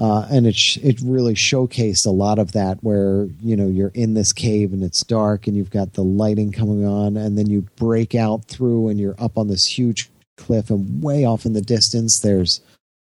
[0.00, 3.92] Uh, and it sh- it really showcased a lot of that, where you know you're
[3.94, 7.48] in this cave and it's dark, and you've got the lighting coming on, and then
[7.48, 11.52] you break out through, and you're up on this huge cliff, and way off in
[11.52, 12.60] the distance, there's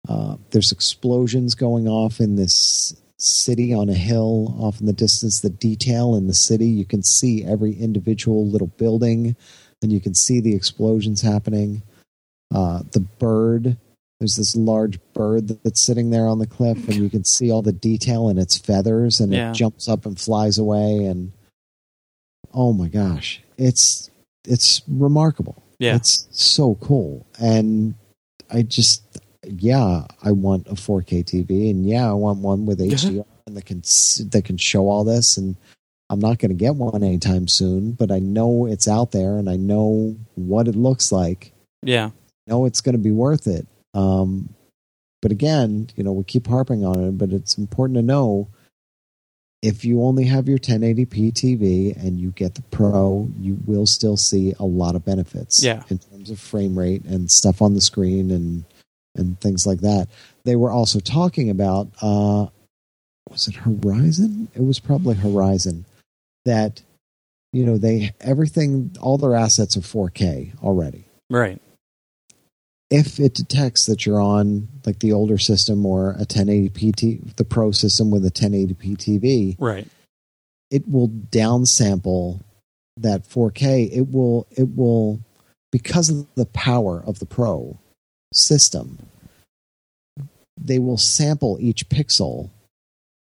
[0.09, 5.39] uh, there's explosions going off in this city on a hill off in the distance.
[5.41, 9.35] The detail in the city, you can see every individual little building,
[9.81, 11.83] and you can see the explosions happening.
[12.53, 13.77] Uh, the bird,
[14.19, 17.61] there's this large bird that's sitting there on the cliff, and you can see all
[17.61, 19.51] the detail in its feathers, and Yeah.
[19.51, 21.05] it jumps up and flies away.
[21.05, 21.31] And
[22.53, 24.09] oh my gosh, it's
[24.45, 25.61] it's remarkable.
[25.79, 25.95] Yeah.
[25.95, 27.25] It's so cool.
[27.39, 27.95] And
[28.49, 29.03] I just,
[29.45, 33.65] yeah, I want a 4K TV, and yeah, I want one with HDR and that
[33.65, 33.81] can
[34.29, 35.37] that can show all this.
[35.37, 35.55] And
[36.09, 39.49] I'm not going to get one anytime soon, but I know it's out there, and
[39.49, 41.53] I know what it looks like.
[41.83, 42.07] Yeah.
[42.47, 43.67] I know it's going to be worth it.
[43.93, 44.49] Um,
[45.21, 48.47] but again, you know, we keep harping on it, but it's important to know
[49.61, 54.17] if you only have your 1080p TV and you get the Pro, you will still
[54.17, 55.83] see a lot of benefits Yeah.
[55.89, 58.63] in terms of frame rate and stuff on the screen and
[59.15, 60.07] and things like that.
[60.45, 62.47] They were also talking about uh,
[63.29, 64.47] was it Horizon?
[64.55, 65.85] It was probably Horizon
[66.45, 66.81] that
[67.53, 71.61] you know they everything all their assets are 4K already Right.
[72.89, 77.43] if it detects that you're on like the older system or a 1080p t- the
[77.45, 79.87] pro system with a 1080p TV, Right.
[80.71, 82.39] it will downsample
[82.97, 83.89] that 4K.
[83.91, 85.19] It will it will
[85.71, 87.77] because of the power of the pro
[88.33, 88.97] system.
[90.59, 92.49] They will sample each pixel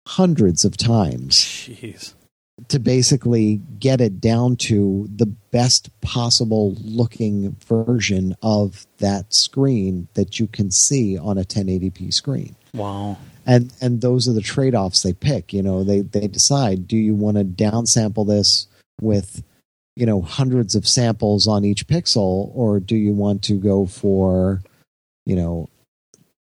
[0.07, 2.15] hundreds of times Jeez.
[2.69, 10.39] to basically get it down to the best possible looking version of that screen that
[10.39, 12.55] you can see on a 1080p screen.
[12.73, 13.19] Wow.
[13.45, 17.15] And and those are the trade-offs they pick, you know, they they decide do you
[17.15, 18.67] want to downsample this
[19.01, 19.43] with
[19.97, 24.63] you know hundreds of samples on each pixel or do you want to go for
[25.27, 25.69] you know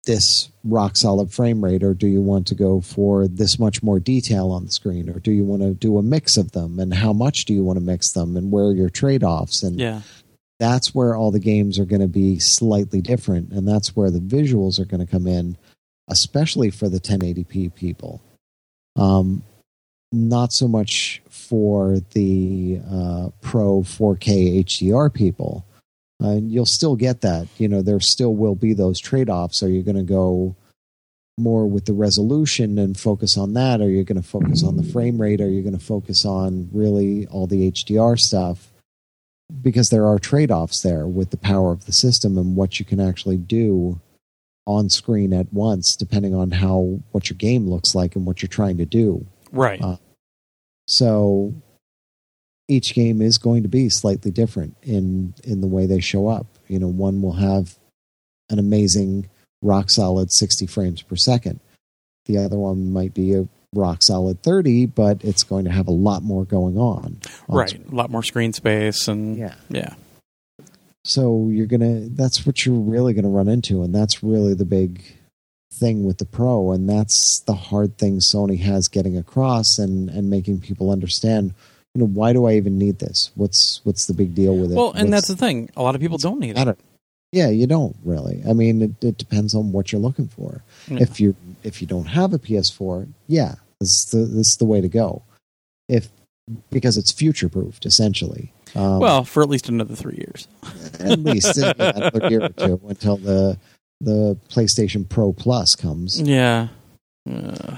[0.06, 4.00] this rock solid frame rate or do you want to go for this much more
[4.00, 5.10] detail on the screen?
[5.10, 6.80] Or do you want to do a mix of them?
[6.80, 8.34] And how much do you want to mix them?
[8.34, 9.62] And where are your trade-offs?
[9.62, 10.00] And Yeah.
[10.58, 13.52] that's where all the games are going to be slightly different.
[13.52, 15.58] And that's where the visuals are going to come in
[16.08, 18.22] especially for the 1080p people.
[18.96, 19.42] Um,
[20.10, 25.64] not so much for the uh, pro 4k hdr people
[26.22, 27.48] uh, and you'll still get that.
[27.58, 29.62] You know there still will be those trade-offs.
[29.62, 30.56] Are you going to go
[31.38, 33.80] more with the resolution and focus on that?
[33.80, 35.40] Are you going to focus on the frame rate?
[35.40, 38.68] Are you going to focus on really all the hdr stuff?
[39.62, 43.00] Because there are trade-offs there with the power of the system and what you can
[43.00, 44.00] actually do
[44.66, 48.48] on screen at once depending on how what your game looks like and what you're
[48.48, 49.24] trying to do.
[49.50, 49.80] Right.
[49.80, 49.96] Uh,
[50.86, 51.54] so
[52.68, 56.46] each game is going to be slightly different in in the way they show up
[56.68, 57.76] you know one will have
[58.50, 59.28] an amazing
[59.62, 61.60] rock solid 60 frames per second
[62.26, 65.92] the other one might be a rock solid 30 but it's going to have a
[65.92, 67.70] lot more going on on right.
[67.70, 67.88] screen.
[67.90, 69.94] A lot more screen space and yeah yeah.
[71.04, 75.02] so you're gonna that's what you're really gonna run into and that's really the big
[75.80, 80.30] thing with the pro and that's the hard thing sony has getting across and and
[80.30, 81.52] making people understand
[81.94, 84.76] you know why do i even need this what's what's the big deal with it
[84.76, 85.70] Well, and What's that's the thing.
[85.76, 86.78] A lot of people don't need it.
[87.32, 90.98] yeah you don't really i mean it, it depends on what you're looking for Yeah.
[91.02, 94.64] if you if you don't have a ps4 yeah this is the this is the
[94.64, 95.22] way to go
[95.88, 96.08] if
[96.70, 100.46] because it's future proofed essentially Um, well, for at least another three years.
[101.00, 103.58] at least yeah, another year or two until the
[104.00, 106.20] the PlayStation Pro Plus comes.
[106.20, 106.68] Yeah.
[107.28, 107.76] Uh,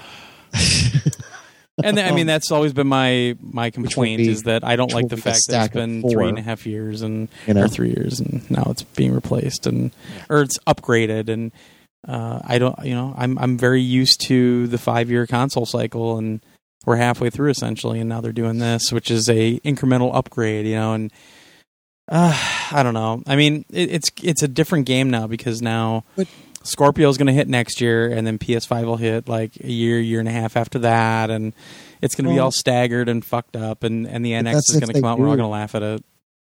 [1.84, 4.92] and th- I mean that's always been my my complaint be- is that I don't
[4.92, 7.62] like the fact that it's been four, three and a half years and You know,
[7.64, 9.90] or three years and now it's being replaced and
[10.28, 11.52] or it's upgraded and
[12.08, 16.16] uh, I don't you know I'm I'm very used to the five year console cycle
[16.18, 16.40] and
[16.86, 20.76] we're halfway through essentially and now they're doing this which is a incremental upgrade you
[20.76, 21.12] know and
[22.12, 22.34] uh,
[22.72, 23.22] I don't know.
[23.26, 26.26] I mean it, it's it's a different game now because now But-
[26.62, 30.20] Scorpio's going to hit next year and then PS5 will hit like a year year
[30.20, 31.54] and a half after that and
[32.02, 34.88] it's going to be all staggered and fucked up and and the NX is going
[34.88, 36.04] to come out and we're all going to laugh at it.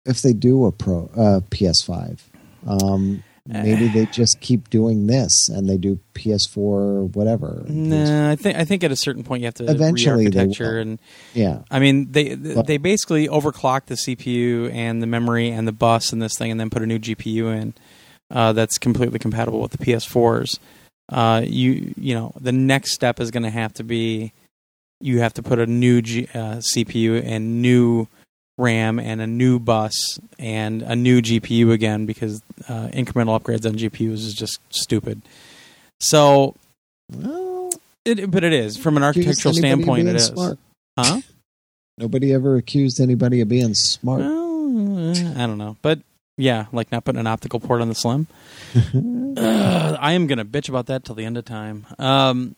[0.06, 2.20] if they do a Pro uh, PS5,
[2.68, 7.64] um, maybe they just keep doing this and they do PS4 or whatever.
[7.68, 11.00] Nah, I think I think at a certain point you have to Eventually re-architecture and
[11.36, 15.72] Yeah, I mean they But- they basically overclock the CPU and the memory and the
[15.72, 17.76] bus and this thing and then put a new GPU in
[18.32, 20.60] uh, that's completely compatible with the PS4s.
[21.12, 24.32] Uh, you you know the next step is going to have to be
[25.02, 28.08] you have to put a new G, uh, CPU and new
[28.58, 29.94] RAM and a new bus
[30.40, 35.22] and a new GPU again because uh, incremental upgrades on GPUs is just stupid.
[36.00, 36.56] So
[37.12, 37.72] well,
[38.06, 40.08] it, but it is from an architectural standpoint.
[40.08, 40.60] It is, smart.
[40.98, 41.22] huh?
[41.98, 44.22] Nobody ever accused anybody of being smart.
[44.22, 46.00] Well, uh, I don't know, but
[46.38, 48.28] yeah, like not putting an optical port on the Slim.
[48.76, 51.86] Ugh, I am gonna bitch about that till the end of time.
[52.00, 52.56] Um,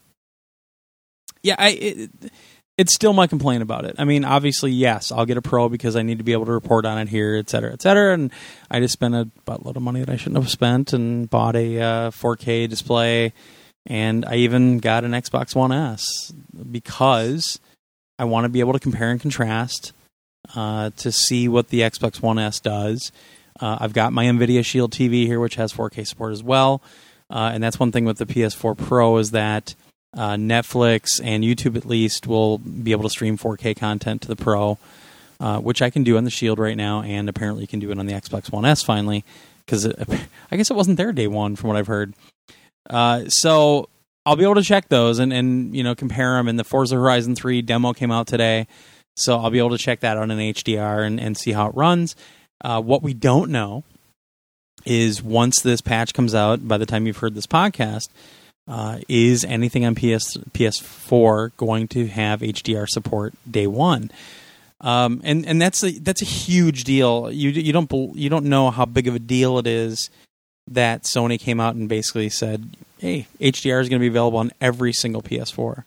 [1.42, 1.70] yeah, I.
[1.70, 2.12] It,
[2.78, 3.96] it's still my complaint about it.
[4.00, 6.52] I mean, obviously, yes, I'll get a pro because I need to be able to
[6.52, 8.14] report on it here, et cetera, et cetera.
[8.14, 8.32] And
[8.72, 11.80] I just spent a buttload of money that I shouldn't have spent and bought a
[11.80, 13.34] uh, 4K display,
[13.86, 16.34] and I even got an Xbox One S
[16.72, 17.60] because
[18.18, 19.92] I want to be able to compare and contrast
[20.56, 23.12] uh, to see what the Xbox One S does.
[23.60, 26.82] Uh, I've got my NVIDIA Shield TV here, which has 4K support as well.
[27.30, 29.76] Uh, and that's one thing with the PS4 Pro is that
[30.16, 34.36] uh, Netflix and YouTube at least will be able to stream 4K content to the
[34.36, 34.78] Pro,
[35.40, 37.92] uh, which I can do on the Shield right now, and apparently you can do
[37.92, 39.24] it on the Xbox One S finally,
[39.66, 39.88] because
[40.52, 42.14] I guess it wasn't there day one from what I've heard.
[42.90, 43.90] Uh, so
[44.26, 46.48] I'll be able to check those and, and you know compare them.
[46.48, 48.68] And the Forza Horizon 3 demo came out today,
[49.16, 51.76] so I'll be able to check that out in HDR and, and see how it
[51.76, 52.16] runs.
[52.64, 53.84] Uh, what we don't know
[54.86, 58.10] is once this patch comes out, by the time you've heard this podcast,
[58.68, 64.10] uh, is anything on PS PS4 going to have HDR support day one?
[64.80, 67.32] Um, and and that's a that's a huge deal.
[67.32, 70.10] You you don't you don't know how big of a deal it is
[70.68, 74.52] that Sony came out and basically said, "Hey, HDR is going to be available on
[74.60, 75.84] every single PS4."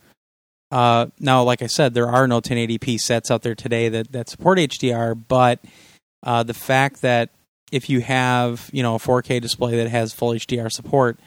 [0.71, 4.31] Uh, now, like I said, there are no 1080p sets out there today that that
[4.31, 5.61] support HDR, but
[6.27, 7.31] uh, the fact that
[7.73, 11.19] if you have you know a 4K display that has full HDR support,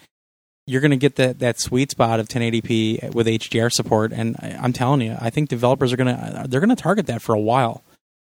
[0.67, 4.11] you're going to get that that sweet spot of 1080p with HDR support.
[4.11, 7.07] And I, I'm telling you, I think developers are going to they're going to target
[7.07, 7.81] that for a while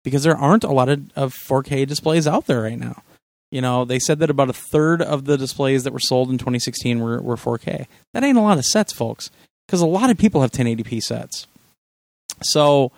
[0.04, 3.02] because there aren't a lot of, of 4K displays out there right now.
[3.50, 6.38] You know, they said that about a third of the displays that were sold in
[6.38, 7.86] 2016 were, were 4K.
[8.14, 9.28] That ain't a lot of sets, folks,
[9.66, 11.48] because a lot of people have 1080p sets.
[12.42, 12.92] So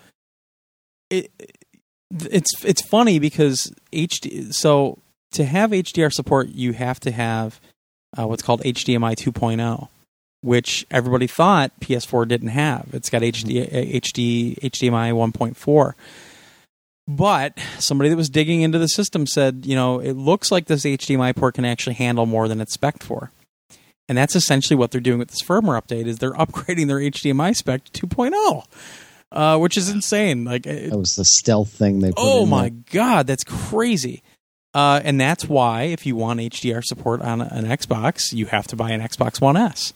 [1.09, 1.31] it
[2.11, 4.99] it's it's funny because HD so
[5.31, 7.59] to have HDR support you have to have
[8.17, 9.87] uh, what's called HDMI 2.0
[10.41, 12.89] which everybody thought PS4 didn't have.
[12.91, 13.69] It's got HD
[14.01, 15.93] HD HDMI 1.4
[17.07, 20.83] but somebody that was digging into the system said you know it looks like this
[20.85, 23.31] HDMI port can actually handle more than it's spec for.
[24.09, 27.55] And that's essentially what they're doing with this firmware update is they're upgrading their HDMI
[27.55, 28.65] spec to 2.0
[29.33, 32.69] uh, which is insane like it, That was the stealth thing they put Oh my
[32.69, 32.79] there.
[32.91, 34.23] god, that's crazy.
[34.75, 38.75] Uh, and that's why if you want HDR support on an Xbox, you have to
[38.75, 39.93] buy an Xbox One S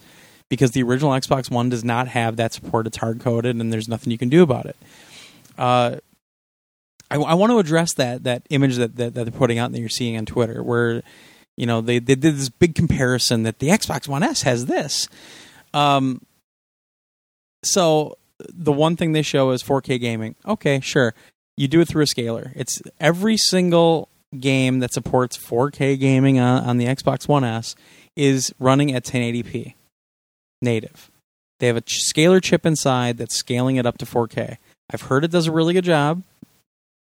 [0.50, 2.86] because the original Xbox One does not have that support.
[2.86, 4.76] It's hard coded, and there's nothing you can do about it.
[5.58, 5.96] Uh,
[7.10, 9.76] I, I want to address that that image that, that that they're putting out and
[9.76, 11.02] that you're seeing on Twitter, where
[11.56, 15.08] you know they, they did this big comparison that the Xbox One S has this.
[15.74, 16.22] Um,
[17.64, 20.36] so the one thing they show is 4K gaming.
[20.46, 21.14] Okay, sure.
[21.56, 22.52] You do it through a scaler.
[22.56, 24.10] It's every single
[24.40, 27.76] game that supports 4K gaming on, on the Xbox One S
[28.16, 29.74] is running at 1080p
[30.62, 31.10] native.
[31.60, 34.58] They have a scaler chip inside that's scaling it up to 4K.
[34.92, 36.24] I've heard it does a really good job,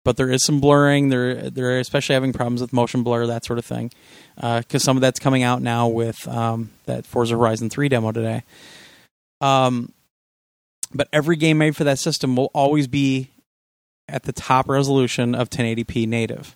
[0.05, 1.09] but there is some blurring.
[1.09, 3.91] They're they're especially having problems with motion blur, that sort of thing,
[4.35, 8.43] because some of that's coming out now with um, that Forza Horizon 3 demo today.
[9.41, 9.91] Um,
[10.93, 13.31] but every game made for that system will always be
[14.07, 16.55] at the top resolution of 1080p native.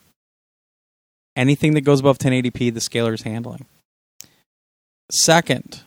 [1.36, 3.66] Anything that goes above 1080p, the scaler is handling.
[5.12, 5.82] Second,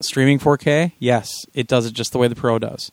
[0.00, 2.90] streaming 4K, yes, it does it just the way the Pro does.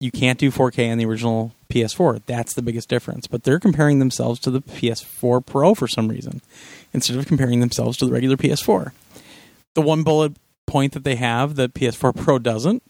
[0.00, 2.22] You can't do 4K in the original PS4.
[2.26, 3.26] That's the biggest difference.
[3.26, 6.42] But they're comparing themselves to the PS4 Pro for some reason
[6.92, 8.92] instead of comparing themselves to the regular PS4.
[9.74, 10.36] The one bullet
[10.66, 12.82] point that they have that PS4 Pro doesn't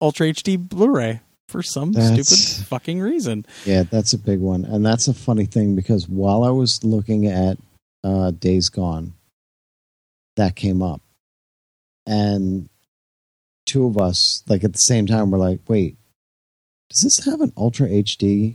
[0.00, 3.46] Ultra HD Blu ray for some That's- stupid fucking reason.
[3.64, 7.26] Yeah, that's a big one, and that's a funny thing because while I was looking
[7.26, 7.58] at
[8.04, 9.14] uh, Days Gone,
[10.36, 11.00] that came up,
[12.06, 12.68] and
[13.64, 15.96] two of us, like at the same time, were like, "Wait,
[16.90, 18.54] does this have an Ultra HD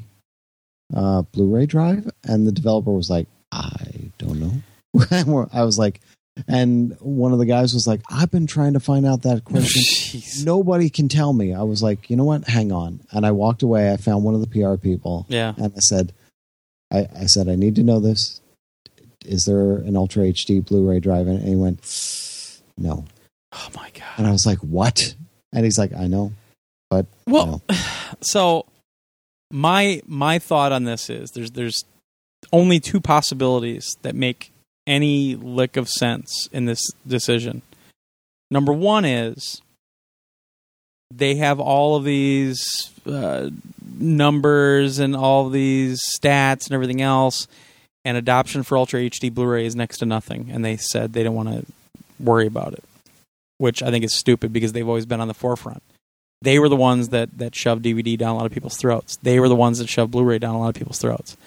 [0.95, 6.01] uh, Blu-ray drive?" And the developer was like, "I don't know." I was like,
[6.47, 9.51] and one of the guys was like, "I've been trying to find out that oh,
[9.51, 9.81] question."
[10.19, 10.45] Jeez.
[10.45, 11.53] Nobody can tell me.
[11.53, 12.47] I was like, you know what?
[12.47, 12.99] Hang on.
[13.11, 13.93] And I walked away.
[13.93, 15.53] I found one of the PR people Yeah.
[15.57, 16.13] and I said,
[16.91, 18.41] I, I said, I need to know this.
[19.25, 21.27] Is there an Ultra HD Blu-ray drive?
[21.27, 21.79] And he went,
[22.77, 23.05] no.
[23.53, 24.03] Oh my god.
[24.17, 25.15] And I was like, what?
[25.53, 26.33] And he's like, I know.
[26.89, 27.61] But well,
[28.21, 28.65] so
[29.49, 31.85] my my thought on this is there's there's
[32.51, 34.50] only two possibilities that make
[34.87, 37.61] any lick of sense in this decision.
[38.49, 39.61] Number one is
[41.13, 43.49] they have all of these uh,
[43.97, 47.47] numbers and all these stats and everything else,
[48.03, 51.35] and adoption for Ultra HD Blu-ray is next to nothing, and they said they don't
[51.35, 51.65] want to
[52.19, 52.83] worry about it,
[53.57, 55.83] which I think is stupid because they've always been on the forefront
[56.41, 59.17] they were the ones that that shoved DVD down a lot of people's throats.
[59.17, 61.37] They were the ones that shoved Blu-ray down a lot of people's throats.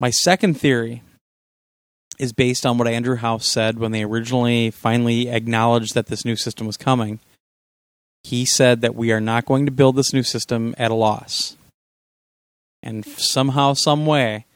[0.00, 1.02] My second theory
[2.18, 6.36] is based on what Andrew House said when they originally finally acknowledged that this new
[6.36, 7.20] system was coming.
[8.22, 11.56] He said that we are not going to build this new system at a loss.
[12.82, 14.46] And somehow, some way,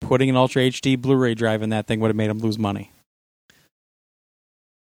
[0.00, 2.90] putting an Ultra HD Blu-ray drive in that thing would have made him lose money,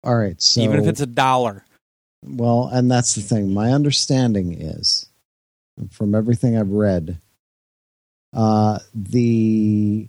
[0.03, 0.41] all right.
[0.41, 1.65] So even if it's a dollar.
[2.23, 3.53] well, and that's the thing.
[3.53, 5.07] My understanding is,
[5.91, 7.19] from everything I've read,
[8.33, 10.09] uh, the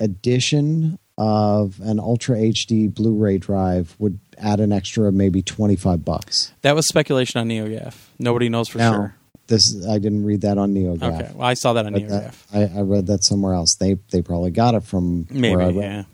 [0.00, 6.52] addition of an Ultra HD Blu-ray drive would add an extra maybe twenty-five bucks.
[6.62, 7.94] That was speculation on NeoGaf.
[8.18, 8.92] Nobody knows for No.
[8.92, 9.14] sure.
[9.46, 11.02] This I didn't read that on NeoGaf.
[11.20, 12.74] Okay, well, I saw that on But that- NeoGaf.
[12.76, 13.76] I, I read that somewhere else.
[13.76, 15.76] They they probably got it from Maybe, where I read.
[15.76, 16.04] yeah.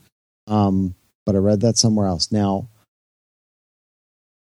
[0.49, 2.33] Um, but I read that somewhere else.
[2.33, 2.69] Now,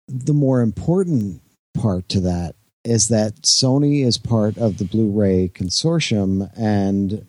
[0.06, 1.42] the more important
[1.74, 2.54] part to that
[2.84, 7.26] is that Sony is part of the Blu-ray consortium, and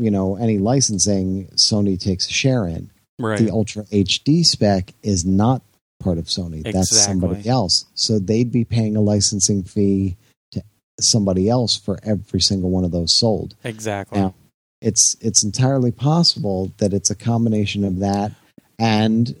[0.00, 2.90] you know any licensing Sony takes a share in.
[3.18, 3.38] Right.
[3.38, 5.62] The Ultra HD spec is not
[6.00, 6.62] part of Sony.
[6.62, 7.84] That's somebody else.
[7.94, 10.16] So they'd be paying a licensing fee
[10.52, 10.62] to
[10.98, 14.18] somebody else for every single one of those sold exactly.
[14.18, 14.34] Now,
[14.80, 18.32] it's it's entirely possible that it's a combination of that
[18.78, 19.36] and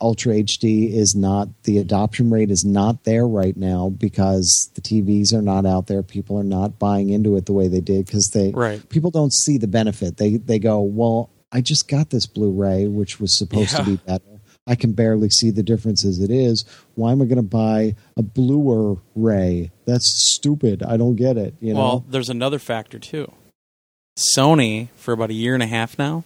[0.00, 5.32] ultra hd is not the adoption rate is not there right now because the tvs
[5.32, 6.02] are not out there.
[6.02, 8.86] People are not buying into it the way they did because they right.
[8.88, 10.16] people don't see the benefit.
[10.16, 13.78] They they go well i just got this blu-ray which was supposed Yeah.
[13.78, 14.24] to be better.
[14.66, 16.64] I can barely see the difference as it is.
[16.94, 20.82] Why am i going to buy a bluer ray that's stupid.
[20.82, 21.80] I don't get it you know?
[21.80, 23.32] Well, there's another factor too.
[24.18, 26.24] Sony, for about a year and a half now,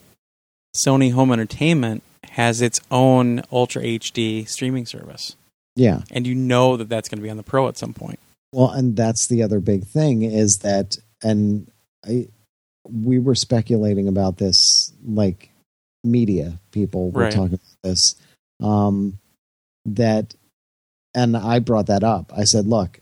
[0.75, 2.03] Sony Home Entertainment
[2.35, 5.37] has its own Ultra HD streaming service,
[5.77, 8.19] yeah and you know that that's going to be on the Pro at some point.
[8.53, 11.69] Well, and that's the other big thing is that, and
[12.07, 12.29] I,
[12.85, 15.51] we were speculating about this, like
[16.05, 17.33] media people were Right.
[17.33, 18.15] talking about this,
[18.63, 19.19] um,
[19.87, 20.35] that,
[21.15, 22.33] and I brought that up.
[22.37, 23.01] I said, look,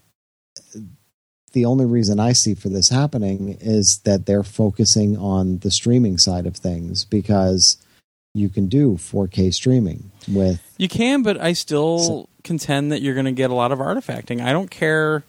[1.53, 6.17] the only reason I see for this happening is that they're focusing on the streaming
[6.17, 7.77] side of things because
[8.33, 13.13] you can do 4K streaming with You can, but I still So- contend that you're
[13.13, 14.41] going to get a lot of artifacting.
[14.41, 15.23] I don't care,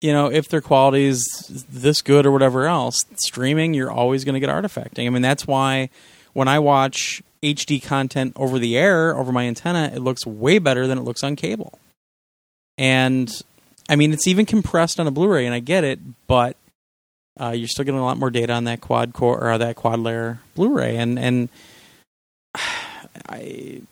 [0.00, 1.26] you know, if their quality is
[1.70, 3.00] this good or whatever else.
[3.16, 5.06] Streaming, you're always going to get artifacting.
[5.06, 5.88] I mean, that's why
[6.34, 10.86] when I watch HD content over the air over my antenna, it looks way better
[10.86, 11.78] than it looks on cable.
[12.76, 13.30] And
[13.88, 16.56] I mean, it's even compressed on a Blu-ray, and I get it, but
[17.40, 19.98] uh, you're still getting a lot more data on that quad core or that quad
[20.00, 21.48] layer Blu-ray, and and
[23.28, 23.82] I.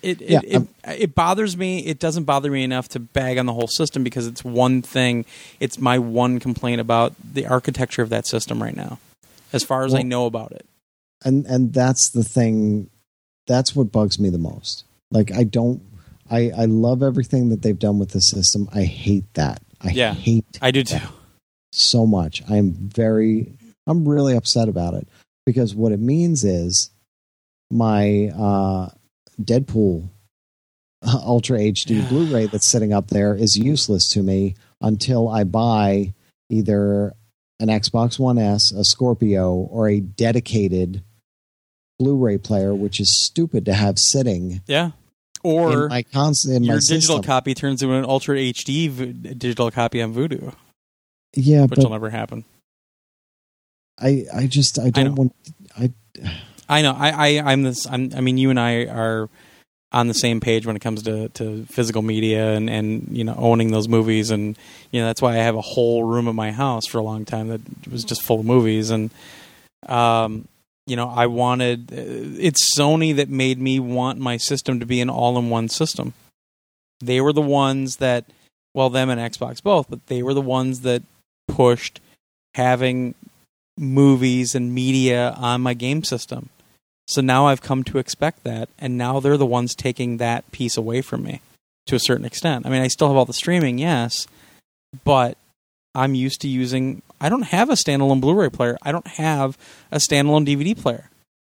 [0.00, 1.80] It Yeah, it, it it bothers me.
[1.84, 5.24] It doesn't bother me enough to bag on the whole system because it's one thing.
[5.58, 9.00] It's my one complaint about the architecture of that system right now,
[9.52, 10.64] as far as I know about it.
[11.24, 12.90] and and that's the thing
[13.48, 15.80] that's what bugs me the most like i don't
[16.30, 20.12] i i love everything that they've done with the system i hate that i Yeah.
[20.14, 20.98] hate I do too.
[21.72, 22.42] so much.
[22.48, 23.52] I'm very,
[23.86, 25.08] I'm really upset about it
[25.46, 26.90] because what it means is
[27.70, 28.88] my uh,
[29.40, 30.08] Deadpool
[31.02, 36.14] uh, Ultra HD Blu-ray that's sitting up there is useless to me until I buy
[36.50, 37.14] either
[37.60, 41.02] an Xbox One S, a Scorpio, or a dedicated
[41.98, 44.92] Blu-ray player, which is stupid to have sitting Yeah.
[45.44, 49.12] in Or my cons- in your my digital copy turns into an Ultra HD v-
[49.34, 50.54] digital copy on Vudu,
[51.34, 52.44] yeah, which will never happen.
[54.00, 55.34] I, I just I don't want.
[55.76, 55.92] I
[56.68, 56.92] I know.
[56.92, 57.86] I, I I'm this.
[57.86, 59.28] I'm, I mean, you and I are
[59.90, 63.34] on the same page when it comes to, to physical media and, and you know
[63.38, 64.56] owning those movies and
[64.90, 67.24] you know that's why I have a whole room in my house for a long
[67.24, 69.10] time that was just full of movies and
[69.88, 70.46] um
[70.86, 75.08] you know I wanted it's Sony that made me want my system to be an
[75.08, 76.12] all-in-one system.
[77.00, 78.26] They were the ones that
[78.74, 81.02] well them and Xbox both, but they were the ones that
[81.46, 82.00] pushed
[82.54, 83.14] having
[83.78, 86.50] movies and media on my game system.
[87.08, 90.76] So now I've come to expect that, and now they're the ones taking that piece
[90.76, 91.40] away from me
[91.86, 92.66] to a certain extent.
[92.66, 94.26] I mean, I still have all the streaming, yes,
[95.04, 95.38] but
[95.94, 97.00] I'm used to using.
[97.18, 98.76] I don't have a standalone Blu-ray player.
[98.82, 99.56] I don't have
[99.90, 101.08] a standalone DVD player.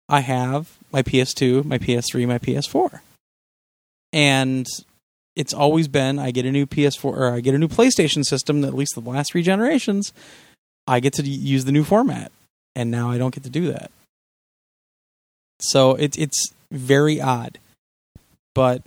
[0.07, 3.01] I have my PS2, my PS3, my PS4,
[4.13, 4.65] and
[5.35, 8.63] it's always been I get a new PS4 or I get a new PlayStation system.
[8.63, 10.13] At least the last three generations,
[10.87, 12.31] I get to use the new format,
[12.73, 13.91] and now I don't get to do that.
[15.61, 17.57] So it's it's very odd.
[18.53, 18.81] But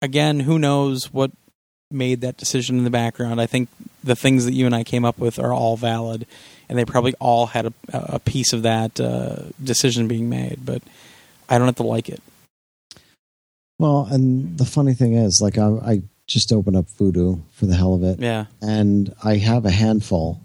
[0.00, 1.30] again, who knows what
[1.90, 3.40] made that decision in the background?
[3.40, 3.68] I think
[4.02, 6.26] the things that you and I came up with are all valid,
[6.68, 10.60] and they probably all had a, a piece of that uh, decision being made.
[10.64, 10.82] But
[11.48, 12.22] I don't have to like it.
[13.78, 17.74] well, and the funny thing is, like I, I just opened up Vudu for the
[17.74, 20.40] hell of it, Yeah, and I have a handful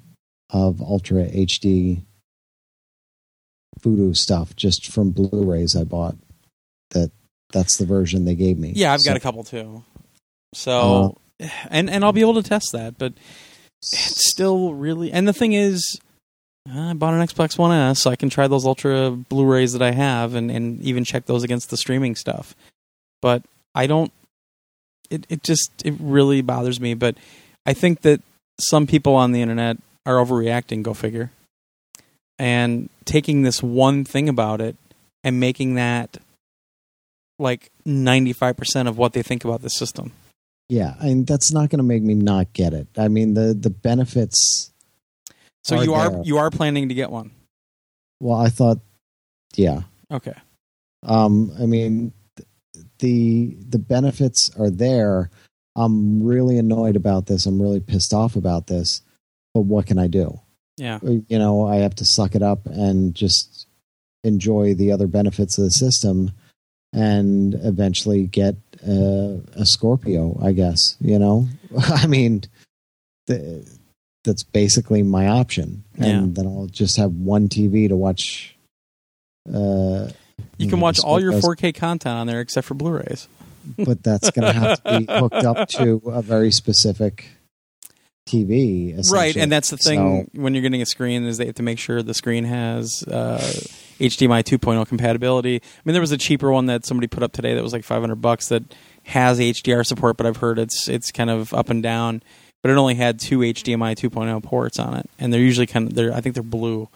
[0.50, 2.02] of Ultra HD
[3.82, 6.16] Vudu stuff just from Blu-rays I bought.
[6.92, 7.12] That
[7.52, 8.74] that's the version they gave me.
[8.76, 9.84] yeah, I've got a couple too.
[10.54, 11.18] So, oh.
[11.70, 13.14] and and I'll be able to test that, but
[13.82, 15.12] it's still really.
[15.12, 16.00] And the thing is,
[16.72, 19.92] I bought an Xbox One S, so I can try those Ultra Blu-rays that I
[19.92, 22.56] have, and and even check those against the streaming stuff.
[23.22, 23.44] But
[23.76, 24.12] I don't.
[25.10, 26.94] It it just it really bothers me.
[26.94, 27.18] But
[27.66, 28.22] I think that
[28.60, 30.84] some people on the internet are overreacting.
[30.84, 31.32] Go figure.
[32.40, 34.76] And taking this one thing about it
[35.24, 36.18] and making that
[37.40, 40.12] like ninety five percent of what they think about the system.
[40.70, 42.88] Yeah, and that's not going to make me not get it.
[42.98, 44.72] I mean, the the benefits.
[45.64, 46.22] So Are you are there.
[46.24, 47.32] you are planning to get one.
[48.20, 48.80] Well, I thought,
[49.56, 49.82] yeah.
[50.12, 50.34] Okay.
[51.04, 52.14] Um, I mean,
[53.00, 55.30] the the benefits are there.
[55.76, 57.46] I'm really annoyed about this.
[57.46, 59.02] I'm really pissed off about this.
[59.54, 60.40] But what can I do?
[60.78, 61.00] Yeah.
[61.02, 63.68] You know, I have to suck it up and just
[64.24, 66.32] enjoy the other benefits of the system,
[66.94, 68.56] and eventually get
[68.88, 70.40] uh, a Scorpio.
[70.42, 70.96] I guess.
[71.02, 71.48] You know,
[71.78, 72.44] I mean,
[73.26, 73.68] the,
[74.24, 78.56] that's basically my option, and then I'll just have one TV to watch.
[79.52, 80.10] Uh,
[80.58, 83.28] You can watch all your 4K content on there except for Blu-rays.
[83.78, 87.26] but that's going to have to be hooked up to a very specific
[88.28, 89.12] TV.
[89.12, 91.80] Right, and that's the thing when you're getting a screen is they have to make
[91.80, 93.40] sure the screen has uh,
[94.00, 95.56] HDMI 2.0 compatibility.
[95.56, 97.84] I mean, there was a cheaper one that somebody put up today that was like
[97.84, 98.64] 500 bucks that
[99.04, 102.22] has HDR support, but I've heard it's it's kind of up and down.
[102.62, 105.96] But it only had two HDMI 2.0 ports on it, and they're usually kind of
[105.96, 106.90] they're I think they're blue.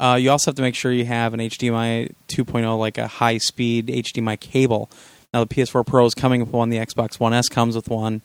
[0.00, 3.38] Uh, you also have to make sure you have an HDMI 2.0 like a high
[3.38, 4.90] speed HDMI cable.
[5.32, 8.22] Now the PS4 Pro is coming with one, the Xbox One S comes with one.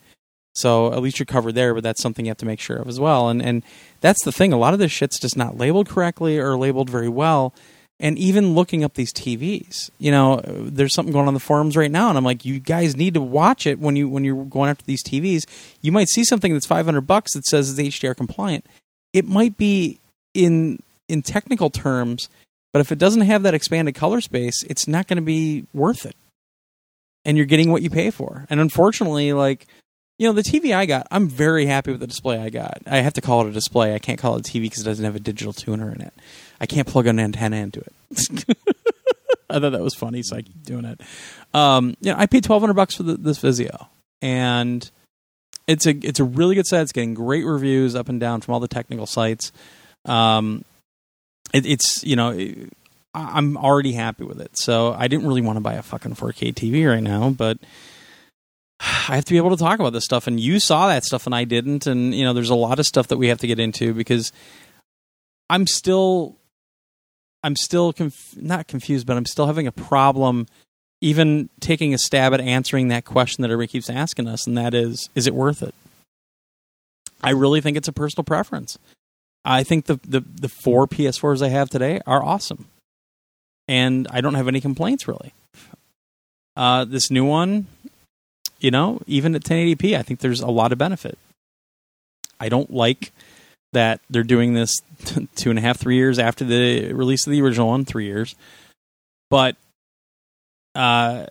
[0.54, 2.88] So at least you're covered there, but that's something you have to make sure of
[2.88, 3.28] as well.
[3.28, 3.62] And and
[4.00, 4.52] that's the thing.
[4.52, 7.52] A lot of this shit's just not labeled correctly or labeled very well.
[8.00, 11.76] And even looking up these TVs, you know, there's something going on in the forums
[11.76, 14.44] right now, and I'm like, you guys need to watch it when you when you're
[14.44, 15.44] going after these TVs.
[15.80, 18.66] You might see something that's 500 bucks that says it's HDR compliant.
[19.12, 19.98] It might be
[20.34, 22.28] in in technical terms,
[22.72, 26.04] but if it doesn't have that expanded color space, it's not going to be worth
[26.04, 26.16] it.
[27.24, 28.44] And you're getting what you pay for.
[28.50, 29.66] And unfortunately, like
[30.18, 32.82] you know, the TV I got, I'm very happy with the display I got.
[32.86, 33.94] I have to call it a display.
[33.94, 36.12] I can't call it a TV because it doesn't have a digital tuner in it.
[36.60, 38.56] I can't plug an antenna into it.
[39.50, 41.00] I thought that was funny, so I keep doing it.
[41.52, 43.88] Um, yeah, I paid twelve hundred bucks for the, this Vizio,
[44.22, 44.88] and
[45.66, 46.82] it's a it's a really good set.
[46.82, 49.52] It's getting great reviews up and down from all the technical sites.
[50.04, 50.64] Um,
[51.52, 52.30] it, it's you know.
[52.30, 52.72] It,
[53.16, 56.52] I'm already happy with it, so I didn't really want to buy a fucking 4K
[56.52, 57.58] TV right now, but
[59.08, 61.26] I have to be able to talk about this stuff, and you saw that stuff,
[61.26, 63.46] and I didn't, and you know, there's a lot of stuff that we have to
[63.46, 64.32] get into because
[65.48, 66.36] I'm still,
[67.42, 70.46] I'm still conf- not confused, but I'm still having a problem
[71.00, 74.74] even taking a stab at answering that question that everybody keeps asking us, and that
[74.74, 75.74] is, is it worth it?
[77.22, 78.78] I really think it's a personal preference.
[79.44, 82.66] I think the the, the four PS4s I have today are awesome,
[83.66, 85.32] and I don't have any complaints really.
[86.56, 87.66] Uh, this new one,
[88.60, 91.18] you know, even at 1080p, I think there's a lot of benefit.
[92.40, 93.12] I don't like
[93.72, 94.80] that they're doing this
[95.36, 98.34] two and a half, three years after the release of the original one, three years.
[99.30, 99.56] But
[100.74, 101.26] uh,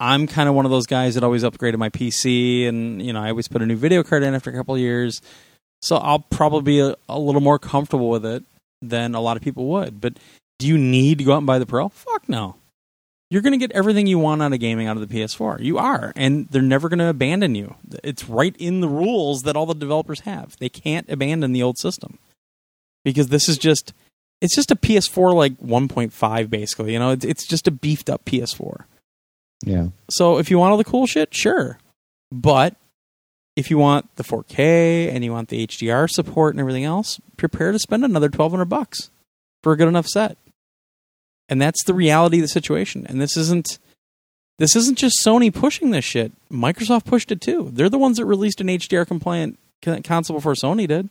[0.00, 3.22] I'm kind of one of those guys that always upgraded my PC, and you know,
[3.22, 5.20] I always put a new video card in after a couple years.
[5.80, 8.44] So I'll probably be a, a little more comfortable with it
[8.80, 10.00] than a lot of people would.
[10.00, 10.14] But
[10.58, 11.88] do you need to go out and buy the Pro?
[11.88, 12.56] Fuck no
[13.32, 15.60] you're going to get everything you want out of gaming out of the PS4.
[15.60, 17.76] You are, and they're never going to abandon you.
[18.04, 20.54] It's right in the rules that all the developers have.
[20.58, 22.18] They can't abandon the old system
[23.06, 23.94] because this is just
[24.42, 26.92] it's just a PS4 like 1.5 basically.
[26.92, 28.84] You know, it's, it's just a beefed up PS4.
[29.64, 29.86] Yeah.
[30.10, 31.78] So if you want all the cool shit, sure,
[32.30, 32.76] but
[33.56, 37.72] if you want the 4K and you want the HDR support and everything else, prepare
[37.72, 39.10] to spend another 1200 bucks
[39.62, 40.36] for a good enough set
[41.52, 43.06] and that's the reality of the situation.
[43.06, 43.78] And this isn't
[44.58, 46.32] this isn't just Sony pushing this shit.
[46.50, 47.68] Microsoft pushed it too.
[47.72, 49.58] They're the ones that released an HDR compliant
[50.02, 51.10] console before Sony did.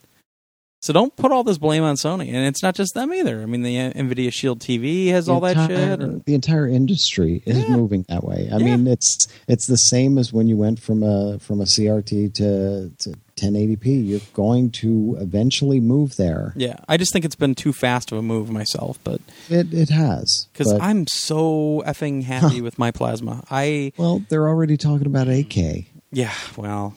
[0.81, 3.43] So don't put all this blame on Sony, and it's not just them either.
[3.43, 5.99] I mean, the uh, Nvidia Shield TV has the all entire, that shit.
[5.99, 7.75] And, the entire industry is yeah.
[7.75, 8.49] moving that way.
[8.51, 8.77] I yeah.
[8.77, 12.89] mean, it's it's the same as when you went from a from a CRT to,
[12.97, 14.07] to 1080p.
[14.07, 16.53] You're going to eventually move there.
[16.55, 19.89] Yeah, I just think it's been too fast of a move myself, but it it
[19.89, 23.43] has because I'm so effing happy with my plasma.
[23.49, 25.85] I well, they're already talking about 8K.
[26.11, 26.95] Yeah, well.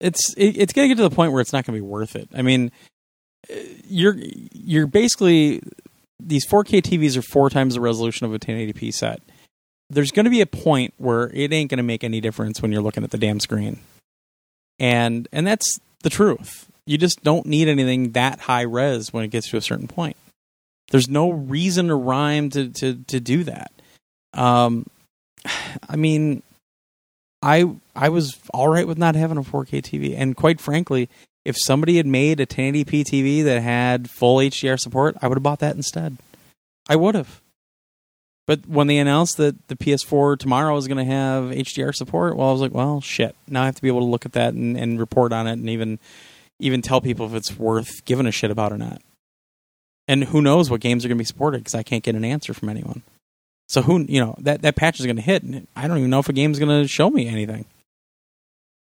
[0.00, 1.88] it's it, it's going to get to the point where it's not going to be
[1.88, 2.28] worth it.
[2.34, 2.70] I mean,
[3.50, 5.62] uh, you're you're basically
[6.20, 9.22] these 4K TVs are four times the resolution of a 1080p set.
[9.90, 12.72] There's going to be a point where it ain't going to make any difference when
[12.72, 13.80] you're looking at the damn screen,
[14.78, 16.70] and and that's the truth.
[16.86, 20.16] You just don't need anything that high res when it gets to a certain point.
[20.90, 23.72] There's no reason or rhyme to to to do that.
[24.32, 24.86] Um,
[25.88, 26.42] I mean,
[27.42, 31.08] I I was all right with not having a 4K TV, and quite frankly,
[31.44, 35.42] if somebody had made a 1080p TV that had full HDR support, I would have
[35.42, 36.18] bought that instead.
[36.88, 37.40] I would have.
[38.48, 42.48] But when they announced that the PS4 tomorrow is going to have HDR support, well,
[42.48, 43.36] I was like, well, shit.
[43.46, 45.52] Now I have to be able to look at that and, and report on it,
[45.52, 45.98] and even
[46.58, 49.02] even tell people if it's worth giving a shit about or not.
[50.08, 52.24] And who knows what games are going to be supported because I can't get an
[52.24, 53.02] answer from anyone.
[53.68, 56.08] So who you know that that patch is going to hit, and I don't even
[56.08, 57.66] know if a game's going to show me anything.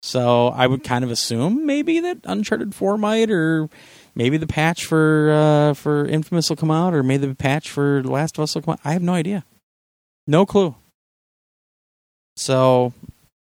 [0.02, 3.70] So I would kind of assume maybe that Uncharted Four might, or
[4.14, 8.02] maybe the patch for uh, for Infamous will come out, or maybe the patch for
[8.04, 8.80] Last of Us will come out.
[8.84, 9.46] I have no idea,
[10.26, 10.74] no clue.
[12.36, 12.92] So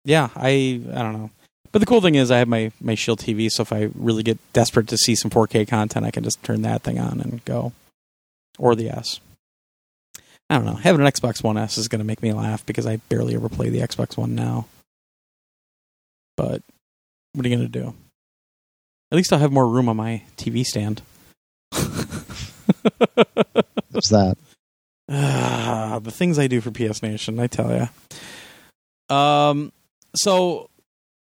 [0.05, 1.29] yeah, I I don't know.
[1.71, 4.23] But the cool thing is I have my, my Shield TV, so if I really
[4.23, 7.45] get desperate to see some 4K content, I can just turn that thing on and
[7.45, 7.73] go.
[8.57, 9.19] Or the S.
[10.49, 10.73] I don't know.
[10.73, 13.49] Having an Xbox One S is going to make me laugh because I barely ever
[13.49, 14.65] play the Xbox One now.
[16.35, 16.63] But
[17.33, 17.93] what are you going to do?
[19.11, 21.03] At least I'll have more room on my TV stand.
[23.91, 24.37] What's that?
[25.09, 27.71] Ah, the things I do for PS Nation, I tell
[29.09, 29.15] you.
[29.15, 29.71] Um,
[30.13, 30.69] so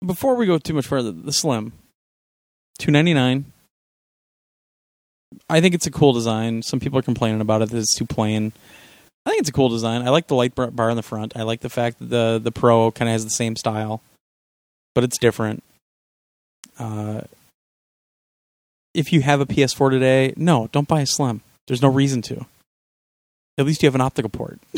[0.04, 1.72] before we go too much further, the Slim,
[2.78, 3.46] two ninety nine.
[5.50, 6.62] I think it's a cool design.
[6.62, 8.52] Some people are complaining about it that it's too plain.
[9.26, 10.02] I think it's a cool design.
[10.02, 11.36] I like the light bar in the front.
[11.36, 14.00] I like the fact that the the Pro kind of has the same style,
[14.94, 15.62] but it's different.
[16.78, 17.22] Uh,
[18.94, 21.42] if you have a PS4 today, no, don't buy a Slim.
[21.66, 22.46] There's no reason to.
[23.58, 24.60] At least you have an optical port.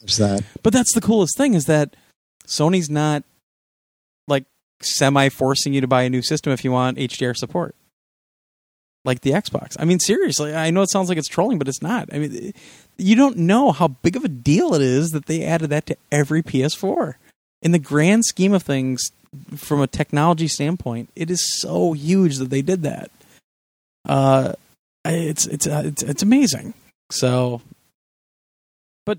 [0.00, 0.42] There's that.
[0.62, 1.94] But that's the coolest thing is that
[2.46, 3.22] Sony's not
[4.26, 4.44] like
[4.80, 7.74] semi forcing you to buy a new system if you want HDR support
[9.04, 9.76] like the Xbox.
[9.78, 12.12] I mean, seriously, I know it sounds like it's trolling, but it's not.
[12.12, 12.52] I mean,
[12.98, 15.96] you don't know how big of a deal it is that they added that to
[16.12, 17.14] every PS4.
[17.62, 19.10] In the grand scheme of things,
[19.56, 23.10] from a technology standpoint, it is so huge that they did that.
[24.08, 24.54] Uh,
[25.04, 26.74] it's it's uh, it's it's amazing.
[27.10, 27.62] So,
[29.06, 29.18] but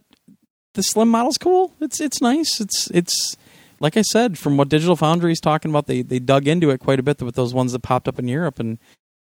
[0.74, 1.74] the slim model's cool.
[1.80, 2.60] It's it's nice.
[2.60, 3.36] It's it's
[3.80, 6.80] like I said, from what Digital Foundry is talking about, they they dug into it
[6.80, 8.78] quite a bit with those ones that popped up in Europe, and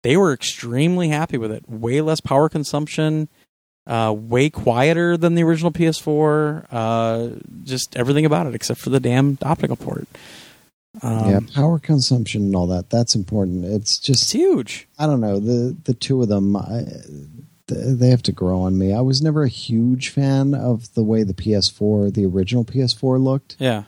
[0.02, 1.68] they were extremely happy with it.
[1.68, 3.28] Way less power consumption.
[3.86, 6.66] Uh, way quieter than the original PS4.
[6.70, 7.28] Uh,
[7.64, 10.06] just everything about it except for the damn optical port.
[11.02, 12.90] Um, yeah, power consumption and all that.
[12.90, 13.64] That's important.
[13.64, 14.88] It's it's just huge.
[14.98, 16.56] I don't know the the two of them.
[16.56, 16.84] I,
[17.68, 18.92] they have to grow on me.
[18.92, 23.56] I was never a huge fan of the way the PS4, the original PS4, looked.
[23.60, 23.84] Yeah.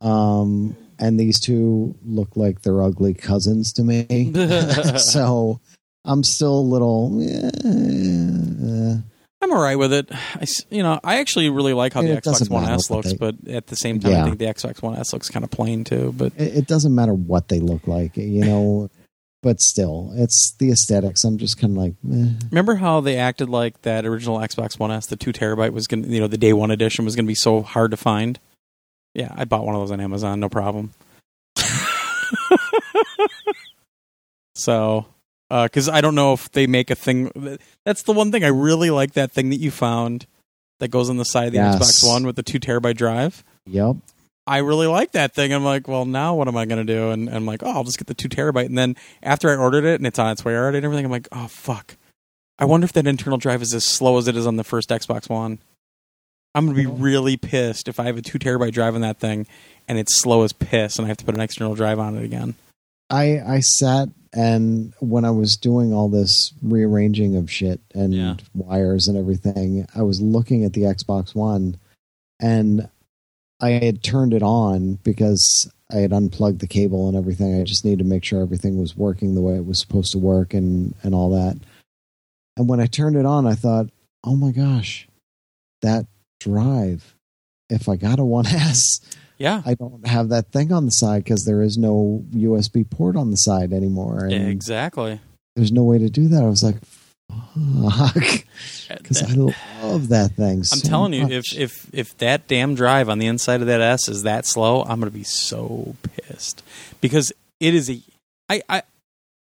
[0.00, 4.32] Um, and these two look like they're ugly cousins to me.
[4.98, 5.60] so
[6.04, 7.22] I'm still a little.
[7.22, 8.98] eh,
[9.42, 10.08] I'm all right with it.
[10.12, 13.34] I, you know, I actually really like how the Xbox One S looks, they- but
[13.48, 14.22] at the same time, Yeah.
[14.22, 16.12] I think the Xbox One S looks kind of plain too.
[16.16, 18.88] But it, it doesn't matter what they look like, you know.
[19.42, 21.24] but still, it's the aesthetics.
[21.24, 22.28] I'm just kind of like, eh.
[22.50, 26.04] remember how they acted like that original Xbox One S, the two terabyte was going,
[26.04, 28.38] to you know, the day one edition was going to be so hard to find.
[29.14, 30.94] Yeah, I bought one of those on Amazon, no problem.
[34.54, 35.06] so,
[35.52, 37.58] Uh, because I don't know if they make a thing.
[37.84, 39.12] That's the one thing I really like.
[39.12, 40.24] That thing that you found
[40.80, 41.76] that goes on the side of the Yes.
[42.02, 43.44] Xbox One with the two terabyte drive.
[43.66, 43.96] yep.
[44.46, 45.52] I really like that thing.
[45.52, 47.10] I'm like, well, now what am I going to do?
[47.10, 48.64] And I'm like, oh, I'll just get the two terabyte.
[48.66, 51.12] And then after I ordered it and it's on its way already and everything, I'm
[51.12, 51.96] like, oh, fuck.
[52.58, 54.88] I wonder if that internal drive is as slow as it is on the first
[54.88, 55.58] Xbox One.
[56.54, 59.18] I'm going to be really pissed if I have a two terabyte drive on that
[59.20, 59.46] thing
[59.86, 62.24] and it's slow as piss and I have to put an external drive on it
[62.24, 62.54] again.
[63.10, 68.36] I I sat and when I was doing all this rearranging of shit and Yeah.
[68.54, 71.76] wires and everything, I was looking at the Xbox One
[72.40, 72.88] and
[73.60, 77.60] I had turned it on because I had unplugged the cable and everything.
[77.60, 80.18] I just needed to make sure everything was working the way it was supposed to
[80.18, 81.58] work and and all that.
[82.56, 83.90] And when I turned it on, I thought,
[84.24, 85.06] "Oh my gosh,
[85.82, 86.06] that
[86.40, 87.14] drive.
[87.70, 89.00] If I got a 1S,
[89.42, 89.60] Yeah.
[89.66, 93.32] I don't have that thing on the side because there is no USB port on
[93.32, 94.26] the side anymore.
[94.26, 95.18] And exactly.
[95.56, 96.44] there's no way to do that.
[96.44, 96.76] I was like,
[97.28, 98.16] fuck.
[98.88, 99.32] Uh, because I
[99.82, 100.58] love that thing.
[100.58, 103.80] I'm so telling you, if if if that damn drive on the inside of that
[103.80, 106.62] S is that slow, I'm gonna be so pissed
[107.00, 108.00] because it is a,
[108.48, 108.82] I I,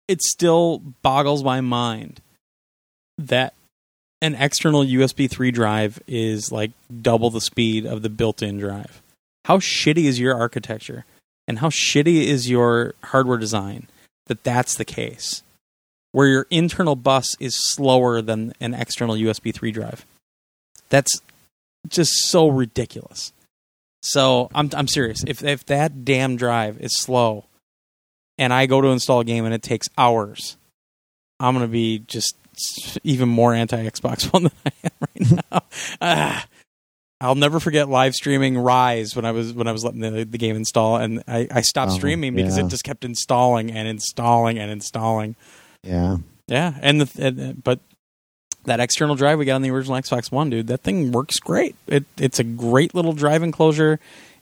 [0.07, 2.19] it still boggles my mind
[3.19, 3.53] that
[4.23, 9.02] an external USB 3 drive is like double the speed of the built-in drive.
[9.45, 11.05] How shitty is your architecture,
[11.47, 13.88] and how shitty is your hardware design
[14.27, 15.43] that that's the case?
[16.13, 20.05] where your internal bus is slower than an external USB 3 drive.
[20.89, 21.22] That's
[21.89, 23.33] just so ridiculous.
[24.01, 25.23] So I'm I'm serious.
[25.25, 27.45] If if that damn drive is slow,
[28.38, 30.57] and I go to install a game and it takes hours,
[31.39, 32.35] I'm gonna be just
[33.03, 35.63] even more anti Xbox One than I am right now.
[36.01, 36.45] Ah.
[37.23, 40.37] I'll never forget live streaming Rise when I was when I was letting the, the
[40.37, 42.65] game install, and I, I stopped Oh, streaming because yeah.
[42.65, 45.35] it just kept installing and installing and installing.
[45.83, 46.17] yeah.
[46.47, 47.79] Yeah, and the and, uh, but
[48.65, 51.75] that external drive we got on the original Xbox One, dude, that thing works great.
[51.87, 53.99] It it's a great little drive enclosure,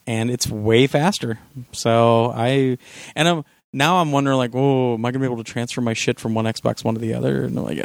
[0.08, 1.38] and it's way faster.
[1.74, 2.80] So I
[3.16, 5.94] and I'm now I'm wondering like, oh, am I gonna be able to transfer my
[5.94, 7.44] shit from one Xbox One to the other?
[7.44, 7.78] And I'm like,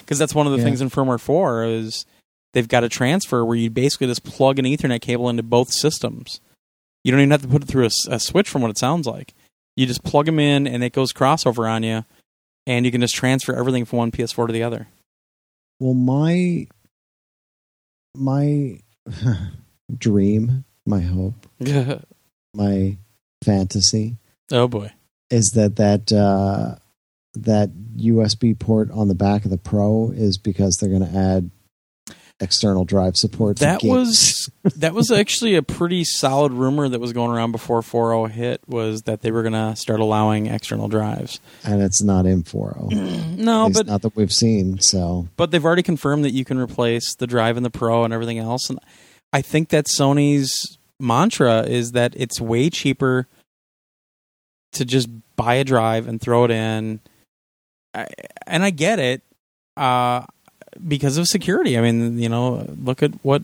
[0.00, 0.64] because that's one of the Yeah.
[0.64, 2.06] things in firmware four is
[2.52, 6.40] they've got a transfer where you basically just plug an Ethernet cable into both systems.
[7.04, 9.34] You don't even have to put it through a switch from what it sounds like.
[9.76, 12.04] You just plug them in, and it goes crossover on you
[12.68, 14.86] and you can just transfer everything from one PS4 to the other.
[15.80, 16.68] Well, my
[18.14, 18.78] my
[19.96, 21.46] dream, my hope,
[22.54, 22.98] my
[23.42, 24.18] fantasy
[24.52, 24.92] oh boy.
[25.30, 26.76] is that that uh,
[27.34, 31.50] that USB port on the back of the Pro is because they're going to add
[32.40, 33.58] external drive support.
[33.58, 38.30] That was that was actually a pretty solid rumor that was going around before 4.0
[38.30, 41.40] hit was that they were going to start allowing external drives.
[41.64, 43.36] and it's not in 4.0.
[43.38, 44.80] No, but not that we've seen.
[44.80, 48.12] So but they've already confirmed that you can replace the drive in the Pro and
[48.12, 48.68] everything else.
[48.68, 48.78] And
[49.32, 53.26] I think that Sony's mantra is that it's way cheaper
[54.72, 57.00] to just buy a drive and throw it in.
[57.94, 58.06] I,
[58.46, 59.22] and I get it
[59.76, 60.24] uh,
[60.86, 61.76] because of security.
[61.78, 63.42] I mean, you know, look at what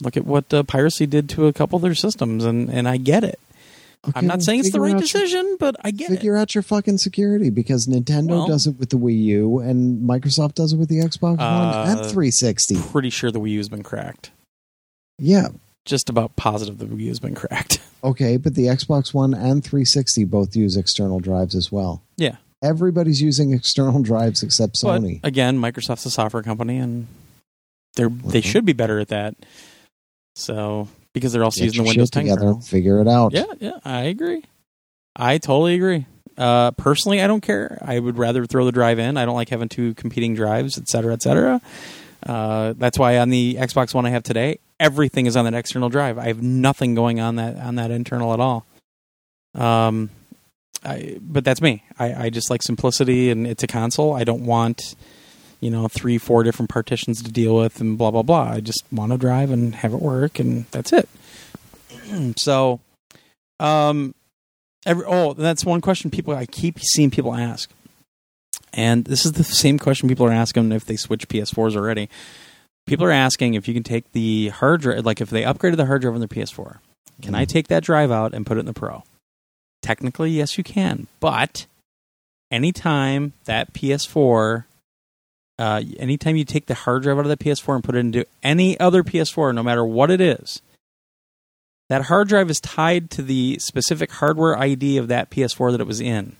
[0.00, 2.96] look at what uh, piracy did to a couple of their systems, and and I
[2.96, 3.38] get it.
[4.14, 6.16] I'm not well, saying it's the right out your- decision, but I get it.
[6.16, 10.06] Figure out your fucking security because Nintendo Well- does it with the Wii U and
[10.06, 12.76] Microsoft does it with the Xbox Uh, One and 360.
[12.92, 14.30] Pretty sure the Wii U has been cracked.
[15.18, 15.48] Yeah,
[15.86, 17.80] Just about positive the Wii U has been cracked.
[18.04, 22.02] okay, but the Xbox One and 360 both use external drives as well.
[22.18, 22.36] Yeah.
[22.64, 25.20] Everybody's using external drives except But Sony.
[25.22, 27.06] again, Microsoft's a software company, and
[27.96, 28.44] they're they Mhm.
[28.44, 29.36] should be better at that.
[30.34, 32.60] So because they're also Get using the Windows 10 together, kernel.
[32.60, 33.32] figure it out.
[33.32, 34.42] Yeah, yeah, I agree.
[35.14, 36.06] I totally agree.
[36.36, 37.78] Uh, personally, I don't care.
[37.82, 39.16] I would rather throw the drive in.
[39.16, 41.60] I don't like having two competing drives, et cetera, et cetera.
[42.26, 45.88] Uh, that's why on the Xbox One I have today, everything is on that external
[45.90, 46.18] drive.
[46.18, 48.66] I have nothing going on that on that internal at all.
[49.54, 50.10] Um,
[50.84, 51.82] I, but that's me.
[51.98, 54.14] I, I just like simplicity, and it's a console.
[54.14, 54.94] I don't want,
[55.60, 58.50] you know, three, four different partitions to deal with, and blah blah blah.
[58.52, 61.08] I just want to drive and have it work, and that's it.
[62.36, 62.80] so,
[63.60, 64.14] um,
[64.84, 67.70] every oh, that's one question people I keep seeing people ask,
[68.72, 72.08] and this is the same question people are asking if they switch PS4s already.
[72.86, 75.86] People are asking if you can take the hard drive, like if they upgraded the
[75.86, 76.78] hard drive on their PS4,
[77.22, 79.02] can I take that drive out and put it in the Pro?
[79.84, 81.66] Technically, yes, you can, but
[82.50, 84.64] anytime that PS4,
[85.58, 88.24] uh, anytime you take the hard drive out of the PS4 and put it into
[88.42, 90.62] any other PS4, no matter what it is,
[91.90, 95.86] that hard drive is tied to the specific hardware ID of that PS4 that it
[95.86, 96.36] was in.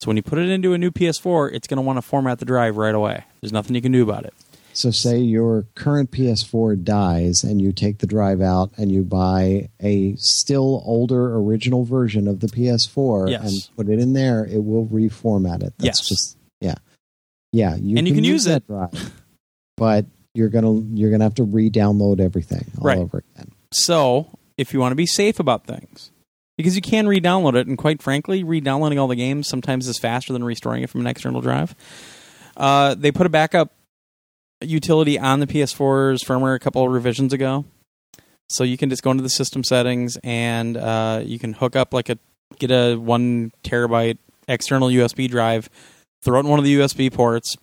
[0.00, 2.38] So when you put it into a new PS4, it's going to want to format
[2.38, 3.24] the drive right away.
[3.42, 4.32] There's nothing you can do about it.
[4.74, 9.68] So, say your current PS4 dies and you take the drive out and you buy
[9.80, 13.42] a still older original version of the PS4 Yes.
[13.68, 15.74] and put it in there, it will reformat it.
[15.78, 16.08] That's Yes.
[16.08, 16.74] just yeah,
[17.52, 17.76] yeah.
[17.76, 19.12] You And you can use that drive,
[19.76, 22.98] but you're gonna you're gonna have to re-download everything all Right.
[22.98, 23.50] over again.
[23.72, 24.26] So,
[24.56, 26.10] if you want to be safe about things,
[26.56, 30.32] because you can re-download it, and quite frankly, re-downloading all the games sometimes is faster
[30.32, 31.74] than restoring it from an external drive.
[32.56, 33.72] Uh, they put a backup
[34.64, 37.64] utility on the PS4's firmware a couple of revisions ago,
[38.48, 41.94] so you can just go into the system settings and uh, you can hook up
[41.94, 42.18] like a
[42.58, 44.18] get a one terabyte
[44.48, 45.70] external USB drive,
[46.22, 47.56] throw it in one of the USB ports,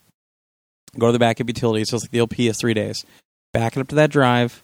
[0.98, 3.06] go to the backup utility, so it's like the old PS3 days,
[3.54, 4.64] back it up to that drive.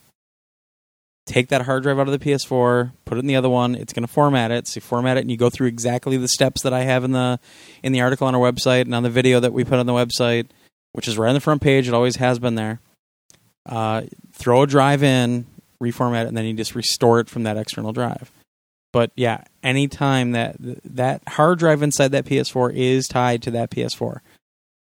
[1.28, 3.74] Take that hard drive out of the PS4, put it in the other one.
[3.74, 4.68] It's going to format it.
[4.68, 7.14] So you format it, and you go through exactly the steps that I have in
[7.14, 7.40] the
[7.82, 9.94] in the article on our website and on the video that we put on the
[9.94, 10.50] website,
[10.96, 11.88] which is right on the front page.
[11.88, 12.80] It always has been there.
[13.66, 15.46] Uh, throw a drive in,
[15.82, 18.32] reformat it, and then you just restore it from that external drive.
[18.94, 24.20] But yeah, anytime that that hard drive inside that PS4 is tied to that PS4.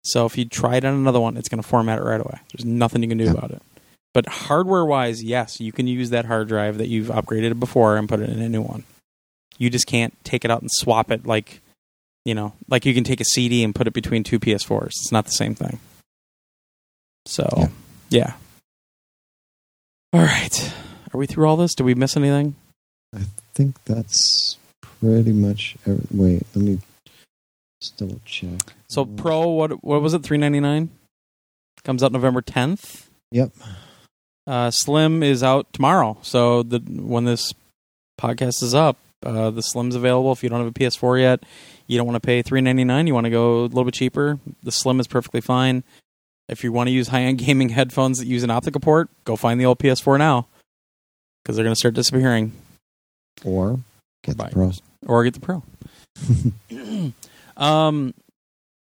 [0.04, 2.38] So if you try it on another one, it's going to format it right away.
[2.54, 3.32] There's nothing you can do Yeah.
[3.32, 3.60] about it.
[4.14, 8.08] But hardware wise, yes, you can use that hard drive that you've upgraded before and
[8.08, 8.84] put it in a new one.
[9.58, 11.60] You just can't take it out and swap it like,
[12.24, 14.86] you know, like you can take a CD and put it between two PS4s.
[14.86, 15.78] It's not the same thing.
[17.28, 17.68] So, Yeah.
[18.08, 18.32] yeah.
[20.12, 20.72] All right.
[21.12, 21.74] Are we through all this?
[21.74, 22.54] Did we miss anything?
[23.14, 23.20] I
[23.54, 25.76] think that's pretty much.
[25.86, 26.78] Every, wait, let me
[27.80, 28.72] just double check.
[28.88, 30.22] So, Pro, what what was it?
[30.22, 30.90] Three ninety nine.
[31.84, 33.08] Comes out November tenth.
[33.30, 33.52] Yep.
[34.46, 36.16] Uh, Slim is out tomorrow.
[36.22, 37.52] So the when this
[38.18, 40.32] podcast is up, uh, the Slim's available.
[40.32, 41.42] If you don't have a PS4 yet,
[41.86, 43.06] you don't want to pay three ninety nine.
[43.06, 44.38] You want to go a little bit cheaper.
[44.62, 45.84] The Slim is perfectly fine.
[46.48, 49.36] If you want to use high end gaming headphones that use an optical port, go
[49.36, 50.46] find the old PS4 now
[51.42, 52.52] because they're going to start disappearing.
[53.44, 53.80] Or
[54.22, 54.82] get the pros.
[55.06, 55.62] or get the pro.
[57.56, 58.14] um,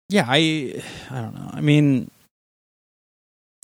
[0.09, 1.49] yeah, I I don't know.
[1.53, 2.09] I mean,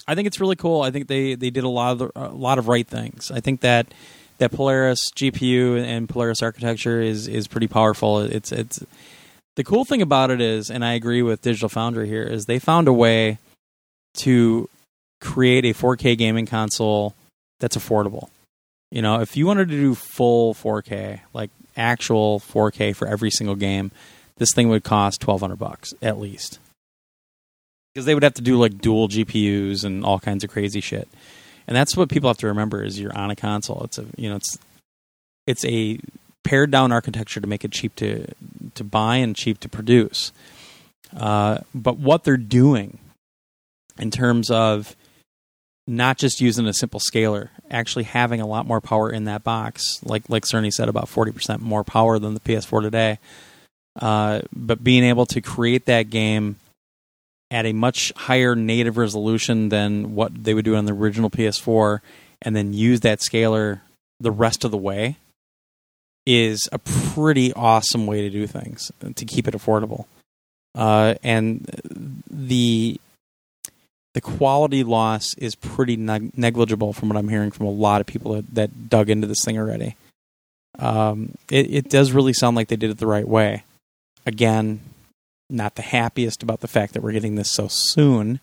[0.07, 0.81] I think it's really cool.
[0.81, 3.31] I think they they did a lot of the, a lot of right things.
[3.31, 3.87] I think that
[4.37, 8.19] that Polaris GPU and Polaris architecture is is pretty powerful.
[8.19, 8.83] It's it's
[9.55, 12.59] the cool thing about it is, and I agree with Digital Foundry here, is they
[12.59, 13.37] found a way
[14.17, 14.69] to
[15.21, 17.15] create a 4K gaming console
[17.59, 18.29] that's affordable.
[18.91, 23.55] You know, if you wanted to do full 4K, like actual 4K for every single
[23.55, 23.91] game,
[24.37, 26.59] this thing would cost 1200 bucks at least.
[27.93, 31.07] Because they would have to do like dual GPUs and all kinds of crazy shit.
[31.67, 33.83] And that's what people have to remember is you're on a console.
[33.83, 34.57] It's a, you know, it's
[35.47, 35.99] it's a
[36.43, 38.27] pared down architecture to make it cheap to
[38.75, 40.31] to buy and cheap to produce.
[41.15, 42.97] Uh, but what they're doing
[43.97, 44.95] in terms of
[45.85, 49.99] not just using a simple scaler, actually having a lot more power in that box,
[50.03, 53.19] like like Cerny said, about forty percent more power than the PS4 today.
[53.99, 56.55] Uh, but being able to create that game
[57.51, 61.99] at a much higher native resolution than what they would do on the original PS4,
[62.41, 63.81] and then use that scaler
[64.19, 65.17] the rest of the way,
[66.25, 70.05] is a pretty awesome way to do things to keep it affordable.
[70.73, 71.69] Uh, and
[72.29, 72.99] the
[74.13, 78.07] the quality loss is pretty neg- negligible from what I'm hearing from a lot of
[78.07, 79.95] people that, that dug into this thing already.
[80.79, 83.63] Um, it, it does really sound like they did it the right way.
[84.25, 84.81] Again,
[85.49, 88.39] not the happiest about the fact that we're getting this so soon,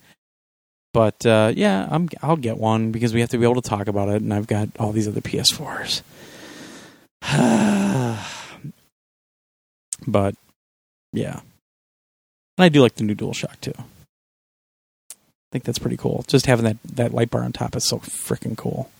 [0.92, 3.88] but uh, yeah, I'm I'll get one because we have to be able to talk
[3.88, 6.02] about it, and I've got all these other PS4s.
[10.06, 10.34] but
[11.12, 11.40] yeah,
[12.58, 13.74] and I do like the new DualShock too.
[15.52, 16.24] Think that's pretty cool.
[16.28, 18.90] Just having that that light bar on top is so freaking cool.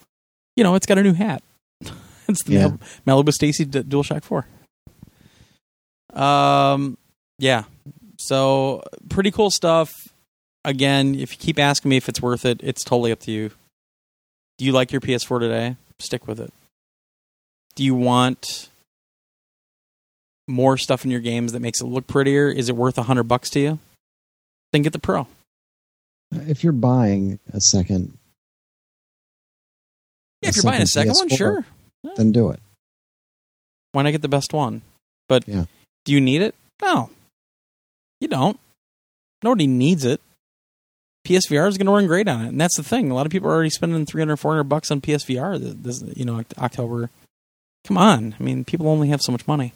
[0.57, 1.43] You know, it's got a new hat.
[2.29, 2.69] it's the Yeah.
[3.07, 4.47] Mal- Malibu Stacy D- DualShock Four.
[6.13, 6.97] Um,
[7.39, 7.65] yeah.
[8.19, 9.91] So pretty cool stuff.
[10.65, 13.51] Again, if you keep asking me if it's worth it, it's totally up to you.
[14.59, 15.77] Do you like your PS4 today?
[16.01, 16.53] Stick with it.
[17.77, 18.69] Do you want
[20.47, 22.49] more stuff in your games that makes it look prettier?
[22.49, 23.79] Is it worth a hundred bucks to you?
[24.73, 25.27] Then get the Pro.
[26.33, 28.17] If you're buying a second,
[30.43, 31.65] Yeah, if you're buying a second one, PS4, sure.
[32.17, 32.61] then do it.
[33.93, 34.83] Why not get the best one?
[35.29, 35.65] But Yeah.
[36.05, 36.55] do you need it?
[36.83, 37.11] No.
[38.21, 38.59] You don't.
[39.43, 40.21] Nobody needs it.
[41.27, 43.11] PSVR is going to run great on it, and that's the thing.
[43.11, 46.43] A lot of people are already spending 300 400 bucks on PSVR this you know,
[46.59, 47.11] October.
[47.85, 48.35] Come on.
[48.39, 49.73] I mean, people only have so much money.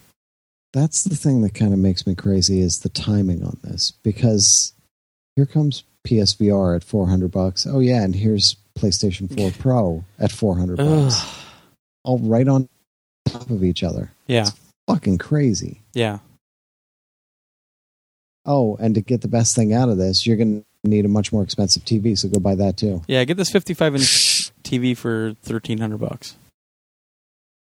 [0.72, 4.72] That's the thing that kind of makes me crazy is the timing on this because
[5.36, 7.66] here comes PSVR at 400 bucks.
[7.66, 11.22] Oh yeah, and here's PlayStation 4 Pro at 400 bucks.
[11.22, 11.28] Ugh.
[12.04, 12.68] All right on
[13.26, 14.12] top of each other.
[14.26, 14.50] Yeah.
[14.86, 15.80] Fucking crazy.
[15.94, 16.18] Yeah.
[18.46, 21.08] Oh, and to get the best thing out of this, you're going to need a
[21.08, 23.02] much more expensive TV, so go buy that too.
[23.08, 24.02] Yeah, get this 55 inch
[24.62, 26.36] TV for 1300 bucks.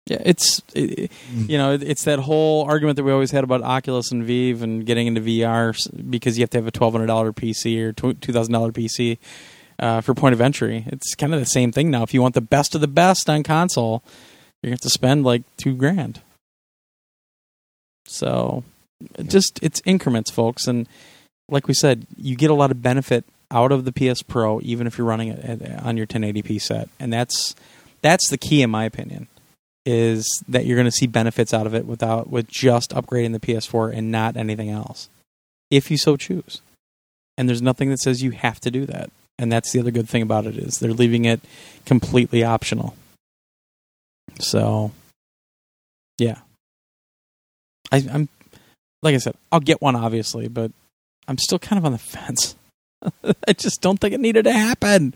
[0.09, 4.11] Yeah, it's it, you know, it's that whole argument that we always had about Oculus
[4.11, 5.77] and Vive and getting into VR
[6.11, 9.19] because you have to have a $1200 PC or $2000 PC
[9.79, 10.85] uh, for point of entry.
[10.87, 12.05] It's kind of the same thing now.
[12.05, 14.03] If you want the best of the best on console,
[14.63, 16.23] you're going to have to spend like 2 grand.
[18.07, 18.65] So,
[19.23, 20.89] just it's increments, folks, and
[21.51, 24.87] like we said, you get a lot of benefit out of the PS Pro, even
[24.87, 27.55] if you're running it on your 1080p set, and that's
[28.01, 29.29] that's the key, in my opinion,
[29.91, 33.41] is that you're going to see benefits out of it without with just upgrading the
[33.41, 35.09] PS4 and not anything else,
[35.71, 36.61] if you so choose.
[37.39, 40.07] And there's nothing that says you have to do that, and that's the other good
[40.07, 41.41] thing about it is they're leaving it
[41.87, 42.97] completely optional.
[44.41, 44.93] So,
[46.19, 46.41] yeah,
[47.91, 48.29] I, I'm
[49.03, 50.71] like I said, I'll get one obviously, but
[51.27, 52.57] I'm still kind of on the fence.
[53.49, 55.15] I just don't think it needed to happen.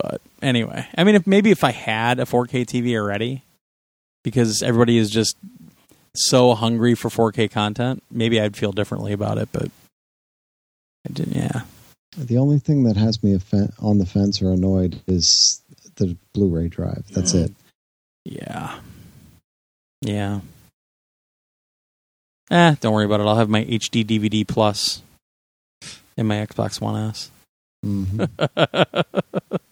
[0.00, 3.42] But anyway, I mean, if maybe if I had a 4K TV already,
[4.22, 5.36] because everybody is just
[6.14, 9.48] so hungry for 4K content, maybe I'd feel differently about it.
[9.52, 9.70] But
[11.08, 11.34] I didn't.
[11.36, 11.62] Yeah,
[12.16, 13.38] The only thing that has me
[13.80, 15.60] on the fence or annoyed is
[15.96, 17.04] the Blu-ray drive.
[17.10, 17.52] That's it.
[18.24, 18.78] yeah,
[20.00, 20.40] yeah.
[22.50, 23.26] Eh, don't worry about it.
[23.26, 25.02] I'll have my HD DVD plus
[26.16, 27.30] in my Xbox One S.
[27.82, 28.24] hmm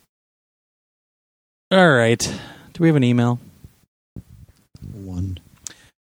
[1.70, 2.20] All right.
[2.72, 3.40] Do we have an email?
[4.92, 5.38] One.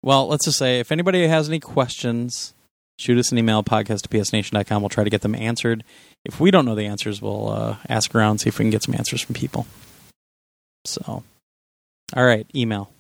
[0.02, 2.54] Well, let's just say if anybody has any questions,
[2.98, 4.82] shoot us an email, podcast at psnation.com.
[4.82, 5.84] We'll try to get them answered.
[6.24, 8.84] If we don't know the answers, we'll uh, ask around, see if we can get
[8.84, 9.68] some answers from people.
[10.86, 11.24] So,
[12.16, 12.92] all right, email.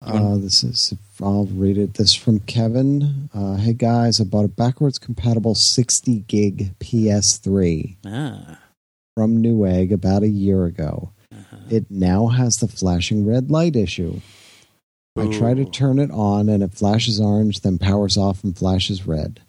[0.00, 1.94] Uh, this is I'll read it.
[1.94, 3.28] This from Kevin.
[3.34, 8.58] Uh, hey guys, I bought a backwards compatible 60 gig PS3 Ah.
[9.18, 11.10] From Newegg about a year ago.
[11.34, 11.56] uh-huh.
[11.70, 14.20] It now has the flashing red light issue.
[15.16, 19.08] I try to turn it on and it flashes orange, then powers off and flashes
[19.08, 19.40] red.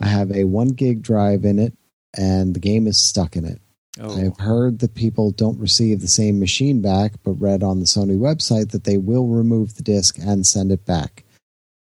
[0.00, 1.74] I have a one gig drive in it
[2.16, 3.60] and the game is stuck in it.
[4.00, 4.18] Oh.
[4.18, 8.18] I've heard that people don't receive the same machine back, but read on the Sony
[8.18, 11.24] website that they will remove the disc and send it back.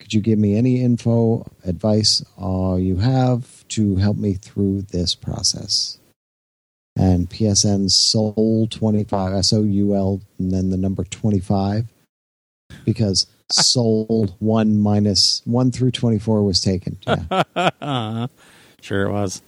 [0.00, 5.14] Could you give me any info, advice uh, you have to help me through this
[5.14, 6.00] process?
[6.96, 11.86] And PSN Soul 25, S O U L, and then the number 25,
[12.84, 16.98] because Soul 1 minus 1 through 24 was taken.
[17.06, 18.26] Yeah.
[18.80, 19.42] sure it was.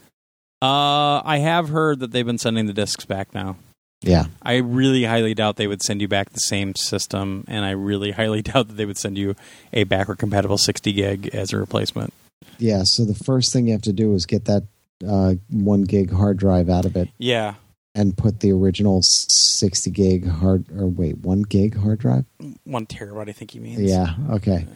[0.61, 3.57] Uh, I have heard that they've been sending the discs back now.
[4.03, 4.27] Yeah.
[4.43, 8.13] I really highly doubt they would send you back the same system, and I really
[8.13, 9.35] highly doubt that they would send you
[9.73, 12.13] a backward compatible 60 gig as a replacement.
[12.59, 12.83] Yeah.
[12.85, 14.65] So the first thing you have to do is get that
[15.07, 17.55] uh, one gig hard drive out of it Yeah,
[17.95, 22.25] and put the original 60 gig hard or wait, one gig hard drive?
[22.65, 23.81] one terabyte, I think he means.
[23.81, 24.15] Yeah.
[24.31, 24.67] Okay.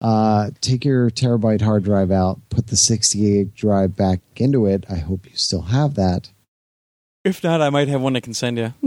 [0.00, 4.84] Uh, take your terabyte hard drive out, put the 60 gig drive back into it.
[4.90, 6.30] I hope you still have that.
[7.24, 8.74] If not, I might have one I can send you.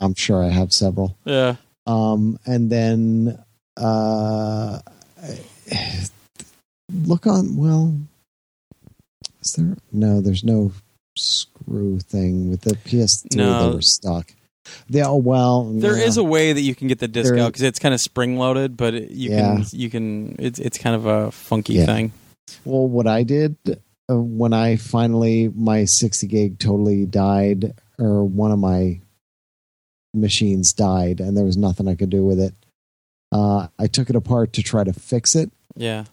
[0.00, 1.16] I'm sure I have several.
[1.24, 1.56] yeah.
[1.86, 3.42] Um, and then
[3.76, 4.78] uh,
[6.92, 7.56] look on.
[7.56, 7.96] Well,
[9.46, 9.76] is there?
[9.92, 10.72] No, there's no
[11.16, 13.36] screw thing with the PS3.
[13.36, 13.70] No.
[13.70, 14.32] They were stuck.
[14.88, 15.06] Yeah.
[15.06, 15.64] Oh well.
[15.64, 17.94] There is a way that you can get the disc There- out because it's kind
[17.94, 19.56] of spring loaded, but it- you Yeah.
[19.56, 21.86] can you can it's it's kind of a funky Yeah.
[21.86, 22.12] thing.
[22.64, 23.56] Well, what I did
[24.10, 29.00] uh, when I finally my 60 gig totally died, or one of my
[30.14, 32.54] machines died, and there was nothing I could do with it.
[33.32, 36.04] Uh, I took it apart to try to fix it, Yeah.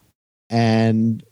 [0.50, 1.24] and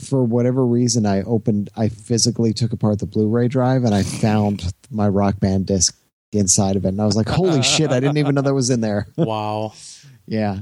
[0.00, 4.72] for whatever reason, I opened, I physically took apart the Blu-ray drive, and I found
[4.90, 5.96] my Rock Band disc
[6.32, 7.90] inside of it, and I was like, "Holy shit!
[7.90, 9.72] I didn't even know that was in there." Wow.
[10.26, 10.58] Yeah.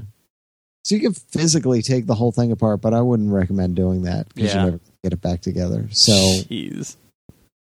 [0.85, 4.27] So you can physically take the whole thing apart, but I wouldn't recommend doing that
[4.35, 4.59] because Yeah.
[4.59, 5.87] you never get it back together.
[5.91, 6.97] So Jeez.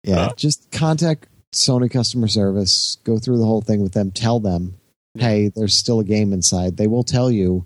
[0.02, 4.74] yeah, just contact Sony customer service, go through the whole thing with them, tell them,
[5.16, 6.76] hey, there's still a game inside.
[6.76, 7.64] They will tell you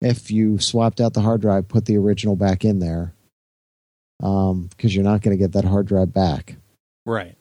[0.00, 3.14] if you swapped out the hard drive, put the original back in there,
[4.20, 6.56] because you're not going to get that hard drive back.
[7.06, 7.36] Right.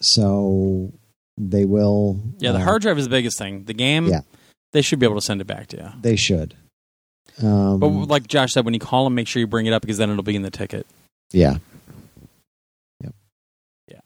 [0.00, 0.92] So
[1.38, 2.20] they will.
[2.38, 3.64] Yeah, the uh, hard drive is the biggest thing.
[3.64, 4.20] The game, Yeah.
[4.72, 5.88] they should be able to send it back to you.
[6.00, 6.54] They should.
[7.42, 9.82] Um, But like Josh said, when you call them, make sure you bring it up
[9.82, 10.86] because then it'll be in the ticket.
[11.32, 11.58] yeah.
[13.02, 13.14] Yep.
[13.88, 14.00] Yeah.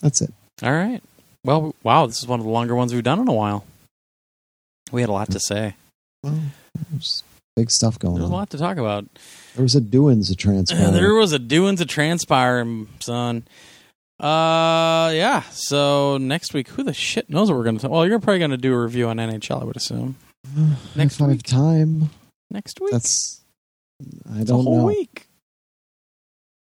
[0.00, 0.32] That's it.
[0.62, 1.02] All right.
[1.44, 3.64] Well, wow, this is one of the longer ones we've done in a while.
[4.90, 5.74] We had a lot to say.
[6.22, 6.38] Well,
[6.90, 7.22] there's
[7.56, 8.20] big stuff going on.
[8.20, 9.06] There's a lot to talk about.
[9.58, 10.92] There was a doings a transpire.
[10.92, 12.64] there was a doing to transpire,
[13.00, 13.44] son.
[14.20, 15.42] Uh, yeah.
[15.50, 17.88] So next week, who the shit knows what we're gonna?
[17.88, 20.14] Well, you're probably gonna do a review on NHL, I would assume.
[20.94, 21.42] next if I have week.
[21.42, 22.10] time.
[22.52, 22.92] Next week.
[22.92, 23.40] That's
[24.32, 24.84] I It's a don't whole know.
[24.86, 25.26] week.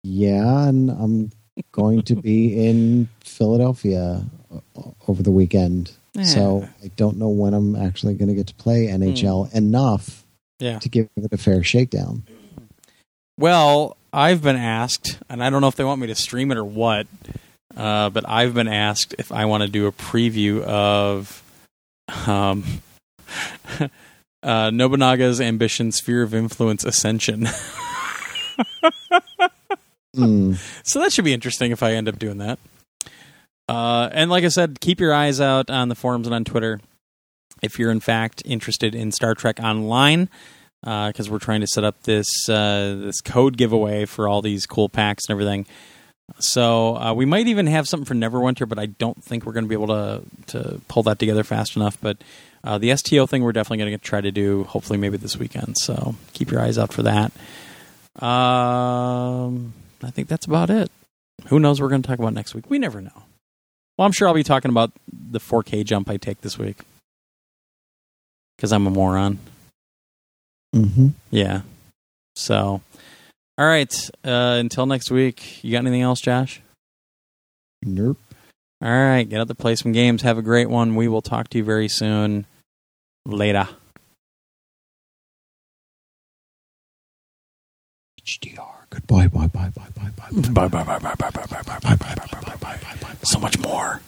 [0.03, 1.31] Yeah, and I'm
[1.73, 4.23] going to be in Philadelphia
[5.09, 5.91] over the weekend.
[6.23, 10.25] So I don't know when I'm actually going to get to play NHL enough
[10.59, 10.65] Hmm.
[10.65, 10.79] Yeah.
[10.79, 12.23] to give it a fair shakedown.
[13.39, 16.57] Well, I've been asked, and I don't know if they want me to stream it
[16.57, 17.07] or what,
[17.73, 21.41] uh, but I've been asked if I want to do a preview of
[22.27, 22.65] um,
[24.43, 27.47] uh, Nobunaga's Ambition Sphere of Influence Ascension.
[30.15, 30.53] Hmm.
[30.83, 32.57] so that should be interesting if I end up doing that.
[33.69, 36.81] Uh, and like I said, keep your eyes out on the forums and on Twitter
[37.61, 40.27] if you're in fact interested in Star Trek Online,
[40.81, 44.89] because we're trying to set up this uh, this code giveaway for all these cool
[44.89, 45.65] packs and everything.
[46.37, 49.65] So uh, we might even have something for Neverwinter, but I don't think we're going
[49.65, 51.97] to be able to to pull that together fast enough.
[52.01, 52.17] But
[52.63, 54.63] uh, the STO thing, we're definitely going to try to do.
[54.65, 55.77] Hopefully, maybe this weekend.
[55.77, 57.31] So keep your eyes out for that.
[58.23, 60.91] Um, I think that's about it.
[61.47, 62.69] Who knows what we're going to talk about next week?
[62.69, 63.23] We never know.
[63.97, 66.77] Well, I'm sure I'll be talking about the 4K jump I take this week
[68.55, 69.39] because I'm a moron.
[70.75, 71.07] Mm-hmm.
[71.31, 71.61] Yeah.
[72.35, 72.81] So,
[73.57, 73.93] all right.
[74.23, 76.61] Uh, until next week, you got anything else, Josh?
[77.83, 78.17] Nope.
[78.81, 79.27] All right.
[79.27, 80.21] Get out to play some games.
[80.21, 80.95] Have a great one.
[80.95, 82.45] We will talk to you very soon.
[83.25, 83.67] Later.
[88.25, 88.65] HDR.
[88.89, 89.27] Goodbye.
[89.27, 89.47] Bye.
[89.47, 89.69] Bye.
[89.69, 89.87] Bye.
[89.95, 90.09] Bye.
[90.15, 90.67] Bye.
[90.67, 93.15] Bye, bye, bye, bye, bye, bye, bye, bye, bye, bye, bye, bye, bye.
[93.23, 94.01] So much more.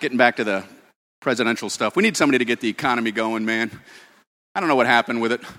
[0.00, 0.64] Getting back to the
[1.20, 3.70] presidential stuff, we need somebody to get the economy going, man.
[4.54, 5.40] I don't know what happened with it.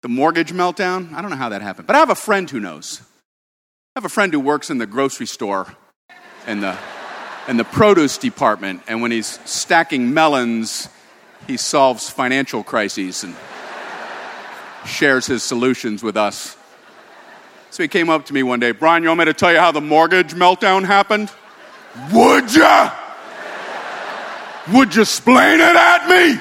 [0.00, 1.88] The mortgage meltdown, I don't know how that happened.
[1.88, 3.02] But I have a friend who knows.
[3.96, 5.74] I have a friend who works in the grocery store
[6.46, 6.78] in the,
[7.48, 10.88] in the produce department, and when he's stacking melons,
[11.48, 13.34] he solves financial crises and
[14.86, 16.56] shares his solutions with us.
[17.70, 19.58] So he came up to me one day, Brian, you want me to tell you
[19.58, 21.30] how the mortgage meltdown happened?
[22.12, 22.94] Would ya?
[24.72, 26.40] Would you explain it at me?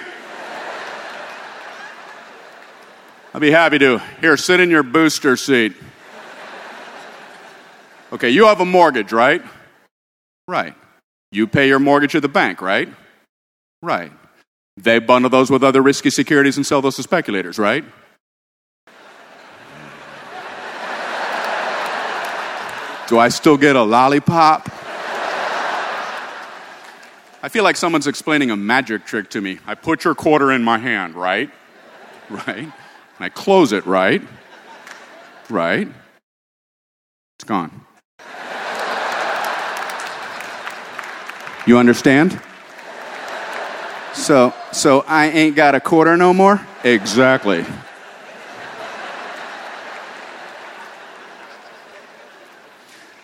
[3.38, 4.02] I'll be happy to.
[4.20, 5.76] Here, sit in your booster seat.
[8.12, 9.44] Okay, you have a mortgage, right?
[10.48, 10.74] Right.
[11.32, 12.90] You pay your mortgage at the bank, right?
[13.84, 14.12] Right.
[14.76, 17.86] They bundle those with other risky securities and sell those to speculators, right?
[23.08, 24.68] Do I still get a lollipop?
[27.44, 29.60] I feel like someone's explaining a magic trick to me.
[29.68, 31.52] I put your quarter in my hand, right?
[32.32, 32.74] Right.
[33.18, 34.22] And I close it, right?
[35.50, 35.88] Right.
[37.36, 37.86] It's gone.
[41.66, 42.40] You understand?
[44.14, 46.66] So, so I ain't got a quarter no more?
[46.84, 47.66] Exactly.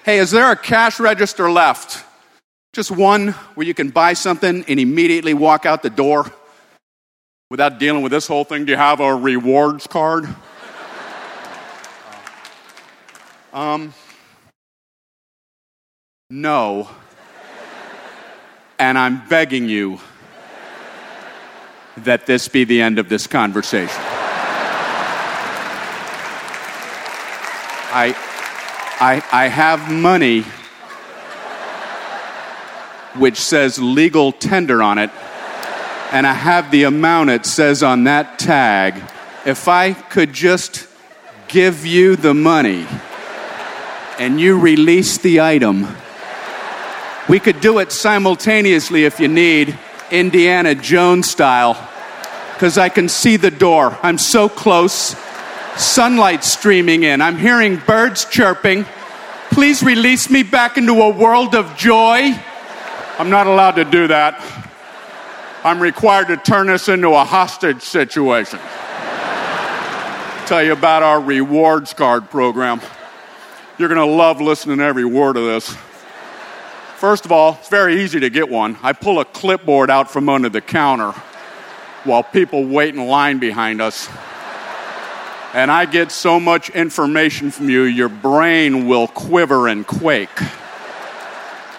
[0.04, 2.04] Hey, is there a cash register left?
[2.74, 6.32] Just one where you can buy something and immediately walk out the door
[7.54, 8.66] without dealing with this whole thing.
[8.66, 10.26] Do you have a rewards card?
[13.54, 13.94] um,
[16.32, 16.90] no.
[18.80, 20.00] And I'm begging you
[21.98, 24.02] that this be the end of this conversation.
[27.94, 28.16] I,
[29.00, 30.42] I, I have money
[33.14, 35.12] which says legal tender on it,
[36.14, 38.94] and I have the amount it says on that tag.
[39.48, 40.88] If I could just
[41.48, 42.86] give you the money
[44.20, 45.88] and you release the item,
[47.28, 49.76] we could do it simultaneously if you need,
[50.12, 51.74] Indiana Jones style,
[52.54, 53.98] because I can see the door.
[54.04, 55.16] I'm so close.
[55.78, 57.22] Sunlight streaming in.
[57.22, 58.86] I'm hearing birds chirping.
[59.50, 62.40] Please release me back into a world of joy.
[63.18, 64.63] I'm not allowed to do that.
[65.66, 68.60] I'm required to turn this into a hostage situation.
[70.46, 72.82] Tell you about our rewards card program.
[73.78, 75.74] You're going to love listening to every word of this.
[76.98, 78.78] First of all, it's very easy to get one.
[78.84, 81.12] I pull a clipboard out from under the counter
[82.04, 84.10] while people wait in line behind us.
[85.54, 90.30] And I get so much information from you, your brain will quiver and quake.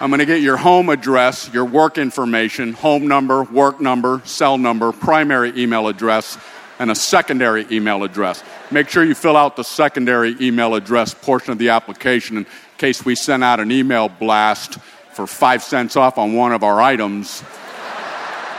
[0.05, 4.58] I'm going to get your home address, your work information, home number, work number, cell
[4.58, 6.36] number, primary email address,
[6.78, 8.44] and a secondary email address.
[8.70, 13.02] Make sure you fill out the secondary email address portion of the application in case
[13.02, 14.74] we send out an email blast
[15.15, 17.41] for five cents off on one of our items.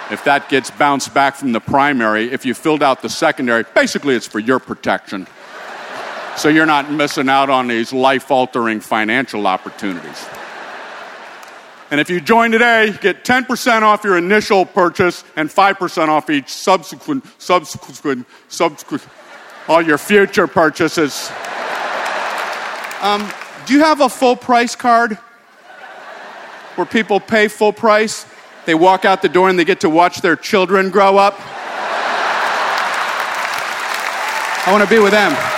[0.10, 4.16] If that gets bounced back from the primary, if you filled out the secondary, basically
[4.16, 5.28] it's for your protection.
[6.38, 10.26] So you're not missing out on these life altering financial opportunities.
[11.96, 16.50] And if you join today, get 10% off your initial purchase and 5% off each
[16.50, 19.08] subsequent, subsequent, subsequent,
[19.70, 21.32] all your future purchases.
[23.02, 23.26] Um,
[23.66, 25.14] do you have a full price card
[26.76, 28.26] where people pay full price?
[28.66, 31.36] They walk out the door and they get to watch their children grow up?
[34.68, 35.55] I want to be with them.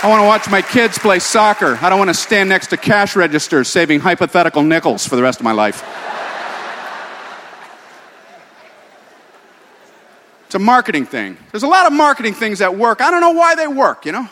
[0.00, 1.76] I want to watch my kids play soccer.
[1.82, 5.40] I don't want to stand next to cash registers saving hypothetical nickels for the rest
[5.40, 5.82] of my life.
[10.46, 11.36] It's a marketing thing.
[11.50, 13.00] There's a lot of marketing things that work.
[13.00, 14.28] I don't know why they work, you know?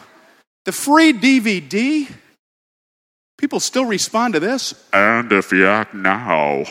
[0.67, 2.09] The free DVD,
[3.37, 4.73] people still respond to this.
[4.93, 6.65] And if you act now,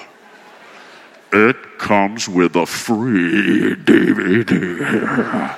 [1.34, 5.56] it comes with a free DVD.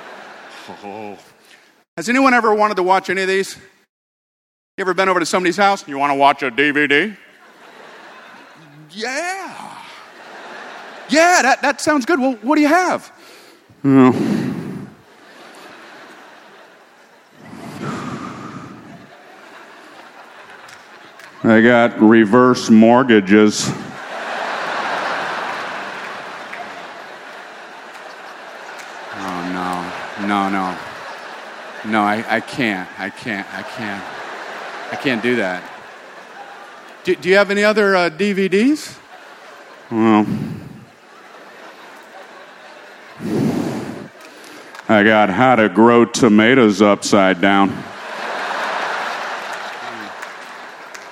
[1.98, 3.56] Has anyone ever wanted to watch any of these?
[3.56, 5.80] You ever been over to somebody's house?
[5.82, 7.16] And you want to watch a DVD?
[8.92, 9.82] yeah.
[11.08, 12.20] Yeah, that, that sounds good.
[12.20, 13.12] Well, what do you have?
[13.84, 14.86] Oh.
[21.42, 23.72] I got reverse mortgages.
[29.16, 30.28] Oh, no.
[30.28, 30.87] No, no.
[31.88, 32.86] No, I, I can't.
[33.00, 33.48] I can't.
[33.54, 34.04] I can't.
[34.92, 35.62] I can't do that.
[37.04, 38.98] Do, do you have any other uh, DVDs?
[39.90, 40.26] Well,
[44.86, 47.70] I got How to Grow Tomatoes Upside Down.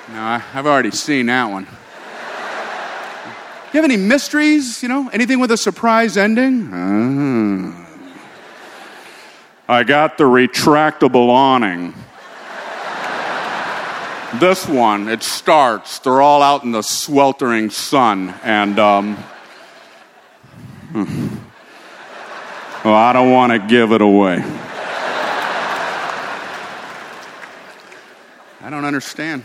[0.08, 1.64] No, I, I've already seen that one.
[1.64, 1.70] Do
[3.72, 4.82] You have any mysteries?
[4.82, 6.70] You know, anything with a surprise ending?
[6.70, 7.85] Uh.
[9.68, 11.92] I got the retractable awning.
[14.38, 15.98] this one, it starts.
[15.98, 19.16] They're all out in the sweltering sun, and um,
[20.92, 21.36] hmm.
[22.84, 24.36] well, I don't want to give it away.
[28.60, 29.42] I don't understand.